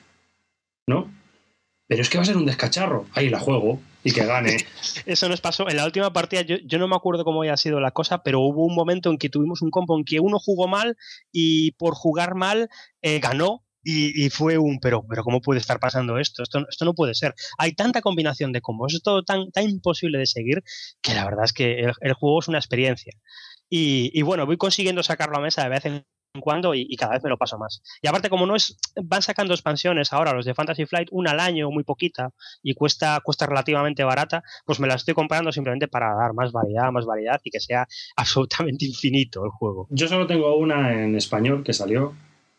¿no? 0.88 1.10
Pero 1.88 2.02
es 2.02 2.08
que 2.08 2.18
va 2.18 2.22
a 2.22 2.26
ser 2.26 2.36
un 2.36 2.46
descacharro. 2.46 3.06
Ahí 3.12 3.28
la 3.28 3.38
juego 3.38 3.80
y 4.02 4.12
que 4.12 4.24
gane. 4.24 4.56
Eso 5.06 5.28
nos 5.28 5.40
pasó. 5.40 5.68
En 5.68 5.76
la 5.76 5.84
última 5.84 6.12
partida, 6.12 6.42
yo, 6.42 6.56
yo, 6.64 6.78
no 6.78 6.88
me 6.88 6.96
acuerdo 6.96 7.24
cómo 7.24 7.42
había 7.42 7.56
sido 7.56 7.78
la 7.78 7.92
cosa, 7.92 8.22
pero 8.22 8.40
hubo 8.40 8.64
un 8.64 8.74
momento 8.74 9.10
en 9.10 9.18
que 9.18 9.28
tuvimos 9.28 9.62
un 9.62 9.70
combo 9.70 9.96
en 9.96 10.04
que 10.04 10.18
uno 10.18 10.38
jugó 10.38 10.66
mal 10.66 10.96
y 11.30 11.72
por 11.72 11.94
jugar 11.94 12.34
mal 12.34 12.68
eh, 13.02 13.20
ganó 13.20 13.65
y, 13.88 14.30
fue 14.30 14.58
un, 14.58 14.80
pero, 14.80 15.06
pero 15.08 15.22
¿cómo 15.22 15.40
puede 15.40 15.60
estar 15.60 15.78
pasando 15.78 16.18
esto? 16.18 16.42
esto? 16.42 16.84
No 16.84 16.94
puede 16.94 17.14
ser. 17.14 17.34
Hay 17.56 17.72
tanta 17.72 18.00
combinación 18.00 18.50
de 18.50 18.60
combos, 18.60 18.94
es 18.94 19.02
todo 19.02 19.22
tan, 19.22 19.52
tan 19.52 19.68
imposible 19.68 20.18
de 20.18 20.26
seguir 20.26 20.64
que 21.00 21.14
la 21.14 21.24
verdad 21.24 21.44
es 21.44 21.52
que 21.52 21.92
el, 22.00 22.12
juego 22.14 22.40
es 22.40 22.48
una 22.48 22.58
experiencia. 22.58 23.12
Y, 23.68 24.20
bueno, 24.22 24.44
voy 24.44 24.56
consiguiendo 24.56 25.02
sacarlo 25.04 25.36
a 25.36 25.40
mesa 25.40 25.62
de 25.62 25.68
vez 25.68 25.84
en 25.86 26.04
cuando 26.40 26.74
y, 26.74 26.96
cada 26.96 27.12
vez 27.12 27.22
me 27.22 27.30
lo 27.30 27.38
paso 27.38 27.58
más. 27.58 27.80
Y 28.02 28.08
aparte, 28.08 28.28
como 28.28 28.44
no 28.44 28.56
es, 28.56 28.76
van 29.00 29.22
sacando 29.22 29.54
expansiones 29.54 30.12
ahora 30.12 30.32
los 30.32 30.44
de 30.44 30.54
Fantasy 30.54 30.84
Flight, 30.84 31.08
una 31.12 31.30
al 31.30 31.40
año, 31.40 31.70
muy 31.70 31.84
poquita, 31.84 32.30
y 32.64 32.74
cuesta, 32.74 33.20
cuesta 33.22 33.46
relativamente 33.46 34.02
barata, 34.02 34.42
pues 34.64 34.80
me 34.80 34.88
la 34.88 34.94
estoy 34.94 35.14
comprando 35.14 35.52
simplemente 35.52 35.86
para 35.86 36.12
dar 36.14 36.34
más 36.34 36.50
variedad, 36.50 36.90
más 36.90 37.06
variedad 37.06 37.40
y 37.44 37.50
que 37.50 37.60
sea 37.60 37.86
absolutamente 38.16 38.84
infinito 38.84 39.44
el 39.44 39.50
juego. 39.50 39.86
Yo 39.90 40.08
solo 40.08 40.26
tengo 40.26 40.56
una 40.56 41.04
en 41.04 41.14
español 41.14 41.62
que 41.62 41.72
salió, 41.72 42.14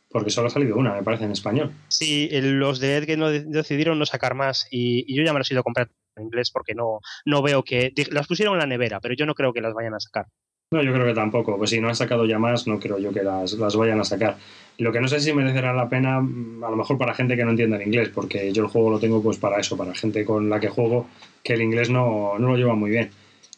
porque 0.09 0.29
solo 0.29 0.47
ha 0.47 0.51
salido 0.51 0.77
una, 0.77 0.93
me 0.93 1.03
parece, 1.03 1.25
en 1.25 1.31
español. 1.31 1.71
Sí, 1.89 2.29
los 2.31 2.79
de 2.79 2.97
Edge 2.97 3.17
no 3.17 3.29
decidieron 3.29 3.99
no 3.99 4.05
sacar 4.05 4.35
más 4.35 4.67
y, 4.71 5.13
yo 5.13 5.23
ya 5.23 5.33
me 5.33 5.39
los 5.39 5.51
he 5.51 5.53
ido 5.53 5.61
a 5.61 5.63
comprar 5.63 5.89
en 6.15 6.23
inglés 6.23 6.51
porque 6.51 6.75
no, 6.75 6.99
no 7.25 7.41
veo 7.41 7.63
que... 7.63 7.93
Las 8.11 8.27
pusieron 8.27 8.55
en 8.55 8.59
la 8.59 8.67
nevera, 8.67 8.99
pero 8.99 9.15
yo 9.15 9.25
no 9.25 9.35
creo 9.35 9.53
que 9.53 9.61
las 9.61 9.73
vayan 9.73 9.93
a 9.93 9.99
sacar. 9.99 10.27
No, 10.71 10.83
yo 10.83 10.91
creo 10.91 11.05
que 11.05 11.13
tampoco. 11.13 11.57
Pues 11.57 11.69
si 11.69 11.79
no 11.79 11.87
han 11.87 11.95
sacado 11.95 12.25
ya 12.25 12.39
más, 12.39 12.67
no 12.67 12.79
creo 12.79 12.99
yo 12.99 13.13
que 13.13 13.23
las, 13.23 13.53
las 13.53 13.75
vayan 13.75 14.01
a 14.01 14.03
sacar. 14.03 14.37
Lo 14.77 14.91
que 14.91 14.99
no 14.99 15.07
sé 15.07 15.21
si 15.21 15.31
merecerá 15.31 15.73
la 15.73 15.87
pena, 15.87 16.19
mm, 16.19 16.63
a 16.63 16.69
lo 16.69 16.75
mejor 16.75 16.97
para 16.97 17.13
gente 17.13 17.37
que 17.37 17.45
no 17.45 17.51
entienda 17.51 17.77
el 17.77 17.87
inglés, 17.87 18.09
porque 18.13 18.51
yo 18.51 18.63
el 18.63 18.69
juego 18.69 18.89
lo 18.89 18.99
tengo 18.99 19.23
pues 19.23 19.37
para 19.37 19.59
eso, 19.59 19.77
para 19.77 19.95
gente 19.95 20.25
con 20.25 20.49
la 20.49 20.59
que 20.59 20.67
juego 20.67 21.07
que 21.41 21.53
el 21.53 21.61
inglés 21.61 21.89
no, 21.89 22.37
no 22.37 22.49
lo 22.49 22.57
lleva 22.57 22.75
muy 22.75 22.89
bien. 22.89 23.11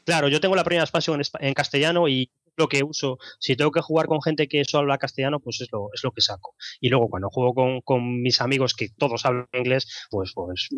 Claro, 0.05 0.27
yo 0.27 0.39
tengo 0.39 0.55
la 0.55 0.63
primera 0.63 0.83
expansión 0.83 1.21
en 1.39 1.53
castellano 1.53 2.07
y 2.07 2.29
lo 2.59 2.67
que 2.67 2.83
uso. 2.83 3.17
Si 3.39 3.55
tengo 3.55 3.71
que 3.71 3.81
jugar 3.81 4.05
con 4.05 4.21
gente 4.21 4.47
que 4.47 4.63
solo 4.65 4.81
habla 4.81 4.97
castellano, 4.97 5.39
pues 5.39 5.61
es 5.61 5.69
lo, 5.71 5.89
es 5.93 6.03
lo 6.03 6.11
que 6.11 6.21
saco. 6.21 6.55
Y 6.79 6.89
luego 6.89 7.09
cuando 7.09 7.29
juego 7.29 7.53
con, 7.53 7.81
con 7.81 8.21
mis 8.21 8.41
amigos 8.41 8.73
que 8.73 8.89
todos 8.89 9.25
hablan 9.25 9.47
inglés, 9.53 10.07
pues, 10.11 10.33
pues 10.35 10.69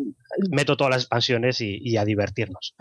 meto 0.50 0.76
todas 0.76 0.92
las 0.92 1.02
expansiones 1.02 1.60
y, 1.60 1.78
y 1.80 1.96
a 1.96 2.04
divertirnos. 2.04 2.74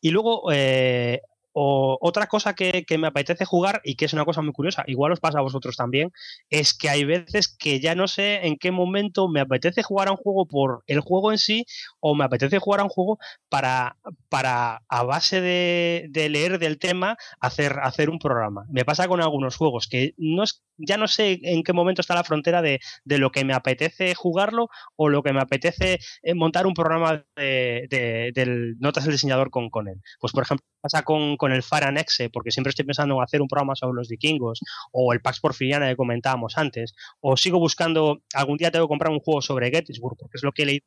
Y 0.00 0.10
luego, 0.10 0.50
eh, 0.52 1.20
o 1.60 1.98
otra 2.00 2.28
cosa 2.28 2.54
que, 2.54 2.84
me 2.98 3.08
apetece 3.08 3.44
jugar 3.44 3.80
y 3.82 3.96
que 3.96 4.04
es 4.04 4.12
una 4.12 4.24
cosa 4.24 4.42
muy 4.42 4.52
curiosa, 4.52 4.84
igual 4.86 5.10
os 5.10 5.18
pasa 5.18 5.40
a 5.40 5.42
vosotros 5.42 5.76
también, 5.76 6.12
es 6.50 6.72
que 6.72 6.88
hay 6.88 7.04
veces 7.04 7.48
que 7.48 7.80
ya 7.80 7.96
no 7.96 8.06
sé 8.06 8.46
en 8.46 8.56
qué 8.56 8.70
momento 8.70 9.28
me 9.28 9.40
apetece 9.40 9.82
jugar 9.82 10.06
a 10.06 10.12
un 10.12 10.18
juego 10.18 10.46
por 10.46 10.84
el 10.86 11.00
juego 11.00 11.32
en 11.32 11.38
sí 11.38 11.66
o 11.98 12.14
me 12.14 12.24
apetece 12.24 12.60
jugar 12.60 12.78
a 12.78 12.84
un 12.84 12.90
juego 12.90 13.18
para, 13.48 13.96
para 14.28 14.82
a 14.88 15.02
base 15.02 15.40
de, 15.40 16.28
leer 16.30 16.60
del 16.60 16.78
tema, 16.78 17.16
hacer, 17.40 17.80
hacer 17.82 18.08
un 18.08 18.20
programa. 18.20 18.64
Me 18.70 18.84
pasa 18.84 19.08
con 19.08 19.20
algunos 19.20 19.56
juegos 19.56 19.88
que 19.88 20.14
no 20.16 20.44
es, 20.44 20.62
ya 20.76 20.96
no 20.96 21.08
sé 21.08 21.40
en 21.42 21.64
qué 21.64 21.72
momento 21.72 22.02
está 22.02 22.14
la 22.14 22.22
frontera 22.22 22.62
de, 22.62 22.78
lo 23.04 23.32
que 23.32 23.44
me 23.44 23.54
apetece 23.54 24.14
jugarlo 24.14 24.68
o 24.94 25.08
lo 25.08 25.24
que 25.24 25.32
me 25.32 25.40
apetece 25.40 25.98
eh, 26.22 26.34
montar 26.34 26.68
un 26.68 26.74
programa 26.74 27.24
de, 27.34 28.30
del 28.32 28.76
notas 28.78 29.06
el 29.06 29.12
diseñador 29.12 29.50
con, 29.50 29.70
con 29.70 29.88
él. 29.88 30.00
Pues 30.20 30.32
por 30.32 30.44
ejemplo, 30.44 30.64
pasa 30.80 31.02
con 31.02 31.36
el 31.52 31.62
Far 31.62 31.84
Anexe, 31.84 32.30
porque 32.30 32.50
siempre 32.50 32.70
estoy 32.70 32.84
pensando 32.84 33.16
en 33.16 33.22
hacer 33.22 33.42
un 33.42 33.48
programa 33.48 33.74
sobre 33.74 33.96
los 33.96 34.08
vikingos, 34.08 34.60
o 34.92 35.12
el 35.12 35.20
Pax 35.20 35.40
Porfiriana 35.40 35.88
que 35.88 35.96
comentábamos 35.96 36.56
antes, 36.56 36.94
o 37.20 37.36
sigo 37.36 37.58
buscando, 37.58 38.22
algún 38.34 38.56
día 38.56 38.70
tengo 38.70 38.86
que 38.86 38.90
comprar 38.90 39.12
un 39.12 39.20
juego 39.20 39.42
sobre 39.42 39.70
Gettysburg, 39.70 40.16
porque 40.18 40.36
es 40.36 40.42
lo 40.42 40.52
que 40.52 40.62
he 40.62 40.66
leído 40.66 40.84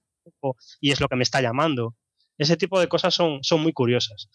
y 0.80 0.92
es 0.92 1.02
lo 1.02 1.08
que 1.08 1.16
me 1.16 1.24
está 1.24 1.42
llamando. 1.42 1.96
Ese 2.38 2.58
tipo 2.58 2.80
de 2.80 2.88
cosas 2.88 3.14
son, 3.14 3.44
son 3.44 3.62
muy 3.62 3.74
curiosas. 3.74 4.30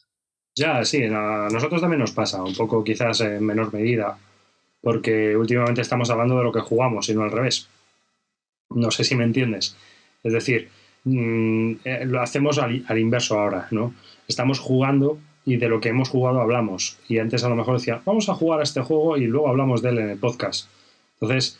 Ya, 0.54 0.84
sí, 0.84 1.04
a 1.04 1.48
nosotros 1.52 1.80
también 1.80 2.00
nos 2.00 2.12
pasa, 2.12 2.42
un 2.42 2.54
poco 2.54 2.82
quizás 2.82 3.20
en 3.20 3.44
menor 3.44 3.72
medida, 3.74 4.18
porque 4.80 5.36
últimamente 5.36 5.82
estamos 5.82 6.08
hablando 6.10 6.38
de 6.38 6.44
lo 6.44 6.52
que 6.52 6.60
jugamos 6.60 7.08
y 7.08 7.14
no 7.14 7.24
al 7.24 7.32
revés. 7.32 7.68
No 8.70 8.90
sé 8.90 9.04
si 9.04 9.14
me 9.14 9.24
entiendes. 9.24 9.76
Es 10.22 10.32
decir, 10.32 10.70
mm, 11.04 11.72
eh, 11.84 12.04
lo 12.06 12.22
hacemos 12.22 12.58
al, 12.58 12.84
al, 12.88 12.98
inverso 12.98 13.38
ahora, 13.38 13.68
¿no? 13.70 13.94
Estamos 14.26 14.58
jugando 14.58 15.18
y 15.46 15.56
de 15.56 15.68
lo 15.68 15.80
que 15.80 15.88
hemos 15.88 16.10
jugado 16.10 16.40
hablamos. 16.40 16.98
Y 17.08 17.18
antes 17.18 17.44
a 17.44 17.48
lo 17.48 17.54
mejor 17.54 17.78
decía, 17.78 18.02
vamos 18.04 18.28
a 18.28 18.34
jugar 18.34 18.60
a 18.60 18.64
este 18.64 18.82
juego 18.82 19.16
y 19.16 19.26
luego 19.26 19.48
hablamos 19.48 19.80
de 19.80 19.90
él 19.90 19.98
en 19.98 20.10
el 20.10 20.18
podcast. 20.18 20.68
Entonces, 21.14 21.58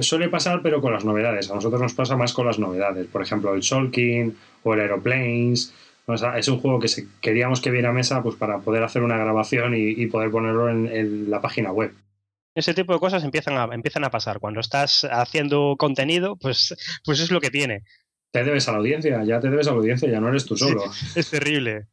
suele 0.00 0.28
pasar, 0.28 0.60
pero 0.62 0.80
con 0.80 0.92
las 0.92 1.04
novedades. 1.04 1.50
A 1.50 1.56
nosotros 1.56 1.82
nos 1.82 1.94
pasa 1.94 2.16
más 2.16 2.32
con 2.32 2.46
las 2.46 2.60
novedades. 2.60 3.08
Por 3.08 3.22
ejemplo, 3.22 3.54
el 3.54 3.64
Solking 3.64 4.36
o 4.62 4.74
el 4.74 4.80
Aeroplanes. 4.80 5.74
es 6.36 6.48
un 6.48 6.60
juego 6.60 6.78
que 6.78 6.88
queríamos 7.20 7.60
que 7.60 7.72
viera 7.72 7.90
a 7.90 7.92
mesa 7.92 8.22
pues, 8.22 8.36
para 8.36 8.60
poder 8.60 8.84
hacer 8.84 9.02
una 9.02 9.18
grabación 9.18 9.74
y, 9.76 10.06
poder 10.06 10.30
ponerlo 10.30 10.70
en, 10.70 11.28
la 11.28 11.40
página 11.40 11.72
web. 11.72 11.92
Ese 12.54 12.72
tipo 12.72 12.92
de 12.92 13.00
cosas 13.00 13.24
empiezan 13.24 13.58
a, 13.58 13.64
empiezan 13.74 14.04
a 14.04 14.10
pasar. 14.10 14.38
Cuando 14.38 14.60
estás 14.60 15.04
haciendo 15.10 15.74
contenido, 15.76 16.36
pues, 16.36 16.74
pues 17.04 17.18
es 17.18 17.32
lo 17.32 17.40
que 17.40 17.50
tiene. 17.50 17.82
Te 18.30 18.44
debes 18.44 18.68
a 18.68 18.72
la 18.72 18.78
audiencia, 18.78 19.24
ya 19.24 19.40
te 19.40 19.50
debes 19.50 19.66
a 19.66 19.72
la 19.72 19.78
audiencia, 19.78 20.08
ya 20.08 20.20
no 20.20 20.28
eres 20.28 20.46
tú 20.46 20.56
solo. 20.56 20.84
es 21.16 21.30
terrible 21.30 21.88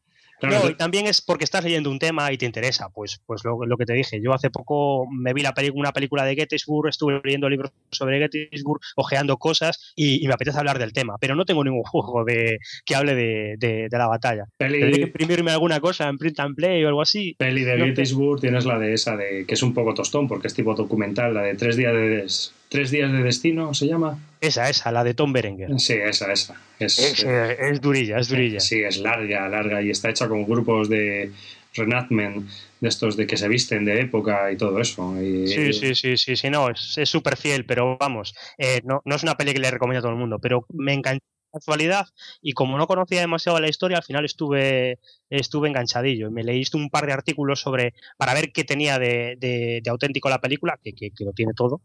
no, 0.50 0.70
y 0.70 0.76
también 0.76 1.08
es 1.08 1.22
porque 1.22 1.44
estás 1.44 1.64
leyendo 1.64 1.90
un 1.90 2.00
tema 2.00 2.32
y 2.32 2.38
te 2.38 2.46
interesa. 2.46 2.90
Pues, 2.90 3.22
pues 3.26 3.42
lo, 3.44 3.78
que 3.78 3.86
te 3.86 3.94
dije, 3.94 4.22
yo 4.22 4.34
hace 4.34 4.50
poco 4.50 5.08
me 5.12 5.34
vi 5.34 5.42
la 5.42 5.54
una 5.74 5.94
película 5.94 6.26
de 6.26 6.36
Gettysburg, 6.36 6.90
estuve 6.90 7.22
leyendo 7.24 7.50
libros 7.50 7.72
sobre 7.92 8.20
Gettysburg, 8.20 8.82
ojeando 8.96 9.38
cosas 9.38 9.94
y, 9.96 10.28
me 10.28 10.34
apetece 10.34 10.58
hablar 10.58 10.80
del 10.80 10.94
tema, 10.94 11.18
pero 11.20 11.36
no 11.36 11.46
tengo 11.46 11.64
ningún 11.64 11.84
juego 11.84 12.24
de, 12.26 12.58
que 12.86 12.96
hable 12.96 13.16
de, 13.16 13.88
la 13.92 14.08
batalla. 14.08 14.46
Peli... 14.58 14.92
que 14.92 15.02
imprimirme 15.02 15.52
alguna 15.52 15.80
cosa 15.80 16.10
en 16.10 16.18
print 16.18 16.40
and 16.40 16.56
play 16.56 16.84
o 16.84 16.88
algo 16.88 17.02
así. 17.02 17.36
Peli 17.38 17.64
de 17.64 17.78
Gettysburg, 17.78 18.42
tienes 18.42 18.66
la 18.66 18.80
de 18.80 18.94
esa, 18.94 19.16
de 19.16 19.46
que 19.46 19.54
es 19.54 19.64
un 19.64 19.74
poco 19.74 19.94
tostón 19.94 20.28
porque 20.28 20.48
es 20.48 20.54
tipo 20.54 20.74
documental, 20.74 21.34
la 21.34 21.44
de 21.44 21.56
tres 21.56 21.78
días 21.78 21.94
de 21.94 22.26
Tres 22.74 22.90
días 22.90 23.12
de 23.12 23.22
destino 23.22 23.72
se 23.76 23.86
llama. 23.86 24.18
Esa, 24.42 24.68
esa, 24.68 24.92
la 24.92 25.04
de 25.04 25.14
Tom 25.14 25.32
Berenger. 25.32 25.80
Sí, 25.80 25.94
esa, 25.94 26.34
esa. 26.34 26.60
Es, 26.80 27.24
es, 27.24 27.80
durilla, 27.80 28.18
es 28.18 28.30
durilla. 28.30 28.60
Sí, 28.60 28.82
es 28.82 28.98
larga, 28.98 29.48
larga 29.48 29.80
y 29.84 29.92
está 29.92 30.10
hecha 30.10 30.28
con 30.28 30.44
grupos 30.44 30.90
de 30.90 31.32
renatment, 31.76 32.50
de 32.82 32.90
estos 32.90 33.16
de 33.16 33.28
que 33.28 33.38
se 33.38 33.48
visten 33.48 33.86
de 33.86 34.02
época 34.02 34.52
y 34.52 34.58
todo 34.58 34.80
eso. 34.80 35.16
sí, 35.46 35.72
sí, 35.94 36.18
sí, 36.18 36.36
sí, 36.36 36.50
no, 36.50 36.72
es 36.72 37.08
súper 37.08 37.38
fiel, 37.38 37.64
pero 37.68 37.96
vamos, 37.96 38.34
eh, 38.58 38.82
no, 38.84 39.04
no 39.06 39.16
es 39.18 39.22
una 39.22 39.36
peli 39.36 39.54
que 39.54 39.60
le 39.60 39.70
recomiendo 39.70 40.00
a 40.00 40.02
todo 40.02 40.14
el 40.14 40.18
mundo, 40.18 40.40
pero 40.40 40.66
me 40.70 40.94
encanta 40.94 41.24
casualidad 41.54 42.08
y 42.42 42.54
como 42.54 42.78
no 42.78 42.88
conocía 42.88 43.22
demasiado 43.22 43.60
la 43.60 43.70
historia, 43.70 43.98
al 43.98 44.04
final 44.04 44.26
estuve, 44.26 45.00
estuve 45.30 45.70
enganchadillo. 45.70 46.32
Me 46.32 46.44
leíste 46.44 46.78
un 46.78 46.90
par 46.90 47.06
de 47.06 47.14
artículos 47.14 47.62
sobre 47.62 47.94
para 48.18 48.34
ver 48.34 48.52
qué 48.52 48.64
tenía 48.64 49.00
de, 49.00 49.38
de, 49.40 49.90
auténtico 49.90 50.30
la 50.30 50.42
película, 50.42 50.80
que, 50.84 50.94
que, 50.94 51.12
lo 51.24 51.34
tiene 51.34 51.54
todo. 51.56 51.82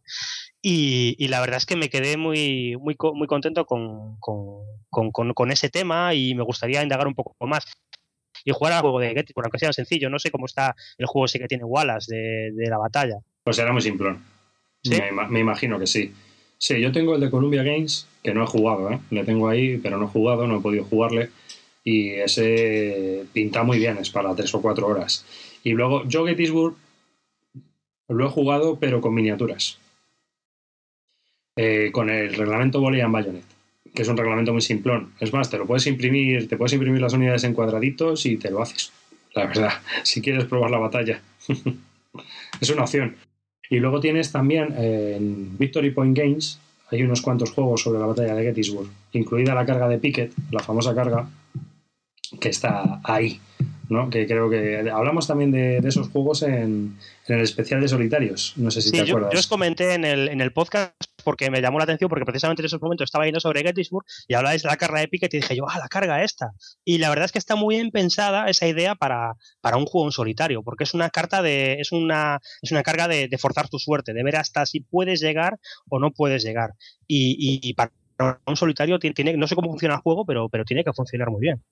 Y, 0.63 1.15
y, 1.19 1.29
la 1.29 1.41
verdad 1.41 1.59
es 1.59 1.67
que 1.67 1.77
me 1.77 1.91
quedé 1.91 2.17
muy, 2.17 2.77
muy, 2.79 2.97
muy 3.15 3.27
contento 3.27 3.67
con, 3.67 4.19
con, 4.19 4.65
con, 4.91 5.35
con, 5.35 5.51
ese 5.51 5.69
tema 5.69 6.15
y 6.15 6.35
me 6.35 6.43
gustaría 6.43 6.83
indagar 6.83 7.07
un 7.07 7.15
poco 7.15 7.35
más 7.47 7.65
y 8.45 8.53
jugar 8.53 8.73
al 8.73 8.81
juego 8.81 9.01
de 9.01 9.11
Gettysburg, 9.15 9.47
aunque 9.47 9.59
sea 9.59 9.73
sencillo. 9.73 10.09
No 10.11 10.19
sé 10.19 10.31
cómo 10.31 10.47
está 10.47 10.75
el 10.97 11.07
juego 11.07 11.27
ese 11.27 11.39
que 11.39 11.49
tiene 11.49 11.65
Wallace 11.65 12.15
de, 12.15 12.53
de 12.55 12.71
la 12.71 12.79
batalla. 12.79 13.19
Pues 13.45 13.59
era 13.59 13.73
muy 13.73 13.83
simplón. 13.83 14.25
Me, 14.85 15.13
me, 15.29 15.41
imagino 15.41 15.79
que 15.79 15.87
sí. 15.87 16.15
Sí, 16.59 16.81
yo 16.81 16.91
tengo 16.91 17.15
el 17.15 17.21
de 17.21 17.31
Columbia 17.31 17.63
Games, 17.63 18.09
que 18.23 18.35
no 18.35 18.43
he 18.43 18.47
jugado, 18.47 18.91
¿eh? 18.91 18.99
Le 19.11 19.25
tengo 19.25 19.49
ahí, 19.49 19.79
pero 19.79 19.97
no 19.97 20.07
he 20.07 20.09
jugado, 20.09 20.47
no 20.47 20.59
he 20.59 20.61
podido 20.61 20.85
jugarle. 20.85 21.31
Y 21.85 22.11
ese 22.11 23.25
pinta 23.33 23.63
muy 23.63 23.79
bien, 23.79 23.97
es 23.99 24.11
para 24.11 24.35
tres 24.35 24.53
o 24.55 24.61
cuatro 24.61 24.89
horas. 24.89 25.25
Y 25.63 25.71
luego, 25.71 26.07
yo 26.07 26.27
Gettysburg 26.27 26.75
lo 28.09 28.27
he 28.27 28.31
jugado, 28.31 28.79
pero 28.79 29.01
con 29.01 29.15
miniaturas. 29.15 29.79
Eh, 31.57 31.91
con 31.93 32.11
el 32.11 32.35
reglamento 32.35 32.81
Volley 32.81 33.01
and 33.01 33.13
Bayonet, 33.13 33.45
que 33.95 34.03
es 34.03 34.09
un 34.09 34.17
reglamento 34.17 34.53
muy 34.53 34.63
simplón. 34.63 35.13
Es 35.21 35.33
más, 35.33 35.51
te 35.51 35.59
lo 35.59 35.67
puedes 35.67 35.87
imprimir, 35.87 36.49
te 36.49 36.57
puedes 36.57 36.73
imprimir 36.73 37.01
las 37.01 37.13
unidades 37.13 37.45
en 37.45 37.55
cuadraditos 37.55 38.27
y 38.27 38.37
te 38.37 38.51
lo 38.51 38.63
haces. 38.63 38.93
La 39.35 39.47
verdad, 39.47 39.73
si 40.03 40.21
quieres 40.21 40.45
probar 40.45 40.71
la 40.71 40.79
batalla. 40.79 41.23
es 42.61 42.71
una 42.71 42.83
opción. 42.83 43.17
Y 43.71 43.79
luego 43.79 44.01
tienes 44.01 44.33
también 44.33 44.75
eh, 44.77 45.15
en 45.17 45.59
Victory 45.59 45.91
Point 45.91 46.17
Games, 46.17 46.59
hay 46.91 47.03
unos 47.03 47.21
cuantos 47.21 47.51
juegos 47.51 47.83
sobre 47.83 47.99
la 47.99 48.07
batalla 48.07 48.35
de 48.35 48.45
Gettysburg, 48.45 48.89
incluida 49.13 49.55
la 49.55 49.67
carga 49.67 49.89
de 49.89 49.99
Pickett, 49.99 50.33
la 50.51 50.61
famosa 50.61 50.95
carga, 50.95 51.29
que 52.41 52.49
está 52.49 53.01
ahí. 53.05 53.41
¿no? 53.89 54.11
Que 54.11 54.27
creo 54.27 54.51
que 54.51 54.91
hablamos 54.91 55.27
también 55.27 55.51
de, 55.51 55.79
esos 55.79 56.09
juegos 56.09 56.43
en, 56.43 56.97
el 57.27 57.41
especial 57.41 57.81
de 57.81 57.89
solitarios. 57.89 58.55
No 58.57 58.71
sé 58.71 58.83
si 58.83 58.93
te 58.93 59.01
acuerdas. 59.01 59.33
Yo, 59.33 59.39
os 59.39 59.47
comenté 59.47 59.95
en 59.95 60.05
el, 60.05 60.29
en 60.29 60.41
el 60.41 60.53
podcast 60.53 60.93
porque 61.29 61.51
me 61.51 61.61
llamó 61.61 61.77
la 61.77 61.85
atención 61.85 62.09
porque 62.09 62.25
precisamente 62.25 62.63
en 62.63 62.67
esos 62.67 62.81
momentos 62.81 63.05
estaba 63.05 63.27
yendo 63.27 63.39
sobre 63.39 63.61
Gettysburg 63.63 64.07
y 64.27 64.33
hablabais 64.33 64.63
de 64.63 64.71
la 64.71 64.79
carga 64.79 65.07
Pickett 65.11 65.35
y 65.35 65.37
dije 65.37 65.55
yo, 65.55 65.69
ah, 65.69 65.79
la 65.79 65.87
carga 65.87 66.25
esta. 66.25 66.53
Y 66.87 66.97
la 66.97 67.11
verdad 67.11 67.27
es 67.27 67.33
que 67.33 67.39
está 67.39 67.55
muy 67.55 67.75
bien 67.75 67.91
pensada 67.91 68.49
esa 68.49 68.67
idea 68.67 68.95
para, 68.95 69.35
para 69.61 69.77
un 69.77 69.85
juego 69.85 70.09
en 70.09 70.13
solitario, 70.13 70.63
porque 70.63 70.85
es 70.85 70.95
una 70.95 71.11
carta 71.11 71.43
de, 71.43 71.75
es 71.81 71.93
una, 71.93 72.41
es 72.63 72.73
una 72.73 72.83
carga 72.83 73.09
de, 73.09 73.29
forzar 73.39 73.69
tu 73.69 73.79
suerte, 73.79 74.15
de 74.15 74.25
ver 74.25 74.37
hasta 74.37 74.65
si 74.65 74.81
puedes 74.81 75.21
llegar 75.21 75.59
o 75.91 75.99
no 75.99 76.13
puedes 76.13 76.43
llegar. 76.43 76.71
Y, 77.07 77.61
y, 77.63 77.75
para 77.75 77.93
un 78.47 78.57
solitario 78.57 78.99
tiene, 78.99 79.37
no 79.37 79.47
sé 79.47 79.55
cómo 79.55 79.69
funciona 79.69 79.97
el 79.97 80.01
juego, 80.01 80.25
pero, 80.25 80.49
pero 80.49 80.65
tiene 80.65 80.83
que 80.83 80.95
funcionar 80.95 81.29
muy 81.29 81.43
bien 81.43 81.63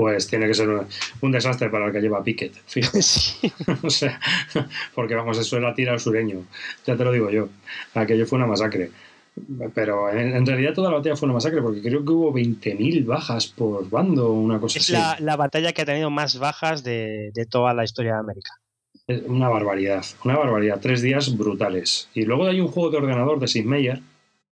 pues 0.00 0.26
tiene 0.26 0.46
que 0.46 0.54
ser 0.54 0.66
un, 1.20 1.30
desastre 1.30 1.68
para 1.68 1.84
el 1.84 1.92
que 1.92 2.00
lleva 2.00 2.24
Piquet. 2.24 2.54
Sí. 2.66 2.80
o 3.82 3.90
sea, 3.90 4.18
porque 4.94 5.14
vamos, 5.14 5.36
eso 5.36 5.58
era 5.58 5.74
tira 5.74 5.92
al 5.92 6.00
sureño, 6.00 6.44
ya 6.86 6.96
te 6.96 7.04
lo 7.04 7.12
digo 7.12 7.28
yo. 7.28 7.50
Aquello 7.92 8.26
fue 8.26 8.38
una 8.38 8.46
masacre. 8.46 8.90
Pero 9.74 10.10
en, 10.10 10.46
realidad 10.46 10.72
toda 10.72 10.90
la 10.90 10.96
batalla 10.96 11.16
fue 11.16 11.26
una 11.26 11.34
masacre 11.34 11.60
porque 11.60 11.82
creo 11.82 12.02
que 12.02 12.12
hubo 12.12 12.32
20.000 12.32 13.04
bajas 13.04 13.48
por 13.48 13.90
bando, 13.90 14.32
una 14.32 14.58
cosa 14.58 14.78
es 14.78 14.86
así. 14.86 14.94
Es 14.94 15.20
la, 15.20 15.36
batalla 15.36 15.72
que 15.74 15.82
ha 15.82 15.84
tenido 15.84 16.08
más 16.08 16.38
bajas 16.38 16.82
de, 16.82 17.30
de 17.34 17.44
toda 17.44 17.74
la 17.74 17.84
historia 17.84 18.14
de 18.14 18.20
América. 18.20 18.52
Es 19.06 19.22
una 19.26 19.50
barbaridad, 19.50 20.04
una 20.24 20.38
barbaridad. 20.38 20.80
Tres 20.80 21.02
días 21.02 21.36
brutales. 21.36 22.08
Y 22.14 22.24
luego 22.24 22.46
hay 22.46 22.60
un 22.60 22.68
juego 22.68 22.90
de 22.90 22.96
ordenador 22.96 23.38
de 23.38 23.48
Sid 23.48 23.66
Meier 23.66 24.00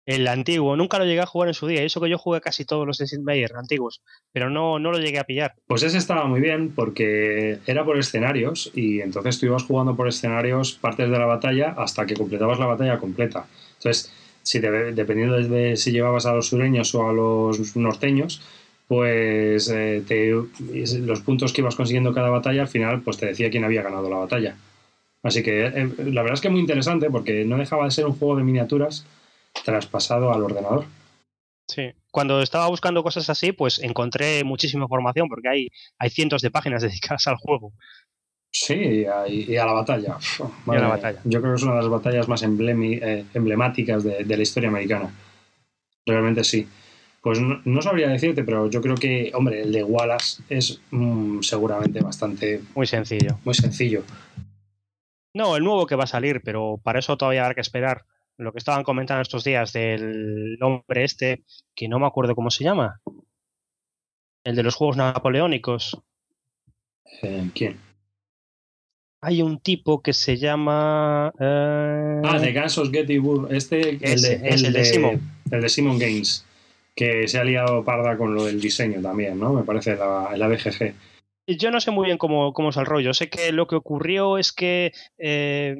el 0.08 0.26
antiguo, 0.26 0.74
nunca 0.74 0.98
lo 0.98 1.04
llegué 1.04 1.20
a 1.20 1.26
jugar 1.26 1.48
en 1.48 1.54
su 1.54 1.66
día. 1.66 1.82
Eso 1.82 2.00
que 2.00 2.08
yo 2.08 2.16
jugué 2.16 2.40
casi 2.40 2.64
todos 2.64 2.86
los 2.86 2.96
Sid 2.96 3.18
Meier 3.18 3.52
antiguos, 3.54 4.00
pero 4.32 4.48
no, 4.48 4.78
no 4.78 4.90
lo 4.90 4.98
llegué 4.98 5.18
a 5.18 5.24
pillar. 5.24 5.54
Pues 5.66 5.82
ese 5.82 5.98
estaba 5.98 6.24
muy 6.24 6.40
bien 6.40 6.72
porque 6.74 7.58
era 7.66 7.84
por 7.84 7.98
escenarios 7.98 8.72
y 8.74 9.02
entonces 9.02 9.38
tú 9.38 9.44
ibas 9.44 9.64
jugando 9.64 9.96
por 9.96 10.08
escenarios 10.08 10.72
partes 10.72 11.10
de 11.10 11.18
la 11.18 11.26
batalla 11.26 11.74
hasta 11.76 12.06
que 12.06 12.14
completabas 12.14 12.58
la 12.58 12.64
batalla 12.64 12.98
completa. 12.98 13.46
Entonces, 13.76 14.10
si 14.42 14.60
dependiendo 14.60 15.36
de 15.36 15.76
si 15.76 15.92
llevabas 15.92 16.24
a 16.24 16.32
los 16.32 16.48
sureños 16.48 16.94
o 16.94 17.06
a 17.06 17.12
los 17.12 17.76
norteños, 17.76 18.40
pues 18.86 19.68
eh, 19.68 20.02
los 21.02 21.20
puntos 21.20 21.52
que 21.52 21.60
ibas 21.60 21.76
consiguiendo 21.76 22.14
cada 22.14 22.30
batalla 22.30 22.62
al 22.62 22.68
final 22.68 23.02
pues 23.02 23.18
te 23.18 23.26
decía 23.26 23.50
quién 23.50 23.64
había 23.64 23.82
ganado 23.82 24.08
la 24.08 24.16
batalla. 24.16 24.56
Así 25.22 25.42
que 25.42 25.66
eh, 25.66 25.92
la 25.98 26.22
verdad 26.22 26.36
es 26.36 26.40
que 26.40 26.48
muy 26.48 26.60
interesante 26.60 27.10
porque 27.10 27.44
no 27.44 27.58
dejaba 27.58 27.84
de 27.84 27.90
ser 27.90 28.06
un 28.06 28.14
juego 28.14 28.36
de 28.36 28.44
miniaturas 28.44 29.04
traspasado 29.64 30.32
al 30.32 30.42
ordenador. 30.42 30.86
Sí, 31.68 31.92
cuando 32.10 32.40
estaba 32.40 32.68
buscando 32.68 33.02
cosas 33.02 33.28
así, 33.28 33.52
pues 33.52 33.78
encontré 33.78 34.42
muchísima 34.42 34.84
información 34.84 35.28
porque 35.28 35.48
hay, 35.48 35.68
hay 35.98 36.10
cientos 36.10 36.42
de 36.42 36.50
páginas 36.50 36.82
dedicadas 36.82 37.26
al 37.26 37.36
juego. 37.36 37.72
Sí, 38.50 39.04
y 39.28 39.56
a, 39.56 39.66
la 39.66 39.72
batalla. 39.72 40.16
la 40.66 40.88
batalla. 40.88 41.20
Yo 41.24 41.40
creo 41.40 41.52
que 41.52 41.56
es 41.58 41.62
una 41.62 41.74
de 41.74 41.82
las 41.82 41.90
batallas 41.90 42.28
más 42.28 42.42
eh, 42.42 43.24
emblemáticas 43.34 44.02
de, 44.02 44.24
la 44.24 44.42
historia 44.42 44.70
americana. 44.70 45.10
Realmente 46.06 46.42
sí. 46.42 46.66
Pues 47.20 47.38
no, 47.40 47.82
sabría 47.82 48.08
decirte, 48.08 48.44
pero 48.44 48.70
yo 48.70 48.80
creo 48.80 48.94
que, 48.94 49.30
hombre, 49.34 49.62
el 49.62 49.72
de 49.72 49.84
Wallace 49.84 50.42
es 50.48 50.80
mm, 50.90 51.42
seguramente 51.42 52.00
bastante... 52.00 52.62
Muy 52.74 52.86
sencillo. 52.86 53.38
Muy 53.44 53.54
sencillo. 53.54 54.02
No, 55.34 55.56
el 55.56 55.62
nuevo 55.64 55.86
que 55.86 55.94
va 55.94 56.04
a 56.04 56.08
salir, 56.08 56.40
pero 56.42 56.80
para 56.82 57.00
eso 57.00 57.18
todavía 57.18 57.42
habrá 57.42 57.54
que 57.54 57.60
esperar 57.60 58.06
lo 58.38 58.52
que 58.52 58.58
estaban 58.58 58.84
comentando 58.84 59.20
estos 59.20 59.44
días 59.44 59.72
del 59.72 60.56
hombre 60.62 61.04
este, 61.04 61.42
que 61.74 61.88
no 61.88 61.98
me 61.98 62.06
acuerdo 62.06 62.34
cómo 62.34 62.50
se 62.50 62.64
llama. 62.64 63.00
El 64.44 64.56
de 64.56 64.62
los 64.62 64.76
Juegos 64.76 64.96
Napoleónicos. 64.96 66.00
Eh, 67.22 67.50
¿Quién? 67.54 67.76
Hay 69.20 69.42
un 69.42 69.58
tipo 69.58 70.00
que 70.00 70.12
se 70.12 70.36
llama. 70.36 71.32
Eh, 71.40 72.22
ah, 72.24 72.38
de 72.38 72.52
Gansos 72.52 72.92
Getty 72.92 73.20
Este, 73.50 73.90
el, 73.90 74.22
de, 74.22 74.34
el, 74.44 74.72
de, 74.72 74.84
Simon. 74.84 75.20
El 75.50 75.60
de 75.60 75.68
Simon 75.68 75.98
Games. 75.98 76.44
Que 76.94 77.26
se 77.26 77.38
ha 77.38 77.44
liado 77.44 77.84
parda 77.84 78.16
con 78.16 78.34
lo 78.34 78.44
del 78.44 78.60
diseño 78.60 79.02
también, 79.02 79.38
¿no? 79.38 79.52
Me 79.52 79.64
parece 79.64 79.96
la, 79.96 80.36
la 80.36 80.48
BGG. 80.48 80.94
Yo 81.56 81.70
no 81.70 81.80
sé 81.80 81.90
muy 81.90 82.04
bien 82.06 82.18
cómo, 82.18 82.52
cómo, 82.52 82.68
es 82.68 82.76
el 82.76 82.84
rollo. 82.84 83.14
Sé 83.14 83.30
que 83.30 83.52
lo 83.52 83.66
que 83.66 83.76
ocurrió 83.76 84.36
es 84.36 84.52
que 84.52 84.92
eh, 85.16 85.74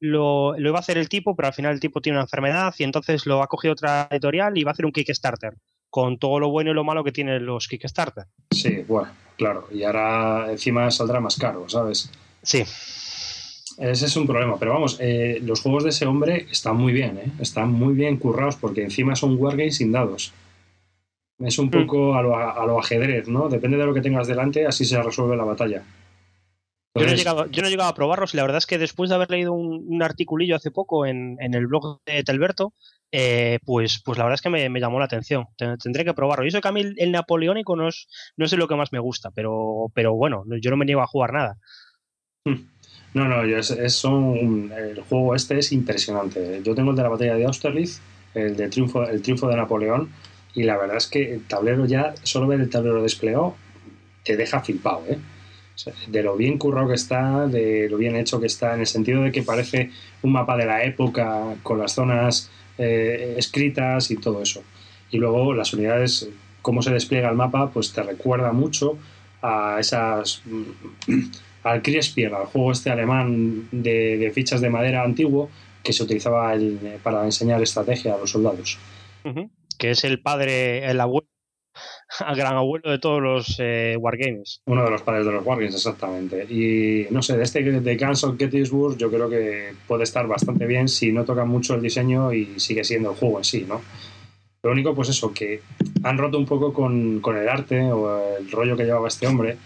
lo, 0.00 0.54
iba 0.58 0.76
a 0.76 0.80
hacer 0.80 0.98
el 0.98 1.08
tipo, 1.08 1.34
pero 1.34 1.48
al 1.48 1.54
final 1.54 1.72
el 1.72 1.80
tipo 1.80 2.02
tiene 2.02 2.18
una 2.18 2.24
enfermedad 2.24 2.74
y 2.78 2.84
entonces 2.84 3.24
lo 3.24 3.42
ha 3.42 3.46
cogido 3.46 3.72
otra 3.72 4.06
editorial 4.10 4.58
y 4.58 4.64
va 4.64 4.72
a 4.72 4.74
hacer 4.74 4.84
un 4.84 4.92
Kickstarter 4.92 5.54
con 5.88 6.18
todo 6.18 6.38
lo 6.40 6.50
bueno 6.50 6.72
y 6.72 6.74
lo 6.74 6.84
malo 6.84 7.04
que 7.04 7.12
tienen 7.12 7.46
los 7.46 7.68
Kickstarter. 7.68 8.24
Sí, 8.50 8.84
bueno, 8.86 9.08
claro. 9.38 9.66
Y 9.72 9.82
ahora 9.82 10.50
encima 10.50 10.90
saldrá 10.90 11.20
más 11.20 11.36
caro, 11.36 11.66
¿sabes? 11.70 12.10
Sí. 12.42 12.62
Ese 13.78 14.06
es 14.06 14.16
un 14.16 14.26
problema, 14.26 14.58
pero 14.58 14.72
vamos, 14.72 14.98
eh, 15.00 15.38
los 15.42 15.62
juegos 15.62 15.84
de 15.84 15.90
ese 15.90 16.04
hombre 16.06 16.46
están 16.50 16.76
muy 16.76 16.92
bien, 16.92 17.18
¿eh? 17.18 17.32
están 17.40 17.72
muy 17.72 17.94
bien 17.94 18.16
currados 18.18 18.56
porque 18.56 18.82
encima 18.82 19.16
son 19.16 19.36
wargames 19.38 19.76
sin 19.76 19.92
dados. 19.92 20.32
Es 21.38 21.58
un 21.58 21.66
mm. 21.66 21.70
poco 21.70 22.14
a 22.14 22.22
lo, 22.22 22.78
ajedrez, 22.78 23.28
¿no? 23.28 23.48
Depende 23.48 23.76
de 23.76 23.84
lo 23.84 23.94
que 23.94 24.00
tengas 24.00 24.26
delante, 24.26 24.66
así 24.66 24.84
se 24.84 25.02
resuelve 25.02 25.36
la 25.36 25.44
batalla. 25.44 25.82
yo, 26.94 27.04
no 27.04 27.12
he 27.12 27.70
llegado, 27.70 27.88
a 27.88 27.94
probarlos 27.94 28.32
y 28.32 28.38
la 28.38 28.42
verdad 28.42 28.58
es 28.58 28.66
que 28.66 28.78
después 28.78 29.10
de 29.10 29.16
haber 29.16 29.30
leído 29.30 29.52
un, 29.52 30.02
articulillo 30.02 30.56
hace 30.56 30.70
poco 30.70 31.04
en, 31.04 31.36
el 31.40 31.66
blog 31.66 32.00
de 32.06 32.24
Telberto, 32.24 32.72
eh, 33.12 33.58
pues, 33.64 34.02
pues 34.04 34.18
la 34.18 34.24
verdad 34.24 34.36
es 34.36 34.42
que 34.42 34.50
me, 34.50 34.80
llamó 34.80 34.98
la 34.98 35.04
atención. 35.04 35.46
Tendré 35.56 36.04
que 36.04 36.14
probarlo. 36.14 36.44
Y 36.44 36.48
eso 36.48 36.60
que 36.60 36.68
a 36.68 36.72
mí 36.72 36.82
el, 36.96 37.12
napoleónico 37.12 37.76
no 37.76 37.88
es, 37.88 38.08
no 38.36 38.46
es 38.46 38.52
lo 38.52 38.68
que 38.68 38.76
más 38.76 38.92
me 38.92 38.98
gusta, 38.98 39.30
pero, 39.30 39.90
pero 39.94 40.14
bueno, 40.14 40.44
yo 40.60 40.70
no 40.70 40.76
me 40.76 40.86
niego 40.86 41.02
a 41.02 41.06
jugar 41.06 41.32
nada. 41.32 41.58
No, 43.14 43.26
no, 43.28 43.42
es, 43.44 43.70
el 43.70 45.00
juego 45.08 45.34
este 45.34 45.58
es 45.58 45.72
impresionante. 45.72 46.60
Yo 46.62 46.74
tengo 46.74 46.90
el 46.90 46.96
de 46.96 47.02
la 47.02 47.08
batalla 47.08 47.34
de 47.34 47.44
Austerlitz, 47.46 48.00
el 48.34 48.56
de 48.56 48.68
triunfo, 48.68 49.04
el 49.04 49.22
triunfo 49.22 49.48
de 49.48 49.56
Napoleón, 49.56 50.10
y 50.56 50.62
la 50.62 50.78
verdad 50.78 50.96
es 50.96 51.06
que 51.06 51.34
el 51.34 51.44
tablero 51.44 51.84
ya, 51.84 52.14
solo 52.22 52.46
ver 52.46 52.60
el 52.60 52.70
tablero 52.70 53.02
desplegado, 53.02 53.54
te 54.24 54.38
deja 54.38 54.60
flipado, 54.60 55.04
¿eh? 55.06 55.18
de 56.08 56.22
lo 56.22 56.34
bien 56.34 56.56
currado 56.56 56.88
que 56.88 56.94
está, 56.94 57.46
de 57.46 57.88
lo 57.90 57.98
bien 57.98 58.16
hecho 58.16 58.40
que 58.40 58.46
está, 58.46 58.74
en 58.74 58.80
el 58.80 58.86
sentido 58.86 59.22
de 59.22 59.30
que 59.30 59.42
parece 59.42 59.90
un 60.22 60.32
mapa 60.32 60.56
de 60.56 60.64
la 60.64 60.82
época 60.82 61.56
con 61.62 61.78
las 61.78 61.92
zonas 61.92 62.50
eh, 62.78 63.34
escritas 63.36 64.10
y 64.10 64.16
todo 64.16 64.40
eso. 64.40 64.62
Y 65.10 65.18
luego 65.18 65.52
las 65.52 65.74
unidades, 65.74 66.26
cómo 66.62 66.80
se 66.80 66.90
despliega 66.90 67.28
el 67.28 67.36
mapa, 67.36 67.70
pues 67.70 67.92
te 67.92 68.02
recuerda 68.02 68.52
mucho 68.52 68.96
a 69.42 69.76
esas 69.78 70.40
mm, 70.46 71.20
al 71.64 71.82
Kriegsspiel, 71.82 72.34
al 72.34 72.46
juego 72.46 72.72
este 72.72 72.88
alemán 72.88 73.68
de, 73.70 74.32
fichas 74.34 74.62
de 74.62 74.70
madera 74.70 75.02
antiguo 75.02 75.50
que 75.82 75.92
se 75.92 76.02
utilizaba 76.02 76.54
para 77.02 77.26
enseñar 77.26 77.60
estrategia 77.62 78.14
a 78.14 78.18
los 78.18 78.30
soldados 78.30 78.78
que 79.76 79.90
es 79.90 80.04
el 80.04 80.20
padre, 80.20 80.90
el 80.90 81.00
abuelo, 81.00 81.28
el 82.28 82.36
gran 82.36 82.56
abuelo 82.56 82.90
de 82.90 82.98
todos 82.98 83.22
los 83.22 83.56
eh, 83.58 83.96
Wargames. 83.98 84.62
Uno 84.66 84.84
de 84.84 84.90
los 84.90 85.02
padres 85.02 85.26
de 85.26 85.32
los 85.32 85.44
Wargames, 85.44 85.74
exactamente. 85.74 86.44
Y 86.44 87.06
no 87.10 87.22
sé, 87.22 87.36
de 87.36 87.44
este 87.44 87.62
de 87.62 87.96
Guns 87.96 88.24
of 88.24 88.38
Gettysburg 88.38 88.96
yo 88.96 89.10
creo 89.10 89.28
que 89.28 89.74
puede 89.86 90.04
estar 90.04 90.26
bastante 90.26 90.66
bien 90.66 90.88
si 90.88 91.12
no 91.12 91.24
toca 91.24 91.44
mucho 91.44 91.74
el 91.74 91.82
diseño 91.82 92.32
y 92.32 92.58
sigue 92.58 92.84
siendo 92.84 93.10
el 93.10 93.16
juego 93.16 93.38
en 93.38 93.44
sí, 93.44 93.64
¿no? 93.68 93.80
Lo 94.62 94.72
único, 94.72 94.94
pues 94.94 95.10
eso, 95.10 95.32
que 95.32 95.62
han 96.02 96.18
roto 96.18 96.38
un 96.38 96.46
poco 96.46 96.72
con, 96.72 97.20
con 97.20 97.36
el 97.36 97.48
arte 97.48 97.80
o 97.92 98.36
el 98.36 98.50
rollo 98.50 98.76
que 98.76 98.84
llevaba 98.84 99.06
este 99.06 99.26
hombre. 99.26 99.56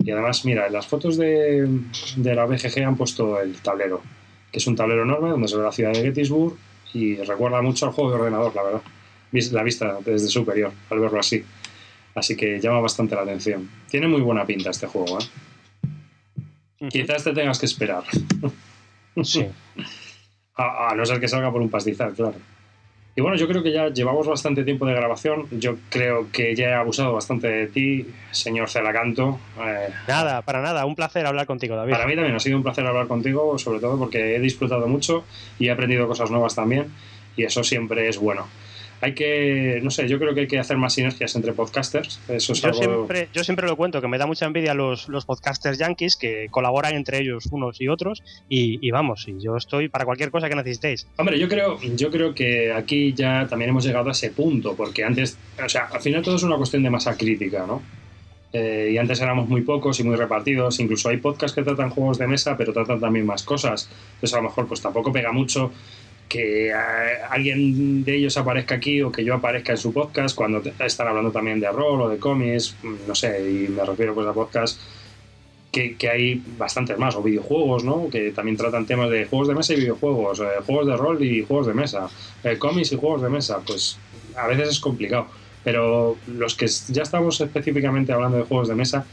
Y 0.00 0.10
además, 0.10 0.44
mira, 0.44 0.66
en 0.66 0.72
las 0.72 0.88
fotos 0.88 1.16
de, 1.16 1.68
de 2.16 2.34
la 2.34 2.46
BGG 2.46 2.82
han 2.82 2.96
puesto 2.96 3.40
el 3.40 3.60
tablero, 3.60 4.02
que 4.50 4.58
es 4.58 4.66
un 4.66 4.74
tablero 4.74 5.04
enorme 5.04 5.30
donde 5.30 5.46
se 5.46 5.56
ve 5.56 5.62
la 5.62 5.72
ciudad 5.72 5.92
de 5.92 6.02
Gettysburg 6.02 6.56
y 6.92 7.16
recuerda 7.16 7.62
mucho 7.62 7.86
al 7.86 7.92
juego 7.92 8.10
de 8.10 8.16
ordenador, 8.16 8.54
la 8.56 8.62
verdad. 8.62 8.82
La 9.32 9.62
vista 9.62 9.98
desde 10.04 10.28
superior, 10.28 10.72
al 10.90 10.98
verlo 11.00 11.20
así. 11.20 11.44
Así 12.14 12.36
que 12.36 12.58
llama 12.60 12.80
bastante 12.80 13.14
la 13.14 13.22
atención. 13.22 13.70
Tiene 13.88 14.08
muy 14.08 14.20
buena 14.20 14.44
pinta 14.44 14.70
este 14.70 14.86
juego, 14.86 15.18
¿eh? 15.20 16.88
Quizás 16.88 17.24
te 17.24 17.32
tengas 17.32 17.58
que 17.58 17.66
esperar. 17.66 18.04
Sí. 19.24 19.44
a, 20.54 20.90
a 20.90 20.94
no 20.94 21.04
ser 21.04 21.20
que 21.20 21.26
salga 21.28 21.50
por 21.50 21.60
un 21.60 21.68
pastizal, 21.68 22.14
claro. 22.14 22.36
Y 23.16 23.20
bueno, 23.20 23.36
yo 23.36 23.48
creo 23.48 23.62
que 23.62 23.72
ya 23.72 23.88
llevamos 23.88 24.26
bastante 24.26 24.62
tiempo 24.62 24.86
de 24.86 24.94
grabación. 24.94 25.46
Yo 25.50 25.76
creo 25.90 26.28
que 26.30 26.54
ya 26.54 26.68
he 26.68 26.74
abusado 26.74 27.12
bastante 27.12 27.48
de 27.48 27.66
ti, 27.66 28.06
señor 28.30 28.70
Celacanto. 28.70 29.38
Eh, 29.60 29.88
Nada, 30.06 30.42
para 30.42 30.62
nada. 30.62 30.86
Un 30.86 30.94
placer 30.94 31.26
hablar 31.26 31.44
contigo, 31.46 31.74
David. 31.76 31.92
para 31.92 32.06
mí 32.06 32.14
también 32.14 32.36
ha 32.36 32.40
sido 32.40 32.56
un 32.56 32.62
placer 32.62 32.86
hablar 32.86 33.08
contigo, 33.08 33.58
sobre 33.58 33.80
todo 33.80 33.98
porque 33.98 34.36
he 34.36 34.40
disfrutado 34.40 34.86
mucho 34.86 35.24
y 35.58 35.66
he 35.66 35.70
aprendido 35.72 36.06
cosas 36.06 36.30
nuevas 36.30 36.54
también. 36.54 36.86
Y 37.36 37.42
eso 37.44 37.64
siempre 37.64 38.08
es 38.08 38.16
bueno. 38.16 38.46
Hay 39.02 39.14
que, 39.14 39.80
no 39.82 39.90
sé, 39.90 40.06
yo 40.08 40.18
creo 40.18 40.34
que 40.34 40.40
hay 40.40 40.46
que 40.46 40.58
hacer 40.58 40.76
más 40.76 40.92
sinergias 40.92 41.34
entre 41.34 41.52
podcasters. 41.54 42.20
Eso 42.28 42.52
es 42.52 42.60
Yo 42.60 42.68
algo. 42.68 42.82
siempre, 42.82 43.28
yo 43.32 43.42
siempre 43.44 43.66
lo 43.66 43.76
cuento, 43.76 44.00
que 44.00 44.08
me 44.08 44.18
da 44.18 44.26
mucha 44.26 44.44
envidia 44.44 44.74
los, 44.74 45.08
los 45.08 45.24
podcasters 45.24 45.78
yankees 45.78 46.16
que 46.16 46.48
colaboran 46.50 46.94
entre 46.94 47.18
ellos 47.18 47.46
unos 47.50 47.80
y 47.80 47.88
otros. 47.88 48.22
Y, 48.48 48.78
y 48.86 48.90
vamos, 48.90 49.26
y 49.26 49.40
yo 49.40 49.56
estoy 49.56 49.88
para 49.88 50.04
cualquier 50.04 50.30
cosa 50.30 50.48
que 50.48 50.54
necesitéis. 50.54 51.06
Hombre, 51.16 51.38
yo 51.38 51.48
creo, 51.48 51.78
yo 51.96 52.10
creo 52.10 52.34
que 52.34 52.72
aquí 52.72 53.14
ya 53.14 53.46
también 53.48 53.70
hemos 53.70 53.84
llegado 53.84 54.10
a 54.10 54.12
ese 54.12 54.30
punto, 54.30 54.74
porque 54.76 55.02
antes, 55.02 55.38
o 55.64 55.68
sea, 55.68 55.86
al 55.86 56.00
final 56.00 56.22
todo 56.22 56.36
es 56.36 56.42
una 56.42 56.56
cuestión 56.56 56.82
de 56.82 56.90
masa 56.90 57.16
crítica, 57.16 57.64
¿no? 57.66 57.82
Eh, 58.52 58.90
y 58.92 58.98
antes 58.98 59.20
éramos 59.20 59.48
muy 59.48 59.62
pocos 59.62 60.00
y 60.00 60.04
muy 60.04 60.16
repartidos. 60.16 60.80
Incluso 60.80 61.08
hay 61.08 61.18
podcasts 61.18 61.54
que 61.54 61.62
tratan 61.62 61.90
juegos 61.90 62.18
de 62.18 62.26
mesa, 62.26 62.56
pero 62.56 62.72
tratan 62.72 63.00
también 63.00 63.24
más 63.24 63.44
cosas. 63.44 63.88
Entonces, 64.14 64.34
a 64.34 64.38
lo 64.38 64.48
mejor, 64.48 64.66
pues 64.66 64.82
tampoco 64.82 65.12
pega 65.12 65.32
mucho 65.32 65.70
que 66.30 66.68
eh, 66.68 66.72
alguien 67.28 68.04
de 68.04 68.14
ellos 68.14 68.36
aparezca 68.36 68.76
aquí 68.76 69.02
o 69.02 69.10
que 69.10 69.24
yo 69.24 69.34
aparezca 69.34 69.72
en 69.72 69.78
su 69.78 69.92
podcast 69.92 70.36
cuando 70.36 70.62
están 70.78 71.08
hablando 71.08 71.32
también 71.32 71.58
de 71.58 71.68
rol 71.70 72.00
o 72.02 72.08
de 72.08 72.18
cómics, 72.18 72.76
mm, 72.82 72.94
no 73.08 73.14
sé, 73.16 73.50
y 73.50 73.68
me 73.68 73.84
refiero 73.84 74.14
pues 74.14 74.28
a 74.28 74.32
podcasts 74.32 74.78
que, 75.72 75.96
que 75.96 76.08
hay 76.08 76.42
bastantes 76.56 76.96
más, 76.98 77.16
o 77.16 77.22
videojuegos, 77.22 77.82
¿no? 77.82 78.08
Que 78.08 78.30
también 78.30 78.56
tratan 78.56 78.86
temas 78.86 79.10
de 79.10 79.26
juegos 79.26 79.48
de 79.48 79.54
mesa 79.56 79.74
y 79.74 79.80
videojuegos, 79.80 80.38
eh, 80.38 80.44
juegos 80.64 80.86
de 80.86 80.96
rol 80.96 81.24
y 81.24 81.44
juegos 81.44 81.66
de 81.66 81.74
mesa, 81.74 82.08
eh, 82.44 82.56
cómics 82.58 82.92
y 82.92 82.96
juegos 82.96 83.22
de 83.22 83.28
mesa, 83.28 83.58
pues 83.66 83.98
a 84.36 84.46
veces 84.46 84.68
es 84.68 84.78
complicado. 84.78 85.26
Pero 85.64 86.16
los 86.28 86.54
que 86.54 86.66
ya 86.88 87.02
estamos 87.02 87.40
específicamente 87.40 88.12
hablando 88.12 88.38
de 88.38 88.44
juegos 88.44 88.68
de 88.68 88.76
mesa, 88.76 89.04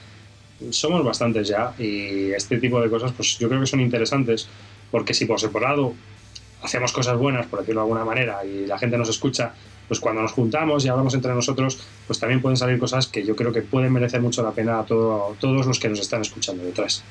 somos 0.70 1.04
bastantes 1.04 1.48
ya 1.48 1.74
y 1.80 2.32
este 2.32 2.58
tipo 2.58 2.80
de 2.80 2.90
cosas 2.90 3.12
pues 3.12 3.38
yo 3.40 3.48
creo 3.48 3.62
que 3.62 3.68
son 3.68 3.80
interesantes 3.80 4.48
porque 4.90 5.14
si 5.14 5.26
por 5.26 5.40
separado 5.40 5.94
hacemos 6.62 6.92
cosas 6.92 7.18
buenas, 7.18 7.46
por 7.48 7.60
decirlo 7.60 7.82
de 7.82 7.86
alguna 7.86 8.06
manera, 8.06 8.44
y 8.46 8.66
la 8.66 8.78
gente 8.78 8.98
nos 8.98 9.10
escucha, 9.10 9.54
pues 9.88 10.00
cuando 10.00 10.22
nos 10.22 10.32
juntamos 10.34 10.84
y 10.86 10.90
hablamos 10.90 11.14
entre 11.14 11.34
nosotros, 11.34 11.80
pues 12.08 12.20
también 12.20 12.42
pueden 12.42 12.58
salir 12.58 12.78
cosas 12.80 13.08
que 13.08 13.24
yo 13.26 13.36
creo 13.36 13.54
que 13.54 13.62
pueden 13.62 13.94
merecer 13.94 14.22
mucho 14.22 14.44
la 14.44 14.52
pena 14.52 14.80
a 14.80 14.86
todo- 14.86 15.36
todos 15.40 15.66
los 15.66 15.80
que 15.80 15.90
nos 15.90 16.00
están 16.00 16.22
escuchando 16.22 16.64
detrás. 16.64 17.04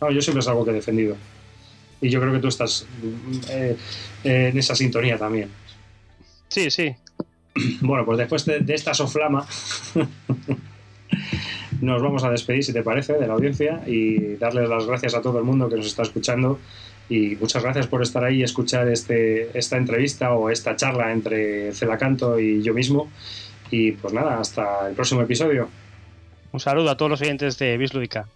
No, 0.00 0.10
yo 0.10 0.20
siempre 0.20 0.40
es 0.40 0.48
algo 0.48 0.64
que 0.64 0.70
he 0.70 0.74
defendido. 0.74 1.16
Y 2.00 2.10
yo 2.10 2.20
creo 2.20 2.32
que 2.34 2.38
tú 2.40 2.48
estás 2.48 2.86
eh, 3.48 3.74
eh, 4.22 4.48
en 4.52 4.58
esa 4.58 4.74
sintonía 4.76 5.16
también. 5.18 5.50
Sí, 6.48 6.70
sí. 6.70 6.94
Bueno, 7.80 8.04
pues 8.04 8.18
después 8.18 8.44
de, 8.44 8.60
de 8.60 8.74
esta 8.74 8.92
soflama, 8.92 9.46
nos 11.80 12.02
vamos 12.02 12.22
a 12.24 12.30
despedir, 12.30 12.62
si 12.64 12.72
te 12.72 12.82
parece, 12.82 13.14
de 13.14 13.26
la 13.26 13.34
audiencia 13.34 13.82
y 13.86 14.34
darles 14.36 14.68
las 14.68 14.86
gracias 14.86 15.14
a 15.14 15.22
todo 15.22 15.38
el 15.38 15.44
mundo 15.44 15.68
que 15.68 15.76
nos 15.76 15.86
está 15.86 16.02
escuchando. 16.02 16.58
Y 17.08 17.36
muchas 17.36 17.62
gracias 17.62 17.86
por 17.86 18.02
estar 18.02 18.24
ahí 18.24 18.40
y 18.40 18.42
escuchar 18.42 18.88
este, 18.88 19.56
esta 19.56 19.76
entrevista 19.76 20.32
o 20.32 20.50
esta 20.50 20.74
charla 20.74 21.12
entre 21.12 21.72
Celacanto 21.72 22.38
y 22.38 22.62
yo 22.62 22.74
mismo. 22.74 23.08
Y 23.70 23.92
pues 23.92 24.12
nada, 24.12 24.40
hasta 24.40 24.88
el 24.88 24.94
próximo 24.94 25.22
episodio. 25.22 25.68
Un 26.52 26.60
saludo 26.60 26.90
a 26.90 26.96
todos 26.96 27.10
los 27.10 27.20
oyentes 27.20 27.58
de 27.58 27.76
Bislúdica. 27.76 28.26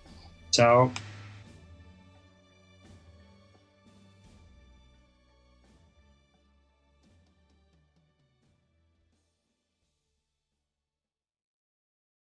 Chao. 0.50 0.92